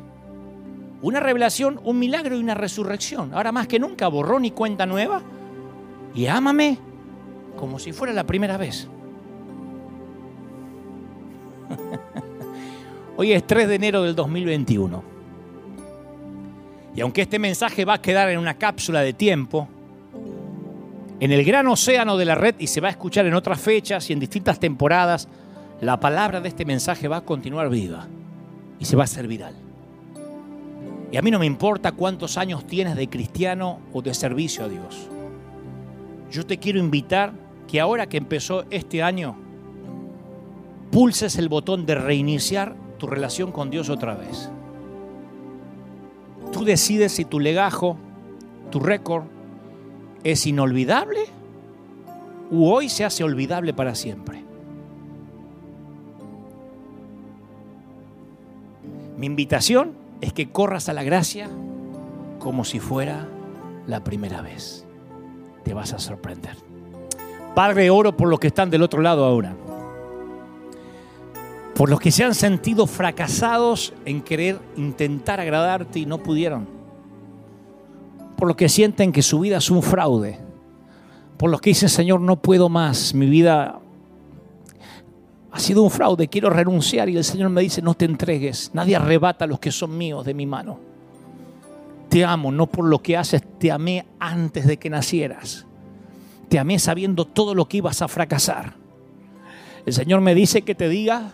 Una 1.07 1.21
revelación, 1.21 1.79
un 1.85 2.01
milagro 2.01 2.37
y 2.37 2.41
una 2.41 2.55
resurrección. 2.57 3.33
Ahora 3.33 3.53
más 3.53 3.69
que 3.69 3.79
nunca, 3.79 4.09
borrón 4.09 4.45
y 4.45 4.51
cuenta 4.51 4.87
nueva. 4.87 5.23
Y 6.17 6.27
ámame 6.27 6.79
como 7.57 7.79
si 7.79 7.93
fuera 7.93 8.13
la 8.13 8.25
primera 8.25 8.57
vez. 8.57 8.89
Hoy 13.17 13.31
es 13.31 13.47
3 13.47 13.69
de 13.69 13.75
enero 13.77 14.03
del 14.03 14.17
2021. 14.17 15.05
Y 16.97 17.01
aunque 17.03 17.23
este 17.23 17.39
mensaje 17.39 17.85
va 17.85 17.95
a 17.95 18.03
quedar 18.03 18.29
en 18.31 18.41
una 18.41 18.55
cápsula 18.55 19.03
de 19.03 19.13
tiempo, 19.13 19.69
en 21.21 21.31
el 21.31 21.45
gran 21.45 21.69
océano 21.69 22.17
de 22.17 22.25
la 22.25 22.35
red 22.35 22.57
y 22.59 22.67
se 22.67 22.81
va 22.81 22.89
a 22.89 22.91
escuchar 22.91 23.27
en 23.27 23.35
otras 23.35 23.61
fechas 23.61 24.11
y 24.11 24.13
en 24.13 24.19
distintas 24.19 24.59
temporadas, 24.59 25.29
la 25.81 26.01
palabra 26.01 26.41
de 26.41 26.49
este 26.49 26.65
mensaje 26.65 27.07
va 27.07 27.19
a 27.19 27.25
continuar 27.25 27.71
viva 27.71 28.09
y 28.81 28.87
se 28.87 28.97
va 28.97 29.05
a 29.05 29.05
hacer 29.05 29.29
viral. 29.29 29.66
Y 31.11 31.17
a 31.17 31.23
mí 31.23 31.31
no 31.31 31.39
me 31.39 31.47
importa 31.47 31.93
cuántos 31.93 32.37
años 32.37 32.67
tienes 32.67 32.97
de 32.97 33.09
cristiano 33.09 33.81
o 33.93 34.03
de 34.03 34.13
servicio 34.13 34.65
a 34.65 34.69
Dios. 34.69 35.09
Yo 36.31 36.45
te 36.45 36.59
quiero 36.59 36.79
invitar 36.79 37.33
que 37.69 37.81
ahora 37.81 38.09
que 38.09 38.17
empezó 38.17 38.65
este 38.71 39.03
año, 39.03 39.37
pulses 40.91 41.37
el 41.37 41.49
botón 41.49 41.87
de 41.87 41.95
reiniciar 41.95 42.75
tu 42.99 43.07
relación 43.07 43.53
con 43.53 43.71
Dios 43.71 43.89
otra 43.89 44.15
vez. 44.15 44.51
Tú 46.53 46.65
decides 46.65 47.13
si 47.13 47.25
tu 47.25 47.39
legajo, 47.39 47.97
tu 48.71 48.81
récord, 48.81 49.25
es 50.25 50.47
inolvidable 50.47 51.21
o 52.51 52.73
hoy 52.73 52.89
se 52.89 53.05
hace 53.05 53.23
olvidable 53.23 53.73
para 53.75 53.95
siempre. 53.95 54.43
Mi 59.17 59.27
invitación 59.27 60.06
es 60.21 60.33
que 60.33 60.51
corras 60.51 60.89
a 60.89 60.93
la 60.93 61.03
gracia 61.03 61.49
como 62.39 62.65
si 62.65 62.81
fuera 62.81 63.27
la 63.87 64.03
primera 64.05 64.43
vez. 64.43 64.87
Te 65.65 65.75
vas 65.75 65.93
a 65.93 65.99
sorprender. 65.99 66.57
Padre, 67.55 67.91
oro 67.91 68.17
por 68.17 68.29
los 68.29 68.39
que 68.39 68.49
están 68.49 68.71
del 68.71 68.83
otro 68.83 69.01
lado 69.01 69.25
ahora. 69.25 69.57
Por 71.75 71.91
los 71.91 72.01
que 72.01 72.11
se 72.11 72.25
han 72.25 72.35
sentido 72.35 72.87
fracasados 72.87 73.93
en 74.05 74.23
querer 74.23 74.61
intentar 74.77 75.41
agradarte 75.41 75.99
y 75.99 76.07
no 76.07 76.19
pudieron. 76.19 76.69
Por 78.37 78.49
los 78.49 78.57
que 78.57 78.69
sienten 78.69 79.13
que 79.13 79.23
su 79.23 79.41
vida 79.41 79.59
es 79.59 79.71
un 79.71 79.83
fraude. 79.83 80.39
Por 81.37 81.51
los 81.51 81.61
que 81.61 81.71
dicen, 81.71 81.89
Señor, 81.89 82.21
no 82.21 82.37
puedo 82.37 82.69
más. 82.69 83.15
Mi 83.15 83.27
vida 83.27 83.81
ha 85.57 85.59
sido 85.59 85.83
un 85.83 85.91
fraude, 85.91 86.29
quiero 86.29 86.51
renunciar. 86.51 87.09
Y 87.09 87.17
el 87.17 87.25
Señor 87.25 87.49
me 87.49 87.63
dice, 87.63 87.81
no 87.81 87.95
te 87.95 88.05
entregues, 88.05 88.71
nadie 88.75 88.95
arrebata 88.95 89.47
los 89.47 89.59
que 89.59 89.73
son 89.73 89.97
míos 89.97 90.23
de 90.27 90.35
mi 90.35 90.45
mano. 90.45 90.79
Te 92.11 92.27
amo, 92.27 92.53
no 92.53 92.67
por 92.67 92.85
lo 92.85 92.99
que 92.99 93.17
haces, 93.17 93.41
te 93.59 93.73
amé 93.73 94.05
antes 94.21 94.67
de 94.67 94.77
que 94.77 94.91
nacieras. 94.91 95.65
Te 96.51 96.59
amé 96.59 96.79
sabiendo 96.79 97.25
todo 97.25 97.55
lo 97.55 97.67
que 97.67 97.79
ibas 97.79 98.03
a 98.03 98.09
fracasar. 98.09 98.75
El 99.87 99.95
Señor 99.95 100.21
me 100.21 100.35
dice 100.35 100.61
que 100.61 100.75
te 100.75 100.91
diga 100.91 101.33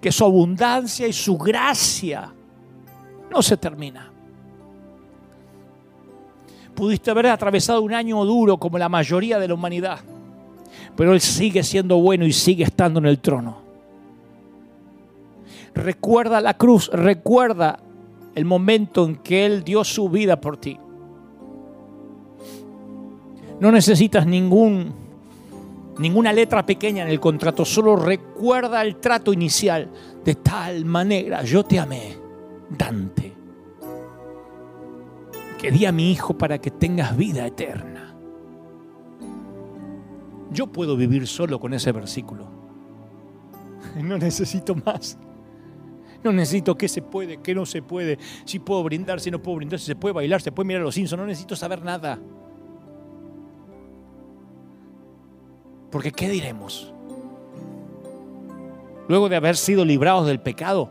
que 0.00 0.10
su 0.10 0.24
abundancia 0.24 1.06
y 1.06 1.12
su 1.12 1.36
gracia 1.36 2.32
no 3.30 3.42
se 3.42 3.58
termina. 3.58 4.10
Pudiste 6.74 7.10
haber 7.10 7.26
atravesado 7.26 7.82
un 7.82 7.92
año 7.92 8.24
duro 8.24 8.56
como 8.56 8.78
la 8.78 8.88
mayoría 8.88 9.38
de 9.38 9.48
la 9.48 9.54
humanidad 9.54 10.00
pero 10.98 11.12
Él 11.12 11.20
sigue 11.20 11.62
siendo 11.62 12.00
bueno 12.00 12.26
y 12.26 12.32
sigue 12.32 12.64
estando 12.64 12.98
en 12.98 13.06
el 13.06 13.20
trono. 13.20 13.58
Recuerda 15.72 16.40
la 16.40 16.54
cruz, 16.54 16.90
recuerda 16.92 17.78
el 18.34 18.44
momento 18.44 19.06
en 19.06 19.14
que 19.14 19.46
Él 19.46 19.62
dio 19.62 19.84
su 19.84 20.08
vida 20.08 20.40
por 20.40 20.56
ti. 20.56 20.76
No 23.60 23.70
necesitas 23.70 24.26
ningún, 24.26 24.92
ninguna 26.00 26.32
letra 26.32 26.66
pequeña 26.66 27.04
en 27.04 27.10
el 27.10 27.20
contrato, 27.20 27.64
solo 27.64 27.94
recuerda 27.94 28.82
el 28.82 28.96
trato 28.96 29.32
inicial. 29.32 29.88
De 30.24 30.34
tal 30.34 30.84
manera 30.84 31.44
yo 31.44 31.62
te 31.62 31.78
amé, 31.78 32.16
Dante, 32.70 33.32
que 35.60 35.70
di 35.70 35.86
a 35.86 35.92
mi 35.92 36.10
hijo 36.10 36.36
para 36.36 36.58
que 36.58 36.72
tengas 36.72 37.16
vida 37.16 37.46
eterna. 37.46 37.97
Yo 40.50 40.66
puedo 40.66 40.96
vivir 40.96 41.26
solo 41.26 41.60
con 41.60 41.74
ese 41.74 41.92
versículo. 41.92 42.48
No 44.02 44.18
necesito 44.18 44.74
más. 44.74 45.18
No 46.22 46.32
necesito 46.32 46.76
qué 46.76 46.88
se 46.88 47.00
puede, 47.00 47.38
qué 47.38 47.54
no 47.54 47.64
se 47.64 47.80
puede, 47.80 48.18
si 48.44 48.58
puedo 48.58 48.82
brindar, 48.82 49.20
si 49.20 49.30
no 49.30 49.40
puedo 49.40 49.58
brindar, 49.58 49.78
si 49.78 49.86
se 49.86 49.94
puede 49.94 50.14
bailar, 50.14 50.42
se 50.42 50.50
puede 50.50 50.66
mirar 50.66 50.82
los 50.82 50.94
Simpsons. 50.94 51.20
No 51.20 51.26
necesito 51.26 51.54
saber 51.54 51.84
nada. 51.84 52.18
Porque 55.90 56.12
¿qué 56.12 56.28
diremos? 56.28 56.92
Luego 59.08 59.28
de 59.28 59.36
haber 59.36 59.56
sido 59.56 59.84
librados 59.84 60.26
del 60.26 60.40
pecado, 60.40 60.90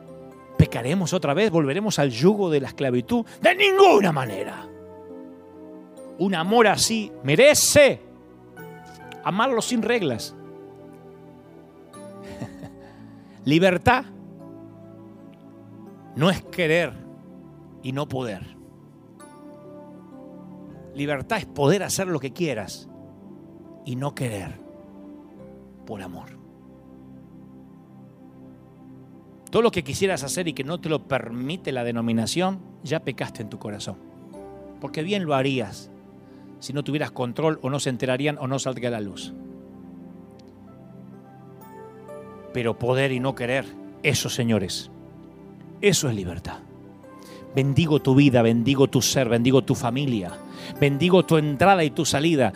¿pecaremos 0.58 1.14
otra 1.14 1.34
vez? 1.34 1.52
¿Volveremos 1.52 2.00
al 2.00 2.10
yugo 2.10 2.50
de 2.50 2.62
la 2.62 2.70
esclavitud? 2.70 3.26
De 3.42 3.54
ninguna 3.54 4.12
manera. 4.12 4.68
Un 6.20 6.34
amor 6.34 6.68
así 6.68 7.12
merece 7.24 8.07
amarlo 9.28 9.62
sin 9.62 9.82
reglas. 9.82 10.34
Libertad 13.44 14.06
no 16.16 16.30
es 16.30 16.42
querer 16.44 16.94
y 17.84 17.92
no 17.92 18.08
poder. 18.08 18.56
Libertad 20.96 21.40
es 21.40 21.46
poder 21.46 21.84
hacer 21.84 22.08
lo 22.08 22.20
que 22.20 22.32
quieras 22.32 22.88
y 23.86 23.98
no 23.98 24.16
querer 24.16 24.60
por 25.86 26.02
amor. 26.02 26.38
Todo 29.52 29.62
lo 29.62 29.72
que 29.72 29.84
quisieras 29.84 30.24
hacer 30.24 30.48
y 30.48 30.54
que 30.54 30.64
no 30.64 30.80
te 30.80 30.88
lo 30.88 31.08
permite 31.08 31.74
la 31.74 31.84
denominación, 31.84 32.62
ya 32.84 33.02
pecaste 33.02 33.42
en 33.42 33.50
tu 33.50 33.60
corazón. 33.60 33.98
Porque 34.80 35.04
bien 35.04 35.26
lo 35.26 35.36
harías 35.36 35.92
si 36.60 36.74
no 36.74 36.84
tuvieras 36.84 37.12
control 37.12 37.60
o 37.62 37.70
no 37.70 37.80
se 37.80 37.90
enterarían 37.90 38.38
o 38.40 38.48
no 38.48 38.60
saldría 38.60 38.90
a 38.90 38.94
la 38.94 39.02
luz. 39.02 39.34
Pero 42.54 42.80
poder 42.80 43.12
y 43.12 43.20
no 43.20 43.36
querer, 43.36 43.66
eso 44.04 44.30
señores, 44.30 44.90
eso 45.82 46.10
es 46.10 46.16
libertad. 46.16 46.60
Bendigo 47.56 48.02
tu 48.02 48.16
vida, 48.16 48.42
bendigo 48.42 48.88
tu 48.88 49.02
ser, 49.02 49.30
bendigo 49.30 49.64
tu 49.64 49.76
familia, 49.76 50.32
bendigo 50.80 51.26
tu 51.26 51.38
entrada 51.38 51.84
y 51.84 51.92
tu 51.92 52.06
salida. 52.06 52.54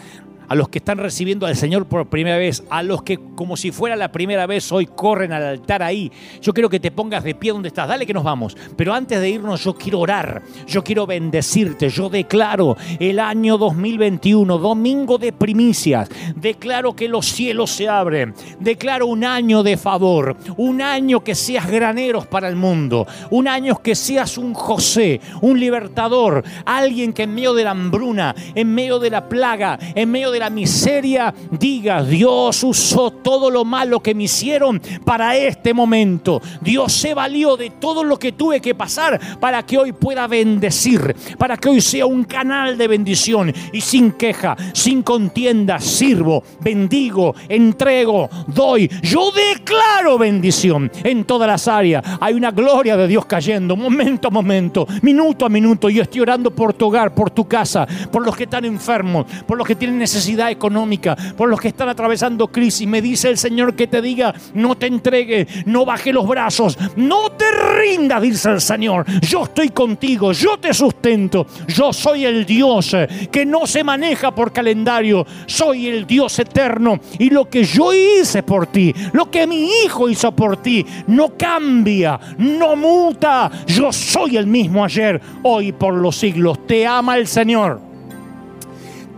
A 0.52 0.56
los 0.56 0.68
que 0.68 0.80
están 0.80 0.98
recibiendo 0.98 1.46
al 1.46 1.56
Señor 1.56 1.86
por 1.86 2.10
primera 2.10 2.36
vez, 2.38 2.62
a 2.70 2.84
los 2.84 3.04
que 3.04 3.18
como 3.36 3.56
si 3.56 3.72
fuera 3.72 3.96
la 3.96 4.12
primera 4.12 4.46
vez 4.48 4.70
hoy 4.74 4.86
corren 4.86 5.32
al 5.32 5.44
altar 5.44 5.82
ahí. 5.82 6.12
Yo 6.42 6.54
quiero 6.54 6.70
que 6.70 6.82
te 6.82 6.92
pongas 6.92 7.24
de 7.24 7.36
pie 7.36 7.54
donde 7.54 7.70
estás. 7.70 7.88
Dale 7.88 8.06
que 8.06 8.14
nos 8.14 8.26
vamos. 8.26 8.58
Pero 8.76 8.94
antes 8.94 9.22
de 9.22 9.30
irnos 9.30 9.64
yo 9.64 9.74
quiero 9.76 10.02
orar, 10.02 10.42
yo 10.68 10.84
quiero 10.84 11.08
bendecirte. 11.08 11.88
Yo 11.88 12.10
declaro 12.10 12.76
el 13.00 13.20
año 13.20 13.58
2021, 13.58 14.58
domingo 14.58 15.18
de 15.18 15.32
primicias. 15.32 16.10
Declaro 16.36 16.98
que 16.98 17.08
los 17.08 17.28
cielos 17.28 17.72
se 17.72 17.88
abren. 17.88 18.34
Declaro 18.60 19.06
un 19.06 19.24
año 19.24 19.64
de 19.64 19.78
favor, 19.78 20.36
un 20.58 20.82
año 20.82 21.24
que 21.24 21.34
seas 21.34 21.72
graneros 21.72 22.28
para 22.28 22.50
el 22.50 22.58
mundo, 22.58 23.08
un 23.30 23.48
año 23.48 23.82
que 23.82 23.96
seas 23.96 24.38
un 24.38 24.54
José, 24.54 25.22
un 25.42 25.58
libertador, 25.58 26.44
alguien 26.66 27.14
que 27.14 27.24
en 27.24 27.36
medio 27.36 27.54
de 27.54 27.64
la 27.64 27.72
hambruna, 27.72 28.36
en 28.54 28.76
medio 28.76 29.00
de 29.00 29.12
la 29.12 29.30
plaga, 29.30 29.80
en 29.96 30.12
medio 30.12 30.30
de 30.30 30.41
la 30.42 30.50
miseria, 30.50 31.32
diga, 31.52 32.04
Dios 32.04 32.64
usó 32.64 33.12
todo 33.12 33.52
lo 33.52 33.64
malo 33.64 34.00
que 34.00 34.16
me 34.16 34.24
hicieron 34.24 34.82
para 35.06 35.38
este 35.38 35.72
momento. 35.72 36.42
Dios 36.62 36.92
se 36.94 37.14
valió 37.14 37.56
de 37.56 37.70
todo 37.70 38.04
lo 38.04 38.18
que 38.18 38.32
tuve 38.32 38.60
que 38.60 38.74
pasar 38.74 39.40
para 39.40 39.64
que 39.64 39.78
hoy 39.78 39.92
pueda 39.92 40.26
bendecir, 40.26 41.16
para 41.38 41.58
que 41.58 41.70
hoy 41.70 41.80
sea 41.80 42.08
un 42.08 42.24
canal 42.24 42.76
de 42.76 42.88
bendición 42.88 43.54
y 43.72 43.82
sin 43.82 44.14
queja, 44.14 44.58
sin 44.74 45.04
contienda, 45.04 45.80
sirvo, 45.80 46.44
bendigo, 46.60 47.36
entrego, 47.48 48.28
doy. 48.48 48.90
Yo 49.04 49.32
declaro 49.32 50.18
bendición 50.18 50.92
en 51.04 51.24
todas 51.24 51.48
las 51.48 51.68
áreas. 51.68 52.04
Hay 52.20 52.34
una 52.34 52.50
gloria 52.50 52.98
de 52.98 53.08
Dios 53.08 53.28
cayendo, 53.28 53.76
momento 53.76 54.30
a 54.30 54.32
momento, 54.32 54.88
minuto 55.04 55.46
a 55.46 55.50
minuto. 55.50 55.88
Yo 55.88 56.02
estoy 56.02 56.22
orando 56.22 56.50
por 56.50 56.74
tu 56.74 56.88
hogar, 56.88 57.14
por 57.14 57.30
tu 57.30 57.48
casa, 57.48 57.88
por 58.12 58.26
los 58.26 58.36
que 58.36 58.46
están 58.46 58.66
enfermos, 58.66 59.28
por 59.46 59.56
los 59.56 59.68
que 59.68 59.76
tienen 59.76 60.00
necesidad 60.00 60.31
económica, 60.32 61.16
por 61.36 61.50
los 61.50 61.60
que 61.60 61.70
están 61.70 61.90
atravesando 61.90 62.48
crisis. 62.48 62.88
Me 62.88 63.02
dice 63.02 63.30
el 63.30 63.38
Señor 63.38 63.76
que 63.76 63.88
te 63.88 64.02
diga, 64.02 64.34
no 64.54 64.76
te 64.76 64.88
entregue, 64.88 65.48
no 65.66 65.86
baje 65.86 66.14
los 66.14 66.28
brazos, 66.28 66.78
no 66.96 67.32
te 67.32 67.46
rinda, 67.52 68.20
dice 68.20 68.50
el 68.50 68.62
Señor. 68.62 69.06
Yo 69.22 69.44
estoy 69.44 69.70
contigo, 69.70 70.32
yo 70.32 70.58
te 70.58 70.74
sustento. 70.74 71.46
Yo 71.68 71.94
soy 71.94 72.26
el 72.26 72.46
Dios 72.46 72.96
que 73.32 73.46
no 73.46 73.68
se 73.68 73.84
maneja 73.84 74.34
por 74.34 74.52
calendario. 74.52 75.26
Soy 75.46 75.88
el 75.88 76.06
Dios 76.06 76.38
eterno. 76.40 77.00
Y 77.20 77.30
lo 77.30 77.50
que 77.50 77.64
yo 77.64 77.94
hice 77.94 78.44
por 78.44 78.68
ti, 78.68 78.94
lo 79.14 79.30
que 79.30 79.48
mi 79.48 79.70
hijo 79.84 80.10
hizo 80.10 80.32
por 80.32 80.58
ti, 80.58 80.86
no 81.08 81.38
cambia, 81.38 82.20
no 82.38 82.76
muta. 82.76 83.52
Yo 83.68 83.92
soy 83.92 84.38
el 84.38 84.48
mismo 84.48 84.84
ayer, 84.84 85.22
hoy 85.44 85.72
por 85.72 85.94
los 85.94 86.16
siglos. 86.16 86.66
Te 86.66 86.86
ama 86.86 87.18
el 87.18 87.28
Señor. 87.28 87.91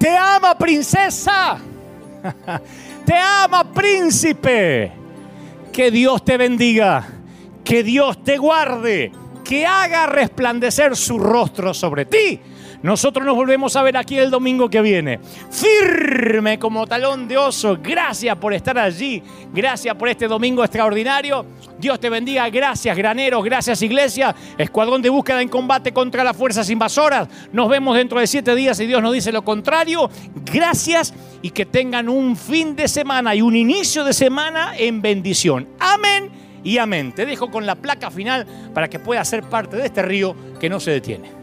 Te 0.04 0.18
ama 0.18 0.58
princesa. 0.58 1.58
Te 3.06 3.14
ama 3.18 3.64
príncipe. 3.74 4.92
Que 5.72 5.92
Dios 5.92 6.26
te 6.26 6.36
bendiga. 6.36 7.08
Que 7.64 7.84
Dios 7.84 8.22
te 8.22 8.38
guarde. 8.38 9.14
Que 9.46 9.66
haga 9.66 10.06
resplandecer 10.08 10.98
su 10.98 11.18
rostro 11.18 11.74
sobre 11.74 12.04
ti 12.04 12.42
nosotros 12.84 13.26
nos 13.26 13.38
volvemos 13.38 13.78
a 13.78 13.82
ver 13.82 13.96
aquí 13.96 14.18
el 14.18 14.30
domingo 14.30 14.70
que 14.70 14.82
viene. 14.82 15.22
Firme 15.50 16.60
como 16.60 16.86
talón 16.86 17.30
de 17.30 17.38
oso. 17.38 17.78
Gracias 17.82 18.36
por 18.36 18.54
estar 18.54 18.78
allí. 18.78 19.24
Gracias 19.54 19.96
por 19.96 20.10
este 20.10 20.28
domingo 20.28 20.66
extraordinario. 20.66 21.46
Dios 21.80 21.98
te 21.98 22.10
bendiga. 22.10 22.50
Gracias, 22.50 22.98
graneros. 22.98 23.42
Gracias, 23.42 23.82
iglesia. 23.82 24.36
Escuadrón 24.58 25.02
de 25.02 25.08
búsqueda 25.08 25.42
en 25.42 25.48
combate 25.48 25.94
contra 25.94 26.26
las 26.26 26.36
fuerzas 26.36 26.70
invasoras. 26.70 27.30
Nos 27.54 27.70
vemos 27.70 27.96
dentro 27.96 28.20
de 28.20 28.28
siete 28.28 28.54
días 28.54 28.78
y 28.82 28.86
Dios 28.86 29.02
nos 29.02 29.14
dice 29.14 29.32
lo 29.32 29.46
contrario. 29.46 30.10
Gracias 30.44 31.14
y 31.42 31.52
que 31.52 31.66
tengan 31.66 32.10
un 32.10 32.36
fin 32.36 32.76
de 32.76 32.90
semana 32.90 33.34
y 33.34 33.42
un 33.42 33.56
inicio 33.56 34.04
de 34.04 34.12
semana 34.12 34.74
en 34.78 35.02
bendición. 35.02 35.70
Amén 35.80 36.30
y 36.66 36.80
amén. 36.80 37.14
Te 37.14 37.26
dejo 37.26 37.50
con 37.50 37.66
la 37.66 37.76
placa 37.76 38.12
final 38.12 38.46
para 38.74 38.90
que 38.90 39.00
puedas 39.00 39.30
ser 39.30 39.44
parte 39.44 39.78
de 39.78 39.86
este 39.86 40.02
río 40.02 40.36
que 40.60 40.68
no 40.68 40.82
se 40.82 40.92
detiene. 40.92 41.43